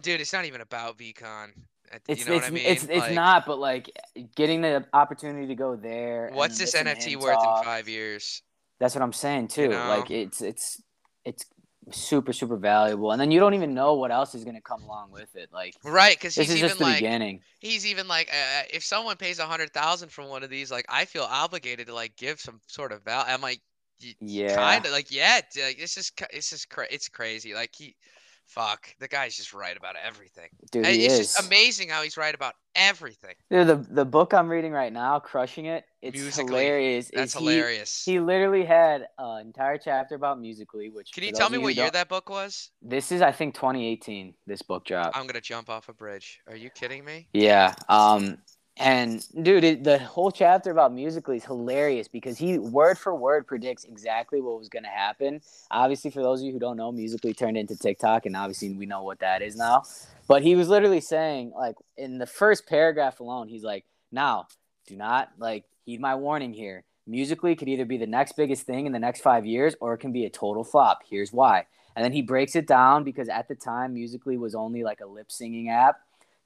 Dude, 0.00 0.20
it's 0.20 0.32
not 0.32 0.44
even 0.44 0.60
about 0.60 0.96
VeeCon. 0.96 1.48
Uh, 1.92 1.98
It's 2.08 2.20
you 2.20 2.26
know 2.30 2.36
it's 2.36 2.44
what 2.44 2.44
I 2.44 2.50
mean? 2.54 2.64
it's 2.66 2.84
it's 2.84 2.98
Like, 3.00 3.14
not, 3.14 3.44
but 3.46 3.58
like 3.58 3.90
getting 4.36 4.60
the 4.60 4.84
opportunity 4.92 5.48
to 5.48 5.54
go 5.56 5.74
there. 5.74 6.30
What's 6.32 6.56
this 6.58 6.74
NFT 6.76 7.16
worth 7.16 7.34
talk, 7.34 7.58
in 7.58 7.64
five 7.64 7.88
years? 7.88 8.42
That's 8.78 8.94
what 8.94 9.02
I'm 9.02 9.12
saying 9.12 9.48
too. 9.48 9.68
know? 9.70 9.88
Like 9.88 10.10
it's 10.10 10.40
it's 10.40 10.80
it's 11.24 11.44
super 11.92 12.32
super 12.32 12.56
valuable, 12.56 13.12
and 13.12 13.20
then 13.20 13.30
you 13.30 13.40
don't 13.40 13.54
even 13.54 13.74
know 13.74 13.94
what 13.94 14.10
else 14.10 14.34
is 14.34 14.44
gonna 14.44 14.60
come 14.60 14.82
along 14.82 15.10
with 15.10 15.34
it. 15.36 15.50
Like 15.52 15.76
Right, 15.84 16.16
because 16.16 16.34
this 16.36 16.48
he's 16.48 16.50
is 16.50 16.56
even 16.56 16.60
just 16.60 16.78
the 16.78 16.84
like 16.84 17.06
beginning. 17.06 17.42
he's 17.60 17.86
even 17.86 18.08
like 18.08 18.28
uh, 18.28 18.62
if 18.72 18.84
someone 18.84 19.16
pays 19.16 19.38
a 19.38 19.46
hundred 19.46 19.72
thousand 19.72 20.10
for 20.10 20.24
one 20.26 20.42
of 20.42 20.50
these, 20.50 20.70
like 20.70 20.86
I 20.88 21.04
feel 21.04 21.22
obligated 21.24 21.86
to 21.86 21.94
like 21.94 22.16
give 22.16 22.40
some 22.40 22.60
sort 22.66 22.92
of 22.92 23.02
value. 23.04 23.32
I'm 23.32 23.40
like, 23.40 23.60
Yeah. 24.20 24.46
kind 24.46 24.84
of 24.86 24.92
like 24.92 25.10
yeah, 25.10 25.40
like, 25.62 25.78
this 25.78 25.96
is 25.96 26.12
this 26.32 26.52
is 26.52 26.64
cra- 26.64 26.88
it's 26.90 27.08
crazy. 27.08 27.54
Like 27.54 27.74
he, 27.76 27.94
fuck, 28.48 28.88
the 28.98 29.06
guy's 29.08 29.36
just 29.36 29.54
right 29.54 29.76
about 29.76 29.94
everything. 30.02 30.48
Dude, 30.72 30.84
And 30.86 30.96
he 30.96 31.04
it's 31.04 31.14
is. 31.14 31.18
just 31.34 31.46
amazing 31.46 31.88
how 31.90 32.02
he's 32.02 32.16
right 32.16 32.34
about 32.34 32.54
everything. 32.74 33.34
Dude, 33.50 33.66
the 33.66 33.76
the 33.76 34.04
book 34.04 34.34
I'm 34.34 34.48
reading 34.48 34.72
right 34.72 34.92
now, 34.92 35.20
crushing 35.20 35.66
it. 35.66 35.84
It's 36.02 36.18
Musical.ly, 36.18 36.60
hilarious. 36.62 37.10
That's 37.12 37.34
he- 37.34 37.38
hilarious. 37.38 38.04
He, 38.04 38.20
literally 38.20 38.64
had 38.64 39.06
an 39.18 39.46
entire 39.46 39.78
chapter 39.78 40.14
about 40.14 40.40
Musical.ly, 40.40 40.88
which 40.92 41.12
Can 41.12 41.24
you 41.24 41.32
tell 41.32 41.50
me 41.50 41.58
what 41.58 41.74
year 41.74 41.90
that 41.90 42.08
book 42.08 42.30
was? 42.30 42.70
This 42.82 43.12
is, 43.12 43.20
I 43.20 43.32
think, 43.32 43.54
2018. 43.54 44.34
This 44.46 44.62
book 44.62 44.84
dropped. 44.84 45.16
I'm 45.16 45.26
gonna 45.26 45.40
jump 45.40 45.68
off 45.68 45.88
a 45.88 45.92
bridge. 45.92 46.40
Are 46.48 46.56
you 46.56 46.70
kidding 46.70 47.04
me? 47.04 47.28
Yeah. 47.32 47.74
Um. 47.88 48.38
And 48.80 49.26
dude, 49.42 49.64
it, 49.64 49.84
the 49.84 49.98
whole 49.98 50.30
chapter 50.30 50.70
about 50.70 50.92
Musical.ly 50.92 51.38
is 51.38 51.44
hilarious 51.44 52.06
because 52.06 52.38
he 52.38 52.58
word 52.58 52.96
for 52.96 53.12
word 53.12 53.46
predicts 53.46 53.84
exactly 53.84 54.40
what 54.40 54.56
was 54.56 54.68
going 54.68 54.84
to 54.84 54.88
happen. 54.88 55.40
Obviously, 55.70 56.12
for 56.12 56.22
those 56.22 56.40
of 56.40 56.46
you 56.46 56.52
who 56.52 56.60
don't 56.60 56.76
know, 56.76 56.92
Musical.ly 56.92 57.32
turned 57.32 57.56
into 57.56 57.76
TikTok, 57.76 58.26
and 58.26 58.36
obviously 58.36 58.70
we 58.70 58.86
know 58.86 59.02
what 59.02 59.18
that 59.18 59.42
is 59.42 59.56
now. 59.56 59.82
But 60.28 60.42
he 60.42 60.54
was 60.54 60.68
literally 60.68 61.00
saying, 61.00 61.52
like, 61.56 61.74
in 61.96 62.18
the 62.18 62.26
first 62.26 62.68
paragraph 62.68 63.18
alone, 63.18 63.48
he's 63.48 63.64
like, 63.64 63.84
"Now, 64.12 64.46
do 64.86 64.94
not 64.94 65.30
like 65.38 65.64
heed 65.84 66.00
my 66.00 66.14
warning 66.14 66.52
here. 66.52 66.84
Musical.ly 67.06 67.56
could 67.56 67.68
either 67.68 67.84
be 67.84 67.96
the 67.96 68.06
next 68.06 68.36
biggest 68.36 68.62
thing 68.62 68.86
in 68.86 68.92
the 68.92 69.00
next 69.00 69.22
five 69.22 69.44
years, 69.44 69.74
or 69.80 69.94
it 69.94 69.98
can 69.98 70.12
be 70.12 70.24
a 70.24 70.30
total 70.30 70.62
flop. 70.62 71.00
Here's 71.08 71.32
why." 71.32 71.66
And 71.96 72.04
then 72.04 72.12
he 72.12 72.22
breaks 72.22 72.54
it 72.54 72.68
down 72.68 73.02
because 73.02 73.28
at 73.28 73.48
the 73.48 73.56
time, 73.56 73.94
Musical.ly 73.94 74.36
was 74.36 74.54
only 74.54 74.84
like 74.84 75.00
a 75.00 75.06
lip 75.06 75.32
singing 75.32 75.68
app. 75.68 75.96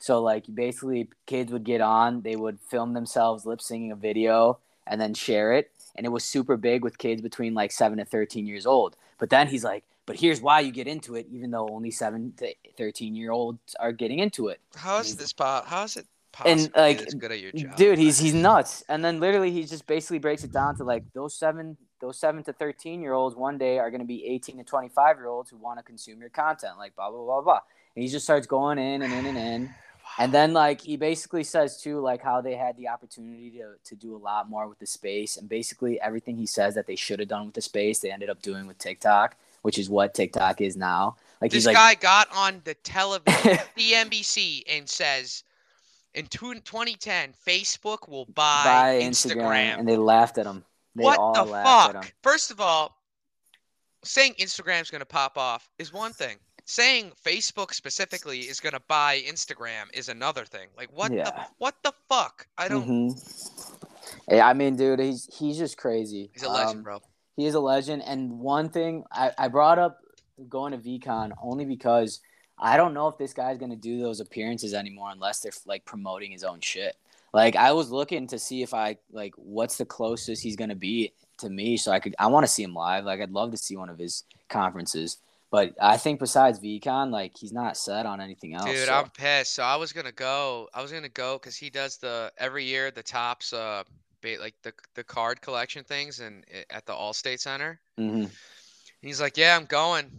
So 0.03 0.21
like 0.21 0.47
basically 0.53 1.09
kids 1.27 1.53
would 1.53 1.63
get 1.63 1.81
on, 1.81 2.23
they 2.23 2.35
would 2.35 2.59
film 2.59 2.93
themselves 2.93 3.47
lip 3.47 3.63
singing 3.63 3.93
a 3.93 3.95
video 3.95 4.59
and 4.85 5.01
then 5.01 5.15
share 5.15 5.53
it. 5.53 5.71
And 5.95 6.05
it 6.05 6.09
was 6.09 6.25
super 6.25 6.57
big 6.57 6.83
with 6.83 6.99
kids 6.99 7.23
between 7.23 7.55
like 7.55 7.71
seven 7.71 7.99
to 7.99 8.05
13 8.05 8.45
years 8.45 8.67
old. 8.67 8.97
But 9.21 9.31
then 9.31 9.47
he's 9.47 9.63
like, 9.63 9.85
but 10.05 10.17
here's 10.17 10.41
why 10.41 10.59
you 10.59 10.73
get 10.73 10.89
into 10.89 11.15
it, 11.15 11.29
even 11.31 11.53
though 11.53 11.69
only 11.69 11.93
seven 11.93 12.33
to 12.39 12.53
13 12.77 13.15
year 13.15 13.31
olds 13.31 13.77
are 13.79 13.93
getting 13.93 14.19
into 14.19 14.49
it. 14.49 14.59
How 14.75 14.99
is 14.99 15.15
this 15.15 15.33
po- 15.33 15.63
How 15.65 15.85
is 15.85 15.97
it 15.97 16.07
possible? 16.33 16.51
And 16.51 16.73
like, 16.75 17.19
good 17.21 17.31
at 17.31 17.39
your 17.39 17.53
job? 17.53 17.77
dude, 17.77 17.99
he's 18.01 18.19
he's 18.19 18.35
nuts. 18.35 18.83
And 18.89 19.05
then 19.05 19.21
literally 19.21 19.53
he 19.53 19.63
just 19.63 19.87
basically 19.87 20.19
breaks 20.19 20.43
it 20.43 20.51
down 20.51 20.75
to 20.79 20.85
like 20.85 21.05
those 21.13 21.33
seven 21.33 21.77
those 22.01 22.19
seven 22.19 22.43
to 22.43 22.53
13 22.53 23.01
year 23.03 23.13
olds 23.13 23.37
one 23.37 23.57
day 23.57 23.79
are 23.79 23.93
going 23.93 24.01
to 24.01 24.07
be 24.07 24.27
18 24.27 24.59
to 24.59 24.65
25 24.65 25.17
year 25.19 25.29
olds 25.29 25.49
who 25.49 25.59
want 25.59 25.79
to 25.79 25.85
consume 25.85 26.19
your 26.19 26.31
content, 26.31 26.77
like 26.77 26.97
blah 26.97 27.09
blah 27.09 27.23
blah 27.23 27.41
blah. 27.41 27.61
And 27.95 28.03
he 28.03 28.09
just 28.09 28.25
starts 28.25 28.49
going 28.49 28.79
in 28.81 29.03
and 29.03 29.13
in 29.13 29.27
and 29.27 29.39
in. 29.39 29.75
And 30.19 30.33
then 30.33 30.53
like 30.53 30.81
he 30.81 30.97
basically 30.97 31.45
says 31.45 31.81
too 31.81 32.01
like 32.01 32.23
how 32.23 32.41
they 32.41 32.55
had 32.55 32.77
the 32.77 32.89
opportunity 32.89 33.51
to 33.51 33.75
to 33.85 33.95
do 33.95 34.15
a 34.15 34.19
lot 34.19 34.49
more 34.49 34.69
with 34.69 34.79
the 34.79 34.87
space 34.87 35.37
and 35.37 35.49
basically 35.49 36.01
everything 36.01 36.37
he 36.37 36.47
says 36.47 36.75
that 36.75 36.87
they 36.87 36.97
should 36.97 37.19
have 37.19 37.29
done 37.29 37.47
with 37.47 37.55
the 37.55 37.63
space 37.63 37.99
they 37.99 38.11
ended 38.11 38.29
up 38.31 38.43
doing 38.43 38.67
with 38.67 38.79
TikTok, 38.79 39.37
which 39.63 39.79
is 39.79 39.89
what 39.89 40.15
TikTok 40.15 40.61
is 40.61 40.77
now. 40.77 41.17
Like 41.41 41.51
this 41.51 41.65
he's 41.65 41.67
like, 41.67 41.77
guy 41.77 41.95
got 41.95 42.29
on 42.35 42.61
the 42.65 42.75
television, 42.75 43.59
CNBC, 43.79 44.63
and 44.69 44.89
says, 44.89 45.43
in 46.15 46.27
two- 46.27 46.55
2010, 46.55 47.35
Facebook 47.45 48.09
will 48.09 48.27
buy, 48.27 48.63
buy 48.65 49.01
Instagram. 49.03 49.37
Instagram, 49.37 49.79
and 49.81 49.89
they 49.89 49.97
laughed 49.97 50.39
at 50.39 50.47
him. 50.47 50.65
They 50.95 51.05
what 51.05 51.19
all 51.19 51.35
the 51.35 51.51
laughed 51.51 51.91
at 51.91 51.97
him. 51.97 52.03
fuck? 52.03 52.15
First 52.23 52.51
of 52.53 52.61
all, 52.61 52.97
saying 54.05 54.35
Instagram's 54.39 54.91
going 54.91 55.01
to 55.01 55.07
pop 55.07 55.37
off 55.39 55.69
is 55.79 55.93
one 55.93 56.13
thing. 56.13 56.37
Saying 56.65 57.13
Facebook 57.25 57.75
specifically 57.75 58.41
is 58.41 58.61
going 58.61 58.73
to 58.75 58.83
buy 58.89 59.21
Instagram 59.27 59.85
is 59.93 60.09
another 60.09 60.45
thing. 60.45 60.69
Like 60.77 60.91
what 60.97 61.11
the 61.25 61.47
what 61.59 61.75
the 61.83 61.93
fuck? 62.09 62.47
I 62.57 62.69
don't. 62.69 62.87
Mhm. 62.89 63.79
Yeah, 64.31 64.47
I 64.47 64.53
mean, 64.53 64.77
dude, 64.77 65.01
he's 65.01 65.29
he's 65.37 65.59
just 65.59 65.77
crazy. 65.77 66.31
He's 66.33 66.45
a 66.45 66.49
legend, 66.49 66.79
Um, 66.79 66.83
bro. 66.83 67.03
He 67.37 67.47
is 67.47 67.55
a 67.55 67.61
legend. 67.61 68.03
And 68.05 68.39
one 68.39 68.69
thing 68.69 69.05
I, 69.11 69.33
I 69.39 69.49
brought 69.49 69.79
up 69.79 69.99
going 70.49 70.73
to 70.73 70.79
VeeCon 70.79 71.33
only 71.43 71.65
because 71.65 72.21
I 72.59 72.77
don't 72.77 72.95
know 72.95 73.09
if 73.09 73.19
this 73.19 73.33
guy's 73.33 73.59
gonna 73.59 73.77
do 73.77 74.01
those 74.01 74.21
appearances 74.21 74.73
anymore 74.75 75.11
unless 75.11 75.41
they're 75.41 75.53
like 75.67 75.85
promoting 75.85 76.31
his 76.31 76.45
own 76.45 76.61
shit. 76.61 76.97
Like 77.33 77.57
I 77.57 77.73
was 77.73 77.91
looking 77.91 78.27
to 78.29 78.39
see 78.39 78.63
if 78.63 78.73
I 78.73 78.99
like 79.11 79.35
what's 79.37 79.79
the 79.79 79.85
closest 79.85 80.43
he's 80.43 80.57
gonna 80.57 80.77
be 80.77 81.13
to 81.39 81.51
me, 81.51 81.77
so 81.77 81.91
I 81.91 81.99
could 81.99 82.15
I 82.19 82.29
want 82.29 82.45
to 82.45 82.53
see 82.53 82.63
him 82.63 82.75
live. 82.75 83.05
Like 83.05 83.21
I'd 83.21 83.33
love 83.33 83.51
to 83.51 83.57
see 83.57 83.77
one 83.77 83.89
of 83.89 83.99
his 83.99 84.25
conferences. 84.49 85.19
But 85.53 85.75
I 85.81 85.99
think 85.99 86.19
besides 86.19 86.59
VeeCon, 86.61 87.11
like 87.13 87.37
he's 87.39 87.53
not 87.53 87.77
set 87.77 88.07
on 88.07 88.23
anything 88.23 88.55
else. 88.55 88.65
Dude, 88.65 88.87
so- 88.87 88.95
I'm 88.95 89.11
pissed. 89.11 89.55
So 89.55 89.63
I 89.63 89.77
was 89.77 89.93
gonna 89.93 90.11
go. 90.11 90.69
I 90.75 90.81
was 90.81 90.91
gonna 90.91 91.11
go 91.11 91.35
because 91.39 91.57
he 91.57 91.69
does 91.69 91.99
the 91.99 92.33
every 92.39 92.65
year 92.65 92.91
the 92.91 93.03
Topps 93.03 93.53
uh 93.53 93.85
like 94.41 94.55
the 94.63 94.73
the 94.95 95.05
card 95.05 95.43
collection 95.43 95.85
things 95.85 96.21
and 96.21 96.45
at 96.71 96.87
the 96.87 96.93
Allstate 96.95 97.39
Center. 97.41 97.79
Mhm. 98.01 98.31
He's 99.03 99.21
like, 99.21 99.37
yeah, 99.37 99.55
I'm 99.57 99.67
going, 99.67 100.11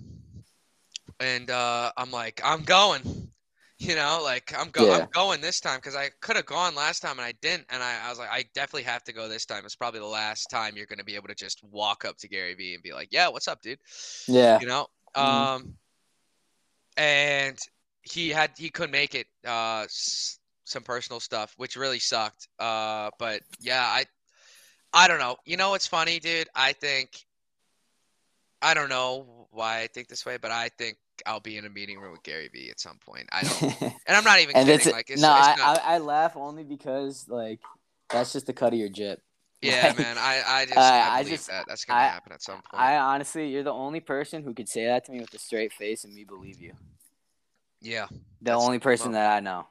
and 1.20 1.50
uh, 1.50 1.92
I'm 1.98 2.12
like, 2.12 2.40
I'm 2.46 2.62
going. 2.64 3.02
You 3.80 3.96
know, 3.96 4.22
like 4.24 4.54
I'm 4.58 4.70
going. 4.70 4.88
Yeah. 4.92 4.98
I'm 5.00 5.10
going 5.14 5.42
this 5.42 5.60
time 5.60 5.80
because 5.80 5.96
I 5.96 6.10
could 6.22 6.38
have 6.38 6.46
gone 6.46 6.74
last 6.74 7.02
time 7.02 7.18
and 7.20 7.26
I 7.26 7.34
didn't, 7.42 7.66
and 7.70 7.84
I, 7.84 7.98
I 8.06 8.10
was 8.10 8.18
like, 8.18 8.30
I 8.32 8.46
definitely 8.54 8.84
have 8.84 9.04
to 9.06 9.12
go 9.14 9.28
this 9.28 9.46
time. 9.46 9.66
It's 9.66 9.76
probably 9.76 10.00
the 10.00 10.06
last 10.06 10.50
time 10.50 10.78
you're 10.78 10.86
gonna 10.86 11.04
be 11.04 11.16
able 11.16 11.28
to 11.28 11.36
just 11.36 11.62
walk 11.66 12.06
up 12.06 12.16
to 12.20 12.30
Gary 12.30 12.54
Vee 12.54 12.76
and 12.76 12.84
be 12.84 12.94
like, 12.94 13.10
yeah, 13.12 13.28
what's 13.28 13.50
up, 13.50 13.62
dude? 13.62 13.80
Yeah. 14.26 14.58
you 14.62 14.68
know 14.68 14.88
Mhm. 15.16 15.22
um 15.22 15.74
and 16.98 17.58
he 18.02 18.30
had 18.30 18.52
he 18.58 18.70
couldn't 18.70 18.92
make 18.92 19.16
it 19.16 19.28
uh 19.48 19.82
s- 19.86 20.40
some 20.66 20.84
personal 20.84 21.20
stuff 21.20 21.54
which 21.58 21.76
really 21.76 22.00
sucked. 22.00 22.48
Uh 22.60 23.10
but 23.20 23.42
yeah 23.60 23.84
i 23.86 24.06
i 24.94 25.08
don't 25.08 25.20
know. 25.20 25.38
You 25.46 25.58
know 25.58 25.72
what's 25.72 25.88
funny 25.88 26.20
dude? 26.20 26.50
I 26.56 26.74
think 26.74 27.10
i 28.62 28.74
don't 28.74 28.88
know 28.88 29.48
why 29.52 29.82
i 29.82 29.88
think 29.88 30.08
this 30.08 30.26
way 30.26 30.38
but 30.38 30.50
i 30.50 30.70
think 30.78 30.98
i'll 31.26 31.42
be 31.42 31.58
in 31.58 31.66
a 31.66 31.70
meeting 31.70 32.00
room 32.00 32.14
with 32.14 32.24
gary 32.24 32.48
vee 32.48 32.70
at 32.70 32.80
some 32.80 32.98
point. 33.06 33.28
I 33.30 33.42
don't 33.44 33.62
and 33.82 34.16
i'm 34.16 34.24
not 34.24 34.40
even 34.40 34.56
and 34.56 34.66
kidding. 34.66 34.88
it's 34.88 34.92
like 34.96 35.10
it's, 35.10 35.22
no, 35.22 35.36
it's 35.38 35.48
I, 35.48 35.56
not, 35.58 35.82
I 35.82 35.96
I 35.96 35.98
laugh 35.98 36.38
only 36.38 36.64
because 36.64 37.28
like 37.28 37.60
that's 38.10 38.32
just 38.32 38.46
the 38.46 38.54
cut 38.54 38.72
of 38.72 38.80
your 38.80 38.88
jib. 38.88 39.20
Yeah 39.64 39.88
like, 39.88 39.98
man 40.00 40.18
i 40.18 40.42
i 40.48 40.66
just 40.66 40.78
uh, 40.78 40.82
I, 40.82 41.10
I 41.20 41.24
believe 41.24 41.38
just- 41.38 41.48
that 41.50 41.66
that's 41.68 41.86
gonna 41.86 42.00
I- 42.00 42.04
happen 42.06 42.32
at 42.32 42.42
some 42.42 42.56
point 42.56 42.82
I 42.82 42.98
honestly, 42.98 43.50
you're 43.50 43.64
the 43.64 43.72
only 43.74 44.00
person 44.00 44.44
who 44.44 44.54
could 44.54 44.70
say 44.70 44.86
that 44.86 45.06
to 45.06 45.12
me 45.12 45.20
with 45.22 45.34
a 45.34 45.40
straight 45.40 45.74
face 45.74 46.04
and 46.04 46.14
me 46.14 46.24
believe 46.24 46.60
you. 46.62 46.74
yeah 47.82 48.08
The 48.42 48.52
only 48.54 48.80
person 48.80 49.12
that 49.14 49.32
I 49.36 49.40
know 49.40 49.68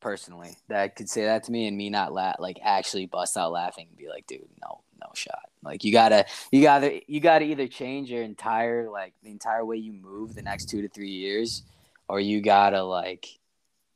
personally 0.00 0.56
that 0.68 0.94
could 0.96 1.08
say 1.08 1.24
that 1.24 1.42
to 1.44 1.52
me 1.52 1.66
and 1.66 1.76
me 1.76 1.90
not 1.90 2.12
laugh, 2.12 2.36
like 2.38 2.58
actually 2.62 3.06
bust 3.06 3.36
out 3.36 3.50
laughing 3.52 3.86
and 3.88 3.96
be 3.98 4.08
like, 4.08 4.26
dude, 4.28 4.46
no, 4.62 4.80
no 5.00 5.08
shot. 5.14 5.40
Like 5.62 5.82
you 5.82 5.90
gotta, 5.90 6.24
you 6.52 6.62
gotta, 6.62 7.00
you 7.10 7.18
gotta 7.20 7.44
either 7.44 7.66
change 7.66 8.08
your 8.08 8.22
entire 8.22 8.88
like 8.88 9.14
the 9.24 9.30
entire 9.30 9.64
way 9.64 9.76
you 9.76 9.92
move 9.92 10.34
the 10.36 10.42
next 10.42 10.66
two 10.68 10.82
to 10.82 10.88
three 10.88 11.10
years, 11.10 11.62
or 12.08 12.20
you 12.20 12.40
gotta 12.40 12.82
like 12.84 13.26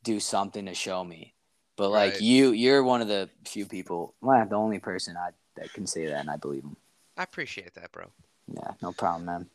do 0.02 0.18
something 0.18 0.66
to 0.66 0.74
show 0.74 1.04
me. 1.04 1.31
But 1.76 1.90
like 1.90 2.12
Right. 2.12 2.20
you, 2.20 2.52
you're 2.52 2.82
one 2.84 3.00
of 3.00 3.08
the 3.08 3.30
few 3.44 3.66
people, 3.66 4.14
well, 4.20 4.44
the 4.46 4.56
only 4.56 4.78
person 4.78 5.16
I 5.16 5.30
that 5.56 5.72
can 5.72 5.86
say 5.86 6.06
that, 6.06 6.20
and 6.20 6.30
I 6.30 6.36
believe 6.36 6.62
him. 6.64 6.76
i 7.16 7.22
appreciate 7.22 7.74
that 7.74 7.92
bro 7.92 8.10
Yeah, 8.52 8.72
no 8.82 8.92
problem, 8.92 9.24
man. 9.26 9.46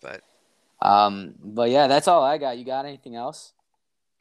but 0.00 0.22
Um, 0.82 1.34
but 1.42 1.70
yeah, 1.70 1.86
that's 1.86 2.08
all 2.08 2.22
I 2.22 2.38
got. 2.38 2.58
You 2.58 2.64
got 2.64 2.84
anything 2.86 3.16
else? 3.16 3.52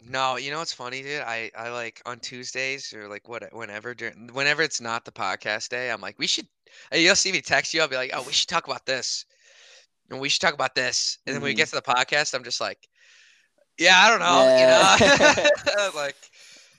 No, 0.06 0.36
you 0.38 0.52
know 0.52 0.60
what's 0.60 0.74
funny, 0.74 1.02
dude? 1.02 1.22
I, 1.22 1.50
I 1.58 1.70
like 1.70 2.02
on 2.06 2.20
Tuesdays 2.20 2.92
or 2.94 3.08
like 3.08 3.28
what 3.30 3.44
whenever 3.54 3.94
during 3.94 4.30
whenever 4.34 4.62
it's 4.62 4.82
not 4.82 5.06
the 5.06 5.12
podcast 5.12 5.70
day, 5.70 5.92
I'm 5.92 6.02
like, 6.02 6.20
we 6.20 6.28
should. 6.28 6.48
You'll 6.92 7.16
see 7.16 7.32
me 7.32 7.42
text 7.42 7.74
you. 7.74 7.82
I'll 7.82 7.88
be 7.88 7.96
like, 7.96 8.12
oh, 8.14 8.24
we 8.24 8.34
should 8.34 8.50
talk 8.50 8.66
about 8.68 8.86
this, 8.86 9.26
and 10.10 10.20
we 10.20 10.28
should 10.30 10.42
talk 10.42 10.54
about 10.56 10.76
this. 10.76 11.20
And 11.26 11.34
then 11.34 11.42
when 11.42 11.50
we 11.50 11.54
Mhm. 11.54 11.58
get 11.58 11.70
to 11.70 11.76
the 11.76 11.82
podcast, 11.82 12.34
I'm 12.34 12.44
just 12.44 12.60
like, 12.60 12.90
yeah, 13.80 13.98
I 13.98 14.10
don't 14.10 14.20
know, 14.20 14.48
Yeah. 14.48 14.98
you 15.00 15.08
know, 15.08 15.92
like. 15.96 16.16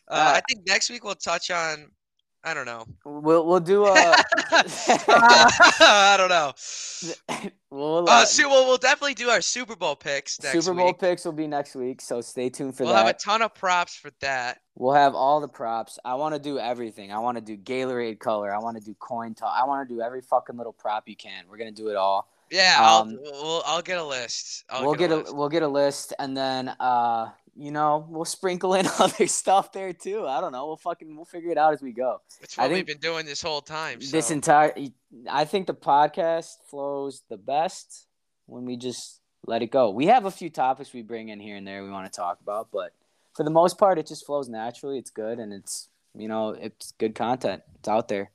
Uh, 0.09 0.15
Uh, 0.15 0.33
I 0.37 0.41
think 0.49 0.67
next 0.67 0.91
week 0.91 1.05
we'll 1.05 1.15
touch 1.15 1.51
on. 1.51 1.87
I 2.47 2.53
don't 2.53 2.67
know. 2.67 2.85
We'll 3.07 3.47
we'll 3.47 3.59
do 3.61 3.87
a. 3.87 3.93
I 3.97 4.15
don't 6.19 6.29
know. 6.29 6.53
we'll, 7.71 8.07
Uh, 8.09 8.23
uh, 8.23 8.25
so 8.27 8.47
we'll, 8.49 8.67
we'll 8.67 8.77
definitely 8.77 9.15
do 9.15 9.31
our 9.31 9.41
Super 9.41 9.75
Bowl 9.77 9.97
picks 9.97 10.41
next 10.43 10.53
Super 10.65 10.77
Bowl 10.77 10.87
week. 10.89 10.99
picks 10.99 11.25
will 11.25 11.33
be 11.33 11.47
next 11.47 11.75
week, 11.75 12.01
so 12.03 12.21
stay 12.21 12.51
tuned 12.51 12.77
for 12.77 12.83
that. 12.85 12.89
We'll 12.91 12.97
have 12.99 13.07
a 13.09 13.15
ton 13.15 13.41
of 13.43 13.55
props 13.55 13.95
for 13.97 14.11
that. 14.21 14.59
we'll 14.75 14.93
have 14.95 15.15
all 15.15 15.41
the 15.41 15.49
props. 15.49 15.99
I 16.05 16.15
want 16.17 16.35
to 16.35 16.39
do 16.39 16.59
everything. 16.59 17.13
I 17.13 17.19
want 17.19 17.39
to 17.39 17.43
do 17.43 17.57
Gatorade 17.57 18.19
color. 18.19 18.55
I 18.55 18.59
want 18.59 18.77
to 18.77 18.83
do 18.85 18.95
coin 18.99 19.35
toss. 19.35 19.57
I 19.59 19.65
want 19.67 19.89
to 19.89 19.95
do 19.95 20.03
every 20.03 20.21
fucking 20.21 20.57
little 20.57 20.75
prop 20.75 21.09
you 21.09 21.17
can. 21.17 21.45
We're 21.49 21.57
gonna 21.59 21.73
do 21.73 21.89
it 21.89 21.97
all. 21.97 22.29
Yeah, 22.51 22.77
I'll 22.79 23.03
Um, 23.03 23.19
we'll, 23.23 23.63
I'll 23.67 23.81
get 23.83 23.99
a 23.99 24.05
list. 24.05 24.65
I'll 24.69 24.85
we'll 24.85 24.95
get 24.95 25.11
a, 25.11 25.17
list. 25.17 25.35
we'll 25.35 25.49
get 25.49 25.63
a 25.63 25.69
list, 25.69 26.13
and 26.19 26.37
then 26.37 26.69
uh, 26.79 27.31
you 27.57 27.71
know, 27.71 28.07
we'll 28.09 28.25
sprinkle 28.25 28.75
in 28.75 28.87
other 28.99 29.27
stuff 29.27 29.73
there 29.73 29.93
too. 29.93 30.27
I 30.27 30.41
don't 30.41 30.53
know. 30.53 30.67
We'll 30.67 30.77
fucking 30.77 31.15
we'll 31.15 31.25
figure 31.25 31.51
it 31.51 31.59
out 31.59 31.73
as 31.73 31.83
we 31.83 31.93
go. 31.93 32.21
It's 32.41 32.59
I 32.59 32.63
what 32.63 32.73
we've 32.73 32.87
been 32.87 32.99
doing 32.99 33.27
this 33.27 33.43
whole 33.43 33.61
time. 33.61 33.99
This 34.01 34.31
entire, 34.31 34.75
I 35.31 35.45
think 35.45 35.67
the 35.67 35.75
podcast 35.75 36.57
flows 36.69 37.23
the 37.29 37.37
best 37.37 38.07
when 38.47 38.65
we 38.65 38.77
just 38.77 39.21
let 39.47 39.63
it 39.63 39.71
go. 39.71 39.91
We 39.91 40.07
have 40.07 40.25
a 40.25 40.31
few 40.31 40.51
topics 40.51 40.93
we 40.93 41.03
bring 41.03 41.29
in 41.29 41.41
here 41.41 41.57
and 41.57 41.67
there 41.67 41.85
we 41.85 41.91
want 41.91 42.11
to 42.11 42.17
talk 42.17 42.41
about, 42.41 42.69
but 42.73 42.93
for 43.35 43.43
the 43.43 43.51
most 43.51 43.79
part, 43.79 43.99
it 43.99 44.07
just 44.07 44.25
flows 44.25 44.49
naturally. 44.49 44.99
It's 44.99 45.11
good, 45.11 45.39
and 45.39 45.53
it's 45.53 45.89
you 46.17 46.29
know, 46.29 46.51
it's 46.51 46.93
good 46.93 47.15
content. 47.15 47.63
It's 47.77 47.89
out 47.89 48.09
there. 48.09 48.31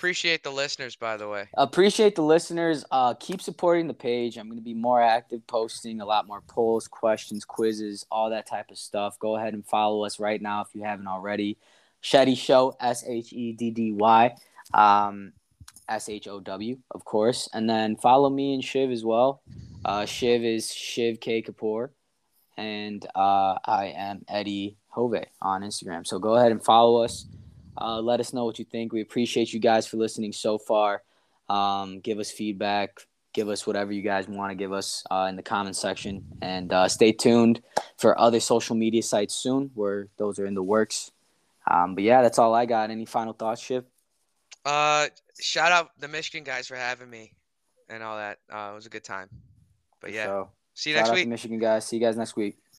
Appreciate 0.00 0.42
the 0.42 0.50
listeners, 0.50 0.96
by 0.96 1.18
the 1.18 1.28
way. 1.28 1.46
Appreciate 1.58 2.14
the 2.14 2.22
listeners. 2.22 2.86
Uh, 2.90 3.12
keep 3.12 3.42
supporting 3.42 3.86
the 3.86 3.92
page. 3.92 4.38
I'm 4.38 4.46
going 4.46 4.56
to 4.56 4.64
be 4.64 4.72
more 4.72 5.02
active, 5.02 5.46
posting 5.46 6.00
a 6.00 6.06
lot 6.06 6.26
more 6.26 6.40
polls, 6.40 6.88
questions, 6.88 7.44
quizzes, 7.44 8.06
all 8.10 8.30
that 8.30 8.46
type 8.46 8.70
of 8.70 8.78
stuff. 8.78 9.18
Go 9.18 9.36
ahead 9.36 9.52
and 9.52 9.62
follow 9.62 10.06
us 10.06 10.18
right 10.18 10.40
now 10.40 10.62
if 10.62 10.68
you 10.72 10.84
haven't 10.84 11.06
already. 11.06 11.58
Sheddy 12.02 12.34
Show, 12.34 12.74
S 12.80 13.04
H 13.06 13.34
E 13.34 13.52
D 13.52 13.70
D 13.72 13.92
Y, 13.92 14.34
um, 14.72 15.34
S 15.86 16.08
H 16.08 16.28
O 16.28 16.40
W, 16.40 16.78
of 16.92 17.04
course. 17.04 17.50
And 17.52 17.68
then 17.68 17.96
follow 17.96 18.30
me 18.30 18.54
and 18.54 18.64
Shiv 18.64 18.90
as 18.90 19.04
well. 19.04 19.42
Uh, 19.84 20.06
Shiv 20.06 20.42
is 20.42 20.72
Shiv 20.72 21.20
K 21.20 21.42
Kapoor, 21.42 21.90
and 22.56 23.04
uh, 23.14 23.58
I 23.66 23.92
am 23.94 24.24
Eddy 24.28 24.78
Jove 24.94 25.26
on 25.42 25.60
Instagram. 25.60 26.06
So 26.06 26.18
go 26.18 26.36
ahead 26.36 26.52
and 26.52 26.64
follow 26.64 27.02
us. 27.02 27.26
Uh, 27.80 28.00
let 28.00 28.20
us 28.20 28.32
know 28.32 28.44
what 28.44 28.58
you 28.58 28.64
think. 28.64 28.92
We 28.92 29.00
appreciate 29.00 29.52
you 29.52 29.60
guys 29.60 29.86
for 29.86 29.96
listening 29.96 30.32
so 30.32 30.58
far. 30.58 31.02
Um, 31.48 32.00
give 32.00 32.18
us 32.18 32.30
feedback. 32.30 33.06
Give 33.32 33.48
us 33.48 33.66
whatever 33.66 33.92
you 33.92 34.02
guys 34.02 34.26
want 34.28 34.50
to 34.50 34.56
give 34.56 34.72
us 34.72 35.04
uh, 35.10 35.26
in 35.28 35.36
the 35.36 35.42
comment 35.42 35.76
section. 35.76 36.24
And 36.42 36.72
uh, 36.72 36.88
stay 36.88 37.12
tuned 37.12 37.62
for 37.96 38.18
other 38.18 38.40
social 38.40 38.74
media 38.74 39.02
sites 39.02 39.34
soon 39.34 39.70
where 39.74 40.08
those 40.16 40.38
are 40.38 40.46
in 40.46 40.54
the 40.54 40.62
works. 40.62 41.12
Um, 41.70 41.94
but 41.94 42.02
yeah, 42.02 42.22
that's 42.22 42.38
all 42.38 42.54
I 42.54 42.66
got. 42.66 42.90
Any 42.90 43.04
final 43.04 43.32
thoughts, 43.32 43.60
Shiv? 43.60 43.84
Uh, 44.64 45.06
shout 45.40 45.70
out 45.72 45.90
the 45.98 46.08
Michigan 46.08 46.44
guys 46.44 46.66
for 46.66 46.74
having 46.74 47.08
me 47.08 47.32
and 47.88 48.02
all 48.02 48.16
that. 48.16 48.38
Uh, 48.52 48.70
it 48.72 48.74
was 48.74 48.86
a 48.86 48.90
good 48.90 49.04
time. 49.04 49.28
But 50.00 50.12
yeah, 50.12 50.26
So, 50.26 50.48
see 50.74 50.90
you 50.90 50.96
next 50.96 51.12
week. 51.12 51.28
Michigan 51.28 51.58
guys. 51.58 51.86
See 51.86 51.96
you 51.96 52.02
guys 52.02 52.16
next 52.16 52.36
week. 52.36 52.58